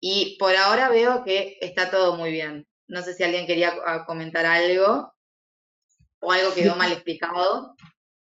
y 0.00 0.36
por 0.38 0.56
ahora 0.56 0.88
veo 0.88 1.24
que 1.24 1.58
está 1.60 1.90
todo 1.90 2.16
muy 2.16 2.30
bien. 2.32 2.66
No 2.88 3.02
sé 3.02 3.14
si 3.14 3.22
alguien 3.22 3.46
quería 3.46 3.74
ah, 3.86 4.04
comentar 4.06 4.46
algo 4.46 5.12
o 6.20 6.32
algo 6.32 6.54
quedó 6.54 6.76
mal 6.76 6.92
explicado. 6.92 7.76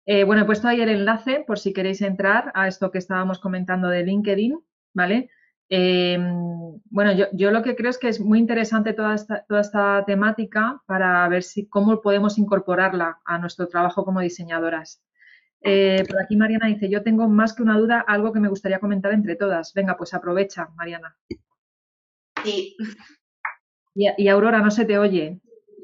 Eh, 0.07 0.25
bueno, 0.25 0.43
he 0.43 0.47
puesto 0.47 0.67
ahí 0.67 0.81
el 0.81 0.89
enlace 0.89 1.45
por 1.47 1.59
si 1.59 1.73
queréis 1.73 2.03
entrar 2.03 2.51
a 2.55 2.67
esto 2.67 2.91
que 2.91 2.99
estábamos 2.99 3.39
comentando 3.39 3.89
de 3.89 4.03
LinkedIn, 4.03 4.59
¿vale? 4.93 5.31
Em, 5.69 6.81
bueno, 6.91 7.13
yo, 7.33 7.51
lo 7.53 7.63
que 7.63 7.77
creo 7.77 7.91
es 7.91 7.99
que 7.99 8.09
es 8.09 8.19
muy 8.19 8.41
interesante 8.41 8.93
toda 8.93 9.15
esta, 9.15 9.45
toda 9.45 9.61
esta 9.61 10.05
temática 10.05 10.83
para 10.87 11.29
ver 11.29 11.45
si 11.45 11.69
cómo 11.69 12.01
podemos 12.01 12.39
incorporarla 12.39 13.21
a 13.25 13.39
nuestro 13.39 13.69
trabajo 13.69 14.05
como 14.05 14.21
diseñadoras. 14.21 15.01
Eh, 15.63 16.05
por 16.09 16.21
aquí 16.21 16.37
Mariana 16.37 16.67
dice, 16.67 16.89
yo 16.89 17.03
tengo 17.03 17.29
más 17.29 17.55
que 17.55 17.63
una 17.63 17.79
duda, 17.79 18.01
algo 18.01 18.33
que 18.33 18.41
me 18.41 18.49
gustaría 18.49 18.81
comentar 18.81 19.13
entre 19.13 19.37
todas. 19.37 19.73
Venga, 19.75 19.97
pues 19.97 20.13
aprovecha, 20.13 20.69
Mariana. 20.75 21.17
Sí. 22.45 22.76
Y, 23.95 24.09
y 24.18 24.26
Aurora, 24.28 24.59
no 24.59 24.70
se 24.72 24.84
te 24.84 24.99
oye. 24.99 25.41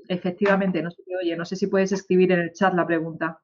Efectivamente, 0.09 0.83
no 0.83 0.91
se 0.91 1.05
te 1.05 1.17
oye. 1.17 1.37
No 1.37 1.45
sé 1.45 1.55
si 1.55 1.69
puedes 1.69 1.93
escribir 1.93 2.33
en 2.33 2.41
el 2.41 2.53
chat 2.53 2.75
la 2.75 2.87
pregunta. 2.87 3.41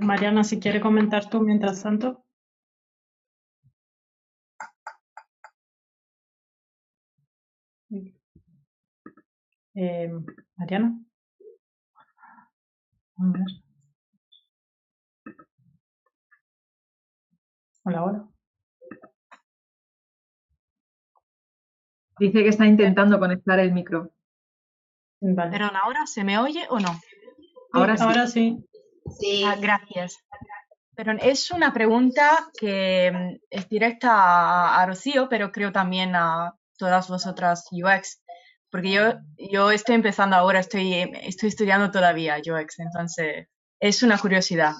Mariana, 0.00 0.44
si 0.44 0.58
quiere 0.58 0.80
comentar 0.80 1.28
tú 1.28 1.40
mientras 1.42 1.82
tanto. 1.82 2.24
Eh, 9.74 10.08
Mariana. 10.56 10.98
Hola, 17.84 18.04
hola. 18.04 18.28
Dice 22.18 22.42
que 22.42 22.48
está 22.48 22.66
intentando 22.66 23.18
conectar 23.18 23.58
el 23.58 23.72
micro. 23.72 24.12
Pero 25.20 25.66
ahora 25.82 26.06
se 26.06 26.22
me 26.22 26.38
oye 26.38 26.64
o 26.70 26.78
no? 26.78 27.00
Ahora 27.72 27.96
Ahora 27.98 28.26
sí. 28.26 28.64
Sí. 29.18 29.42
Ah, 29.44 29.56
gracias. 29.60 30.16
Pero 30.94 31.12
es 31.20 31.50
una 31.50 31.72
pregunta 31.72 32.50
que 32.58 33.10
mm, 33.12 33.40
es 33.50 33.68
directa 33.68 34.80
a, 34.80 34.86
Rocío, 34.86 35.28
pero 35.28 35.50
creo 35.50 35.72
también 35.72 36.14
a 36.14 36.54
todas 36.76 37.08
vosotras 37.08 37.66
UX, 37.72 38.22
porque 38.70 38.92
yo, 38.92 39.14
yo 39.36 39.70
estoy 39.72 39.96
empezando 39.96 40.36
ahora, 40.36 40.60
estoy, 40.60 41.10
estoy 41.22 41.48
estudiando 41.48 41.90
todavía 41.90 42.36
UX, 42.38 42.78
entonces 42.78 43.48
es 43.80 44.02
una 44.02 44.18
curiosidad. 44.18 44.74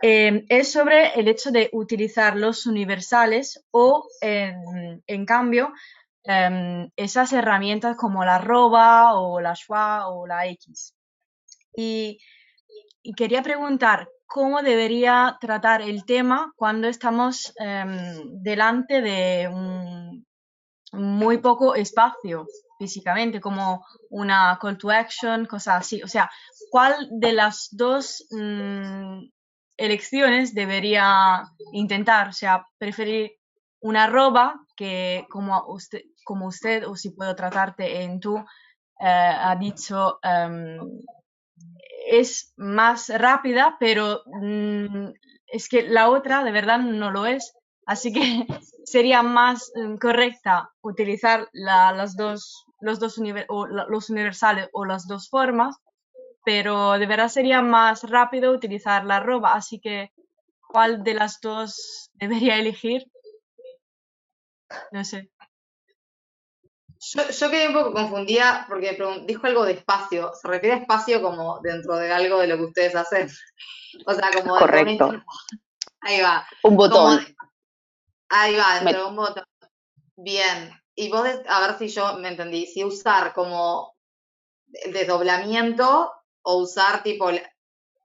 Em, 0.00 0.44
es 0.48 0.70
sobre 0.72 1.12
el 1.18 1.26
hecho 1.28 1.50
de 1.50 1.70
utilizar 1.72 2.36
los 2.36 2.66
universales 2.66 3.64
o, 3.72 4.06
en, 4.20 5.26
cambio, 5.26 5.72
em, 6.24 6.90
esas 6.96 7.32
herramientas 7.32 7.96
como 7.96 8.24
la 8.24 8.36
arroba 8.36 9.14
o 9.14 9.40
la 9.40 9.54
schwa 9.54 10.08
o 10.08 10.26
la 10.26 10.46
X. 10.46 10.94
Y 11.74 12.18
quería 13.16 13.42
preguntar 13.42 14.08
cómo 14.26 14.62
debería 14.62 15.36
tratar 15.40 15.82
el 15.82 16.04
tema 16.04 16.52
cuando 16.56 16.86
estamos 16.88 17.52
em, 17.58 18.42
delante 18.42 19.00
de 19.00 19.48
muy 20.92 21.38
poco 21.38 21.74
espacio 21.74 22.46
físicamente, 22.78 23.40
como 23.40 23.84
una 24.10 24.58
call 24.60 24.78
to 24.78 24.90
action, 24.90 25.46
cosas 25.46 25.80
así. 25.80 26.02
O 26.02 26.08
sea, 26.08 26.30
¿cuál 26.70 27.08
de 27.10 27.32
las 27.32 27.68
dos 27.72 28.26
mm, 28.30 29.24
elecciones 29.78 30.54
debería 30.54 31.44
intentar? 31.72 32.28
O 32.28 32.32
sea, 32.32 32.66
preferir 32.76 33.32
una 33.80 34.04
arroba 34.04 34.60
que 34.76 35.26
como 35.30 35.64
usted, 35.68 36.02
como 36.24 36.46
usted 36.46 36.86
o 36.86 36.96
si 36.96 37.10
puedo 37.10 37.34
tratarte 37.34 38.02
en 38.02 38.20
tú, 38.20 38.36
eh, 39.00 39.06
ha 39.06 39.56
dicho, 39.56 40.18
em, 40.22 40.78
es 42.10 42.52
más 42.56 43.08
rápida, 43.08 43.76
pero 43.78 44.22
mm, 44.26 45.12
es 45.46 45.68
que 45.68 45.82
la 45.82 46.10
otra 46.10 46.42
de 46.44 46.52
verdad 46.52 46.80
no 46.80 47.10
lo 47.10 47.26
es. 47.26 47.54
Así 47.86 48.12
que 48.12 48.20
sería 48.84 49.22
más 49.22 49.70
mm, 49.74 49.96
correcta 49.96 50.70
utilizar 50.82 51.48
las 51.52 52.16
dos, 52.16 52.64
los, 52.80 52.98
dos 52.98 53.18
los 53.18 54.10
universales 54.10 54.68
o 54.72 54.84
las 54.84 55.06
dos 55.06 55.28
formas, 55.28 55.76
pero 56.44 56.98
de 56.98 57.06
verdad 57.06 57.28
sería 57.28 57.62
más 57.62 58.02
rápido 58.04 58.52
utilizar 58.52 59.04
la 59.04 59.16
arroba. 59.16 59.54
Así 59.54 59.80
que, 59.80 60.12
¿cuál 60.68 61.02
de 61.04 61.14
las 61.14 61.40
dos 61.40 62.10
debería 62.14 62.56
elegir? 62.56 63.10
No 64.92 65.04
sé. 65.04 65.30
Yo, 67.00 67.50
quedé 67.50 67.68
un 67.68 67.74
poco 67.74 67.92
confundida 67.92 68.66
porque 68.68 68.98
dijo 69.26 69.46
algo 69.46 69.64
de 69.64 69.72
espacio. 69.72 70.32
¿Se 70.34 70.48
refiere 70.48 70.76
a 70.76 70.78
espacio 70.80 71.22
como 71.22 71.60
dentro 71.60 71.96
de 71.96 72.12
algo 72.12 72.40
de 72.40 72.48
lo 72.48 72.56
que 72.56 72.64
ustedes 72.64 72.94
hacen? 72.94 73.28
O 74.06 74.12
sea, 74.12 74.30
como... 74.30 74.58
Correcto. 74.58 75.24
Ahí 76.02 76.20
va. 76.20 76.46
Un 76.62 76.76
botón. 76.76 77.26
ahí 78.28 78.54
va, 78.54 78.80
dentro 78.80 79.04
de 79.04 79.08
un 79.08 79.16
botón. 79.16 79.44
Bien. 80.14 80.78
Y 80.94 81.08
vos, 81.08 81.26
a 81.48 81.60
ver 81.60 81.78
si 81.78 81.88
yo 81.88 82.18
me 82.18 82.28
entendí, 82.28 82.66
si 82.66 82.84
usar 82.84 83.32
como 83.32 83.96
desdoblamiento 84.66 86.12
o 86.48 86.56
usar 86.56 87.02
tipo... 87.02 87.30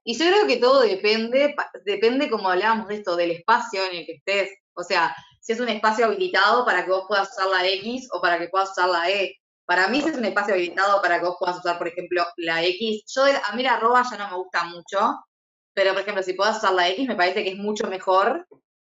Y 0.06 0.18
yo 0.18 0.26
creo 0.26 0.46
que 0.46 0.58
todo 0.58 0.82
depende, 0.82 1.54
depende 1.86 2.28
como 2.28 2.50
hablábamos 2.50 2.88
de 2.88 2.96
esto, 2.96 3.16
del 3.16 3.30
espacio 3.30 3.82
en 3.90 3.96
el 3.96 4.06
que 4.06 4.16
estés. 4.16 4.50
O 4.74 4.82
sea, 4.82 5.16
si 5.40 5.54
es 5.54 5.60
un 5.60 5.70
espacio 5.70 6.04
habilitado 6.04 6.62
para 6.66 6.84
que 6.84 6.90
vos 6.90 7.06
puedas 7.08 7.30
usar 7.30 7.46
la 7.48 7.66
X 7.66 8.06
o 8.12 8.20
para 8.20 8.38
que 8.38 8.48
puedas 8.48 8.72
usar 8.72 8.90
la 8.90 9.10
E. 9.10 9.34
Para 9.64 9.88
mí, 9.88 10.02
si 10.02 10.10
es 10.10 10.18
un 10.18 10.26
espacio 10.26 10.52
habilitado 10.52 11.00
para 11.00 11.20
que 11.20 11.24
vos 11.24 11.36
puedas 11.38 11.56
usar, 11.56 11.78
por 11.78 11.88
ejemplo, 11.88 12.22
la 12.36 12.62
X, 12.62 13.04
yo 13.14 13.22
a 13.24 13.56
mí 13.56 13.62
la 13.62 13.76
arroba 13.76 14.02
ya 14.02 14.18
no 14.18 14.28
me 14.28 14.36
gusta 14.36 14.64
mucho, 14.64 15.24
pero 15.72 15.92
por 15.94 16.02
ejemplo, 16.02 16.22
si 16.22 16.34
puedas 16.34 16.58
usar 16.58 16.74
la 16.74 16.90
X, 16.90 17.08
me 17.08 17.16
parece 17.16 17.42
que 17.42 17.52
es 17.52 17.56
mucho 17.56 17.86
mejor, 17.86 18.46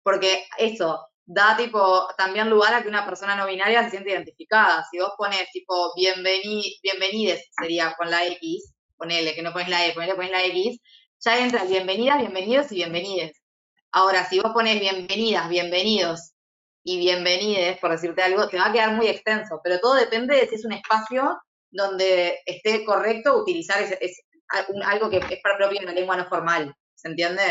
porque 0.03 0.45
eso, 0.59 1.07
da 1.25 1.57
tipo 1.57 2.07
también 2.19 2.51
lugar 2.51 2.75
a 2.75 2.83
que 2.83 2.87
una 2.87 3.03
persona 3.03 3.35
no 3.35 3.47
binaria 3.47 3.83
se 3.83 3.89
siente 3.89 4.11
identificada. 4.11 4.85
Si 4.91 4.99
vos 4.99 5.13
pones 5.17 5.49
tipo 5.51 5.91
bienveni, 5.95 6.77
bienvenides, 6.83 7.47
sería 7.59 7.95
con 7.97 8.11
la 8.11 8.27
X, 8.27 8.75
ponele 8.99 9.33
que 9.33 9.41
no 9.41 9.53
pones 9.53 9.69
la 9.69 9.87
E, 9.87 9.93
ponele 9.93 10.13
pones 10.13 10.31
la 10.31 10.45
X, 10.45 10.79
ya 11.19 11.39
entra 11.39 11.63
bienvenidas, 11.63 12.19
bienvenidos 12.19 12.71
y 12.71 12.75
bienvenides. 12.75 13.41
Ahora, 13.91 14.25
si 14.25 14.39
vos 14.39 14.51
pones 14.51 14.79
bienvenidas, 14.79 15.49
bienvenidos 15.49 16.33
y 16.83 16.99
bienvenides, 16.99 17.77
por 17.79 17.91
decirte 17.91 18.21
algo, 18.21 18.47
te 18.49 18.57
va 18.57 18.67
a 18.67 18.73
quedar 18.73 18.93
muy 18.93 19.07
extenso, 19.07 19.61
pero 19.63 19.79
todo 19.79 19.95
depende 19.95 20.35
de 20.35 20.47
si 20.47 20.55
es 20.55 20.65
un 20.65 20.73
espacio 20.73 21.41
donde 21.71 22.39
esté 22.45 22.83
correcto 22.83 23.37
utilizar 23.37 23.81
ese, 23.81 23.97
algo 24.85 25.09
que 25.09 25.17
es 25.17 25.39
propio 25.41 25.69
de 25.69 25.85
una 25.85 25.93
lengua 25.93 26.17
no 26.17 26.25
formal, 26.25 26.75
¿se 26.95 27.07
entiende? 27.07 27.41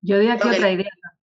Yo 0.00 0.18
diría 0.18 0.36
que 0.36 0.48
otra 0.48 0.70
idea. 0.70 0.90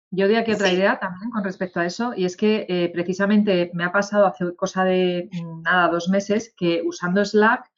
Yo 0.10 0.26
diría 0.26 0.46
que 0.46 0.54
otra 0.54 0.72
idea 0.72 1.00
también 1.00 1.32
con 1.32 1.44
respecto 1.44 1.82
a 1.82 1.86
eso, 1.86 2.14
y 2.16 2.24
es 2.26 2.38
que 2.38 2.66
eh, 2.70 2.90
precisamente 2.94 3.70
me 3.74 3.84
ha 3.84 3.92
pasado 3.92 4.26
hace 4.26 4.56
cosa 4.56 4.86
de 4.86 5.30
mm, 5.32 5.64
nada, 5.64 5.90
dos 5.90 6.08
meses, 6.08 6.54
que 6.58 6.82
usando 6.86 7.24
Slack, 7.26 7.70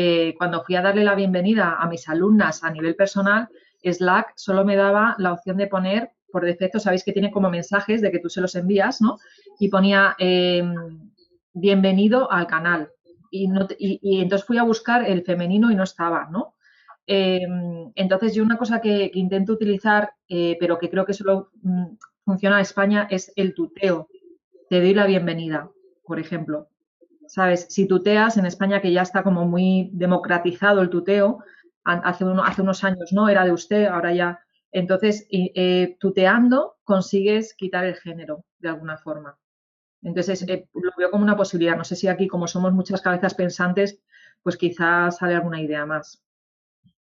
eh, 0.00 0.36
cuando 0.38 0.62
fui 0.62 0.76
a 0.76 0.80
darle 0.82 1.02
la 1.02 1.16
bienvenida 1.16 1.76
a 1.76 1.88
mis 1.88 2.08
alumnas 2.08 2.62
a 2.62 2.70
nivel 2.70 2.94
personal, 2.94 3.48
Slack 3.82 4.32
solo 4.36 4.64
me 4.64 4.76
daba 4.76 5.16
la 5.18 5.32
opción 5.32 5.56
de 5.56 5.66
poner, 5.66 6.12
por 6.30 6.44
defecto, 6.44 6.78
sabéis 6.78 7.02
que 7.02 7.12
tiene 7.12 7.32
como 7.32 7.50
mensajes 7.50 8.00
de 8.00 8.12
que 8.12 8.20
tú 8.20 8.28
se 8.28 8.40
los 8.40 8.54
envías, 8.54 9.00
¿no? 9.00 9.18
Y 9.58 9.68
ponía 9.68 10.14
em, 10.20 10.72
bienvenido 11.52 12.30
al 12.30 12.46
canal. 12.46 12.92
Y, 13.32 13.50
entonces 14.20 14.46
fui 14.46 14.58
a 14.58 14.62
buscar 14.62 15.04
el 15.04 15.24
femenino 15.24 15.68
y 15.72 15.74
no 15.74 15.82
estaba, 15.82 16.28
¿no? 16.30 16.54
Em, 17.04 17.90
entonces 17.96 18.36
yo 18.36 18.44
una 18.44 18.56
cosa 18.56 18.80
que, 18.80 19.10
intento 19.14 19.54
utilizar, 19.54 20.12
eh, 20.28 20.56
pero 20.60 20.78
que 20.78 20.90
creo 20.90 21.06
que 21.06 21.12
solo 21.12 21.50
mm, 21.62 21.96
funciona 22.24 22.54
en 22.58 22.62
España, 22.62 23.08
es 23.10 23.32
el 23.34 23.52
tuteo. 23.52 24.06
Te 24.70 24.80
doy 24.80 24.94
la 24.94 25.06
bienvenida, 25.06 25.68
por 26.04 26.20
ejemplo. 26.20 26.68
¿Sabes? 27.28 27.66
Si 27.68 27.86
tuteas 27.86 28.36
en 28.36 28.46
España, 28.46 28.80
que 28.80 28.92
ya 28.92 29.02
está 29.02 29.22
como 29.22 29.46
muy 29.46 29.90
democratizado 29.92 30.80
el 30.82 30.90
tuteo, 30.90 31.44
hace, 31.84 32.24
unos 32.24 32.84
años 32.84 33.12
no 33.12 33.28
era 33.28 33.44
de 33.44 33.52
usted, 33.52 33.86
ahora 33.86 34.12
ya. 34.12 34.40
Entonces, 34.72 35.26
eh, 35.30 35.96
tuteando 36.00 36.76
consigues 36.84 37.54
quitar 37.54 37.84
el 37.84 37.94
género 37.94 38.44
de 38.58 38.68
alguna 38.68 38.98
forma. 38.98 39.38
Entonces, 40.02 40.42
eh, 40.48 40.68
lo 40.74 40.90
veo 40.96 41.10
como 41.10 41.24
una 41.24 41.36
posibilidad. 41.36 41.76
No 41.76 41.84
sé 41.84 41.96
si 41.96 42.08
aquí, 42.08 42.28
como 42.28 42.46
somos 42.46 42.72
muchas 42.72 43.00
cabezas 43.00 43.34
pensantes, 43.34 44.00
pues 44.42 44.56
quizás 44.56 45.18
sale 45.18 45.34
alguna 45.34 45.60
idea 45.60 45.86
más. 45.86 46.22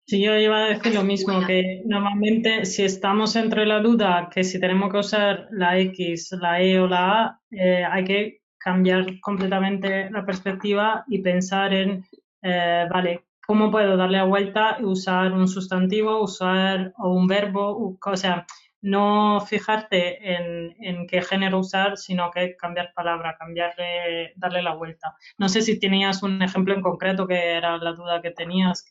Sí, 0.05 0.20
yo 0.20 0.37
iba 0.37 0.64
a 0.64 0.68
decir 0.68 0.95
lo 0.95 1.05
mismo, 1.05 1.47
que 1.47 1.83
normalmente 1.87 2.64
si 2.66 2.83
estamos 2.83 3.37
entre 3.37 3.66
la 3.66 3.81
duda 3.81 4.29
que 4.35 4.43
si 4.43 4.59
tenemos 4.59 4.91
que 4.93 4.99
usar 4.99 5.49
la 5.53 5.79
X, 5.79 6.33
la 6.33 6.61
E 6.61 6.81
o 6.81 6.89
la 6.89 7.23
A, 7.23 7.41
eh, 7.53 7.85
hay 7.85 8.05
que 8.05 8.41
cambiar 8.63 9.21
completamente 9.21 10.11
la 10.11 10.25
perspectiva 10.25 11.05
y 11.09 11.21
pensar 11.21 11.73
en, 11.75 12.05
vale, 12.43 13.25
cómo 13.47 13.71
puedo 13.71 13.97
darle 13.97 14.19
la 14.19 14.25
vuelta 14.25 14.77
y 14.81 14.85
usar 14.85 15.33
un 15.33 15.49
sustantivo, 15.49 16.23
usar 16.23 16.93
o 16.99 17.13
un 17.13 17.27
verbo, 17.27 17.99
o 18.05 18.17
sea, 18.17 18.47
no 18.83 19.41
fijarte 19.41 20.35
en, 20.35 21.07
qué 21.07 21.23
género 21.23 21.61
usar, 21.61 21.97
sino 21.97 22.31
que 22.31 22.57
cambiar 22.57 22.93
palabra, 22.95 23.37
cambiarle, 23.39 24.33
darle 24.37 24.63
la 24.63 24.75
vuelta. 24.75 25.17
No 25.39 25.49
sé 25.49 25.63
si 25.63 25.79
tenías 25.79 26.23
un 26.23 26.43
ejemplo 26.43 26.75
en 26.75 26.83
concreto 26.83 27.27
que 27.27 27.53
era 27.53 27.79
la 27.79 27.93
duda 27.93 28.21
que 28.21 28.33
tenías 28.33 28.85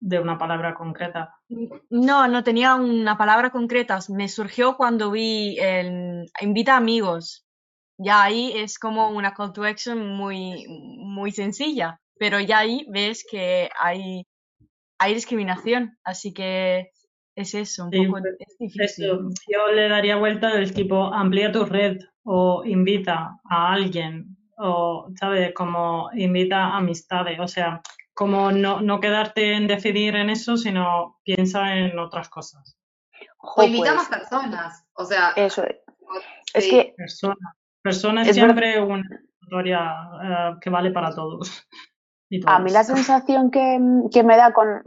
de 0.00 0.18
una 0.18 0.38
palabra 0.38 0.74
concreta. 0.74 1.34
No, 1.90 2.26
no 2.28 2.42
tenía 2.42 2.74
una 2.76 3.18
palabra 3.18 3.50
concreta. 3.50 3.98
Me 4.08 4.28
surgió 4.28 4.76
cuando 4.76 5.10
vi 5.10 5.58
el 5.58 6.30
invita 6.40 6.76
amigos. 6.76 7.47
Ya 7.98 8.22
ahí 8.22 8.52
es 8.54 8.78
como 8.78 9.10
una 9.10 9.34
call 9.34 9.52
to 9.52 9.64
action 9.64 10.16
muy, 10.16 10.66
muy 10.68 11.32
sencilla 11.32 12.00
pero 12.18 12.40
ya 12.40 12.58
ahí 12.58 12.84
ves 12.88 13.24
que 13.28 13.70
hay, 13.78 14.26
hay 14.98 15.14
discriminación, 15.14 15.96
así 16.04 16.32
que 16.34 16.90
es 17.34 17.54
eso, 17.54 17.84
un 17.84 17.90
poco 17.90 18.10
pues, 18.10 18.24
es 18.40 18.58
difícil. 18.58 19.06
Yo 19.06 19.66
le 19.72 19.88
daría 19.88 20.16
vuelta 20.16 20.54
del 20.54 20.74
tipo 20.74 21.12
amplía 21.14 21.52
tu 21.52 21.64
red 21.64 21.98
o 22.24 22.64
invita 22.64 23.38
a 23.48 23.72
alguien 23.72 24.36
o, 24.58 25.08
¿sabes? 25.18 25.54
Como 25.54 26.10
invita 26.14 26.64
a 26.64 26.78
amistades, 26.78 27.38
o 27.38 27.46
sea, 27.46 27.80
como 28.12 28.50
no, 28.50 28.80
no 28.80 28.98
quedarte 28.98 29.52
en 29.52 29.68
decidir 29.68 30.16
en 30.16 30.30
eso, 30.30 30.56
sino 30.56 31.20
piensa 31.22 31.76
en 31.76 31.96
otras 31.98 32.28
cosas. 32.28 32.76
O 33.38 33.62
invita 33.62 33.92
a 33.92 33.94
más 33.94 34.08
personas, 34.08 34.84
o 34.94 35.04
sea... 35.04 35.30
Eso 35.36 35.64
es. 35.64 36.68
que... 36.68 36.94
Personas. 36.96 37.57
Es 37.88 38.34
siempre 38.34 38.80
una 38.80 39.02
historia 39.40 39.80
eh, 40.22 40.56
que 40.60 40.70
vale 40.70 40.90
para 40.90 41.14
todos. 41.14 41.66
A 42.44 42.58
mí 42.58 42.70
la 42.70 42.84
sensación 42.84 43.50
que, 43.50 43.78
me 43.78 44.36
da 44.36 44.52
con, 44.52 44.82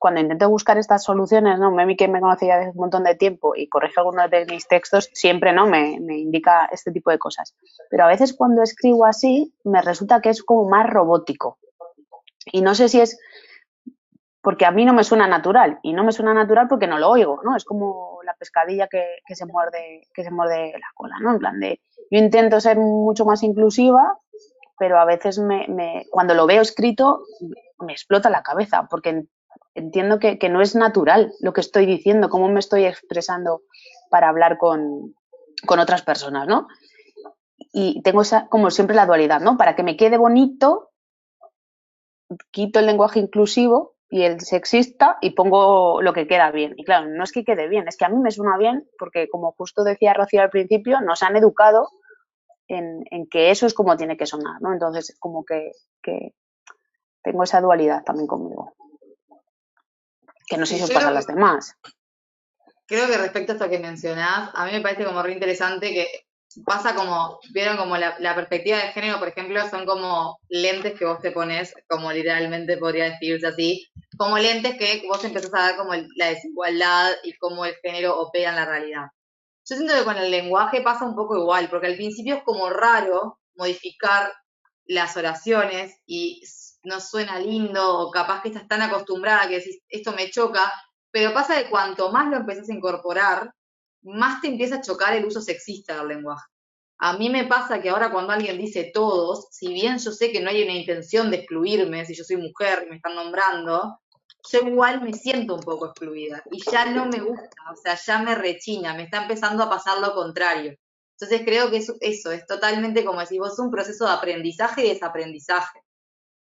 cuando 0.00 0.20
intento 0.20 0.50
buscar 0.50 0.76
estas 0.76 1.04
soluciones, 1.04 1.60
¿no? 1.60 1.70
Memi 1.70 1.96
que 1.96 2.08
me 2.08 2.20
conoce 2.20 2.48
ya 2.48 2.58
desde 2.58 2.72
un 2.72 2.78
montón 2.78 3.04
de 3.04 3.14
tiempo 3.14 3.54
y 3.54 3.68
corrige 3.68 4.00
algunos 4.00 4.28
de 4.28 4.44
mis 4.46 4.66
textos, 4.66 5.08
siempre 5.12 5.52
¿no? 5.52 5.68
Me, 5.68 6.00
me, 6.00 6.18
indica 6.18 6.68
este 6.72 6.90
tipo 6.90 7.12
de 7.12 7.18
cosas. 7.18 7.54
Pero 7.90 8.04
a 8.04 8.08
veces 8.08 8.34
cuando 8.34 8.60
escribo 8.60 9.06
así, 9.06 9.54
me 9.62 9.82
resulta 9.82 10.20
que 10.20 10.30
es 10.30 10.42
como 10.42 10.68
más 10.68 10.90
robótico. 10.90 11.58
Y 12.46 12.60
no 12.60 12.74
sé 12.74 12.88
si 12.88 13.00
es 13.00 13.20
porque 14.44 14.66
a 14.66 14.72
mí 14.72 14.84
no 14.84 14.92
me 14.92 15.04
suena 15.04 15.28
natural. 15.28 15.78
Y 15.82 15.92
no 15.92 16.02
me 16.02 16.12
suena 16.12 16.34
natural 16.34 16.66
porque 16.68 16.88
no 16.88 16.98
lo 16.98 17.08
oigo, 17.08 17.40
¿no? 17.44 17.56
Es 17.56 17.64
como 17.64 18.18
la 18.24 18.34
pescadilla 18.34 18.88
que, 18.88 19.20
que 19.24 19.36
se 19.36 19.46
muerde, 19.46 20.02
que 20.12 20.24
se 20.24 20.32
muerde 20.32 20.72
la 20.72 20.88
cola, 20.94 21.16
¿no? 21.20 21.32
En 21.32 21.38
plan 21.38 21.60
de, 21.60 21.80
yo 22.14 22.20
intento 22.20 22.60
ser 22.60 22.78
mucho 22.78 23.24
más 23.24 23.42
inclusiva 23.42 24.18
pero 24.78 24.98
a 24.98 25.04
veces 25.04 25.38
me, 25.38 26.06
cuando 26.10 26.34
lo 26.34 26.46
veo 26.46 26.62
escrito 26.62 27.24
me 27.78 27.92
explota 27.92 28.30
la 28.30 28.42
cabeza 28.42 28.86
porque 28.90 29.24
entiendo 29.74 30.18
que, 30.18 30.38
no 30.48 30.60
es 30.60 30.74
natural 30.74 31.32
lo 31.40 31.52
que 31.52 31.60
estoy 31.60 31.86
diciendo, 31.86 32.28
cómo 32.28 32.48
me 32.48 32.60
estoy 32.60 32.84
expresando 32.84 33.62
para 34.10 34.28
hablar 34.28 34.58
con, 34.58 35.14
otras 35.66 36.02
personas, 36.02 36.46
¿no? 36.46 36.68
Y 37.72 38.02
tengo 38.02 38.22
esa, 38.22 38.48
como 38.48 38.70
siempre 38.70 38.94
la 38.94 39.06
dualidad, 39.06 39.40
¿no? 39.40 39.56
Para 39.56 39.74
que 39.74 39.82
me 39.82 39.96
quede 39.96 40.16
bonito, 40.16 40.90
quito 42.50 42.78
el 42.78 42.86
lenguaje 42.86 43.18
inclusivo 43.18 43.94
y 44.08 44.22
el 44.22 44.40
sexista 44.40 45.18
y 45.20 45.30
pongo 45.30 46.00
lo 46.02 46.12
que 46.12 46.28
queda 46.28 46.50
bien. 46.52 46.74
Y 46.76 46.84
claro, 46.84 47.08
no 47.08 47.24
es 47.24 47.32
que 47.32 47.44
quede 47.44 47.68
bien, 47.68 47.88
es 47.88 47.96
que 47.96 48.04
a 48.04 48.08
mí 48.08 48.18
me 48.18 48.30
suena 48.30 48.56
bien 48.58 48.88
porque, 48.98 49.28
como 49.28 49.52
justo 49.52 49.82
decía 49.82 50.14
Rocío 50.14 50.42
al 50.42 50.50
principio, 50.50 51.00
nos 51.00 51.22
han 51.22 51.36
educado 51.36 51.88
en, 52.68 53.26
que 53.30 53.50
eso 53.50 53.66
es 53.66 53.74
como 53.74 53.96
tiene 53.96 54.16
que 54.16 54.26
sonar, 54.26 54.60
¿no? 54.60 54.72
Entonces, 54.72 55.16
como 55.18 55.44
que, 55.44 55.72
tengo 57.22 57.42
esa 57.42 57.60
dualidad 57.60 58.04
también 58.04 58.26
conmigo. 58.26 58.74
Que 60.46 60.58
no 60.58 60.66
sé 60.66 60.76
si 60.76 60.82
os 60.82 60.90
pasa 60.90 61.08
a 61.08 61.12
las 61.12 61.26
demás. 61.26 61.76
Creo 62.86 63.06
que 63.06 63.16
respecto 63.16 63.52
a 63.52 63.54
esto 63.54 63.70
que 63.70 63.78
mencionás, 63.78 64.50
a 64.52 64.66
mí 64.66 64.72
me 64.72 64.82
parece 64.82 65.04
como 65.04 65.22
re 65.22 65.32
interesante 65.32 65.92
que 65.94 66.06
pasa 66.64 66.94
como, 66.94 67.40
vieron 67.52 67.76
como 67.76 67.96
la, 67.96 68.34
perspectiva 68.34 68.76
de 68.78 68.92
género, 68.92 69.18
por 69.18 69.28
ejemplo, 69.28 69.68
son 69.70 69.86
como 69.86 70.38
lentes 70.48 70.98
que 70.98 71.04
vos 71.04 71.20
te 71.20 71.32
pones, 71.32 71.74
como 71.88 72.12
literalmente 72.12 72.76
podría 72.76 73.10
decirse 73.10 73.46
así, 73.46 73.86
como 74.16 74.38
lentes 74.38 74.76
que 74.76 75.02
vos 75.08 75.24
empezás 75.24 75.52
a 75.54 75.66
ver 75.68 75.76
como 75.76 75.94
la 76.16 76.28
desigualdad 76.28 77.12
y 77.22 77.32
cómo 77.34 77.64
el 77.64 77.74
género 77.76 78.20
opera 78.20 78.50
en 78.50 78.56
la 78.56 78.66
realidad. 78.66 79.06
Yo 79.66 79.76
siento 79.76 79.94
que 79.94 80.04
con 80.04 80.16
el 80.16 80.30
lenguaje 80.30 80.82
pasa 80.82 81.04
un 81.04 81.14
poco 81.14 81.36
igual, 81.38 81.68
porque 81.70 81.86
al 81.86 81.96
principio 81.96 82.36
es 82.36 82.42
como 82.42 82.68
raro 82.68 83.38
modificar 83.56 84.32
las 84.86 85.16
oraciones 85.16 85.96
y 86.06 86.42
no 86.82 87.00
suena 87.00 87.38
lindo 87.38 87.98
o 88.00 88.10
capaz 88.10 88.42
que 88.42 88.48
estás 88.48 88.68
tan 88.68 88.82
acostumbrada 88.82 89.48
que 89.48 89.56
decís, 89.56 89.78
esto 89.88 90.12
me 90.12 90.30
choca, 90.30 90.70
pero 91.10 91.32
pasa 91.32 91.62
que 91.62 91.70
cuanto 91.70 92.12
más 92.12 92.28
lo 92.28 92.36
empezás 92.36 92.68
a 92.68 92.74
incorporar, 92.74 93.54
más 94.02 94.42
te 94.42 94.48
empieza 94.48 94.76
a 94.76 94.82
chocar 94.82 95.14
el 95.14 95.24
uso 95.24 95.40
sexista 95.40 95.96
del 95.96 96.08
lenguaje. 96.08 96.44
A 96.98 97.16
mí 97.16 97.30
me 97.30 97.44
pasa 97.46 97.80
que 97.80 97.88
ahora 97.88 98.10
cuando 98.10 98.32
alguien 98.32 98.58
dice 98.58 98.90
todos, 98.92 99.48
si 99.50 99.72
bien 99.72 99.98
yo 99.98 100.12
sé 100.12 100.30
que 100.30 100.40
no 100.40 100.50
hay 100.50 100.62
una 100.62 100.72
intención 100.72 101.30
de 101.30 101.38
excluirme, 101.38 102.04
si 102.04 102.14
yo 102.14 102.24
soy 102.24 102.36
mujer 102.36 102.84
y 102.86 102.90
me 102.90 102.96
están 102.96 103.14
nombrando, 103.14 103.98
yo 104.50 104.60
igual 104.60 105.00
me 105.00 105.12
siento 105.12 105.54
un 105.54 105.62
poco 105.62 105.86
excluida 105.86 106.42
y 106.50 106.62
ya 106.70 106.84
no 106.86 107.06
me 107.06 107.20
gusta, 107.20 107.48
o 107.72 107.76
sea, 107.76 107.96
ya 107.96 108.18
me 108.18 108.34
rechina, 108.34 108.94
me 108.94 109.04
está 109.04 109.22
empezando 109.22 109.62
a 109.62 109.70
pasar 109.70 109.98
lo 110.00 110.14
contrario. 110.14 110.76
Entonces 111.18 111.42
creo 111.44 111.70
que 111.70 111.78
eso, 111.78 111.94
eso 112.00 112.32
es 112.32 112.46
totalmente 112.46 113.04
como 113.04 113.20
decís 113.20 113.38
vos, 113.38 113.58
un 113.58 113.70
proceso 113.70 114.04
de 114.04 114.12
aprendizaje 114.12 114.84
y 114.84 114.88
desaprendizaje, 114.90 115.80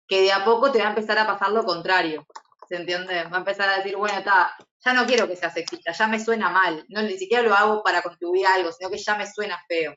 que 0.07 0.23
de 0.23 0.33
a 0.33 0.45
poco 0.45 0.73
te 0.73 0.81
va 0.81 0.87
a 0.87 0.91
empezar 0.91 1.19
a 1.19 1.27
pasar 1.27 1.53
lo 1.53 1.65
contrario, 1.65 2.27
¿se 2.69 2.77
entiende? 2.77 3.25
Va 3.25 3.37
a 3.37 3.39
empezar 3.39 3.69
a 3.69 3.79
decir, 3.79 3.97
bueno, 3.97 4.19
está, 4.19 4.55
ya 4.85 4.93
no 4.93 5.07
quiero 5.07 5.27
que 5.29 5.37
sea 5.37 5.51
sexista, 5.51 5.93
ya 5.93 6.07
me 6.09 6.21
suena 6.21 6.51
mal, 6.51 6.85
no 6.89 7.03
ni 7.03 7.17
siquiera 7.17 7.43
lo 7.43 7.55
hago 7.55 7.83
para 7.83 8.03
contribuir 8.03 8.47
a 8.47 8.55
algo, 8.55 8.73
sino 8.73 8.91
que 8.91 8.99
ya 8.99 9.17
me 9.17 9.31
suena 9.31 9.59
feo. 9.69 9.95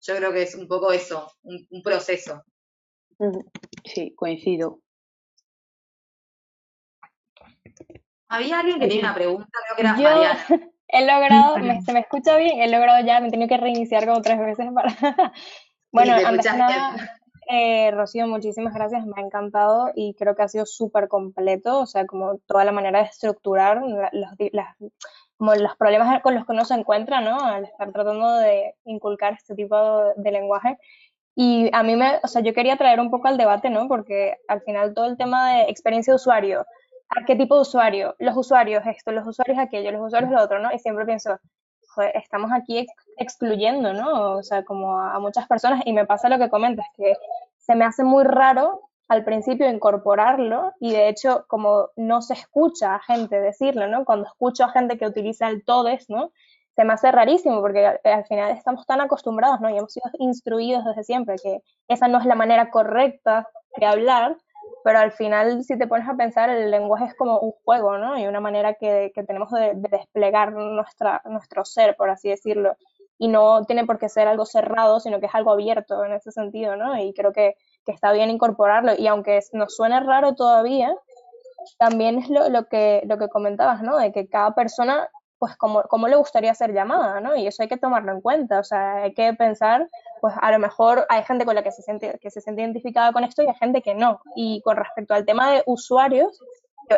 Yo 0.00 0.16
creo 0.16 0.32
que 0.32 0.42
es 0.42 0.54
un 0.54 0.68
poco 0.68 0.92
eso, 0.92 1.32
un 1.42 1.82
proceso. 1.82 2.44
Sí, 3.84 4.14
coincido. 4.14 4.80
Había 8.28 8.60
alguien 8.60 8.78
que 8.78 8.88
tenía 8.88 9.04
una 9.04 9.14
pregunta, 9.14 9.48
creo 9.64 9.76
que 9.76 9.82
era 9.82 9.92
Mariana. 9.92 10.38
he 10.88 11.06
logrado, 11.06 11.56
se 11.84 11.92
me 11.92 12.00
escucha 12.00 12.36
bien, 12.36 12.60
he 12.60 12.68
logrado 12.68 13.04
ya, 13.04 13.20
me 13.20 13.28
he 13.28 13.30
tenido 13.30 13.48
que 13.48 13.56
reiniciar 13.56 14.06
como 14.06 14.22
tres 14.22 14.38
veces 14.38 14.68
para... 14.74 14.88
bueno, 15.92 16.14
antes 16.14 16.50
de 16.50 16.58
nada, 16.58 17.18
eh, 17.50 17.90
Rocío, 17.92 18.26
muchísimas 18.26 18.74
gracias, 18.74 19.06
me 19.06 19.14
ha 19.16 19.24
encantado 19.24 19.90
y 19.94 20.14
creo 20.14 20.34
que 20.34 20.42
ha 20.42 20.48
sido 20.48 20.66
súper 20.66 21.08
completo, 21.08 21.80
o 21.80 21.86
sea, 21.86 22.06
como 22.06 22.38
toda 22.46 22.64
la 22.64 22.72
manera 22.72 23.00
de 23.00 23.06
estructurar 23.06 23.82
los, 23.82 24.66
como 25.38 25.54
los 25.54 25.76
problemas 25.76 26.20
con 26.20 26.34
los 26.34 26.44
que 26.44 26.52
uno 26.52 26.64
se 26.66 26.74
encuentra, 26.74 27.20
¿no? 27.22 27.40
Al 27.40 27.64
estar 27.64 27.90
tratando 27.92 28.36
de 28.36 28.74
inculcar 28.84 29.32
este 29.32 29.54
tipo 29.54 30.12
de 30.16 30.30
lenguaje. 30.30 30.76
Y 31.34 31.70
a 31.72 31.82
mí 31.84 31.94
me, 31.96 32.18
o 32.22 32.26
sea, 32.26 32.42
yo 32.42 32.52
quería 32.52 32.76
traer 32.76 32.98
un 33.00 33.10
poco 33.10 33.28
al 33.28 33.38
debate, 33.38 33.70
¿no? 33.70 33.88
Porque 33.88 34.36
al 34.48 34.60
final 34.62 34.92
todo 34.92 35.06
el 35.06 35.16
tema 35.16 35.52
de 35.52 35.62
experiencia 35.70 36.12
de 36.12 36.16
usuario, 36.16 36.66
¿a 37.10 37.24
qué 37.24 37.36
tipo 37.36 37.54
de 37.56 37.62
usuario? 37.62 38.14
Los 38.18 38.36
usuarios 38.36 38.82
esto, 38.86 39.12
los 39.12 39.26
usuarios 39.26 39.58
aquello, 39.58 39.92
los 39.92 40.06
usuarios 40.06 40.30
lo 40.30 40.42
otro, 40.42 40.58
¿no? 40.58 40.72
Y 40.72 40.78
siempre 40.78 41.04
pienso, 41.06 41.38
estamos 42.14 42.50
aquí 42.52 42.86
excluyendo, 43.16 43.92
¿no? 43.92 44.36
O 44.36 44.42
sea, 44.42 44.64
como 44.64 44.98
a 44.98 45.18
muchas 45.18 45.46
personas 45.48 45.82
y 45.84 45.92
me 45.92 46.06
pasa 46.06 46.28
lo 46.28 46.38
que 46.38 46.50
comentas, 46.50 46.86
que 46.96 47.14
se 47.56 47.74
me 47.74 47.84
hace 47.84 48.04
muy 48.04 48.24
raro 48.24 48.82
al 49.08 49.24
principio 49.24 49.68
incorporarlo 49.70 50.72
y 50.80 50.92
de 50.92 51.08
hecho 51.08 51.46
como 51.48 51.88
no 51.96 52.20
se 52.20 52.34
escucha 52.34 52.94
a 52.94 53.00
gente 53.00 53.40
decirlo, 53.40 53.88
¿no? 53.88 54.04
Cuando 54.04 54.26
escucho 54.26 54.64
a 54.64 54.70
gente 54.70 54.98
que 54.98 55.06
utiliza 55.06 55.48
el 55.48 55.64
todes, 55.64 56.08
¿no? 56.10 56.30
se 56.78 56.84
me 56.84 56.92
hace 56.92 57.10
rarísimo 57.10 57.60
porque 57.60 57.84
al, 57.84 58.24
final 58.26 58.52
estamos 58.52 58.86
tan 58.86 59.00
acostumbrados, 59.00 59.60
¿no? 59.60 59.68
Y 59.68 59.76
hemos 59.76 59.92
sido 59.92 60.08
instruidos 60.20 60.84
desde 60.84 61.02
siempre 61.02 61.34
que 61.42 61.60
esa 61.88 62.06
no 62.06 62.20
es 62.20 62.24
la 62.24 62.36
manera 62.36 62.70
correcta 62.70 63.48
de 63.76 63.84
hablar, 63.84 64.36
pero 64.84 64.98
al 64.98 65.12
final 65.12 65.64
si 65.64 65.76
te 65.78 65.86
pones 65.86 66.08
a 66.08 66.14
pensar 66.14 66.50
el 66.50 66.70
lenguaje 66.70 67.06
es 67.06 67.14
como 67.14 67.38
un 67.38 67.52
juego, 67.64 67.98
¿no? 67.98 68.18
Y 68.18 68.26
una 68.26 68.40
manera 68.40 68.74
que, 68.74 69.12
que 69.14 69.24
tenemos 69.24 69.50
de, 69.50 69.72
desplegar 69.74 70.52
nuestra, 70.52 71.22
nuestro 71.24 71.64
ser, 71.64 71.96
por 71.96 72.10
así 72.10 72.28
decirlo. 72.28 72.76
Y 73.18 73.28
no 73.28 73.64
tiene 73.64 73.84
por 73.84 73.98
qué 73.98 74.08
ser 74.08 74.28
algo 74.28 74.46
cerrado, 74.46 75.00
sino 75.00 75.20
que 75.20 75.26
es 75.26 75.34
algo 75.34 75.52
abierto 75.52 76.04
en 76.04 76.12
ese 76.12 76.30
sentido, 76.30 76.76
¿no? 76.76 76.96
Y 76.98 77.12
creo 77.14 77.32
que, 77.32 77.56
que 77.84 77.92
está 77.92 78.12
bien 78.12 78.30
incorporarlo. 78.30 78.92
Y 78.96 79.06
aunque 79.08 79.40
nos 79.52 79.74
suene 79.74 80.00
raro 80.00 80.34
todavía, 80.34 80.94
también 81.78 82.18
es 82.18 82.30
lo, 82.30 82.48
lo, 82.48 82.66
que, 82.66 83.02
lo 83.06 83.18
que 83.18 83.28
comentabas, 83.28 83.82
¿no? 83.82 83.98
De 83.98 84.12
que 84.12 84.28
cada 84.28 84.54
persona 84.54 85.08
pues 85.38 85.56
cómo, 85.56 85.82
cómo 85.84 86.08
le 86.08 86.16
gustaría 86.16 86.54
ser 86.54 86.72
llamada, 86.72 87.20
¿no? 87.20 87.36
Y 87.36 87.46
eso 87.46 87.62
hay 87.62 87.68
que 87.68 87.76
tomarlo 87.76 88.12
en 88.12 88.20
cuenta, 88.20 88.58
o 88.58 88.64
sea, 88.64 89.02
hay 89.02 89.14
que 89.14 89.32
pensar, 89.34 89.88
pues 90.20 90.34
a 90.40 90.50
lo 90.52 90.58
mejor 90.58 91.06
hay 91.08 91.22
gente 91.24 91.44
con 91.44 91.54
la 91.54 91.62
que 91.62 91.72
se 91.72 91.82
siente, 91.82 92.18
que 92.20 92.30
se 92.30 92.40
siente 92.40 92.62
identificada 92.62 93.12
con 93.12 93.24
esto 93.24 93.42
y 93.42 93.46
hay 93.46 93.54
gente 93.54 93.82
que 93.82 93.94
no. 93.94 94.20
Y 94.36 94.60
con 94.62 94.76
respecto 94.76 95.14
al 95.14 95.24
tema 95.24 95.50
de 95.50 95.62
usuarios, 95.66 96.40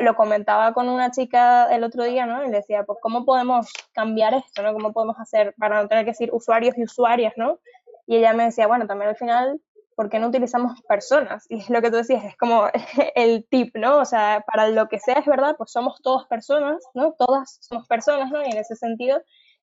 lo 0.00 0.14
comentaba 0.14 0.72
con 0.72 0.88
una 0.88 1.10
chica 1.10 1.66
el 1.74 1.82
otro 1.84 2.04
día, 2.04 2.26
¿no? 2.26 2.44
Y 2.44 2.48
le 2.48 2.58
decía, 2.58 2.84
pues, 2.84 2.98
¿cómo 3.02 3.24
podemos 3.24 3.72
cambiar 3.92 4.34
esto, 4.34 4.62
¿no? 4.62 4.72
¿Cómo 4.72 4.92
podemos 4.92 5.18
hacer 5.18 5.54
para 5.58 5.82
no 5.82 5.88
tener 5.88 6.04
que 6.04 6.12
decir 6.12 6.30
usuarios 6.32 6.78
y 6.78 6.84
usuarias, 6.84 7.34
¿no? 7.36 7.58
Y 8.06 8.16
ella 8.16 8.32
me 8.32 8.44
decía, 8.44 8.66
bueno, 8.66 8.86
también 8.86 9.10
al 9.10 9.16
final 9.16 9.60
¿por 10.00 10.08
qué 10.08 10.18
no 10.18 10.28
utilizamos 10.28 10.80
personas? 10.88 11.44
Y 11.50 11.58
es 11.58 11.68
lo 11.68 11.82
que 11.82 11.90
tú 11.90 11.96
decías, 11.96 12.24
es 12.24 12.34
como 12.38 12.68
el 13.14 13.46
tip, 13.50 13.76
¿no? 13.76 13.98
O 13.98 14.06
sea, 14.06 14.42
para 14.50 14.66
lo 14.68 14.88
que 14.88 14.98
sea 14.98 15.16
es 15.16 15.26
verdad, 15.26 15.56
pues 15.58 15.72
somos 15.72 16.00
todas 16.00 16.26
personas, 16.26 16.82
¿no? 16.94 17.12
Todas 17.18 17.58
somos 17.60 17.86
personas, 17.86 18.30
¿no? 18.30 18.42
Y 18.42 18.50
en 18.50 18.56
ese 18.56 18.76
sentido, 18.76 19.20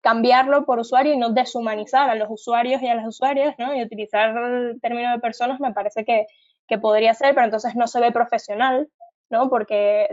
cambiarlo 0.07 0.63
por 0.63 0.79
usuario 0.79 1.11
y 1.11 1.17
no 1.17 1.31
deshumanizar 1.31 2.09
a 2.09 2.15
los 2.15 2.29
usuarios 2.31 2.81
y 2.81 2.87
a 2.87 2.95
las 2.95 3.05
usuarias, 3.05 3.55
¿no? 3.57 3.75
Y 3.75 3.83
utilizar 3.83 4.29
el 4.37 4.79
término 4.79 5.11
de 5.11 5.19
personas 5.19 5.59
me 5.59 5.73
parece 5.73 6.05
que, 6.05 6.27
que 6.65 6.77
podría 6.77 7.13
ser, 7.13 7.35
pero 7.35 7.43
entonces 7.43 7.75
no 7.75 7.87
se 7.87 7.99
ve 7.99 8.13
profesional, 8.13 8.87
¿no? 9.29 9.49
Porque 9.49 10.07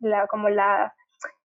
la, 0.00 0.26
como 0.26 0.50
la, 0.50 0.94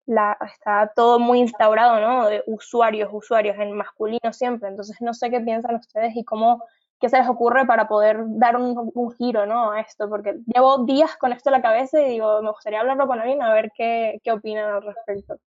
la, 0.07 0.37
está 0.45 0.91
todo 0.93 1.19
muy 1.19 1.39
instaurado, 1.39 2.01
¿no? 2.01 2.27
De 2.27 2.43
usuarios, 2.47 3.07
usuarios 3.13 3.55
en 3.59 3.71
masculino 3.71 4.33
siempre. 4.33 4.67
Entonces 4.67 4.97
no 4.99 5.13
sé 5.13 5.29
qué 5.29 5.39
piensan 5.39 5.75
ustedes 5.75 6.17
y 6.17 6.25
cómo 6.25 6.65
qué 6.99 7.07
se 7.07 7.17
les 7.17 7.29
ocurre 7.29 7.65
para 7.65 7.87
poder 7.87 8.17
dar 8.25 8.57
un, 8.57 8.91
giro 9.17 9.45
¿no? 9.45 9.71
a 9.71 9.79
esto, 9.79 10.09
porque 10.09 10.35
llevo 10.53 10.83
días 10.83 11.15
con 11.15 11.31
esto 11.31 11.49
en 11.49 11.53
la 11.53 11.61
cabeza 11.61 12.01
y 12.01 12.09
digo, 12.09 12.41
me 12.41 12.51
gustaría 12.51 12.81
hablarlo 12.81 13.07
con 13.07 13.21
alguien 13.21 13.41
a 13.41 13.53
ver 13.53 13.71
qué, 13.73 14.19
qué 14.21 14.33
opinan 14.33 14.73
al 14.73 14.83
respecto. 14.83 15.37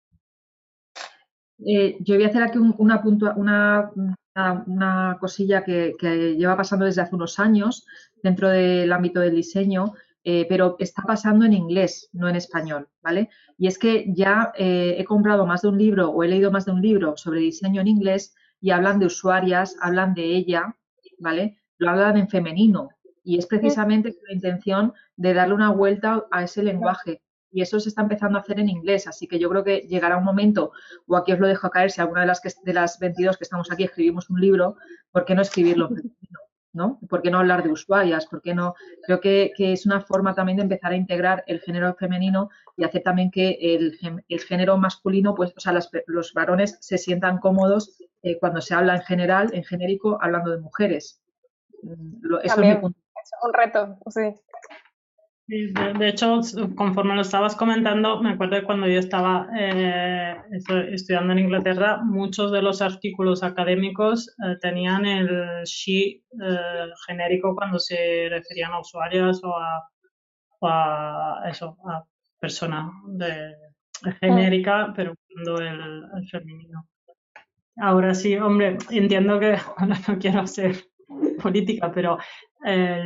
Eh, 1.67 1.97
yo 2.01 2.15
voy 2.15 2.25
a 2.25 2.29
hacer 2.29 2.43
aquí 2.43 2.59
una, 2.59 3.03
una, 3.37 3.93
una, 4.67 5.17
cosilla 5.21 5.65
que, 5.65 5.95
que, 5.99 6.37
lleva 6.37 6.57
pasando 6.57 6.85
desde 6.85 7.03
hace 7.03 7.15
unos 7.15 7.39
años 7.39 7.85
dentro 8.23 8.49
del 8.49 8.93
ámbito 8.93 9.21
del 9.21 9.35
diseño, 9.35 9.95
eh, 10.25 10.47
pero 10.49 10.77
está 10.79 11.03
pasando 11.03 11.45
en 11.45 11.55
inglés, 11.55 12.11
no 12.13 12.29
en 12.29 12.37
español, 12.37 12.89
¿vale? 13.03 13.31
Y 13.57 13.67
es 13.67 13.79
que 13.79 14.07
ya 14.15 14.53
eh, 14.57 14.97
he 14.99 15.05
comprado 15.05 15.47
más 15.47 15.63
de 15.63 15.69
un 15.69 15.79
libro 15.79 16.11
o 16.11 16.23
he 16.23 16.29
leído 16.29 16.51
más 16.51 16.67
de 16.67 16.73
un 16.73 16.83
libro 16.83 17.17
sobre 17.17 17.41
diseño 17.41 17.81
en 17.81 17.89
inglés 17.89 18.35
y 18.61 18.71
hablan 18.71 18.99
de 18.99 19.07
usuarias, 19.07 19.77
hablan 19.81 20.15
de 20.15 20.25
ella, 20.25 20.77
¿vale? 21.19 21.59
Lo 21.79 21.91
hablan 21.91 22.17
en 22.17 22.29
femenino 22.29 22.91
y 23.25 23.39
es 23.39 23.47
precisamente 23.47 24.17
la 24.29 24.35
intención 24.35 24.93
de 25.17 25.35
darle 25.35 25.55
una 25.55 25.71
vuelta 25.71 26.27
a 26.31 26.45
ese 26.45 26.63
lenguaje. 26.63 27.23
Y 27.51 27.63
eso 27.63 27.81
se 27.81 27.89
está 27.89 28.03
empezando 28.03 28.39
a 28.39 28.43
hacer 28.43 28.61
en 28.61 28.69
inglés, 28.69 29.07
así 29.07 29.27
que 29.27 29.39
yo 29.39 29.49
creo 29.49 29.65
que 29.65 29.79
llegará 29.89 30.17
un 30.17 30.25
momento, 30.25 30.73
o 31.07 31.17
aquí 31.17 31.33
os 31.33 31.39
lo 31.39 31.47
dejo 31.47 31.71
caer, 31.71 31.91
si 31.91 32.01
alguna 32.01 32.23
de 32.23 32.27
las, 32.27 32.41
que, 32.41 32.51
de 32.63 32.73
las 32.75 32.99
22 32.99 33.39
que 33.39 33.45
estamos 33.45 33.71
aquí 33.73 33.85
escribimos 33.85 34.29
un 34.29 34.41
libro, 34.41 34.77
¿por 35.11 35.25
qué 35.25 35.35
no 35.35 35.43
escribirlo? 35.43 35.89
¿no? 36.73 37.01
¿Por 37.09 37.23
qué 37.23 37.31
no 37.31 37.39
hablar 37.39 37.63
de 37.63 37.71
usuarias? 37.71 38.27
¿Por 38.27 38.43
qué 38.43 38.55
no? 38.55 38.75
Creo 39.05 39.21
que, 39.21 39.53
es 39.59 39.87
una 39.87 40.01
forma 40.01 40.35
también 40.35 40.57
de 40.57 40.63
empezar 40.63 40.93
a 40.93 40.97
integrar 40.97 41.43
el 41.47 41.61
género 41.61 41.95
femenino 41.95 42.51
y 42.77 42.85
hacer 42.85 43.03
también 43.03 43.31
que 43.31 43.59
el, 43.61 43.99
género 44.45 44.77
masculino, 44.77 45.35
pues, 45.35 45.53
o 45.57 45.61
sea, 45.61 45.73
los 46.07 46.35
varones 46.35 46.77
se 46.81 46.99
sientan 46.99 47.39
cómodos 47.39 47.99
eh, 48.23 48.39
cuando 48.39 48.61
se 48.61 48.75
habla 48.75 48.97
en 48.97 49.03
general, 49.03 49.51
en 49.53 49.65
genérico, 49.65 50.19
hablando 50.21 50.51
de 50.51 50.61
mujeres. 50.61 51.21
Mm, 51.83 52.37
eso 52.43 52.63
es, 52.63 52.85
un 53.43 53.53
reto, 53.53 53.99
sí. 54.11 54.35
De, 55.49 56.09
hecho, 56.09 56.41
conforme 56.77 57.15
lo 57.15 57.23
estabas 57.23 57.57
comentando, 57.57 58.23
me 58.23 58.33
acuerdo 58.33 58.57
de 58.57 58.65
cuando 58.65 58.87
yo 58.87 58.99
estaba 58.99 59.49
eh, 59.59 60.37
estudiando 60.93 61.33
en 61.33 61.39
Inglaterra, 61.39 62.03
muchos 62.05 62.53
de 62.53 62.61
los 62.61 62.83
artículos 62.83 63.43
académicos 63.43 64.29
eh, 64.29 64.57
tenían 64.61 65.07
el 65.07 65.65
she 65.65 66.23
genérico 67.07 67.57
cuando 67.57 67.79
se 67.79 68.29
referían 68.29 68.73
a 68.73 68.81
usuarios 68.81 69.41
o 69.43 69.57
a, 70.67 71.43
eso, 71.51 71.79
a 71.89 72.05
persona 72.39 72.93
de, 73.07 73.55
genérica, 74.21 74.93
pero 74.95 75.15
usando 75.15 75.63
el 75.63 76.29
femenino. 76.31 76.87
Ahora 77.81 78.13
sí, 78.13 78.37
hombre, 78.37 78.77
entiendo 78.91 79.39
que 79.39 79.57
no 80.09 80.19
quiero 80.19 80.41
hacer 80.41 80.85
política, 81.41 81.91
pero 81.93 82.19
eh, 82.65 83.03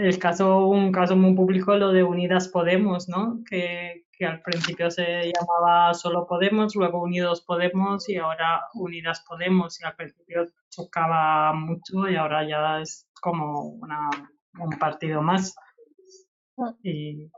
el 0.00 0.18
caso, 0.18 0.66
un 0.66 0.92
caso 0.92 1.16
muy 1.16 1.34
público, 1.34 1.76
lo 1.76 1.92
de 1.92 2.02
Unidas 2.02 2.48
Podemos, 2.48 3.08
¿no? 3.08 3.40
Que, 3.48 4.06
que, 4.12 4.26
al 4.26 4.42
principio 4.42 4.90
se 4.90 5.32
llamaba 5.32 5.94
solo 5.94 6.26
Podemos, 6.26 6.74
luego 6.74 7.02
Unidos 7.02 7.42
Podemos 7.42 8.08
y 8.08 8.16
ahora 8.16 8.62
Unidas 8.74 9.24
Podemos. 9.28 9.80
Y 9.80 9.84
al 9.84 9.94
principio 9.94 10.46
chocaba 10.70 11.52
mucho 11.54 12.08
y 12.08 12.16
ahora 12.16 12.46
ya 12.48 12.80
es 12.80 13.08
como 13.20 13.62
una, 13.62 14.10
un 14.58 14.78
partido 14.78 15.22
más. 15.22 15.54
Y, 16.82 17.30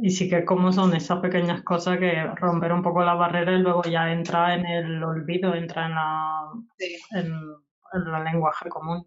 y 0.00 0.10
sí 0.10 0.28
que 0.28 0.44
como 0.44 0.72
son 0.72 0.94
esas 0.94 1.20
pequeñas 1.20 1.62
cosas 1.62 1.98
que 1.98 2.24
romper 2.36 2.72
un 2.72 2.82
poco 2.82 3.02
la 3.02 3.14
barrera 3.14 3.52
y 3.52 3.58
luego 3.58 3.82
ya 3.84 4.10
entra 4.10 4.54
en 4.54 4.64
el 4.66 5.02
olvido, 5.02 5.54
entra 5.54 5.86
en 5.86 5.94
la, 5.94 6.50
en, 7.12 7.32
el 7.92 8.24
lenguaje 8.24 8.68
común. 8.68 9.06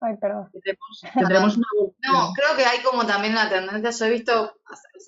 Ay, 0.00 0.16
perdón. 0.20 0.50
No, 2.04 2.32
creo 2.34 2.56
que 2.56 2.64
hay 2.64 2.80
como 2.82 3.06
también 3.06 3.34
una 3.34 3.48
tendencia, 3.48 3.90
yo 3.90 4.06
he 4.06 4.16
visto 4.16 4.52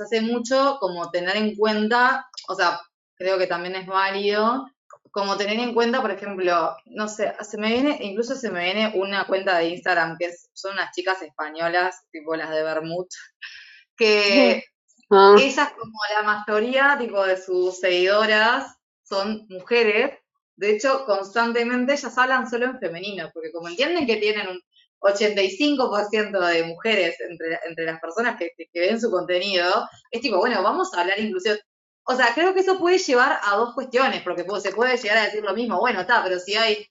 hace 0.00 0.20
mucho 0.20 0.78
como 0.80 1.10
tener 1.10 1.36
en 1.36 1.56
cuenta, 1.56 2.28
o 2.48 2.54
sea, 2.54 2.80
creo 3.16 3.38
que 3.38 3.46
también 3.46 3.76
es 3.76 3.86
válido 3.86 4.66
como 5.14 5.36
tener 5.36 5.60
en 5.60 5.74
cuenta, 5.74 6.02
por 6.02 6.10
ejemplo, 6.10 6.76
no 6.86 7.06
sé, 7.06 7.32
se 7.40 7.56
me 7.56 7.68
viene, 7.68 7.98
incluso 8.00 8.34
se 8.34 8.50
me 8.50 8.64
viene 8.64 8.92
una 8.96 9.24
cuenta 9.28 9.56
de 9.56 9.68
Instagram 9.68 10.16
que 10.18 10.34
son 10.52 10.72
unas 10.72 10.90
chicas 10.90 11.22
españolas, 11.22 12.04
tipo 12.10 12.34
las 12.34 12.50
de 12.50 12.64
Bermud, 12.64 13.06
que 13.96 14.64
ah. 15.10 15.36
esas 15.40 15.70
como 15.70 15.92
la 16.16 16.22
mayoría, 16.24 16.96
tipo 16.98 17.24
de 17.24 17.40
sus 17.40 17.78
seguidoras, 17.78 18.76
son 19.04 19.46
mujeres. 19.48 20.18
De 20.56 20.70
hecho, 20.70 21.04
constantemente 21.04 21.94
ellas 21.94 22.16
hablan 22.16 22.48
solo 22.48 22.66
en 22.66 22.78
femenino, 22.78 23.30
porque 23.32 23.52
como 23.52 23.68
entienden 23.68 24.06
que 24.06 24.16
tienen 24.16 24.48
un 24.48 24.60
85% 25.00 26.46
de 26.46 26.64
mujeres 26.64 27.16
entre, 27.20 27.58
entre 27.66 27.84
las 27.84 28.00
personas 28.00 28.38
que, 28.38 28.50
ven 28.72 29.00
su 29.00 29.10
contenido, 29.10 29.88
es 30.10 30.20
tipo, 30.20 30.38
bueno, 30.38 30.62
vamos 30.62 30.94
a 30.94 31.00
hablar 31.00 31.18
inclusive 31.18 31.60
o 32.06 32.14
sea, 32.14 32.34
creo 32.34 32.52
que 32.52 32.60
eso 32.60 32.78
puede 32.78 32.98
llevar 32.98 33.40
a 33.42 33.56
dos 33.56 33.74
cuestiones, 33.74 34.22
porque 34.22 34.44
se 34.60 34.72
puede 34.72 34.96
llegar 34.96 35.18
a 35.18 35.24
decir 35.24 35.42
lo 35.42 35.54
mismo, 35.54 35.80
bueno, 35.80 36.02
está, 36.02 36.22
pero 36.22 36.38
si 36.38 36.54
hay 36.54 36.86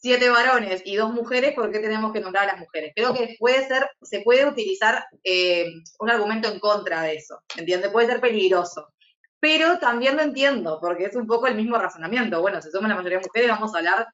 siete 0.00 0.28
varones 0.28 0.82
y 0.84 0.96
dos 0.96 1.12
mujeres, 1.12 1.54
¿por 1.54 1.70
qué 1.70 1.78
tenemos 1.78 2.12
que 2.12 2.20
nombrar 2.20 2.44
a 2.44 2.52
las 2.52 2.60
mujeres? 2.60 2.92
Creo 2.94 3.14
que 3.14 3.36
puede 3.38 3.66
ser, 3.66 3.88
se 4.02 4.20
puede 4.20 4.46
utilizar 4.46 5.06
eh, 5.24 5.66
un 6.00 6.10
argumento 6.10 6.48
en 6.48 6.58
contra 6.58 7.02
de 7.02 7.14
eso, 7.14 7.40
¿entiendes? 7.56 7.90
Puede 7.90 8.08
ser 8.08 8.20
peligroso. 8.20 8.88
Pero 9.42 9.80
también 9.80 10.16
lo 10.16 10.22
entiendo, 10.22 10.78
porque 10.80 11.06
es 11.06 11.16
un 11.16 11.26
poco 11.26 11.48
el 11.48 11.56
mismo 11.56 11.76
razonamiento. 11.76 12.40
Bueno, 12.40 12.62
si 12.62 12.70
somos 12.70 12.88
la 12.88 12.94
mayoría 12.94 13.18
de 13.18 13.26
mujeres, 13.26 13.50
vamos 13.50 13.74
a 13.74 13.78
hablar 13.78 14.06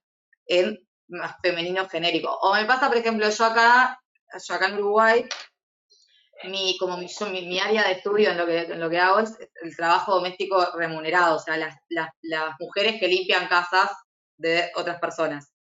en 0.46 0.78
femenino 1.42 1.86
genérico. 1.86 2.34
O 2.40 2.54
me 2.54 2.64
pasa, 2.64 2.88
por 2.88 2.96
ejemplo, 2.96 3.28
yo 3.28 3.44
acá, 3.44 4.00
yo 4.48 4.54
acá 4.54 4.68
en 4.68 4.78
Uruguay, 4.78 5.28
mi, 6.44 6.78
como 6.78 6.96
mi, 6.96 7.60
área 7.60 7.84
de 7.84 7.92
estudio 7.92 8.30
en 8.30 8.38
lo, 8.38 8.46
que, 8.46 8.60
en 8.60 8.80
lo 8.80 8.88
que 8.88 8.98
hago 8.98 9.20
es 9.20 9.36
el 9.62 9.76
trabajo 9.76 10.14
doméstico 10.14 10.66
remunerado, 10.74 11.36
o 11.36 11.38
sea, 11.38 11.58
las, 11.58 11.76
las, 11.90 12.08
las 12.22 12.54
mujeres 12.58 12.98
que 12.98 13.08
limpian 13.08 13.48
casas 13.48 13.90
de 14.38 14.70
otras 14.76 14.98
personas. 14.98 15.52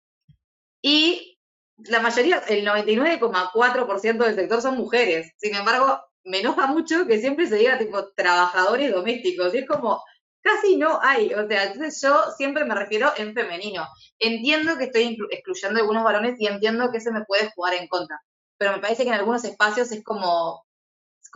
Y 0.80 1.40
la 1.78 1.98
mayoría, 1.98 2.38
el 2.46 2.64
99,4% 2.64 4.16
del 4.18 4.36
sector 4.36 4.62
son 4.62 4.76
mujeres. 4.76 5.32
Sin 5.38 5.56
embargo, 5.56 6.00
me 6.26 6.40
enoja 6.40 6.66
mucho 6.66 7.06
que 7.06 7.18
siempre 7.18 7.46
se 7.46 7.56
diga 7.56 7.78
tipo 7.78 8.12
trabajadores 8.14 8.92
domésticos. 8.92 9.54
Y 9.54 9.58
es 9.58 9.66
como, 9.66 10.02
casi 10.40 10.76
no 10.76 11.00
hay. 11.02 11.32
O 11.34 11.46
sea, 11.48 11.64
entonces 11.64 12.00
yo 12.02 12.22
siempre 12.36 12.64
me 12.64 12.74
refiero 12.74 13.10
en 13.16 13.34
femenino. 13.34 13.86
Entiendo 14.18 14.76
que 14.76 14.84
estoy 14.84 15.16
excluyendo 15.30 15.80
algunos 15.80 16.04
varones 16.04 16.36
y 16.38 16.46
entiendo 16.46 16.90
que 16.92 17.00
se 17.00 17.10
me 17.10 17.24
puede 17.24 17.50
jugar 17.54 17.74
en 17.74 17.88
contra. 17.88 18.20
Pero 18.58 18.72
me 18.72 18.78
parece 18.78 19.04
que 19.04 19.08
en 19.08 19.14
algunos 19.14 19.44
espacios 19.44 19.90
es 19.92 20.04
como 20.04 20.66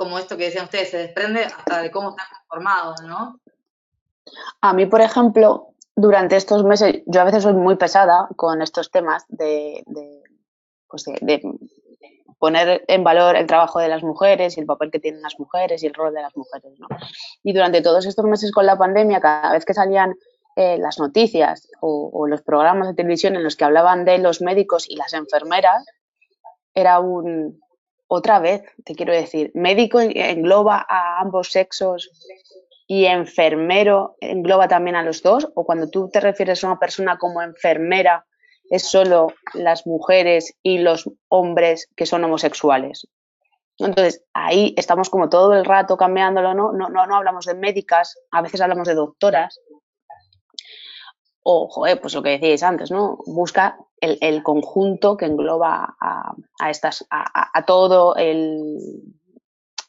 como 0.01 0.19
esto 0.19 0.37
que 0.37 0.45
decían 0.45 0.65
ustedes, 0.65 0.91
se 0.91 0.97
desprende 0.97 1.45
hasta 1.45 1.83
de 1.83 1.91
cómo 1.91 2.11
está 2.11 2.23
conformado, 2.39 2.95
¿no? 3.07 3.39
A 4.63 4.73
mí, 4.73 4.87
por 4.87 5.03
ejemplo, 5.03 5.75
durante 5.95 6.37
estos 6.37 6.65
meses, 6.65 7.03
yo 7.05 7.21
a 7.21 7.25
veces 7.25 7.43
soy 7.43 7.53
muy 7.53 7.77
pesada 7.77 8.27
con 8.37 8.63
estos 8.63 8.91
temas 8.91 9.25
de, 9.29 9.85
pues 10.89 11.05
de, 11.05 11.43
poner 12.41 12.83
en 12.89 13.05
valor 13.05 13.37
el 13.37 13.47
trabajo 13.47 13.79
de 13.79 13.89
las 13.89 14.03
mujeres 14.03 14.57
y 14.57 14.61
el 14.61 14.67
papel 14.67 14.91
que 14.91 14.99
tienen 14.99 15.21
las 15.21 15.39
mujeres 15.39 15.83
y 15.83 15.87
el 15.87 15.95
rol 15.95 16.15
de 16.15 16.23
las 16.23 16.35
mujeres, 16.35 16.73
¿no? 16.79 16.89
Y 17.45 17.53
durante 17.53 17.83
todos 17.83 18.07
estos 18.07 18.25
meses 18.25 18.51
con 18.51 18.65
la 18.65 18.79
pandemia, 18.79 19.21
cada 19.21 19.53
vez 19.53 19.67
que 19.67 19.75
salían 19.75 20.17
eh, 20.57 20.79
las 20.79 20.99
noticias 20.99 21.69
o, 21.81 22.27
los 22.27 22.41
programas 22.41 22.89
de 22.89 22.95
televisión 22.95 23.37
en 23.37 23.45
los 23.45 23.57
que 23.57 23.65
hablaban 23.65 24.07
de 24.07 24.17
los 24.19 24.41
médicos 24.41 24.89
y 24.89 24.97
las 24.97 25.13
enfermeras, 25.13 25.85
era 26.75 26.99
un, 26.99 27.61
otra 28.09 28.39
vez, 28.39 28.63
te 28.85 28.95
quiero 28.95 29.13
decir, 29.13 29.51
médico 29.55 30.01
engloba 30.01 30.85
a 30.89 31.21
ambos 31.21 31.53
sexos 31.53 32.11
y 32.87 33.05
enfermero 33.05 34.17
engloba 34.21 34.67
también 34.67 34.97
a 34.97 35.03
los 35.03 35.23
dos, 35.23 35.47
o 35.55 35.67
cuando 35.67 35.91
tú 35.91 36.09
te 36.11 36.21
refieres 36.21 36.65
a 36.65 36.69
una 36.69 36.79
persona 36.79 37.19
como 37.19 37.43
enfermera, 37.43 38.25
es 38.71 38.89
solo 38.89 39.35
las 39.53 39.87
mujeres 39.87 40.55
y 40.63 40.79
los 40.79 41.11
hombres 41.29 41.89
que 41.97 42.07
son 42.07 42.25
homosexuales. 42.25 43.07
Entonces, 43.79 44.25
ahí 44.33 44.75
estamos 44.77 45.11
como 45.11 45.29
todo 45.29 45.55
el 45.55 45.65
rato 45.65 45.97
cambiándolo, 45.97 46.55
¿no? 46.55 46.73
No, 46.73 46.89
no, 46.89 47.07
no 47.07 47.17
hablamos 47.17 47.47
de 47.47 47.55
médicas, 47.55 48.17
a 48.31 48.43
veces 48.43 48.61
hablamos 48.61 48.87
de 48.87 48.95
doctoras, 48.95 49.59
o, 51.43 51.69
joder, 51.69 52.01
pues 52.01 52.15
lo 52.15 52.23
que 52.23 52.31
decíais 52.31 52.63
antes, 52.63 52.91
¿no? 52.91 53.19
Busca 53.27 53.79
el, 54.01 54.43
conjunto 54.43 55.17
que 55.17 55.25
engloba 55.27 55.97
a, 56.01 56.71
estas, 56.71 57.07
a, 57.11 57.65
todo 57.65 58.15
el, 58.17 58.77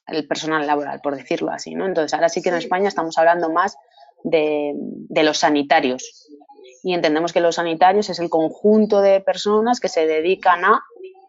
el, 0.07 0.27
personal 0.27 0.65
laboral, 0.65 1.01
por 1.01 1.15
decirlo 1.15 1.51
así, 1.51 1.75
¿no? 1.75 1.85
Entonces, 1.85 2.13
ahora 2.13 2.29
sí 2.29 2.41
que 2.41 2.49
en 2.49 2.55
España 2.55 2.87
estamos 2.87 3.17
hablando 3.17 3.49
más 3.49 3.77
de, 4.23 4.73
los 5.09 5.37
sanitarios. 5.37 6.27
Y 6.83 6.93
entendemos 6.93 7.33
que 7.33 7.41
los 7.41 7.55
sanitarios 7.55 8.09
es 8.09 8.19
el 8.19 8.29
conjunto 8.29 9.01
de 9.01 9.21
personas 9.21 9.79
que 9.79 9.89
se 9.89 10.05
dedican 10.07 10.65
a 10.65 10.83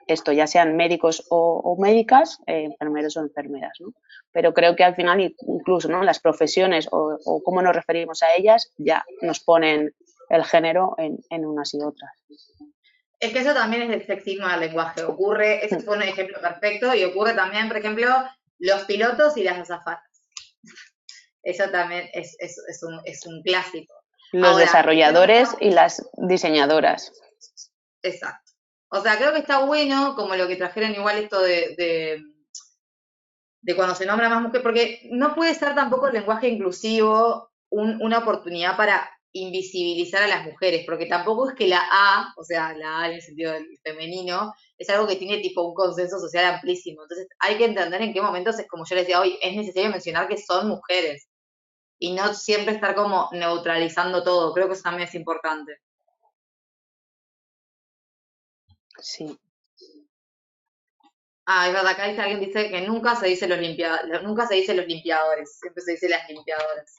esto, 0.06 0.32
ya 0.32 0.46
sean 0.46 0.76
médicos 0.76 1.26
o, 1.30 1.76
médicas, 1.78 2.40
eh, 2.46 2.64
enfermeros 2.64 3.16
o 3.16 3.20
enfermeras, 3.20 3.72
¿no? 3.80 3.92
Pero 4.32 4.52
creo 4.52 4.74
que 4.74 4.84
al 4.84 4.96
final 4.96 5.34
incluso 5.46 5.88
¿no? 5.88 6.02
las 6.02 6.18
profesiones 6.18 6.88
o, 6.90 7.18
o, 7.24 7.42
cómo 7.42 7.62
nos 7.62 7.76
referimos 7.76 8.22
a 8.22 8.34
ellas 8.36 8.72
ya 8.78 9.04
nos 9.20 9.40
ponen 9.40 9.94
el 10.32 10.44
género 10.44 10.94
en, 10.98 11.44
unas 11.44 11.74
y 11.74 11.78
otras. 11.82 12.10
Es 13.20 13.32
que 13.32 13.40
eso 13.40 13.54
también 13.54 13.82
es 13.82 13.90
el 13.90 14.06
sexismo 14.06 14.48
del 14.48 14.60
lenguaje. 14.60 15.04
Ocurre, 15.04 15.64
ese 15.64 15.80
fue 15.80 15.96
un 15.96 16.02
ejemplo 16.02 16.40
perfecto, 16.40 16.94
y 16.94 17.04
ocurre 17.04 17.34
también, 17.34 17.68
por 17.68 17.76
ejemplo, 17.76 18.08
los 18.58 18.82
pilotos 18.84 19.36
y 19.36 19.44
las 19.44 19.58
azafatas. 19.58 20.10
Eso 21.42 21.68
también 21.70 22.08
es, 22.14 22.36
un, 22.82 23.00
es 23.04 23.26
un, 23.26 23.42
clásico. 23.42 23.94
Los 24.32 24.56
desarrolladores 24.56 25.50
y 25.60 25.70
las 25.70 26.08
diseñadoras. 26.14 27.12
Exacto. 28.02 28.52
O 28.88 29.00
sea, 29.00 29.16
creo 29.16 29.32
que 29.32 29.38
está 29.38 29.64
bueno, 29.64 30.14
como 30.16 30.34
lo 30.36 30.48
que 30.48 30.56
trajeron 30.56 30.94
igual 30.94 31.18
esto 31.18 31.40
de, 31.40 31.74
de, 31.76 32.22
de 33.62 33.76
cuando 33.76 33.94
se 33.94 34.06
nombra 34.06 34.28
más 34.28 34.42
mujer, 34.42 34.62
porque 34.62 35.08
no 35.10 35.34
puede 35.34 35.54
ser 35.54 35.74
tampoco 35.74 36.08
el 36.08 36.14
lenguaje 36.14 36.48
inclusivo 36.48 37.50
una 37.70 38.18
oportunidad 38.18 38.76
para 38.76 39.08
invisibilizar 39.32 40.22
a 40.22 40.26
las 40.26 40.44
mujeres, 40.44 40.84
porque 40.84 41.06
tampoco 41.06 41.48
es 41.48 41.54
que 41.54 41.66
la 41.66 41.82
A, 41.90 42.34
o 42.36 42.44
sea, 42.44 42.74
la 42.76 43.00
A 43.00 43.08
en 43.08 43.14
el 43.14 43.22
sentido 43.22 43.52
del 43.52 43.66
femenino, 43.82 44.52
es 44.76 44.90
algo 44.90 45.06
que 45.06 45.16
tiene 45.16 45.38
tipo 45.38 45.62
un 45.62 45.74
consenso 45.74 46.18
social 46.18 46.44
amplísimo. 46.54 47.02
Entonces 47.02 47.28
hay 47.38 47.56
que 47.56 47.64
entender 47.64 48.02
en 48.02 48.12
qué 48.12 48.20
momentos, 48.20 48.58
es 48.58 48.68
como 48.68 48.84
yo 48.84 48.94
les 48.94 49.06
decía 49.06 49.20
hoy, 49.20 49.38
es 49.40 49.56
necesario 49.56 49.88
mencionar 49.90 50.28
que 50.28 50.36
son 50.36 50.68
mujeres 50.68 51.28
y 52.02 52.12
no 52.14 52.34
siempre 52.34 52.74
estar 52.74 52.96
como 52.96 53.28
neutralizando 53.30 54.24
todo. 54.24 54.52
Creo 54.52 54.66
que 54.66 54.72
eso 54.72 54.82
también 54.82 55.08
es 55.08 55.14
importante. 55.14 55.78
Sí. 58.98 59.38
Ah, 61.46 61.68
es 61.68 61.72
verdad, 61.72 61.92
acá 61.92 62.04
alguien 62.04 62.40
dice 62.40 62.70
que 62.70 62.80
nunca 62.88 63.14
se 63.14 63.28
dice 63.28 63.46
los 63.46 63.58
nunca 64.24 64.46
se 64.48 64.56
dice 64.56 64.74
los 64.74 64.86
limpiadores, 64.86 65.60
siempre 65.60 65.80
se 65.80 65.92
dice 65.92 66.08
las 66.08 66.28
limpiadoras. 66.28 66.96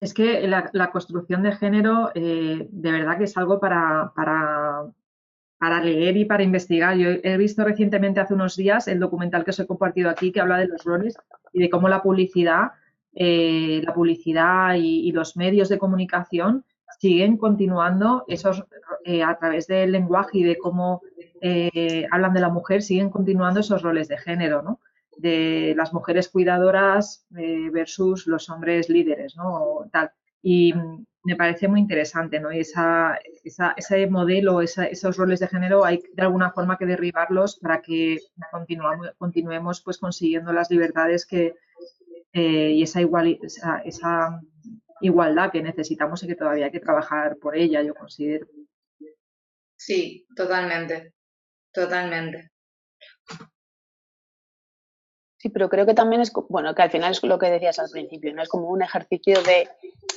Es 0.00 0.14
que 0.14 0.46
la, 0.46 0.90
construcción 0.92 1.42
de 1.42 1.52
género 1.56 2.12
eh, 2.14 2.68
de 2.70 2.92
verdad 2.92 3.18
que 3.18 3.24
es 3.24 3.36
algo 3.36 3.58
para, 3.58 4.12
para, 4.14 5.80
leer 5.82 6.16
y 6.16 6.26
para 6.26 6.44
investigar. 6.44 6.96
Yo 6.96 7.08
he 7.10 7.36
visto 7.36 7.64
recientemente 7.64 8.20
hace 8.20 8.34
unos 8.34 8.54
días 8.54 8.86
el 8.86 9.00
documental 9.00 9.44
que 9.44 9.50
os 9.50 9.58
he 9.58 9.66
compartido 9.66 10.10
aquí 10.10 10.30
que 10.30 10.40
habla 10.40 10.58
de 10.58 10.68
los 10.68 10.84
roles 10.84 11.16
y 11.52 11.60
de 11.60 11.70
cómo 11.70 11.88
la 11.88 12.02
publicidad, 12.02 12.72
eh, 13.14 13.80
la 13.84 13.92
publicidad 13.92 14.74
y, 14.74 15.10
los 15.12 15.36
medios 15.36 15.68
de 15.68 15.78
comunicación 15.78 16.64
siguen 16.98 17.36
continuando 17.36 18.24
esos 18.28 18.64
eh, 19.04 19.22
a 19.22 19.36
través 19.38 19.66
del 19.66 19.92
lenguaje 19.92 20.38
y 20.38 20.44
de 20.44 20.56
cómo 20.56 21.02
hablan 22.12 22.34
de 22.34 22.40
la 22.40 22.50
mujer, 22.50 22.82
siguen 22.82 23.10
continuando 23.10 23.60
esos 23.60 23.82
roles 23.82 24.06
de 24.06 24.16
género, 24.16 24.62
¿no? 24.62 24.78
de 25.16 25.74
las 25.76 25.92
mujeres 25.92 26.28
cuidadoras 26.28 27.26
eh, 27.36 27.70
versus 27.70 28.26
los 28.26 28.48
hombres 28.48 28.88
líderes, 28.88 29.36
¿no? 29.36 29.88
Tal. 29.92 30.10
Y 30.42 30.74
me 31.24 31.36
parece 31.36 31.68
muy 31.68 31.80
interesante, 31.80 32.40
¿no? 32.40 32.52
Y 32.52 32.60
esa, 32.60 33.18
ese 33.76 34.06
modelo, 34.08 34.60
esos 34.60 35.16
roles 35.16 35.40
de 35.40 35.46
género 35.46 35.84
hay 35.84 36.02
de 36.14 36.22
alguna 36.22 36.50
forma 36.50 36.76
que 36.76 36.86
derribarlos 36.86 37.58
para 37.60 37.80
que 37.80 38.18
continuemos 39.18 39.80
pues 39.82 39.98
consiguiendo 39.98 40.52
las 40.52 40.70
libertades 40.70 41.24
que, 41.24 41.54
eh, 42.32 42.70
y 42.70 42.82
esa, 42.82 43.00
igual, 43.00 43.38
esa, 43.84 44.40
igualdad 45.00 45.50
que 45.50 45.62
necesitamos 45.62 46.22
y 46.22 46.26
que 46.28 46.36
todavía 46.36 46.66
hay 46.66 46.70
que 46.70 46.80
trabajar 46.80 47.36
por 47.36 47.56
ella, 47.56 47.82
yo 47.82 47.94
considero. 47.94 48.46
Sí, 49.76 50.26
totalmente, 50.36 51.14
totalmente. 51.72 52.52
Sí, 55.42 55.48
pero 55.48 55.68
creo 55.68 55.84
que 55.84 55.94
también 55.94 56.22
es, 56.22 56.32
bueno, 56.48 56.72
que 56.72 56.82
al 56.82 56.90
final 56.92 57.10
es 57.10 57.22
lo 57.24 57.36
que 57.36 57.50
decías 57.50 57.80
al 57.80 57.90
principio, 57.90 58.32
¿no? 58.32 58.42
Es 58.42 58.48
como 58.48 58.68
un 58.68 58.80
ejercicio 58.80 59.42
de 59.42 59.68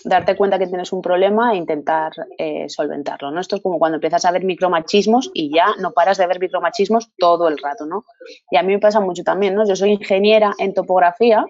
darte 0.03 0.35
cuenta 0.35 0.59
que 0.59 0.67
tienes 0.67 0.93
un 0.93 1.01
problema 1.01 1.51
e 1.51 1.55
intentar 1.55 2.11
eh, 2.37 2.69
solventarlo, 2.69 3.31
¿no? 3.31 3.41
Esto 3.41 3.55
es 3.55 3.63
como 3.63 3.79
cuando 3.79 3.95
empiezas 3.95 4.23
a 4.25 4.31
ver 4.31 4.43
micromachismos 4.43 5.31
y 5.33 5.51
ya 5.51 5.73
no 5.79 5.93
paras 5.93 6.19
de 6.19 6.27
ver 6.27 6.39
micromachismos 6.39 7.09
todo 7.17 7.47
el 7.47 7.57
rato, 7.57 7.87
¿no? 7.87 8.05
Y 8.51 8.57
a 8.57 8.61
mí 8.61 8.73
me 8.73 8.79
pasa 8.79 8.99
mucho 8.99 9.23
también, 9.23 9.55
¿no? 9.55 9.67
Yo 9.67 9.75
soy 9.75 9.93
ingeniera 9.93 10.53
en 10.59 10.75
topografía, 10.75 11.43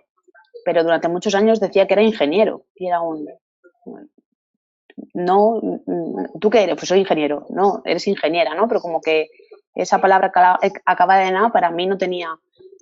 pero 0.65 0.83
durante 0.83 1.07
muchos 1.07 1.35
años 1.35 1.59
decía 1.59 1.87
que 1.87 1.93
era 1.93 2.01
ingeniero 2.01 2.65
y 2.75 2.87
era 2.87 2.99
un... 2.99 3.29
No, 5.13 5.61
¿tú 6.41 6.49
qué 6.49 6.63
eres? 6.63 6.75
Pues 6.75 6.87
soy 6.87 6.99
ingeniero, 6.99 7.45
no, 7.49 7.81
eres 7.85 8.07
ingeniera, 8.07 8.55
¿no? 8.55 8.67
Pero 8.67 8.81
como 8.81 8.99
que 8.99 9.29
esa 9.75 10.01
palabra 10.01 10.31
acaba 10.85 11.17
de 11.19 11.31
nada 11.31 11.51
para 11.51 11.69
mí 11.69 11.85
no 11.85 11.97
tenía 11.97 12.37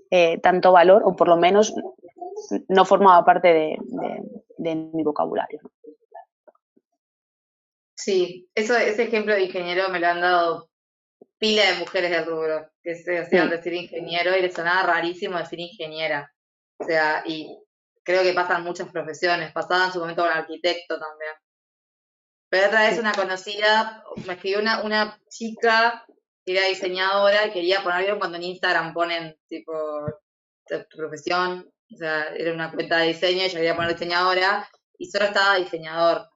eh, 0.09 0.39
tanto 0.39 0.71
valor 0.71 1.01
o 1.05 1.15
por 1.15 1.27
lo 1.27 1.35
menos 1.37 1.73
no 2.69 2.85
formaba 2.85 3.25
parte 3.25 3.47
de, 3.49 3.77
mi 4.57 5.03
vocabulario. 5.03 5.59
Sí, 7.95 8.47
eso, 8.55 8.77
ese 8.77 9.03
ejemplo 9.03 9.33
de 9.33 9.43
ingeniero 9.43 9.89
me 9.89 9.99
lo 9.99 10.07
han 10.07 10.21
dado 10.21 10.69
pila 11.37 11.63
de 11.65 11.79
mujeres 11.79 12.11
del 12.11 12.25
rubro, 12.25 12.69
que 12.81 12.95
se 12.95 13.19
hacían 13.19 13.49
decir 13.49 13.73
ingeniero 13.73 14.37
y 14.37 14.41
les 14.41 14.53
sonaba 14.53 14.83
rarísimo 14.83 15.37
decir 15.37 15.59
ingeniera. 15.59 16.31
O 16.77 16.85
sea, 16.85 17.23
y 17.25 17.62
creo 18.03 18.23
que 18.23 18.33
pasan 18.33 18.63
muchas 18.63 18.89
profesiones, 18.89 19.51
pasaba 19.51 19.85
en 19.85 19.93
su 19.93 19.99
momento 19.99 20.23
con 20.23 20.31
arquitecto 20.31 20.99
también. 20.99 21.31
Pero 22.49 22.67
otra 22.67 22.81
vez 22.87 22.99
una 22.99 23.13
conocida, 23.13 24.03
me 24.27 24.33
escribió 24.33 24.59
una, 24.59 24.83
una 24.83 25.19
chica 25.29 26.05
que 26.45 26.55
era 26.57 26.67
diseñadora 26.67 27.47
y 27.47 27.51
quería 27.51 27.81
poner, 27.81 28.17
cuando 28.19 28.37
en 28.37 28.43
Instagram 28.43 28.93
ponen 28.93 29.35
tipo 29.47 29.73
profesión, 30.95 31.71
o 31.91 31.97
sea, 31.97 32.27
era 32.35 32.53
una 32.53 32.71
cuenta 32.71 32.97
de 32.97 33.07
diseño 33.07 33.43
y 33.45 33.49
yo 33.49 33.55
quería 33.55 33.75
poner 33.75 33.93
diseñadora 33.93 34.69
y 34.97 35.09
solo 35.09 35.25
estaba 35.25 35.55
diseñador. 35.55 36.29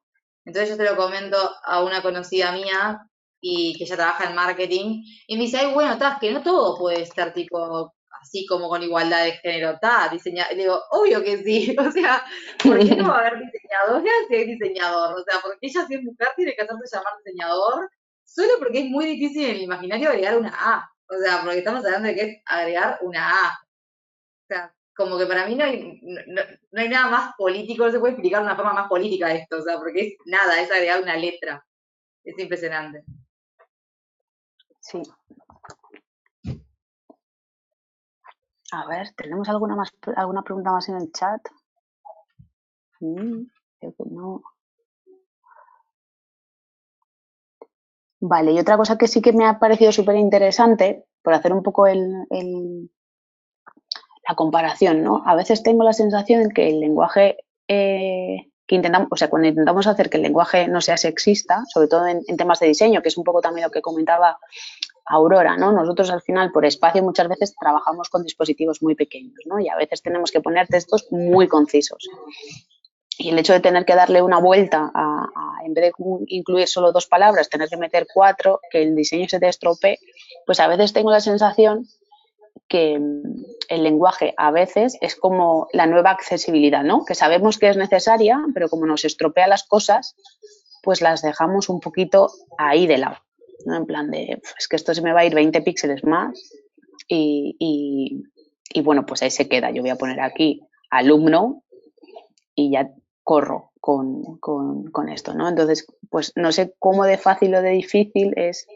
Entonces 0.45 0.70
yo 0.70 0.76
se 0.76 0.89
lo 0.89 0.95
comento 0.95 1.38
a 1.63 1.84
una 1.84 2.01
conocida 2.01 2.51
mía 2.51 2.99
y 3.41 3.78
que 3.78 3.84
ella 3.84 3.95
trabaja 3.95 4.30
en 4.30 4.36
marketing 4.36 5.03
y 5.28 5.36
me 5.36 5.43
dice, 5.43 5.57
ay, 5.57 5.74
bueno, 5.74 5.93
estás 5.93 6.20
que 6.20 6.32
no 6.32 6.41
todo 6.41 6.78
puede 6.78 7.01
estar 7.01 7.34
tipo 7.34 7.93
así 8.28 8.45
como 8.45 8.69
con 8.69 8.84
igualdad 8.84 9.23
de 9.23 9.32
género, 9.34 9.71
está 9.71 10.09
diseñado. 10.09 10.55
Digo, 10.55 10.82
obvio 10.91 11.23
que 11.23 11.38
sí, 11.43 11.75
o 11.80 11.91
sea, 11.91 12.23
¿por 12.63 12.78
qué 12.80 12.95
no 12.95 13.09
va 13.09 13.17
a 13.17 13.19
haber 13.28 13.39
diseñadora 13.39 14.11
si 14.28 14.36
hay 14.36 14.45
diseñador? 14.45 15.19
O 15.19 15.23
sea, 15.23 15.39
porque 15.41 15.59
ella 15.61 15.86
si 15.88 15.95
es 15.95 16.03
mujer 16.03 16.30
tiene 16.36 16.55
que 16.55 16.61
hacerse 16.61 16.95
llamar 16.95 17.13
diseñador, 17.23 17.89
solo 18.23 18.53
porque 18.59 18.80
es 18.80 18.86
muy 18.86 19.05
difícil 19.05 19.45
en 19.45 19.55
el 19.55 19.61
imaginario 19.61 20.09
agregar 20.09 20.38
una 20.38 20.53
A. 20.53 20.91
O 21.09 21.17
sea, 21.17 21.41
porque 21.41 21.59
estamos 21.59 21.86
hablando 21.86 22.09
de 22.09 22.15
que 22.15 22.21
es 22.21 22.41
agregar 22.45 22.99
una 23.01 23.30
A. 23.30 23.49
O 23.49 24.47
sea, 24.49 24.73
como 24.95 25.17
que 25.17 25.25
para 25.25 25.47
mí 25.47 25.55
no 25.55 25.63
hay, 25.63 25.99
no, 26.01 26.41
hay 26.73 26.89
nada 26.89 27.09
más 27.09 27.36
político, 27.38 27.86
no 27.86 27.91
se 27.91 27.99
puede 27.99 28.13
explicar 28.13 28.41
de 28.41 28.47
una 28.47 28.55
forma 28.55 28.73
más 28.73 28.89
política 28.89 29.34
esto, 29.34 29.57
o 29.57 29.61
sea, 29.61 29.78
porque 29.78 30.01
es 30.01 30.13
nada, 30.25 30.61
es 30.61 30.71
agregar 30.71 31.01
una 31.01 31.15
letra. 31.15 31.63
Es 32.23 32.38
impresionante. 32.39 33.03
Sí. 34.82 35.01
A 38.72 38.86
ver, 38.88 39.13
¿tenemos 39.15 39.47
alguna 39.49 39.76
más 39.76 39.93
alguna 40.15 40.41
pregunta 40.43 40.72
más 40.72 40.89
en 40.89 40.95
el 40.97 41.11
chat? 41.11 41.41
Mm, 42.99 43.43
no. 44.09 44.43
Vale, 48.20 48.51
y 48.51 48.59
otra 48.59 48.78
cosa 48.78 48.97
que 48.97 49.07
sí 49.07 49.22
que 49.22 49.32
me 49.32 49.45
ha 49.45 49.59
parecido 49.59 49.91
súper 49.91 50.15
interesante, 50.15 51.05
por 51.22 51.34
hacer 51.34 51.53
un 51.53 51.61
poco 51.61 51.88
el, 51.88 52.26
la 54.28 54.36
comparación, 54.36 55.03
¿no? 55.03 55.24
A 55.26 55.36
veces 55.36 55.63
tengo 55.63 55.84
la 55.84 55.93
sensación 55.93 56.49
que 56.49 56.70
el 56.70 56.80
lenguaje 56.80 57.38
eh, 57.68 58.49
que 58.65 58.76
intentamos, 58.76 59.07
o 59.11 59.15
sea, 59.15 59.30
cuando 59.30 59.47
intentamos 59.47 59.88
hacer 59.88 60.09
que 60.09 60.18
el 60.18 60.24
lenguaje 60.24 60.68
no 60.68 60.82
sea 60.82 60.97
sexista, 60.97 61.63
sobre 61.68 61.88
todo 61.88 62.05
en, 62.07 62.24
temas 62.38 62.59
de 62.59 62.68
diseño, 62.68 63.01
que 63.01 63.07
es 63.07 63.18
un 63.18 63.24
poco 63.24 63.41
también 63.41 63.65
lo 63.65 63.72
que 63.72 63.82
comentaba 63.82 64.38
Aurora, 65.09 65.55
¿no? 65.57 65.71
Nosotros 65.71 66.09
al 66.09 66.21
final, 66.21 66.51
por 66.51 66.65
espacio, 66.65 67.03
muchas 67.03 67.27
veces 67.27 67.55
trabajamos 67.59 68.09
con 68.09 68.23
dispositivos 68.23 68.81
muy 68.81 68.95
pequeños, 68.95 69.39
¿no? 69.45 69.59
Y 69.59 69.69
a 69.69 69.75
veces 69.75 70.01
tenemos 70.01 70.31
que 70.31 70.41
poner 70.41 70.67
textos 70.67 71.07
muy 71.11 71.47
concisos. 71.47 72.09
Y 73.17 73.29
el 73.29 73.39
hecho 73.39 73.53
de 73.53 73.61
tener 73.61 73.85
que 73.85 73.95
darle 73.95 74.21
una 74.21 74.39
vuelta 74.39 74.91
a, 74.93 75.27
en 75.65 75.73
vez 75.73 75.85
de 75.85 76.25
incluir 76.27 76.67
solo 76.67 76.91
dos 76.91 77.07
palabras, 77.07 77.49
tener 77.49 77.67
que 77.69 77.77
meter 77.77 78.05
cuatro, 78.13 78.59
que 78.69 78.83
el 78.83 78.95
diseño 78.95 79.27
se 79.27 79.39
te 79.39 79.47
estropee, 79.47 79.97
pues 80.45 80.59
a 80.59 80.67
veces 80.67 80.93
tengo 80.93 81.09
la 81.09 81.21
sensación 81.21 81.87
que 82.67 82.99
mm, 82.99 83.45
el 83.69 83.83
lenguaje 83.83 84.33
a 84.37 84.51
veces 84.51 84.97
es 85.01 85.15
como 85.15 85.67
la 85.73 85.87
nueva 85.87 86.11
accesibilidad, 86.11 86.83
¿no? 86.83 87.05
Que 87.05 87.15
sabemos 87.15 87.57
que 87.57 87.69
es 87.69 87.77
necesaria, 87.77 88.39
pero 88.53 88.69
como 88.69 88.85
nos 88.85 89.05
estropea 89.05 89.47
las 89.47 89.63
cosas, 89.63 90.15
pues 90.83 91.01
las 91.01 91.21
dejamos 91.21 91.69
un 91.69 91.79
poquito 91.79 92.29
ahí 92.57 92.87
de 92.87 92.97
lado. 92.97 93.17
En 93.65 93.85
plan 93.85 94.11
de, 94.11 94.41
es 94.57 94.67
que 94.67 94.75
esto 94.75 94.93
se 94.93 95.01
me 95.01 95.13
va 95.13 95.21
a 95.21 95.25
ir 95.25 95.35
20 95.35 95.61
píxeles 95.61 96.03
más 96.03 96.39
y, 97.07 98.23
y, 98.73 98.81
bueno, 98.81 99.05
pues 99.05 99.21
ahí 99.23 99.31
se 99.31 99.47
queda. 99.47 99.71
Yo 99.71 99.81
voy 99.81 99.91
a 99.91 99.95
poner 99.95 100.19
aquí 100.21 100.61
alumno 100.89 101.63
y 102.55 102.71
ya 102.71 102.91
corro 103.23 103.71
con, 103.79 104.37
con, 104.39 104.85
con 104.91 105.09
esto, 105.09 105.33
¿no? 105.33 105.49
Entonces, 105.49 105.87
pues 106.09 106.33
no 106.35 106.51
sé 106.51 106.73
cómo 106.79 107.05
de 107.05 107.17
fácil 107.17 107.55
o 107.55 107.61
de 107.61 107.71
difícil 107.71 108.33
es 108.35 108.67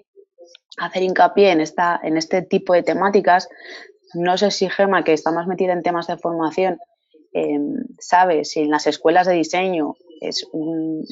hacer 0.77 1.03
hincapié 1.03 1.51
en, 1.51 1.61
esta, 1.61 1.99
en 2.01 2.17
este 2.17 2.41
tipo 2.41 2.73
de 2.73 2.84
temáticas. 2.84 3.49
No 4.13 4.38
sé 4.38 4.51
si 4.51 4.69
Gema, 4.69 5.03
que 5.03 5.13
está 5.13 5.32
más 5.32 5.47
metida 5.47 5.73
en 5.73 5.84
temas 5.84 6.07
de 6.07 6.17
formación, 6.17 6.79
em, 7.34 7.75
sabe 7.99 8.45
si 8.45 8.61
en 8.61 8.71
las 8.71 8.88
escuelas 8.88 9.27
de 9.27 9.34
diseño 9.34 9.95
es 10.19 10.45
un, 10.51 11.05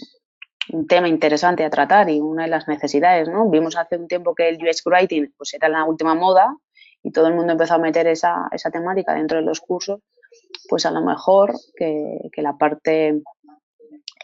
tema 0.87 1.07
interesante 1.07 1.63
a 1.63 1.69
tratar 1.69 2.09
y 2.09 2.19
una 2.19 2.43
de 2.43 2.49
las 2.49 2.67
necesidades, 2.67 3.27
¿no? 3.27 3.49
Vimos 3.49 3.75
hace 3.75 3.97
un 3.97 4.07
tiempo 4.07 4.35
que 4.35 4.49
el 4.49 4.57
UX 4.57 4.83
Writing 4.85 5.33
pues 5.37 5.53
era 5.53 5.69
la 5.69 5.83
última 5.83 6.15
moda 6.15 6.55
y 7.03 7.11
todo 7.11 7.27
el 7.27 7.35
mundo 7.35 7.53
empezó 7.53 7.75
a 7.75 7.79
meter 7.79 8.07
esa, 8.07 8.47
esa 8.51 8.69
temática 8.69 9.13
dentro 9.13 9.37
de 9.37 9.43
los 9.43 9.61
cursos, 9.61 10.01
pues 10.67 10.85
a 10.85 10.91
lo 10.91 11.01
mejor 11.01 11.53
que, 11.75 12.29
la 12.37 12.57
parte 12.57 13.21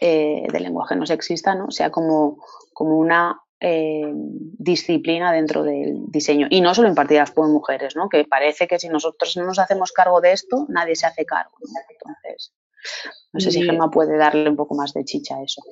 eh, 0.00 0.46
del 0.52 0.62
lenguaje 0.62 0.96
no 0.96 1.06
sexista 1.06 1.54
¿no? 1.54 1.70
sea 1.70 1.90
como, 1.90 2.38
como 2.72 2.98
una 2.98 3.40
eh, 3.60 4.12
disciplina 4.14 5.32
dentro 5.32 5.62
del 5.62 6.04
diseño 6.08 6.46
y 6.50 6.60
no 6.60 6.74
solo 6.74 6.88
impartidas 6.88 7.30
por 7.30 7.48
mujeres, 7.48 7.96
¿no? 7.96 8.08
que 8.08 8.24
parece 8.24 8.66
que 8.66 8.78
si 8.78 8.88
nosotros 8.88 9.36
no 9.36 9.44
nos 9.44 9.58
hacemos 9.58 9.92
cargo 9.92 10.20
de 10.20 10.32
esto, 10.32 10.66
nadie 10.68 10.94
se 10.94 11.06
hace 11.06 11.24
cargo. 11.24 11.56
Entonces, 11.90 12.52
no 13.32 13.40
sé 13.40 13.50
si 13.50 13.62
Gemma 13.62 13.90
puede 13.90 14.16
darle 14.16 14.48
un 14.48 14.56
poco 14.56 14.74
más 14.74 14.92
de 14.92 15.04
chicha 15.04 15.36
a 15.36 15.42
eso. 15.42 15.62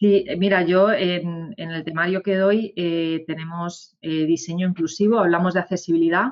Sí, 0.00 0.24
mira, 0.38 0.64
yo 0.64 0.90
en, 0.90 1.54
el 1.58 1.84
temario 1.84 2.22
que 2.22 2.34
doy 2.34 2.72
eh, 2.74 3.22
tenemos 3.26 3.98
eh, 4.00 4.24
diseño 4.24 4.66
inclusivo, 4.66 5.18
hablamos 5.18 5.52
de 5.52 5.60
accesibilidad, 5.60 6.30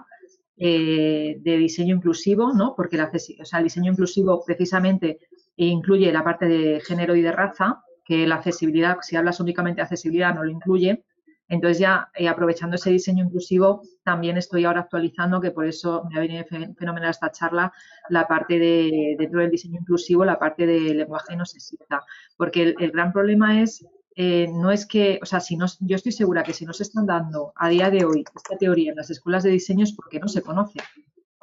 de 0.56 1.38
diseño 1.44 1.94
inclusivo, 1.94 2.52
¿no? 2.52 2.74
porque 2.74 2.96
el 2.96 3.62
diseño 3.62 3.92
inclusivo 3.92 4.42
precisamente 4.44 5.20
incluye 5.56 6.10
la 6.10 6.24
parte 6.24 6.46
de 6.46 6.80
género 6.80 7.14
y 7.14 7.22
de 7.22 7.30
raza, 7.30 7.84
que 8.04 8.26
la 8.26 8.36
accesibilidad, 8.36 8.96
si 9.02 9.16
hablas 9.16 9.38
únicamente 9.38 9.76
de 9.76 9.82
accesibilidad, 9.82 10.34
no 10.34 10.42
lo 10.42 10.50
incluye. 10.50 11.04
Entonces 11.48 11.78
ya 11.78 12.10
eh, 12.14 12.28
aprovechando 12.28 12.76
ese 12.76 12.90
diseño 12.90 13.24
inclusivo, 13.24 13.82
también 14.04 14.36
estoy 14.36 14.64
ahora 14.64 14.80
actualizando, 14.80 15.40
que 15.40 15.50
por 15.50 15.66
eso 15.66 16.04
me 16.10 16.18
ha 16.18 16.20
venido 16.20 16.44
fenomenal 16.44 17.10
esta 17.10 17.32
charla, 17.32 17.72
la 18.10 18.28
parte 18.28 18.58
de, 18.58 19.16
dentro 19.18 19.40
del 19.40 19.50
diseño 19.50 19.78
inclusivo, 19.80 20.24
la 20.24 20.38
parte 20.38 20.66
de 20.66 20.94
lenguaje 20.94 21.34
no 21.36 21.46
sexista. 21.46 22.04
Porque 22.36 22.74
el, 22.78 22.90
gran 22.90 23.12
problema 23.12 23.62
es, 23.62 23.84
eh, 24.14 24.46
no 24.52 24.70
es 24.70 24.84
que, 24.86 25.18
o 25.22 25.26
sea, 25.26 25.40
si 25.40 25.56
no, 25.56 25.66
yo 25.80 25.96
estoy 25.96 26.12
segura 26.12 26.42
que 26.42 26.52
si 26.52 26.66
no 26.66 26.72
se 26.74 26.82
están 26.82 27.06
dando 27.06 27.52
a 27.56 27.68
día 27.68 27.90
de 27.90 28.04
hoy 28.04 28.24
esta 28.36 28.58
teoría 28.58 28.90
en 28.90 28.96
las 28.96 29.10
escuelas 29.10 29.42
de 29.42 29.50
diseño 29.50 29.84
es 29.84 29.92
porque 29.94 30.20
no 30.20 30.28
se 30.28 30.42
conoce, 30.42 30.80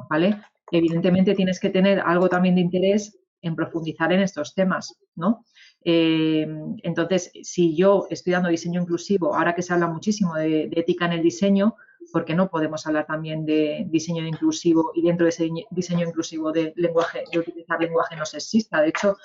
¿vale? 0.10 0.40
Evidentemente 0.72 1.34
tienes 1.36 1.60
que 1.60 1.70
tener 1.70 2.00
algo 2.00 2.30
también 2.30 2.56
de 2.56 2.62
interés 2.62 3.18
en 3.42 3.56
profundizar 3.56 4.12
en 4.12 4.22
estos 4.22 4.54
temas, 4.54 5.00
¿no? 5.16 5.46
Eh, 5.88 6.48
entonces, 6.82 7.32
si 7.44 7.76
yo 7.76 8.08
estoy 8.10 8.34
dando 8.34 8.50
diseño 8.50 8.82
inclusivo, 8.82 9.36
ahora 9.36 9.54
que 9.54 9.62
se 9.62 9.72
habla 9.72 9.88
muchísimo 9.88 10.34
de, 10.34 10.64
ética 10.76 11.06
en 11.06 11.14
el 11.14 11.22
diseño, 11.22 11.76
¿por 12.12 12.26
qué 12.26 12.34
no 12.34 12.50
podemos 12.50 12.88
hablar 12.88 13.06
también 13.06 13.46
de 13.46 13.86
diseño 13.88 14.26
inclusivo 14.26 14.92
y 14.96 15.04
dentro 15.04 15.26
de 15.26 15.30
ese 15.30 15.50
diseño 15.70 16.08
inclusivo 16.08 16.52
de 16.52 16.74
lenguaje, 16.76 17.24
de 17.32 17.38
utilizar 17.38 17.80
lenguaje 17.80 18.16
no 18.16 18.26
sexista? 18.26 18.82
De 18.82 18.90
hecho, 18.90 19.16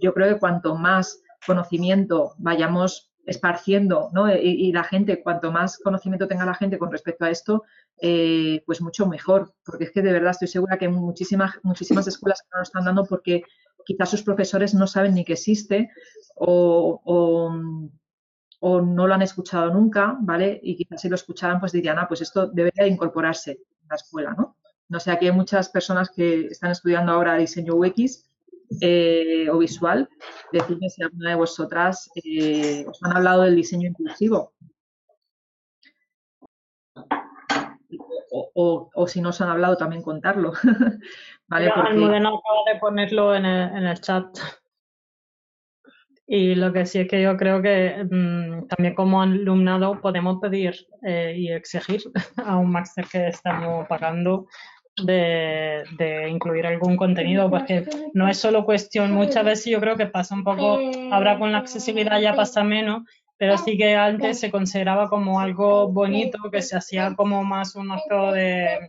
yo 0.00 0.12
creo 0.12 0.34
que 0.34 0.40
cuanto 0.40 0.74
más 0.74 1.22
conocimiento 1.46 2.34
vayamos 2.38 3.12
esparciendo, 3.24 4.10
¿no? 4.12 4.34
Y, 4.34 4.72
la 4.72 4.82
gente, 4.82 5.22
cuanto 5.22 5.52
más 5.52 5.78
conocimiento 5.78 6.26
tenga 6.26 6.44
la 6.44 6.54
gente 6.54 6.78
con 6.78 6.90
respecto 6.90 7.24
a 7.24 7.30
esto, 7.30 7.62
eh, 8.00 8.64
pues 8.66 8.80
mucho 8.80 9.06
mejor, 9.06 9.54
porque 9.64 9.84
es 9.84 9.92
que 9.92 10.02
de 10.02 10.12
verdad 10.12 10.32
estoy 10.32 10.48
segura 10.48 10.76
que 10.76 10.88
muchísimas, 10.88 11.52
muchísimas 11.62 12.08
escuelas 12.08 12.42
no 12.50 12.58
lo 12.58 12.62
están 12.64 12.84
dando 12.84 13.04
porque 13.04 13.44
quizás 13.84 14.10
sus 14.10 14.22
profesores 14.22 14.74
no 14.74 14.86
saben 14.86 15.14
ni 15.14 15.24
que 15.24 15.34
existe 15.34 15.90
o, 16.36 17.50
no 18.62 19.06
lo 19.06 19.14
han 19.14 19.22
escuchado 19.22 19.72
nunca, 19.72 20.16
¿vale? 20.20 20.60
Y 20.62 20.76
quizás 20.76 21.00
si 21.00 21.08
lo 21.08 21.16
escucharan, 21.16 21.58
pues 21.58 21.72
dirían, 21.72 21.98
ah, 21.98 22.06
pues 22.06 22.20
esto 22.20 22.46
debería 22.46 22.86
incorporarse 22.86 23.52
en 23.52 23.88
la 23.88 23.96
escuela, 23.96 24.34
¿no? 24.36 24.56
No 24.88 25.00
sé, 25.00 25.10
aquí 25.10 25.26
hay 25.26 25.32
muchas 25.32 25.68
personas 25.68 26.10
que 26.10 26.46
están 26.46 26.70
estudiando 26.70 27.12
ahora 27.12 27.36
diseño 27.36 27.74
UX 27.74 28.28
eh, 28.80 29.48
o 29.50 29.58
visual. 29.58 30.08
Decidme 30.52 30.90
si 30.90 31.02
alguna 31.02 31.30
de 31.30 31.36
vosotras 31.36 32.10
eh, 32.24 32.84
os 32.86 33.02
han 33.02 33.16
hablado 33.16 33.42
del 33.42 33.56
diseño 33.56 33.88
inclusivo. 33.88 34.52
O, 38.34 39.06
si 39.06 39.20
no 39.20 39.28
os 39.28 39.40
han 39.40 39.50
hablado, 39.50 39.76
también 39.76 40.02
contarlo. 40.02 40.52
¿Vale? 41.48 41.68
acaba 41.68 42.72
de 42.72 42.80
ponerlo 42.80 43.34
en 43.34 43.44
el, 43.44 44.00
chat. 44.00 44.26
Y 46.26 46.54
lo 46.54 46.72
que 46.72 46.86
sí 46.86 47.00
es 47.00 47.08
que 47.08 47.20
yo 47.20 47.36
creo 47.36 47.60
que 47.60 48.06
mm, 48.10 48.68
también 48.68 48.94
como 48.94 49.20
alumnado 49.20 50.00
podemos 50.00 50.38
pedir 50.40 50.86
eh, 51.02 51.34
y 51.36 51.52
exigir 51.52 52.00
a 52.46 52.56
un 52.56 52.72
máster 52.72 53.04
que 53.06 53.28
estamos 53.28 53.86
pagando 53.86 54.46
de, 54.96 56.28
incluir 56.28 56.66
algún 56.66 56.96
contenido, 56.96 57.50
porque 57.50 57.86
no 58.12 58.28
es 58.28 58.38
solo 58.38 58.64
cuestión, 58.64 59.12
muchas 59.12 59.44
veces 59.44 59.66
yo 59.66 59.80
creo 59.80 59.96
que 59.96 60.06
pasa 60.06 60.34
un 60.34 60.44
poco, 60.44 60.78
ahora 61.10 61.38
con 61.38 61.52
la 61.52 61.58
accesibilidad 61.58 62.20
ya 62.20 62.34
pasa 62.34 62.62
menos, 62.62 63.02
pero 63.42 63.58
sí 63.58 63.76
que 63.76 63.96
antes 63.96 64.38
se 64.38 64.52
consideraba 64.52 65.08
como 65.08 65.40
algo 65.40 65.88
bonito, 65.88 66.38
que 66.48 66.62
se 66.62 66.76
hacía 66.76 67.12
como 67.16 67.42
más 67.42 67.74
un 67.74 67.90
acto 67.90 68.30
de, 68.30 68.40
de 68.40 68.88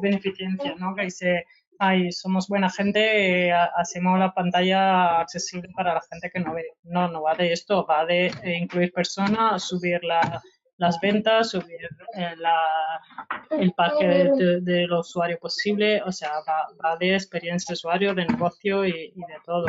beneficencia, 0.00 0.76
¿no? 0.78 0.94
Que 0.94 1.10
se 1.10 1.44
ay, 1.80 2.12
somos 2.12 2.46
buena 2.46 2.70
gente, 2.70 3.52
hacemos 3.52 4.20
la 4.20 4.32
pantalla 4.32 5.18
accesible 5.18 5.68
para 5.74 5.94
la 5.94 6.00
gente 6.08 6.30
que 6.30 6.38
no 6.38 6.54
ve. 6.54 6.74
No, 6.84 7.08
no 7.08 7.22
va 7.22 7.34
de 7.34 7.52
esto, 7.52 7.84
va 7.84 8.06
de 8.06 8.30
incluir 8.44 8.92
personas, 8.92 9.64
subir 9.64 10.00
las 10.04 11.00
ventas, 11.00 11.50
subir 11.50 11.88
el 13.50 13.72
parque 13.72 14.30
del 14.62 14.92
usuario 14.92 15.40
posible, 15.40 16.00
o 16.02 16.12
sea, 16.12 16.30
va, 16.84 16.96
de 16.98 17.14
experiencia 17.14 17.72
de 17.72 17.74
usuario, 17.74 18.14
de 18.14 18.26
negocio 18.26 18.86
y, 18.86 19.12
y 19.12 19.20
de 19.22 19.38
todo. 19.44 19.66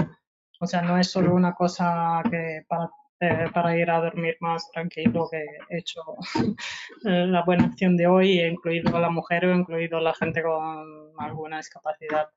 O 0.59 0.67
sea, 0.67 0.83
no 0.83 0.99
es 0.99 1.09
solo 1.09 1.33
una 1.33 1.55
cosa 1.55 2.21
que 2.29 2.61
para 2.67 2.91
eh, 3.19 3.47
para 3.51 3.75
ir 3.75 3.89
a 3.89 3.99
dormir 3.99 4.37
más 4.41 4.69
tranquilo 4.71 5.27
que 5.31 5.43
he 5.69 5.77
hecho 5.79 6.01
eh, 7.05 7.25
la 7.27 7.43
buena 7.43 7.65
acción 7.65 7.97
de 7.97 8.05
hoy, 8.05 8.39
he 8.39 8.47
incluido 8.47 8.95
a 8.95 8.99
la 8.99 9.09
mujer 9.09 9.45
o 9.45 9.55
incluido 9.55 9.97
a 9.97 10.01
la 10.01 10.13
gente 10.13 10.43
con 10.43 11.11
alguna 11.17 11.57
discapacidad. 11.57 12.29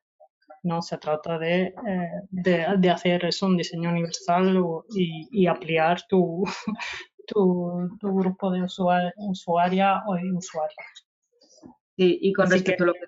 No 0.63 0.81
se 0.81 0.97
trata 0.97 1.39
de, 1.39 1.75
eh, 1.87 2.11
de, 2.31 2.91
hacer 2.91 3.25
eso, 3.27 3.47
un 3.47 3.57
diseño 3.57 3.91
universal 3.91 4.59
y, 4.91 5.29
y 5.31 5.47
ampliar 5.47 6.01
tu, 6.09 6.45
tu, 7.27 7.89
tu, 8.01 8.15
grupo 8.15 8.51
de 8.51 8.63
usuaria, 8.63 9.13
usuaria 9.17 10.03
o 10.07 10.15
usuarios. 10.15 11.07
Sí, 11.97 12.19
y 12.23 12.33
con 12.33 12.51
respecto 12.51 12.85
a 12.85 12.87
lo 12.87 12.93
que 12.95 13.01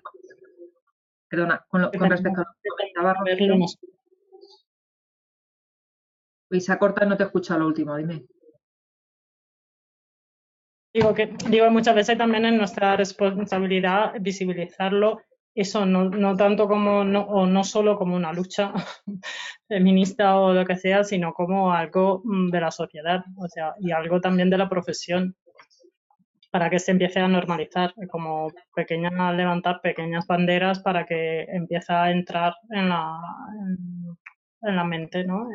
perdona, 1.27 1.65
con, 1.69 1.89
con 1.89 2.09
respecto 2.09 2.41
a 2.41 2.43
lo 2.43 2.51
que 2.61 2.69
comentaba 2.69 3.15
se 6.61 6.71
ha 6.71 6.79
cortado 6.79 7.09
no 7.09 7.17
te 7.17 7.23
he 7.23 7.25
escuchado 7.25 7.61
lo 7.61 7.67
último, 7.67 7.95
dime. 7.95 8.25
Digo 10.93 11.13
que 11.13 11.35
digo 11.49 11.69
muchas 11.71 11.95
veces 11.95 12.17
también 12.17 12.45
es 12.45 12.53
nuestra 12.53 12.95
responsabilidad 12.95 14.13
visibilizarlo, 14.19 15.21
eso 15.55 15.85
no, 15.85 16.05
no 16.05 16.35
tanto 16.35 16.67
como, 16.67 17.03
no, 17.03 17.21
o 17.21 17.45
no 17.45 17.63
solo 17.63 17.97
como 17.97 18.15
una 18.15 18.33
lucha 18.33 18.73
feminista 19.67 20.37
o 20.37 20.53
lo 20.53 20.65
que 20.65 20.75
sea, 20.75 21.03
sino 21.03 21.33
como 21.33 21.71
algo 21.71 22.21
mm, 22.23 22.49
de 22.49 22.61
la 22.61 22.71
sociedad, 22.71 23.23
o 23.37 23.47
sea, 23.47 23.73
y 23.79 23.91
algo 23.91 24.21
también 24.21 24.49
de 24.49 24.57
la 24.57 24.69
profesión, 24.69 25.35
para 26.51 26.69
que 26.69 26.77
se 26.79 26.91
empiece 26.91 27.19
a 27.19 27.27
normalizar, 27.27 27.93
como 28.11 28.51
pequeñas, 28.75 29.13
levantar 29.35 29.81
pequeñas 29.81 30.27
banderas 30.27 30.79
para 30.79 31.05
que 31.05 31.43
empiece 31.43 31.91
a 31.91 32.11
entrar 32.11 32.53
en 32.69 32.89
la, 32.89 33.19
la 34.63 34.83
mente, 34.83 35.23
¿no? 35.23 35.47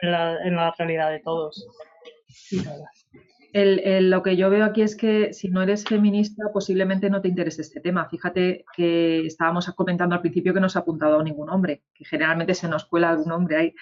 En, 0.00 0.10
la, 0.10 0.74
realidad 0.78 1.10
de 1.10 1.20
todos. 1.20 1.66
lo 3.52 4.22
que 4.22 4.36
yo 4.36 4.50
veo 4.50 4.64
aquí 4.64 4.82
es 4.82 4.96
que 4.96 5.32
si 5.32 5.48
no 5.48 5.62
eres 5.62 5.84
feminista, 5.84 6.44
posiblemente 6.52 7.10
no 7.10 7.20
te 7.20 7.28
interese 7.28 7.62
este 7.62 7.80
tema. 7.80 8.08
Fíjate 8.08 8.64
que 8.76 9.26
estábamos 9.26 9.66
comentando 9.74 10.14
al 10.14 10.20
principio 10.20 10.54
que 10.54 10.60
no 10.60 10.68
se 10.68 10.78
ha 10.78 10.82
apuntado 10.82 11.20
a 11.20 11.24
ningún 11.24 11.50
hombre, 11.50 11.82
que 11.94 12.04
generalmente 12.04 12.54
se 12.54 12.68
nos 12.68 12.84
cuela 12.84 13.10
algún 13.10 13.32
hombre 13.32 13.56
ahí. 13.56 13.74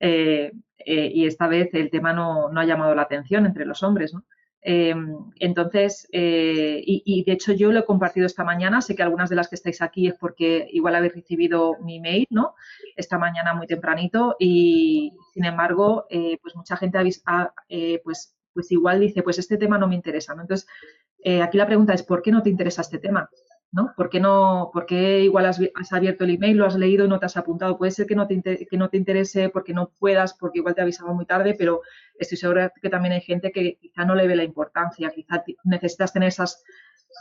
Eh, 0.00 0.52
eh, 0.78 1.10
y 1.12 1.26
esta 1.26 1.48
vez 1.48 1.70
el 1.74 1.90
tema 1.90 2.12
no, 2.12 2.48
no, 2.50 2.60
ha 2.60 2.64
llamado 2.64 2.94
la 2.94 3.02
atención 3.02 3.46
entre 3.46 3.66
los 3.66 3.82
hombres, 3.82 4.14
¿no? 4.14 4.24
Em, 4.60 5.16
entonces, 5.36 6.08
eh, 6.12 6.82
y, 6.84 7.24
de 7.24 7.32
hecho 7.32 7.52
yo 7.52 7.70
lo 7.70 7.80
he 7.80 7.84
compartido 7.84 8.26
esta 8.26 8.44
mañana, 8.44 8.80
sé 8.80 8.96
que 8.96 9.02
algunas 9.02 9.30
de 9.30 9.36
las 9.36 9.48
que 9.48 9.54
estáis 9.54 9.80
aquí 9.82 10.08
es 10.08 10.14
porque 10.14 10.68
igual 10.72 10.96
habéis 10.96 11.14
recibido 11.14 11.76
mi 11.82 12.00
mail, 12.00 12.26
¿no? 12.30 12.54
Esta 12.96 13.18
mañana 13.18 13.54
muy 13.54 13.66
tempranito 13.66 14.36
y 14.38 15.12
sin 15.32 15.44
embargo, 15.44 16.06
eh, 16.10 16.38
pues 16.42 16.56
mucha 16.56 16.76
gente 16.76 16.98
ha, 17.26 17.52
eh, 17.68 18.00
pues, 18.02 18.36
pues 18.52 18.72
igual 18.72 19.00
dice, 19.00 19.22
pues 19.22 19.38
este 19.38 19.56
tema 19.56 19.78
no 19.78 19.86
me 19.86 19.94
interesa, 19.94 20.34
¿no? 20.34 20.42
Entonces, 20.42 20.68
aquí 21.42 21.58
la 21.58 21.66
pregunta 21.66 21.94
es, 21.94 22.02
¿por 22.02 22.22
qué 22.22 22.32
no 22.32 22.42
te 22.42 22.50
interesa 22.50 22.82
este 22.82 22.98
tema? 22.98 23.28
¿No? 23.70 23.92
¿Por 23.96 24.08
qué, 24.08 24.20
no, 24.20 24.70
por 24.72 24.90
igual 24.90 25.46
has, 25.46 25.60
abierto 25.92 26.24
el 26.24 26.30
email, 26.30 26.56
lo 26.56 26.66
has 26.66 26.76
leído 26.76 27.04
y 27.04 27.08
no 27.08 27.18
te 27.18 27.26
has 27.26 27.36
apuntado? 27.36 27.76
Puede 27.76 27.92
ser 27.92 28.06
que 28.06 28.14
no, 28.14 28.26
te, 28.26 28.66
que 28.66 28.76
no 28.76 28.88
te 28.88 28.96
interese 28.96 29.50
porque 29.50 29.74
no 29.74 29.90
puedas, 29.98 30.34
porque 30.34 30.58
igual 30.58 30.74
te 30.74 30.82
avisaba 30.82 31.12
muy 31.12 31.26
tarde, 31.26 31.54
pero 31.58 31.82
estoy 32.18 32.38
segura 32.38 32.72
que 32.80 32.88
también 32.88 33.12
hay 33.14 33.20
gente 33.20 33.52
que 33.52 33.76
quizá 33.80 34.04
no 34.04 34.14
le 34.14 34.26
ve 34.26 34.36
la 34.36 34.44
importancia, 34.44 35.10
quizá 35.10 35.44
necesitas 35.64 36.12
tener 36.12 36.28
esas 36.28 36.64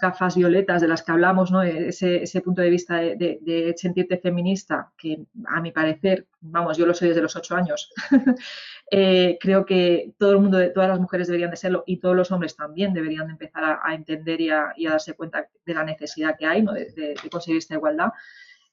gafas 0.01 0.35
violetas 0.35 0.81
de 0.81 0.87
las 0.87 1.03
que 1.03 1.11
hablamos, 1.11 1.51
¿no? 1.51 1.63
ese, 1.63 2.23
ese 2.23 2.41
punto 2.41 2.61
de 2.61 2.69
vista 2.69 2.97
de, 2.97 3.73
sentirte 3.77 4.17
feminista, 4.17 4.91
que 4.97 5.25
a 5.47 5.61
mi 5.61 5.71
parecer, 5.71 6.27
vamos, 6.39 6.77
yo 6.77 6.85
lo 6.85 6.93
soy 6.93 7.09
desde 7.09 7.21
los 7.21 7.35
ocho 7.35 7.55
años, 7.55 7.91
eh, 8.91 9.37
creo 9.39 9.65
que 9.65 10.13
todo 10.17 10.31
el 10.31 10.39
mundo, 10.39 10.59
todas 10.73 10.89
las 10.89 10.99
mujeres 10.99 11.27
deberían 11.27 11.51
de 11.51 11.57
serlo 11.57 11.83
y 11.87 11.97
todos 11.97 12.15
los 12.15 12.31
hombres 12.31 12.55
también 12.55 12.93
deberían 12.93 13.27
de 13.27 13.33
empezar 13.33 13.79
a, 13.83 13.93
entender 13.93 14.39
y 14.41 14.49
a, 14.49 14.73
darse 14.89 15.15
cuenta 15.15 15.47
de 15.65 15.73
la 15.73 15.83
necesidad 15.83 16.35
que 16.37 16.45
hay 16.45 16.61
¿no? 16.61 16.73
de, 16.73 17.15
conseguir 17.31 17.57
esta 17.57 17.75
igualdad. 17.75 18.09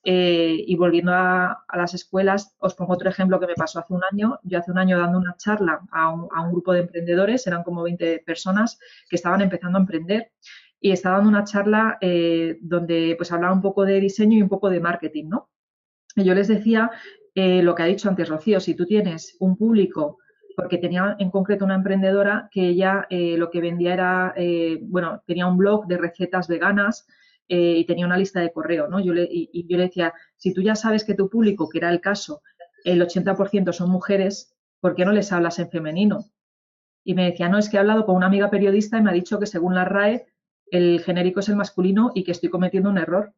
Eh, 0.06 0.62
y 0.66 0.76
volviendo 0.76 1.12
a, 1.14 1.64
las 1.72 1.94
escuelas, 1.94 2.54
os 2.58 2.74
pongo 2.74 2.92
otro 2.92 3.08
ejemplo 3.08 3.40
que 3.40 3.46
me 3.46 3.54
pasó 3.54 3.78
hace 3.78 3.94
un 3.94 4.02
año. 4.12 4.38
Yo 4.42 4.58
hace 4.58 4.70
un 4.70 4.76
año 4.76 4.98
dando 4.98 5.16
una 5.18 5.34
charla 5.38 5.80
a 5.90 6.10
un, 6.10 6.28
a 6.30 6.42
un 6.42 6.52
grupo 6.52 6.74
de 6.74 6.80
emprendedores, 6.80 7.46
eran 7.46 7.62
como 7.62 7.82
20 7.82 8.18
personas 8.18 8.78
que 9.08 9.16
estaban 9.16 9.40
empezando 9.40 9.78
a 9.78 9.80
emprender 9.80 10.30
y 10.84 10.92
estaba 10.92 11.16
dando 11.16 11.30
una 11.30 11.44
charla 11.44 11.96
eh, 12.02 12.58
donde 12.60 13.14
pues 13.16 13.32
hablaba 13.32 13.54
un 13.54 13.62
poco 13.62 13.86
de 13.86 13.98
diseño 14.00 14.36
y 14.36 14.42
un 14.42 14.50
poco 14.50 14.68
de 14.68 14.80
marketing, 14.80 15.30
¿no? 15.30 15.48
Y 16.14 16.24
yo 16.24 16.34
les 16.34 16.46
decía 16.46 16.90
eh, 17.34 17.62
lo 17.62 17.74
que 17.74 17.84
ha 17.84 17.86
dicho 17.86 18.10
antes 18.10 18.28
Rocío, 18.28 18.60
si 18.60 18.74
tú 18.74 18.84
tienes 18.84 19.34
un 19.40 19.56
público, 19.56 20.18
porque 20.54 20.76
tenía 20.76 21.16
en 21.18 21.30
concreto 21.30 21.64
una 21.64 21.76
emprendedora 21.76 22.50
que 22.52 22.68
ella 22.68 23.06
eh, 23.08 23.38
lo 23.38 23.50
que 23.50 23.62
vendía 23.62 23.94
era, 23.94 24.34
bueno, 24.82 25.22
tenía 25.26 25.46
un 25.46 25.56
blog 25.56 25.86
de 25.86 25.96
recetas 25.96 26.48
veganas 26.48 27.06
y 27.48 27.86
tenía 27.86 28.04
una 28.04 28.18
lista 28.18 28.40
de 28.40 28.52
correo, 28.52 28.86
¿no? 28.86 28.98
Le, 28.98 29.26
y, 29.30 29.66
yo 29.66 29.78
le 29.78 29.84
decía, 29.84 30.12
si 30.36 30.52
tú 30.52 30.60
ya 30.60 30.74
sabes 30.74 31.04
que 31.04 31.14
tu 31.14 31.30
público, 31.30 31.66
que 31.66 31.78
era 31.78 31.90
el 31.90 32.02
caso, 32.02 32.42
el 32.84 33.00
80% 33.00 33.72
son 33.72 33.88
mujeres, 33.88 34.54
¿por 34.80 34.94
qué 34.94 35.06
no 35.06 35.12
les 35.12 35.32
hablas 35.32 35.58
en 35.60 35.70
femenino? 35.70 36.26
Y 37.04 37.14
me 37.14 37.24
decía, 37.24 37.48
no, 37.48 37.56
es 37.56 37.70
que 37.70 37.78
he 37.78 37.80
hablado 37.80 38.04
con 38.04 38.16
una 38.16 38.26
amiga 38.26 38.50
periodista 38.50 38.98
y 38.98 39.02
me 39.02 39.08
ha 39.08 39.14
dicho 39.14 39.38
que 39.38 39.46
según 39.46 39.74
la 39.74 39.86
RAE 39.86 40.26
el 40.76 41.00
genérico 41.00 41.40
es 41.40 41.48
el 41.48 41.56
masculino 41.56 42.10
y 42.14 42.24
que 42.24 42.32
estoy 42.32 42.50
cometiendo 42.50 42.90
un 42.90 42.98
error 42.98 43.32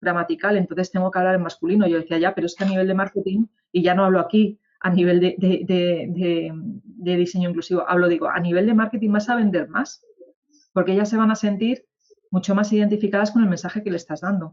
gramatical, 0.00 0.56
entonces 0.56 0.90
tengo 0.90 1.10
que 1.10 1.18
hablar 1.18 1.36
en 1.36 1.42
masculino. 1.42 1.86
Yo 1.86 1.98
decía, 1.98 2.18
ya, 2.18 2.34
pero 2.34 2.46
es 2.46 2.54
que 2.54 2.64
a 2.64 2.68
nivel 2.68 2.88
de 2.88 2.94
marketing, 2.94 3.46
y 3.70 3.82
ya 3.82 3.94
no 3.94 4.04
hablo 4.04 4.20
aquí 4.20 4.58
a 4.80 4.90
nivel 4.90 5.20
de, 5.20 6.52
diseño 7.16 7.48
inclusivo, 7.48 7.88
hablo, 7.88 8.08
digo, 8.08 8.28
a 8.28 8.40
nivel 8.40 8.66
de 8.66 8.74
marketing 8.74 9.12
vas 9.12 9.28
a 9.28 9.36
vender 9.36 9.68
más, 9.68 10.04
porque 10.72 10.92
ellas 10.92 11.08
se 11.08 11.16
van 11.16 11.30
a 11.30 11.36
sentir 11.36 11.86
mucho 12.30 12.54
más 12.54 12.72
identificadas 12.72 13.30
con 13.30 13.42
el 13.42 13.48
mensaje 13.48 13.84
que 13.84 13.90
le 13.90 13.96
estás 13.96 14.22
dando, 14.22 14.52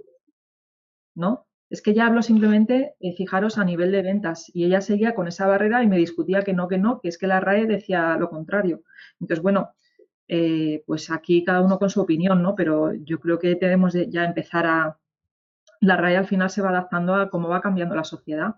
¿no? 1.15 1.47
Es 1.71 1.81
que 1.81 1.93
ya 1.93 2.07
hablo 2.07 2.21
simplemente, 2.21 2.95
fijaros, 3.17 3.57
a 3.57 3.63
nivel 3.63 3.91
de 3.91 4.01
ventas, 4.01 4.51
y 4.53 4.65
ella 4.65 4.81
seguía 4.81 5.15
con 5.15 5.27
esa 5.27 5.47
barrera 5.47 5.83
y 5.83 5.87
me 5.87 5.97
discutía 5.97 6.43
que 6.43 6.53
no, 6.53 6.67
que 6.67 6.77
no, 6.77 6.99
que 6.99 7.09
es 7.09 7.17
que 7.17 7.27
la 7.27 7.39
RAE 7.39 7.65
decía 7.65 8.17
lo 8.17 8.29
contrario. 8.29 8.83
Entonces, 9.19 9.41
bueno, 9.41 9.71
eh, 10.31 10.83
pues 10.85 11.09
aquí 11.09 11.43
cada 11.43 11.61
uno 11.61 11.79
con 11.79 11.89
su 11.89 11.99
opinión, 12.01 12.43
¿no? 12.43 12.53
Pero 12.55 12.93
yo 12.93 13.19
creo 13.19 13.39
que 13.39 13.55
tenemos 13.55 13.93
ya 14.09 14.23
empezar 14.25 14.67
a... 14.67 14.99
La 15.81 15.97
RAE 15.97 16.17
al 16.17 16.27
final 16.27 16.51
se 16.51 16.61
va 16.61 16.69
adaptando 16.69 17.15
a 17.15 17.29
cómo 17.29 17.49
va 17.49 17.61
cambiando 17.61 17.95
la 17.95 18.03
sociedad. 18.03 18.55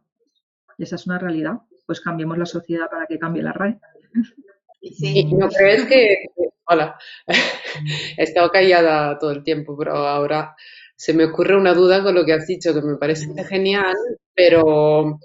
Y 0.78 0.84
esa 0.84 0.98
es 0.98 1.08
una 1.08 1.18
realidad. 1.18 1.60
Pues 1.86 2.02
cambiemos 2.02 2.38
la 2.38 2.46
sociedad 2.46 2.90
para 2.90 3.08
que 3.08 3.18
cambie 3.18 3.42
la 3.42 3.54
RAE. 3.54 3.80
Sí. 4.82 5.24
¿No 5.34 5.48
crees 5.48 5.86
que... 5.86 6.26
Hola. 6.66 6.98
He 8.18 8.24
estado 8.24 8.52
callada 8.52 9.18
todo 9.18 9.32
el 9.32 9.44
tiempo, 9.44 9.78
pero 9.78 9.96
ahora 9.96 10.54
se 10.98 11.14
me 11.14 11.26
ocurre 11.26 11.56
una 11.56 11.74
duda 11.74 12.04
con 12.04 12.16
lo 12.16 12.26
que 12.26 12.34
has 12.34 12.46
dicho, 12.48 12.74
que 12.74 12.82
me 12.82 12.98
parece 12.98 13.28
genial, 13.46 13.96
pero 14.36 15.20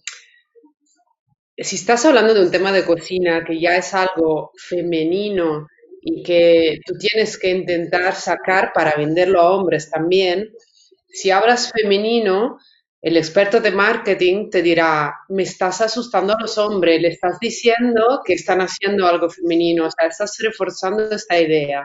si 1.58 1.76
estás 1.76 2.04
hablando 2.06 2.34
de 2.34 2.42
un 2.42 2.50
tema 2.50 2.70
de 2.70 2.84
cocina 2.84 3.44
que 3.44 3.60
ya 3.60 3.76
es 3.76 3.92
algo 3.94 4.52
femenino 4.56 5.66
y 6.08 6.22
que 6.22 6.78
tú 6.86 6.94
tienes 6.96 7.36
que 7.36 7.50
intentar 7.50 8.14
sacar 8.14 8.70
para 8.72 8.94
venderlo 8.94 9.40
a 9.40 9.50
hombres 9.50 9.90
también, 9.90 10.52
si 11.08 11.32
hablas 11.32 11.72
femenino, 11.72 12.58
el 13.02 13.16
experto 13.16 13.60
de 13.60 13.72
marketing 13.72 14.48
te 14.48 14.62
dirá, 14.62 15.12
me 15.28 15.42
estás 15.42 15.80
asustando 15.80 16.32
a 16.34 16.40
los 16.40 16.58
hombres, 16.58 17.02
le 17.02 17.08
estás 17.08 17.40
diciendo 17.40 18.20
que 18.24 18.34
están 18.34 18.60
haciendo 18.60 19.04
algo 19.04 19.28
femenino, 19.28 19.86
o 19.86 19.90
sea, 19.90 20.06
estás 20.08 20.36
reforzando 20.38 21.10
esta 21.10 21.40
idea. 21.40 21.82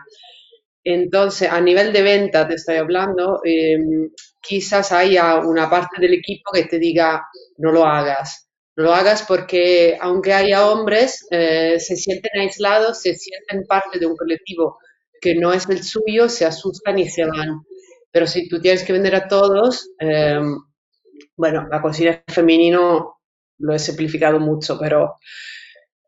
Entonces, 0.83 1.49
a 1.51 1.59
nivel 1.59 1.91
de 1.91 2.03
venta 2.03 2.47
te 2.47 2.55
estoy 2.55 2.75
hablando, 2.75 3.41
em, 3.43 4.11
quizás 4.39 4.91
haya 4.91 5.37
una 5.37 5.67
parte 5.67 5.99
del 5.99 6.13
equipo 6.13 6.51
que 6.53 6.65
te 6.65 6.77
diga, 6.77 7.23
no 7.57 7.71
lo 7.71 7.85
hagas 7.85 8.50
lo 8.75 8.93
hagas 8.93 9.23
porque 9.27 9.97
aunque 10.01 10.33
haya 10.33 10.67
hombres, 10.69 11.27
eh, 11.31 11.79
se 11.79 11.95
sienten 11.95 12.31
aislados, 12.41 13.01
se 13.01 13.13
sienten 13.15 13.65
parte 13.67 13.99
de 13.99 14.05
un 14.05 14.15
colectivo 14.15 14.77
que 15.21 15.35
no 15.35 15.53
es 15.53 15.67
el 15.69 15.83
suyo, 15.83 16.29
se 16.29 16.45
asustan 16.45 16.97
y 16.99 17.07
se 17.09 17.25
van. 17.25 17.61
Pero 18.11 18.27
si 18.27 18.47
tú 18.49 18.59
tienes 18.61 18.83
que 18.83 18.93
vender 18.93 19.15
a 19.15 19.27
todos, 19.27 19.89
em, 19.99 20.57
bueno, 21.37 21.67
la 21.71 21.81
cocina 21.81 22.23
femenino 22.27 23.17
lo 23.59 23.73
he 23.75 23.79
simplificado 23.79 24.39
mucho, 24.39 24.77
pero 24.79 25.17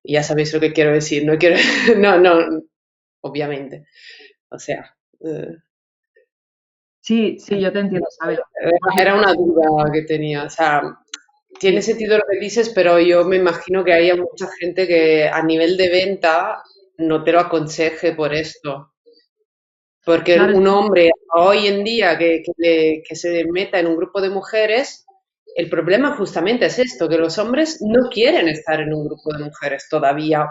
ya 0.03 0.23
sabéis 0.23 0.53
lo 0.53 0.59
que 0.59 0.73
quiero 0.73 0.93
decir. 0.93 1.25
No 1.25 1.37
quiero, 1.37 1.57
no, 1.97 2.19
no, 2.19 2.61
obviamente. 3.21 3.85
O 4.49 4.59
sea, 4.59 4.95
eh, 5.21 5.57
Sí, 7.01 7.37
sí, 7.39 7.59
yo 7.59 7.71
te 7.71 7.79
entiendo. 7.79 8.07
Era 8.97 9.15
una 9.15 9.33
duda 9.33 9.91
que 9.91 10.03
tenía, 10.03 10.43
o 10.45 10.49
sea, 10.49 10.81
tiene 11.59 11.81
sentido 11.81 12.17
lo 12.17 12.23
que 12.29 12.39
dices, 12.39 12.69
pero 12.69 12.99
yo 12.99 13.25
me 13.25 13.37
imagino 13.37 13.83
que 13.83 13.93
haya 13.93 14.15
mucha 14.15 14.47
gente 14.59 14.87
que 14.87 15.27
a 15.27 15.43
nivel 15.43 15.77
de 15.77 15.89
venta 15.89 16.61
no 16.97 17.23
te 17.23 17.31
lo 17.31 17.39
aconseje 17.39 18.13
por 18.13 18.33
esto. 18.33 18.93
Porque 20.05 20.37
un 20.37 20.67
hombre 20.67 21.11
hoy 21.33 21.67
en 21.67 21.83
día 21.83 22.17
que, 22.17 22.43
que, 23.07 23.15
se 23.15 23.45
meta 23.45 23.79
en 23.79 23.87
un 23.87 23.95
grupo 23.95 24.19
de 24.19 24.29
mujeres, 24.29 25.05
el 25.55 25.69
problema 25.69 26.17
justamente 26.17 26.65
es 26.65 26.77
esto, 26.79 27.07
que 27.07 27.17
los 27.17 27.37
hombres 27.37 27.79
no 27.81 28.09
quieren 28.09 28.49
estar 28.49 28.81
en 28.81 28.93
un 28.93 29.05
grupo 29.05 29.33
de 29.33 29.45
mujeres 29.45 29.87
todavía, 29.89 30.49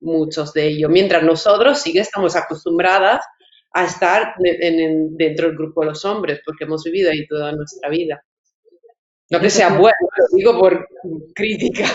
muchos 0.00 0.52
de 0.54 0.66
ellos, 0.66 0.90
mientras 0.90 1.22
nosotros 1.22 1.80
sí 1.80 1.92
que 1.92 2.00
estamos 2.00 2.34
acostumbradas 2.34 3.24
a 3.72 3.84
estar 3.84 4.34
dentro 4.38 5.48
del 5.48 5.56
grupo 5.56 5.82
de 5.82 5.88
los 5.88 6.04
hombres, 6.04 6.40
porque 6.44 6.64
hemos 6.64 6.82
vivido 6.82 7.10
ahí 7.10 7.26
toda 7.28 7.52
nuestra 7.52 7.88
vida. 7.88 8.20
No 9.30 9.40
que 9.40 9.50
sea 9.50 9.68
bueno, 9.68 9.96
lo 10.16 10.36
digo 10.36 10.58
por 10.58 10.88
crítica. 11.34 11.86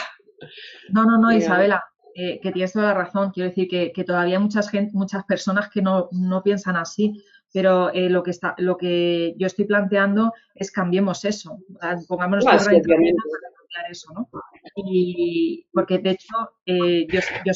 No, 0.90 1.03
no, 1.03 1.18
no, 1.18 1.32
Isabela, 1.32 1.84
eh, 2.16 2.40
que 2.41 2.52
tienes 2.52 2.72
toda 2.72 2.88
la 2.88 2.94
razón. 2.94 3.32
Quiero 3.32 3.49
decir 3.49 3.68
que, 3.68 4.03
todavía 4.06 4.40
muchas, 4.40 4.70
gente, 4.70 4.91
muchas 4.94 5.26
personas 5.26 5.70
que 5.70 5.82
no, 5.82 6.10
piensan 6.44 6.78
así, 6.78 7.22
pero 7.52 7.94
eh, 7.94 8.10
lo, 8.10 8.24
que 8.24 8.32
está, 8.32 8.56
lo 8.57 8.78
que 8.78 9.36
yo 9.38 9.48
estoy 9.48 9.66
planteando 9.66 10.32
es 10.53 10.72
cambiemos 10.72 11.26
eso. 11.26 11.60
Pongámonos 12.07 12.45
ah, 12.48 12.57
sí, 12.57 12.82
cambiar 12.82 13.91
eso, 13.91 14.14
¿no? 14.14 14.30
Y 14.76 15.66
porque 15.74 15.99
de 15.99 16.12
hecho, 16.12 16.34
eh, 16.66 17.06
yo, 17.12 17.20
yo 17.45 17.52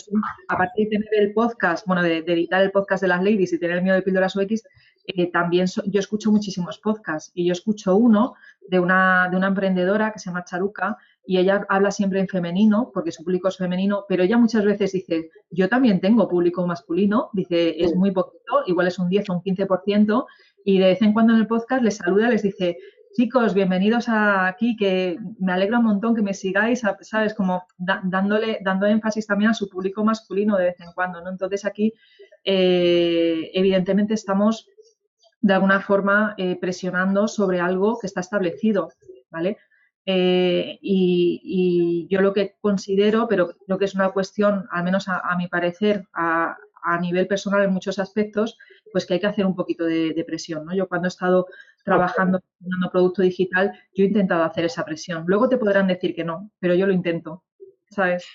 aparte 0.47 0.84
de 0.84 0.89
tener 0.89 1.10
el 1.14 1.34
podcast, 1.34 1.85
bueno, 1.88 2.03
de, 2.03 2.18
editar 2.18 2.61
el 2.61 2.72
podcast 2.72 3.01
de 3.01 3.07
las 3.07 3.23
ladies 3.23 3.53
y 3.53 3.60
tener 3.60 3.81
miedo 3.81 3.95
de 3.95 4.01
píldoras 4.01 4.35
UX, 4.35 4.64
eh, 5.05 5.31
también 5.31 5.67
yo 5.85 5.99
escucho 5.99 6.31
muchísimos 6.31 6.77
podcasts 6.80 7.31
y 7.34 7.45
yo 7.45 7.53
escucho 7.53 7.95
uno 7.95 8.35
de 8.67 8.80
una, 8.80 9.27
de 9.30 9.38
una 9.38 9.47
emprendedora 9.47 10.11
que 10.11 10.19
se 10.19 10.30
llama 10.30 10.45
Charuca 10.45 10.97
y 11.26 11.38
ella 11.38 11.65
habla 11.69 11.91
siempre 11.91 12.19
en 12.19 12.27
femenino 12.27 12.91
porque 12.93 13.11
su 13.11 13.23
público 13.23 13.47
es 13.47 13.57
femenino, 13.57 14.05
pero 14.07 14.23
ella 14.23 14.38
muchas 14.38 14.65
veces 14.65 14.91
dice, 14.91 15.30
yo 15.49 15.69
también 15.69 15.99
tengo 15.99 16.27
público 16.27 16.65
masculino, 16.65 17.30
dice, 17.34 17.84
es 17.84 17.95
muy 17.95 18.11
poquito, 18.11 18.63
igual 18.65 18.88
es 18.88 18.99
un 18.99 19.09
10 19.09 19.30
o 19.30 19.34
un 19.34 19.41
15%, 19.41 20.26
y 20.65 20.80
de 20.80 20.85
vez 20.85 21.01
en 21.01 21.13
cuando 21.13 21.34
en 21.34 21.39
el 21.39 21.47
podcast 21.47 21.84
les 21.84 21.97
saluda, 21.97 22.30
les 22.30 22.43
dice, 22.43 22.77
chicos, 23.13 23.53
bienvenidos 23.53 24.05
aquí, 24.07 24.76
que 24.76 25.17
me 25.39 25.51
alegra 25.51 25.80
un 25.80 25.85
montón 25.85 26.15
que 26.15 26.21
me 26.21 26.34
sigáis, 26.34 26.84
¿sabes? 27.01 27.34
Como 27.34 27.63
dándole, 27.77 28.59
dando 28.63 28.85
énfasis 28.85 29.26
también 29.26 29.51
a 29.51 29.53
su 29.53 29.69
público 29.69 30.03
masculino 30.03 30.57
de 30.57 30.65
vez 30.65 30.80
en 30.80 30.91
cuando, 30.93 31.21
¿no? 31.21 31.30
Entonces 31.30 31.65
aquí, 31.65 31.93
eh, 32.43 33.51
evidentemente, 33.53 34.13
estamos 34.13 34.69
de 35.41 35.53
alguna 35.53 35.81
forma 35.81 36.35
eh, 36.37 36.57
presionando 36.59 37.27
sobre 37.27 37.59
algo 37.59 37.97
que 37.99 38.07
está 38.07 38.19
establecido, 38.19 38.89
¿vale? 39.29 39.57
Eh, 40.05 40.79
y, 40.81 42.07
yo 42.09 42.21
lo 42.21 42.33
que 42.33 42.55
considero, 42.61 43.27
pero 43.27 43.55
creo 43.65 43.77
que 43.77 43.85
es 43.85 43.95
una 43.95 44.09
cuestión, 44.09 44.67
al 44.71 44.83
menos 44.83 45.07
a, 45.07 45.35
mi 45.37 45.47
parecer, 45.47 46.07
a, 46.13 46.57
nivel 47.01 47.27
personal 47.27 47.63
en 47.63 47.71
muchos 47.71 47.99
aspectos, 47.99 48.57
pues 48.91 49.05
que 49.05 49.13
hay 49.13 49.19
que 49.19 49.27
hacer 49.27 49.45
un 49.45 49.55
poquito 49.55 49.85
de, 49.85 50.23
presión, 50.25 50.65
¿no? 50.65 50.73
Yo 50.73 50.87
cuando 50.87 51.07
he 51.07 51.09
estado 51.09 51.45
trabajando 51.83 52.41
en 52.61 52.89
producto 52.91 53.21
digital, 53.21 53.71
yo 53.93 54.03
he 54.03 54.07
intentado 54.07 54.43
hacer 54.43 54.65
esa 54.65 54.83
presión. 54.83 55.25
Luego 55.27 55.47
te 55.47 55.57
podrán 55.57 55.87
decir 55.87 56.15
que 56.15 56.23
no, 56.23 56.49
pero 56.59 56.73
yo 56.73 56.87
lo 56.87 56.93
intento, 56.93 57.43
¿sabes? 57.91 58.25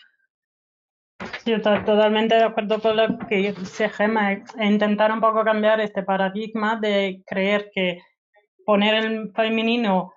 Sí, 1.45 1.53
estoy 1.53 1.85
totalmente 1.85 2.35
de 2.35 2.45
acuerdo 2.45 2.81
con 2.81 2.97
lo 2.97 3.19
que 3.29 3.53
dice 3.53 3.89
Gemma, 3.89 4.43
intentar 4.61 5.13
un 5.13 5.21
poco 5.21 5.45
cambiar 5.45 5.81
este 5.81 6.03
paradigma 6.03 6.77
de 6.77 7.23
creer 7.27 7.71
que 7.75 8.01
poner 8.65 9.05
el 9.05 9.31
femenino 9.33 10.13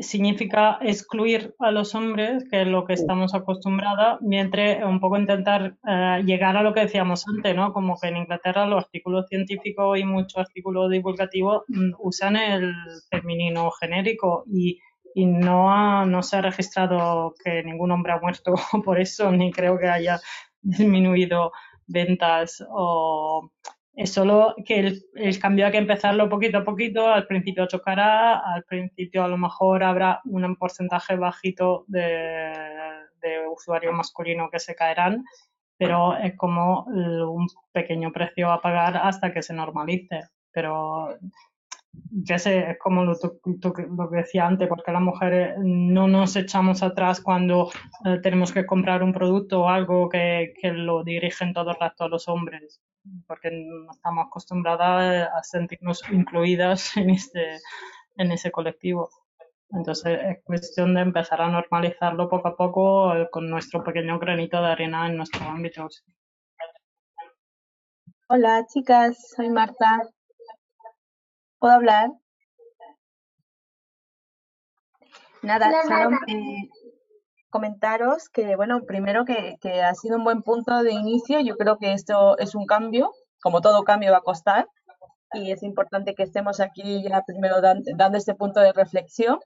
significa 0.00 0.78
excluir 0.80 1.54
a 1.58 1.70
los 1.70 1.94
hombres, 1.94 2.44
que 2.50 2.62
es 2.62 2.66
lo 2.66 2.86
que 2.86 2.94
estamos 2.94 3.34
acostumbrados, 3.34 4.18
mientras 4.22 4.82
un 4.82 4.98
poco 4.98 5.18
intentar 5.18 5.76
eh, 5.86 6.22
llegar 6.24 6.56
a 6.56 6.62
lo 6.62 6.72
que 6.72 6.80
decíamos 6.80 7.26
antes, 7.28 7.54
¿no? 7.54 7.72
Como 7.72 7.98
que 8.00 8.08
en 8.08 8.16
Inglaterra 8.16 8.66
los 8.66 8.84
artículos 8.84 9.26
científicos 9.28 9.98
y 9.98 10.04
muchos 10.04 10.38
artículos 10.38 10.90
divulgativos 10.90 11.64
mm, 11.68 11.92
usan 11.98 12.36
el 12.36 12.74
femenino 13.10 13.70
genérico 13.72 14.44
y 14.46 14.78
y 15.14 15.26
no, 15.26 16.06
no 16.06 16.22
se 16.22 16.36
ha 16.36 16.42
registrado 16.42 17.34
que 17.42 17.62
ningún 17.62 17.90
hombre 17.90 18.12
ha 18.12 18.20
muerto 18.20 18.54
por 18.84 19.00
eso, 19.00 19.30
ni 19.30 19.52
creo 19.52 19.78
que 19.78 19.88
haya 19.88 20.20
disminuido 20.62 21.52
ventas 21.86 22.64
o 22.70 23.50
es 23.94 24.12
solo 24.12 24.54
que 24.64 24.78
el, 24.80 25.02
el, 25.14 25.38
cambio 25.38 25.66
hay 25.66 25.72
que 25.72 25.78
empezarlo 25.78 26.28
poquito 26.28 26.58
a 26.58 26.64
poquito, 26.64 27.08
al 27.08 27.26
principio 27.26 27.66
chocará, 27.66 28.38
al 28.38 28.64
principio 28.64 29.24
a 29.24 29.28
lo 29.28 29.36
mejor 29.36 29.82
habrá 29.82 30.20
un 30.24 30.56
porcentaje 30.56 31.16
bajito 31.16 31.84
de, 31.88 32.52
de 33.20 33.46
usuarios 33.48 33.94
masculinos 33.94 34.50
que 34.50 34.58
se 34.58 34.74
caerán, 34.74 35.24
pero 35.76 36.16
es 36.16 36.36
como 36.36 36.84
un 36.84 37.46
pequeño 37.72 38.12
precio 38.12 38.50
a 38.50 38.60
pagar 38.60 38.96
hasta 38.96 39.32
que 39.32 39.42
se 39.42 39.54
normalice. 39.54 40.20
Pero 40.52 41.16
ya 41.92 42.38
sé, 42.38 42.70
es 42.70 42.78
como 42.78 43.04
lo, 43.04 43.16
que 43.18 44.16
decía 44.16 44.46
antes, 44.46 44.68
porque 44.68 44.92
las 44.92 45.02
mujeres 45.02 45.54
no 45.58 46.08
nos 46.08 46.36
echamos 46.36 46.82
atrás 46.82 47.20
cuando 47.20 47.70
eh, 48.04 48.18
tenemos 48.22 48.52
que 48.52 48.66
comprar 48.66 49.02
un 49.02 49.12
producto 49.12 49.62
o 49.62 49.68
algo 49.68 50.08
que, 50.08 50.54
lo 50.62 51.02
dirigen 51.02 51.52
todo 51.52 51.70
el 51.70 51.76
de 51.78 52.08
los 52.08 52.28
hombres, 52.28 52.80
porque 53.26 53.50
no 53.50 53.90
estamos 53.90 54.26
acostumbradas 54.26 55.28
a 55.34 55.42
sentirnos 55.42 56.02
incluidas 56.10 56.96
en, 56.96 57.10
este, 57.10 57.58
en 58.16 58.32
ese 58.32 58.50
colectivo. 58.50 59.10
Entonces 59.72 60.18
es 60.22 60.44
cuestión 60.44 60.94
de 60.94 61.02
empezar 61.02 61.40
a 61.40 61.48
normalizarlo 61.48 62.28
poco 62.28 62.48
a 62.48 62.56
poco 62.56 63.14
eh, 63.14 63.28
con 63.30 63.48
nuestro 63.48 63.84
pequeño 63.84 64.18
granito 64.18 64.60
de 64.60 64.68
arena 64.68 65.06
en 65.06 65.16
nuestro 65.16 65.44
ámbito. 65.44 65.88
Hola 68.28 68.64
chicas, 68.72 69.32
soy 69.36 69.48
Marta. 69.50 70.02
¿Puedo 71.60 71.74
hablar? 71.74 72.10
Nada, 75.42 75.70
solo 75.82 76.16
eh, 76.26 76.68
comentaros 77.50 78.30
que, 78.30 78.56
bueno, 78.56 78.80
primero 78.86 79.26
que, 79.26 79.58
ha 79.82 79.94
sido 79.94 80.16
un 80.16 80.24
buen 80.24 80.42
punto 80.42 80.82
de 80.82 80.92
inicio. 80.92 81.38
Yo 81.40 81.56
creo 81.56 81.76
que 81.76 81.92
esto 81.92 82.38
es 82.38 82.54
un 82.54 82.64
cambio, 82.64 83.12
como 83.42 83.60
todo 83.60 83.84
cambio 83.84 84.10
va 84.10 84.18
a 84.18 84.22
costar, 84.22 84.68
y 85.34 85.52
es 85.52 85.62
importante 85.62 86.14
que 86.14 86.22
estemos 86.22 86.60
aquí 86.60 87.02
ya 87.02 87.22
primero 87.26 87.60
dando 87.60 88.16
este 88.16 88.34
punto 88.34 88.60
de 88.60 88.72
reflexión, 88.72 89.38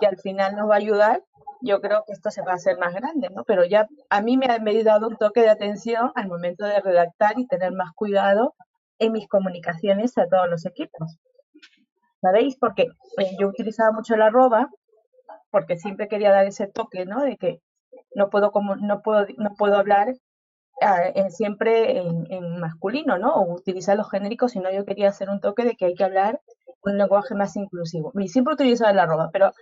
que 0.00 0.06
al 0.06 0.18
final 0.18 0.56
nos 0.56 0.70
va 0.70 0.76
a 0.76 0.78
ayudar. 0.78 1.22
Yo 1.60 1.82
creo 1.82 2.04
que 2.06 2.14
esto 2.14 2.30
se 2.30 2.40
va 2.42 2.52
a 2.52 2.56
hacer 2.56 2.78
más 2.78 2.94
grande, 2.94 3.28
¿no? 3.28 3.44
Pero 3.44 3.66
ya 3.66 3.86
a 4.08 4.22
mí 4.22 4.38
me 4.38 4.46
ha, 4.46 4.58
me 4.58 4.80
ha 4.80 4.84
dado 4.84 5.06
un 5.06 5.16
toque 5.16 5.42
de 5.42 5.50
atención 5.50 6.12
al 6.14 6.28
momento 6.28 6.64
de 6.64 6.80
redactar 6.80 7.38
y 7.38 7.46
tener 7.46 7.72
más 7.72 7.92
cuidado 7.92 8.54
en 8.98 9.12
mis 9.12 9.28
comunicaciones 9.28 10.16
a 10.16 10.26
todos 10.26 10.48
los 10.48 10.64
equipos. 10.64 11.18
¿Sabéis? 12.22 12.56
Porque 12.56 12.84
eh, 13.18 13.36
yo 13.38 13.48
utilizaba 13.48 13.92
mucho 13.92 14.16
la 14.16 14.26
arroba 14.26 14.70
porque 15.50 15.76
siempre 15.76 16.08
quería 16.08 16.32
dar 16.32 16.46
ese 16.46 16.66
toque, 16.66 17.04
¿no? 17.04 17.22
De 17.22 17.36
que 17.36 17.60
no 18.14 18.30
puedo, 18.30 18.52
como, 18.52 18.76
no 18.76 19.02
puedo, 19.02 19.26
no 19.36 19.54
puedo 19.54 19.76
hablar 19.76 20.14
ah, 20.80 21.02
siempre 21.30 21.98
en, 21.98 22.58
masculino, 22.58 23.18
¿no? 23.18 23.34
O 23.34 23.54
utilizar 23.54 23.96
los 23.96 24.10
genéricos, 24.10 24.52
sino 24.52 24.70
yo 24.72 24.84
quería 24.86 25.10
hacer 25.10 25.28
un 25.28 25.40
toque 25.40 25.64
de 25.64 25.76
que 25.76 25.86
hay 25.86 25.94
que 25.94 26.04
hablar 26.04 26.40
un 26.82 26.98
lenguaje 26.98 27.34
más 27.34 27.54
inclusivo. 27.56 28.12
Y 28.14 28.28
siempre 28.28 28.54
utilizaba 28.54 28.92
la 28.92 29.04
arroba, 29.04 29.30
pero 29.32 29.52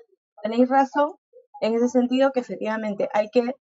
tenéis 0.43 0.69
razón 0.69 1.15
en 1.61 1.74
ese 1.74 1.89
sentido 1.89 2.32
que 2.32 2.41
efectivamente 2.41 3.09
hay 3.12 3.28
que 3.31 3.55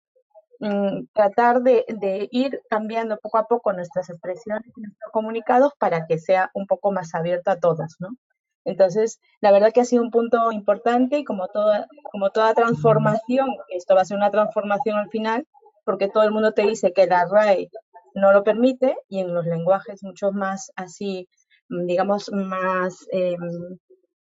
mm, 0.59 1.05
tratar 1.13 1.61
de, 1.61 1.85
de, 1.87 2.27
ir 2.31 2.61
cambiando 2.69 3.17
poco 3.17 3.37
a 3.37 3.47
poco 3.47 3.73
nuestras 3.73 4.09
expresiones 4.09 4.71
y 4.75 4.81
nuestros 4.81 5.11
comunicados 5.11 5.73
para 5.79 6.05
que 6.07 6.19
sea 6.19 6.51
un 6.53 6.67
poco 6.67 6.91
más 6.91 7.15
abierto 7.15 7.51
a 7.51 7.59
todas, 7.59 7.95
¿no? 7.99 8.09
Entonces, 8.65 9.19
la 9.39 9.51
verdad 9.51 9.71
que 9.73 9.81
ha 9.81 9.85
sido 9.85 10.03
un 10.03 10.11
punto 10.11 10.51
importante 10.51 11.19
y 11.19 11.23
como 11.23 11.47
toda, 11.47 11.87
como 12.11 12.29
toda 12.31 12.53
transformación, 12.53 13.47
esto 13.69 13.95
va 13.95 14.01
a 14.01 14.05
ser 14.05 14.17
una 14.17 14.31
transformación 14.31 14.97
al 14.97 15.09
final, 15.09 15.47
porque 15.85 16.09
todo 16.09 16.23
el 16.23 16.31
mundo 16.31 16.51
te 16.51 16.63
dice 16.63 16.91
que 16.91 17.07
la 17.07 17.25
RAE 17.25 17.69
no 18.13 18.33
lo 18.33 18.43
permite 18.43 18.97
y 19.07 19.19
en 19.19 19.33
los 19.33 19.45
lenguajes 19.45 20.03
mucho 20.03 20.31
más 20.31 20.71
así, 20.75 21.29
digamos, 21.69 22.29
más 22.31 23.05
em, 23.11 23.77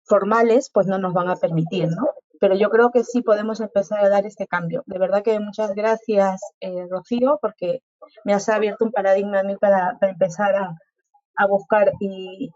formales, 0.04 0.70
pues 0.74 0.88
no 0.88 0.98
nos 0.98 1.14
van 1.14 1.30
a 1.30 1.36
permitir, 1.36 1.88
¿no? 1.90 2.10
Pero 2.40 2.56
yo 2.56 2.70
creo 2.70 2.92
que 2.92 3.04
sí 3.04 3.22
podemos 3.22 3.62
empezar 3.62 4.04
a 4.04 4.10
dar 4.10 4.26
este 4.26 4.48
cambio. 4.48 4.84
De 4.86 5.00
verdad 5.00 5.24
que 5.24 5.40
muchas 5.40 5.74
gracias, 5.74 6.42
eh, 6.60 6.86
Rocío, 6.90 7.40
porque 7.42 7.82
me 8.24 8.34
has 8.34 8.50
abierto 8.50 8.86
un 8.86 8.92
paradigma 8.92 9.40
a 9.40 9.44
mí 9.44 9.56
para 9.56 9.98
empezar 10.02 10.56
a, 10.56 10.76
a 11.38 11.48
buscar 11.48 11.92
y, 12.00 12.52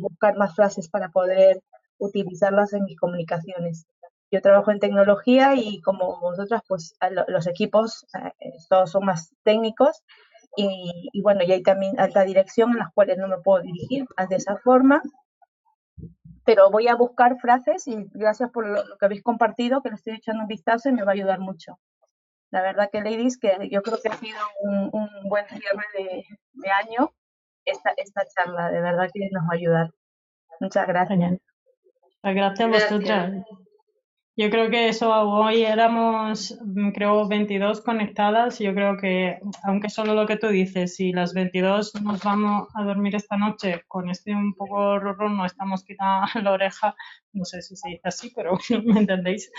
buscar 0.00 0.36
más 0.36 0.54
frases 0.54 0.88
para 0.88 1.08
poder 1.10 1.62
utilizarlas 1.98 2.72
en 2.72 2.84
mis 2.84 2.98
comunicaciones. 2.98 3.86
Yo 4.30 4.40
trabajo 4.40 4.70
en 4.70 4.78
tecnología 4.78 5.54
y 5.56 5.80
como 5.80 6.20
vosotras, 6.20 6.62
pues 6.68 6.94
los 7.26 7.46
equipos 7.46 8.06
eh, 8.14 8.52
todos 8.68 8.92
son 8.92 9.04
más 9.04 9.34
técnicos 9.42 10.02
y, 10.56 11.20
bueno, 11.22 11.42
y 11.44 11.52
hay 11.52 11.62
también 11.62 11.98
alta 11.98 12.24
dirección 12.24 12.70
en 12.72 12.78
las 12.78 12.92
cuales 12.92 13.18
no 13.18 13.28
me 13.28 13.38
puedo 13.38 13.62
dirigir 13.62 14.06
de 14.28 14.36
esa 14.36 14.56
forma. 14.58 15.02
pero 16.44 16.70
voy 16.70 16.88
a 16.88 16.96
buscar 16.96 17.38
frases 17.38 17.86
y 17.86 18.06
gracias 18.12 18.50
por 18.50 18.66
lo, 18.66 18.82
que 18.98 19.04
habéis 19.06 19.22
compartido, 19.22 19.82
que 19.82 19.90
le 19.90 19.96
estoy 19.96 20.14
echando 20.14 20.42
un 20.42 20.48
vistazo 20.48 20.88
y 20.88 20.92
me 20.92 21.04
va 21.04 21.12
a 21.12 21.14
ayudar 21.14 21.38
mucho. 21.38 21.78
La 22.50 22.62
verdad 22.62 22.90
que, 22.90 23.00
ladies, 23.00 23.38
que 23.38 23.68
yo 23.70 23.82
creo 23.82 23.98
que 24.02 24.08
ha 24.08 24.16
sido 24.16 24.38
un, 24.62 25.08
buen 25.28 25.46
cierre 25.46 25.84
de, 25.94 26.70
año 26.70 27.12
esta, 27.64 27.92
esta 27.96 28.22
charla, 28.34 28.70
de 28.70 28.80
verdad 28.80 29.08
que 29.12 29.28
nos 29.32 29.44
va 29.44 29.52
a 29.52 29.56
ayudar. 29.56 29.90
Muchas 30.60 30.86
gracias. 30.86 31.38
Gracias 32.22 32.60
a 32.60 32.66
vosotras. 32.66 33.32
Yo 34.40 34.48
creo 34.48 34.70
que 34.70 34.88
eso, 34.88 35.12
hoy 35.12 35.64
éramos, 35.64 36.58
mm, 36.64 36.92
creo, 36.92 37.28
22 37.28 37.82
conectadas. 37.82 38.58
Yo 38.58 38.72
creo 38.72 38.96
que, 38.96 39.38
aunque 39.64 39.90
solo 39.90 40.14
lo 40.14 40.26
que 40.26 40.38
tú 40.38 40.48
dices, 40.48 40.96
si 40.96 41.12
las 41.12 41.34
22 41.34 42.00
nos 42.00 42.22
vamos 42.24 42.68
a 42.74 42.82
dormir 42.82 43.14
esta 43.14 43.36
noche 43.36 43.84
con 43.86 44.08
este 44.08 44.34
un 44.34 44.54
poco 44.54 44.98
ronron, 44.98 45.36
no 45.36 45.44
estamos 45.44 45.84
quitando 45.84 46.26
la 46.42 46.52
oreja, 46.52 46.94
no 47.34 47.44
sé 47.44 47.60
si 47.60 47.76
se 47.76 47.90
dice 47.90 48.08
así, 48.08 48.32
pero 48.34 48.56
me 48.86 49.00
entendéis. 49.00 49.52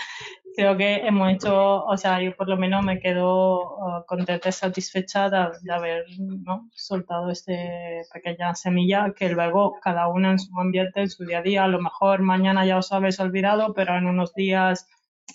Creo 0.56 0.76
que 0.76 0.96
hemos 0.96 1.30
hecho, 1.30 1.84
o 1.84 1.96
sea, 1.96 2.20
yo 2.20 2.34
por 2.36 2.48
lo 2.48 2.56
menos 2.56 2.84
me 2.84 2.98
quedo 2.98 3.76
uh, 3.76 4.04
contenta 4.06 4.48
y 4.48 4.52
satisfecha 4.52 5.30
de, 5.30 5.72
haber 5.72 6.06
¿no? 6.18 6.68
soltado 6.74 7.30
este 7.30 8.02
pequeña 8.12 8.54
semilla 8.56 9.14
que 9.16 9.28
luego 9.28 9.78
cada 9.80 10.08
una 10.08 10.32
en 10.32 10.38
su 10.40 10.58
ambiente, 10.58 11.00
en 11.02 11.08
su 11.08 11.24
día 11.24 11.38
a 11.38 11.42
día, 11.42 11.64
a 11.64 11.68
lo 11.68 11.80
mejor 11.80 12.20
mañana 12.20 12.66
ya 12.66 12.78
os 12.78 12.90
habéis 12.92 13.20
olvidado, 13.20 13.72
pero 13.74 13.96
en 13.96 14.06
unos 14.06 14.34
días 14.34 14.71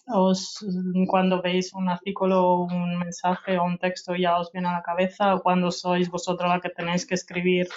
os, 0.07 0.65
cuando 1.07 1.41
veis 1.41 1.73
un 1.73 1.89
artículo, 1.89 2.61
un 2.63 2.99
mensaje 2.99 3.57
o 3.57 3.63
un 3.63 3.77
texto 3.77 4.15
ya 4.15 4.39
os 4.39 4.51
viene 4.51 4.69
a 4.69 4.73
la 4.79 4.83
cabeza, 4.83 5.35
o 5.35 5.41
cuando 5.41 5.71
sois 5.71 6.09
vosotros 6.09 6.49
la 6.49 6.61
que 6.61 6.69
tenéis 6.69 7.05
que 7.05 7.15
escribir 7.15 7.67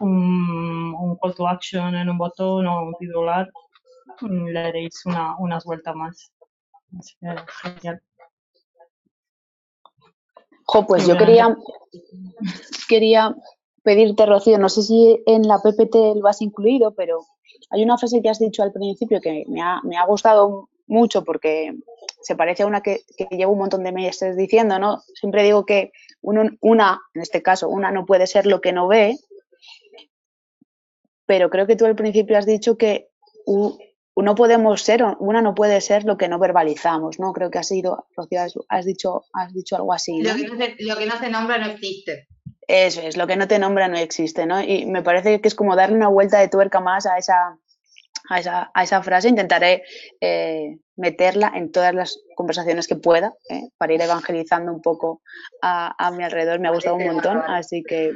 un, 0.00 0.94
un 0.94 1.16
call 1.16 1.34
to 1.34 1.46
action 1.46 1.94
en 1.94 2.08
un 2.08 2.18
botón 2.18 2.66
o 2.66 2.82
un 2.88 2.94
titular, 2.98 3.50
le 4.22 4.52
daréis 4.52 5.04
una, 5.06 5.36
unas 5.38 5.64
vueltas 5.64 5.94
más. 5.94 6.32
Jo, 10.66 10.86
pues 10.86 11.06
yo 11.06 11.16
quería, 11.16 11.56
quería 12.88 13.34
pedirte, 13.82 14.26
Rocío, 14.26 14.58
no 14.58 14.68
sé 14.68 14.82
si 14.82 15.22
en 15.26 15.46
la 15.46 15.58
PPT 15.58 16.16
lo 16.20 16.28
has 16.28 16.40
incluido, 16.40 16.94
pero 16.94 17.20
hay 17.70 17.82
una 17.82 17.98
frase 17.98 18.22
que 18.22 18.30
has 18.30 18.38
dicho 18.38 18.62
al 18.62 18.72
principio 18.72 19.20
que 19.20 19.44
me 19.48 19.60
ha, 19.60 19.80
me 19.82 19.96
ha 19.96 20.06
gustado 20.06 20.68
mucho 20.86 21.24
porque 21.24 21.74
se 22.22 22.36
parece 22.36 22.62
a 22.62 22.66
una 22.66 22.82
que, 22.82 23.02
llevo 23.30 23.52
un 23.52 23.58
montón 23.58 23.84
de 23.84 23.92
meses 23.92 24.36
diciendo, 24.36 24.78
¿no? 24.78 25.02
Siempre 25.14 25.42
digo 25.42 25.64
que 25.66 25.92
uno, 26.20 26.50
una, 26.60 27.00
en 27.14 27.22
este 27.22 27.42
caso, 27.42 27.68
una 27.68 27.90
no 27.90 28.06
puede 28.06 28.26
ser 28.26 28.46
lo 28.46 28.60
que 28.60 28.72
no 28.72 28.88
ve, 28.88 29.18
pero 31.26 31.50
creo 31.50 31.66
que 31.66 31.76
tú 31.76 31.86
al 31.86 31.96
principio 31.96 32.38
has 32.38 32.46
dicho 32.46 32.76
que 32.76 33.08
uno 33.46 34.34
podemos 34.34 34.82
ser, 34.82 35.04
una 35.18 35.42
no 35.42 35.54
puede 35.54 35.80
ser 35.80 36.04
lo 36.04 36.16
que 36.16 36.28
no 36.28 36.38
verbalizamos, 36.38 37.18
¿no? 37.18 37.32
Creo 37.32 37.50
que 37.50 37.58
has 37.58 37.68
sido, 37.68 38.06
Rocío, 38.16 38.40
has 38.68 38.84
dicho, 38.84 39.24
has 39.32 39.52
dicho 39.52 39.76
algo 39.76 39.92
así. 39.92 40.22
Lo, 40.22 40.34
que 40.34 40.46
no 40.46 40.56
se, 40.56 40.76
lo 40.78 40.96
que 40.96 41.06
no 41.06 41.18
se 41.18 41.30
nombra 41.30 41.58
no 41.58 41.66
existe. 41.66 42.28
Eso 42.66 43.02
es, 43.02 43.16
lo 43.16 43.26
que 43.26 43.36
no 43.36 43.46
te 43.48 43.58
nombra 43.58 43.88
no 43.88 43.98
existe, 43.98 44.46
¿no? 44.46 44.62
Y 44.62 44.86
me 44.86 45.02
parece 45.02 45.40
que 45.40 45.48
es 45.48 45.54
como 45.54 45.76
darle 45.76 45.96
una 45.96 46.08
vuelta 46.08 46.40
de 46.40 46.48
tuerca 46.48 46.80
más 46.80 47.04
a 47.06 47.18
esa, 47.18 47.58
a 48.28 48.40
esa, 48.40 48.70
a 48.74 48.82
esa 48.82 49.02
frase. 49.02 49.28
Intentaré 49.28 49.84
eh, 50.20 50.78
meterla 50.96 51.52
en 51.54 51.72
todas 51.72 51.94
las 51.94 52.18
conversaciones 52.36 52.86
que 52.86 52.96
pueda 52.96 53.34
¿eh? 53.48 53.68
para 53.76 53.92
ir 53.92 54.00
evangelizando 54.00 54.72
un 54.72 54.82
poco 54.82 55.22
a, 55.62 55.94
a, 55.98 56.10
mi 56.10 56.24
alrededor. 56.24 56.60
Me 56.60 56.68
ha 56.68 56.72
gustado 56.72 56.96
un 56.96 57.06
montón, 57.06 57.38
así 57.46 57.82
que, 57.82 58.14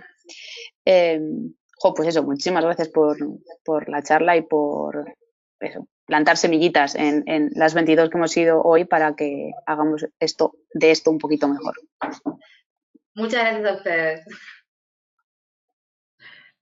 eh, 0.84 1.20
pues 1.96 2.08
eso, 2.08 2.22
muchísimas 2.22 2.64
gracias 2.64 2.88
por, 2.88 3.16
por, 3.64 3.88
la 3.88 4.02
charla 4.02 4.36
y 4.36 4.42
por 4.42 5.14
eso, 5.60 5.86
plantar 6.06 6.36
semillitas 6.36 6.94
en, 6.94 7.24
en 7.26 7.50
las 7.54 7.74
22 7.74 8.10
que 8.10 8.16
hemos 8.16 8.36
ido 8.36 8.62
hoy 8.62 8.84
para 8.84 9.14
que 9.14 9.52
hagamos 9.66 10.06
esto 10.18 10.54
de 10.72 10.90
esto 10.90 11.10
un 11.10 11.18
poquito 11.18 11.48
mejor. 11.48 11.74
Muchas 13.14 13.42
gracias 13.42 13.66
a 13.66 13.76
ustedes. 13.76 14.24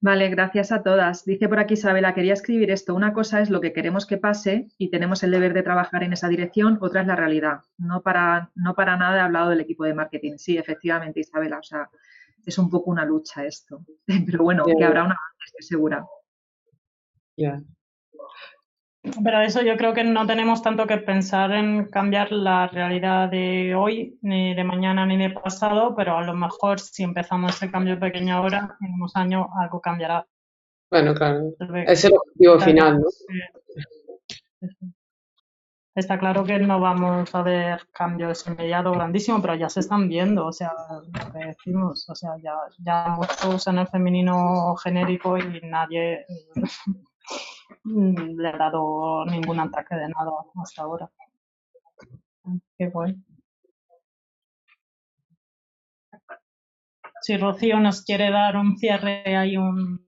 Vale, 0.00 0.28
gracias 0.28 0.72
a 0.72 0.82
todas. 0.82 1.24
Dice 1.24 1.48
por 1.48 1.58
aquí 1.58 1.74
Isabela, 1.74 2.14
quería 2.14 2.34
escribir 2.34 2.70
esto. 2.70 2.94
Una 2.94 3.12
cosa 3.12 3.40
es 3.40 3.50
lo 3.50 3.60
que 3.60 3.72
queremos 3.72 4.06
que 4.06 4.18
pase 4.18 4.68
y 4.78 4.90
tenemos 4.90 5.22
el 5.22 5.30
deber 5.30 5.54
de 5.54 5.62
trabajar 5.62 6.02
en 6.04 6.12
esa 6.12 6.28
dirección, 6.28 6.78
otra 6.80 7.00
es 7.00 7.06
la 7.06 7.16
realidad. 7.16 7.60
No 7.78 8.02
para, 8.02 8.50
no 8.54 8.74
para 8.74 8.96
nada 8.96 9.16
he 9.16 9.20
hablado 9.20 9.50
del 9.50 9.60
equipo 9.60 9.84
de 9.84 9.94
marketing. 9.94 10.34
Sí, 10.36 10.58
efectivamente, 10.58 11.20
Isabela, 11.20 11.58
o 11.58 11.62
sea, 11.62 11.88
es 12.44 12.58
un 12.58 12.68
poco 12.68 12.90
una 12.90 13.04
lucha 13.04 13.44
esto. 13.44 13.84
Pero 14.26 14.44
bueno, 14.44 14.64
que 14.64 14.84
habrá 14.84 15.04
una 15.04 15.16
estoy 15.44 15.62
segura. 15.62 16.04
Ya. 17.36 17.62
Pero 19.22 19.40
eso 19.40 19.62
yo 19.62 19.76
creo 19.76 19.94
que 19.94 20.04
no 20.04 20.26
tenemos 20.26 20.62
tanto 20.62 20.86
que 20.86 20.98
pensar 20.98 21.52
en 21.52 21.86
cambiar 21.86 22.32
la 22.32 22.66
realidad 22.66 23.28
de 23.28 23.74
hoy, 23.74 24.18
ni 24.22 24.54
de 24.54 24.64
mañana, 24.64 25.06
ni 25.06 25.16
de 25.16 25.30
pasado, 25.30 25.94
pero 25.94 26.16
a 26.18 26.24
lo 26.24 26.34
mejor 26.34 26.80
si 26.80 27.02
empezamos 27.02 27.56
ese 27.56 27.70
cambio 27.70 27.98
pequeño 27.98 28.36
ahora, 28.36 28.76
en 28.80 28.94
unos 28.94 29.14
años 29.16 29.46
algo 29.60 29.80
cambiará. 29.80 30.26
Bueno, 30.90 31.14
claro. 31.14 31.52
Es 31.86 32.04
el 32.04 32.14
objetivo 32.14 32.58
final, 32.60 33.00
¿no? 33.00 33.06
Está 35.94 36.18
claro 36.18 36.44
que 36.44 36.58
no 36.58 36.78
vamos 36.78 37.34
a 37.34 37.42
ver 37.42 37.80
cambios 37.90 38.46
inmediatos 38.46 38.94
grandísimos, 38.94 39.40
pero 39.40 39.54
ya 39.54 39.70
se 39.70 39.80
están 39.80 40.08
viendo, 40.08 40.46
o 40.46 40.52
sea, 40.52 40.70
lo 40.90 41.32
que 41.32 41.46
decimos, 41.46 42.06
o 42.10 42.14
sea, 42.14 42.32
ya, 42.42 42.54
ya 42.78 43.16
muchos 43.16 43.66
en 43.66 43.78
el 43.78 43.86
femenino 43.86 44.76
genérico 44.76 45.38
y 45.38 45.60
nadie 45.62 46.26
le 47.84 48.48
he 48.48 48.58
dado 48.58 49.24
ningún 49.26 49.60
ataque 49.60 49.94
de 49.94 50.08
nada 50.08 50.30
hasta 50.62 50.82
ahora. 50.82 51.10
Qué 52.78 52.88
bueno. 52.88 53.22
Si 57.22 57.36
Rocío 57.36 57.80
nos 57.80 58.02
quiere 58.02 58.30
dar 58.30 58.56
un 58.56 58.76
cierre, 58.76 59.36
hay 59.36 59.56
un, 59.56 60.06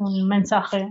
un 0.00 0.28
mensaje. 0.28 0.88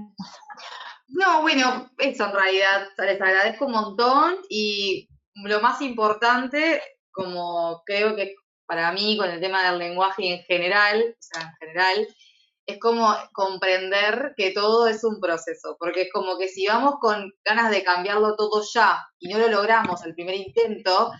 No, 1.09 1.41
bueno, 1.41 1.91
eso 1.97 2.26
en 2.26 2.34
realidad, 2.34 2.88
les 2.97 3.22
agradezco 3.22 3.65
un 3.65 3.73
montón 3.73 4.35
y 4.49 5.09
lo 5.35 5.59
más 5.59 5.81
importante, 5.81 6.81
como 7.11 7.84
creo 7.85 8.15
que 8.15 8.35
para 8.65 8.93
mí 8.93 9.18
con 9.18 9.30
el 9.30 9.41
tema 9.41 9.63
del 9.63 9.80
lenguaje 9.80 10.35
en 10.35 10.43
general, 10.43 11.03
o 11.09 11.18
sea, 11.19 11.41
en 11.41 11.55
general, 11.59 12.07
es 12.66 12.80
como 12.80 13.14
comprender 13.34 14.34
que 14.38 14.52
todo 14.52 14.88
es 14.88 15.04
un 15.04 15.20
proceso, 15.20 15.76
porque 15.80 16.04
es 16.04 16.10
como 16.12 16.38
que 16.38 16.48
si 16.48 16.68
vamos 16.68 16.96
con 17.02 17.32
ganas 17.44 17.72
de 17.72 17.84
cambiarlo 17.84 18.36
todo 18.36 18.64
ya 18.74 19.04
y 19.20 19.30
no 19.30 19.40
lo 19.40 19.48
logramos 19.48 20.04
el 20.06 20.14
primer 20.14 20.36
intento, 20.36 21.12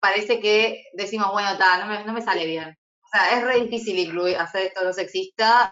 parece 0.00 0.40
que 0.40 0.84
decimos, 0.92 1.32
bueno, 1.32 1.50
no, 1.58 1.86
me, 1.86 2.04
no 2.04 2.12
me 2.12 2.22
sale 2.22 2.46
bien. 2.46 2.76
O 3.02 3.08
sea, 3.10 3.36
es 3.36 3.44
re 3.44 3.60
difícil 3.60 3.98
incluir, 3.98 4.36
hacer 4.36 4.66
esto 4.66 4.84
no 4.84 4.92
sexista. 4.92 5.70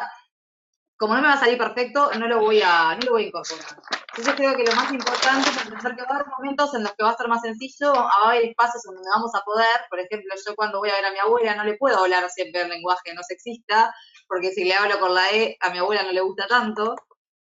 Como 1.03 1.17
no 1.17 1.21
me 1.21 1.27
va 1.27 1.35
a 1.35 1.41
salir 1.41 1.59
perfecto, 1.59 2.13
no 2.17 2.29
lo 2.29 2.39
voy 2.39 2.63
a, 2.63 2.95
no 2.95 3.01
lo 3.07 3.13
voy 3.15 3.25
a 3.25 3.27
incorporar. 3.27 3.77
Entonces 4.11 4.35
creo 4.37 4.55
que 4.55 4.63
lo 4.63 4.73
más 4.77 4.93
importante 4.93 5.51
es 5.51 5.69
pensar 5.69 5.97
que 5.97 6.03
va 6.03 6.09
a 6.11 6.15
haber 6.15 6.29
momentos 6.29 6.73
en 6.77 6.85
los 6.85 6.93
que 6.93 7.03
va 7.03 7.11
a 7.11 7.17
ser 7.17 7.27
más 7.27 7.43
sencillo, 7.43 7.93
va 7.93 8.09
a 8.09 8.29
haber 8.29 8.45
espacios 8.45 8.85
donde 8.85 9.11
vamos 9.13 9.35
a 9.35 9.41
poder, 9.41 9.67
por 9.91 9.99
ejemplo, 9.99 10.33
yo 10.47 10.55
cuando 10.55 10.79
voy 10.79 10.91
a 10.91 10.95
ver 10.95 11.07
a 11.07 11.11
mi 11.11 11.19
abuela 11.19 11.57
no 11.57 11.65
le 11.65 11.75
puedo 11.75 11.99
hablar 11.99 12.31
siempre 12.31 12.61
en 12.61 12.69
lenguaje 12.69 13.13
no 13.15 13.23
sexista, 13.25 13.93
porque 14.29 14.53
si 14.53 14.63
le 14.63 14.75
hablo 14.75 15.01
con 15.01 15.13
la 15.13 15.29
E 15.33 15.57
a 15.59 15.71
mi 15.71 15.79
abuela 15.79 16.05
no 16.05 16.13
le 16.13 16.21
gusta 16.21 16.47
tanto. 16.47 16.95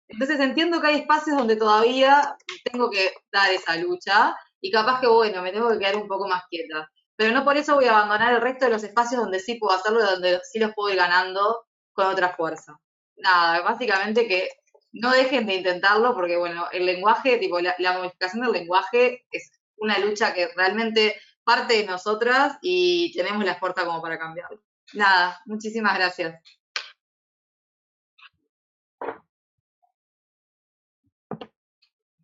Entonces 0.08 0.40
entiendo 0.40 0.80
que 0.80 0.88
hay 0.88 0.96
espacios 0.96 1.36
donde 1.36 1.54
todavía 1.54 2.36
tengo 2.64 2.90
que 2.90 3.12
dar 3.30 3.52
esa 3.52 3.76
lucha 3.76 4.36
y 4.60 4.72
capaz 4.72 5.00
que, 5.00 5.06
bueno, 5.06 5.40
me 5.40 5.52
tengo 5.52 5.70
que 5.70 5.78
quedar 5.78 5.94
un 5.94 6.08
poco 6.08 6.26
más 6.26 6.42
quieta. 6.50 6.90
Pero 7.14 7.32
no 7.32 7.44
por 7.44 7.56
eso 7.56 7.76
voy 7.76 7.84
a 7.84 7.96
abandonar 7.96 8.32
el 8.32 8.40
resto 8.40 8.64
de 8.64 8.72
los 8.72 8.82
espacios 8.82 9.20
donde 9.20 9.38
sí 9.38 9.54
puedo 9.54 9.76
hacerlo 9.76 10.04
donde 10.04 10.40
sí 10.50 10.58
los 10.58 10.72
puedo 10.74 10.92
ir 10.92 10.96
ganando 10.96 11.64
con 11.92 12.06
otra 12.08 12.34
fuerza 12.34 12.76
nada, 13.22 13.62
básicamente 13.62 14.26
que 14.26 14.48
no 14.92 15.10
dejen 15.10 15.46
de 15.46 15.54
intentarlo 15.56 16.14
porque, 16.14 16.36
bueno, 16.36 16.66
el 16.72 16.84
lenguaje, 16.86 17.38
tipo, 17.38 17.58
la, 17.60 17.74
modificación 17.96 18.42
del 18.42 18.52
lenguaje 18.52 19.24
es 19.30 19.50
una 19.76 19.98
lucha 19.98 20.34
que 20.34 20.48
realmente 20.54 21.16
parte 21.44 21.78
de 21.78 21.86
nosotras 21.86 22.58
y 22.60 23.12
tenemos 23.14 23.44
la 23.44 23.56
fuerza 23.56 23.84
como 23.84 24.02
para 24.02 24.18
cambiarlo. 24.18 24.62
Nada, 24.94 25.40
muchísimas 25.46 25.96
gracias. 25.96 26.40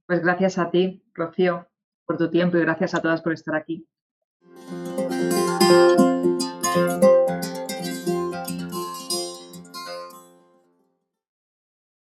Pues 0.06 0.22
gracias 0.22 0.58
a 0.58 0.70
ti, 0.70 1.02
Rocío, 1.14 1.68
por 2.06 2.16
tu 2.16 2.30
tiempo 2.30 2.56
y 2.56 2.60
gracias 2.60 2.94
a 2.94 3.02
todas 3.02 3.20
por 3.20 3.32
estar 3.32 3.54
aquí. 3.54 3.86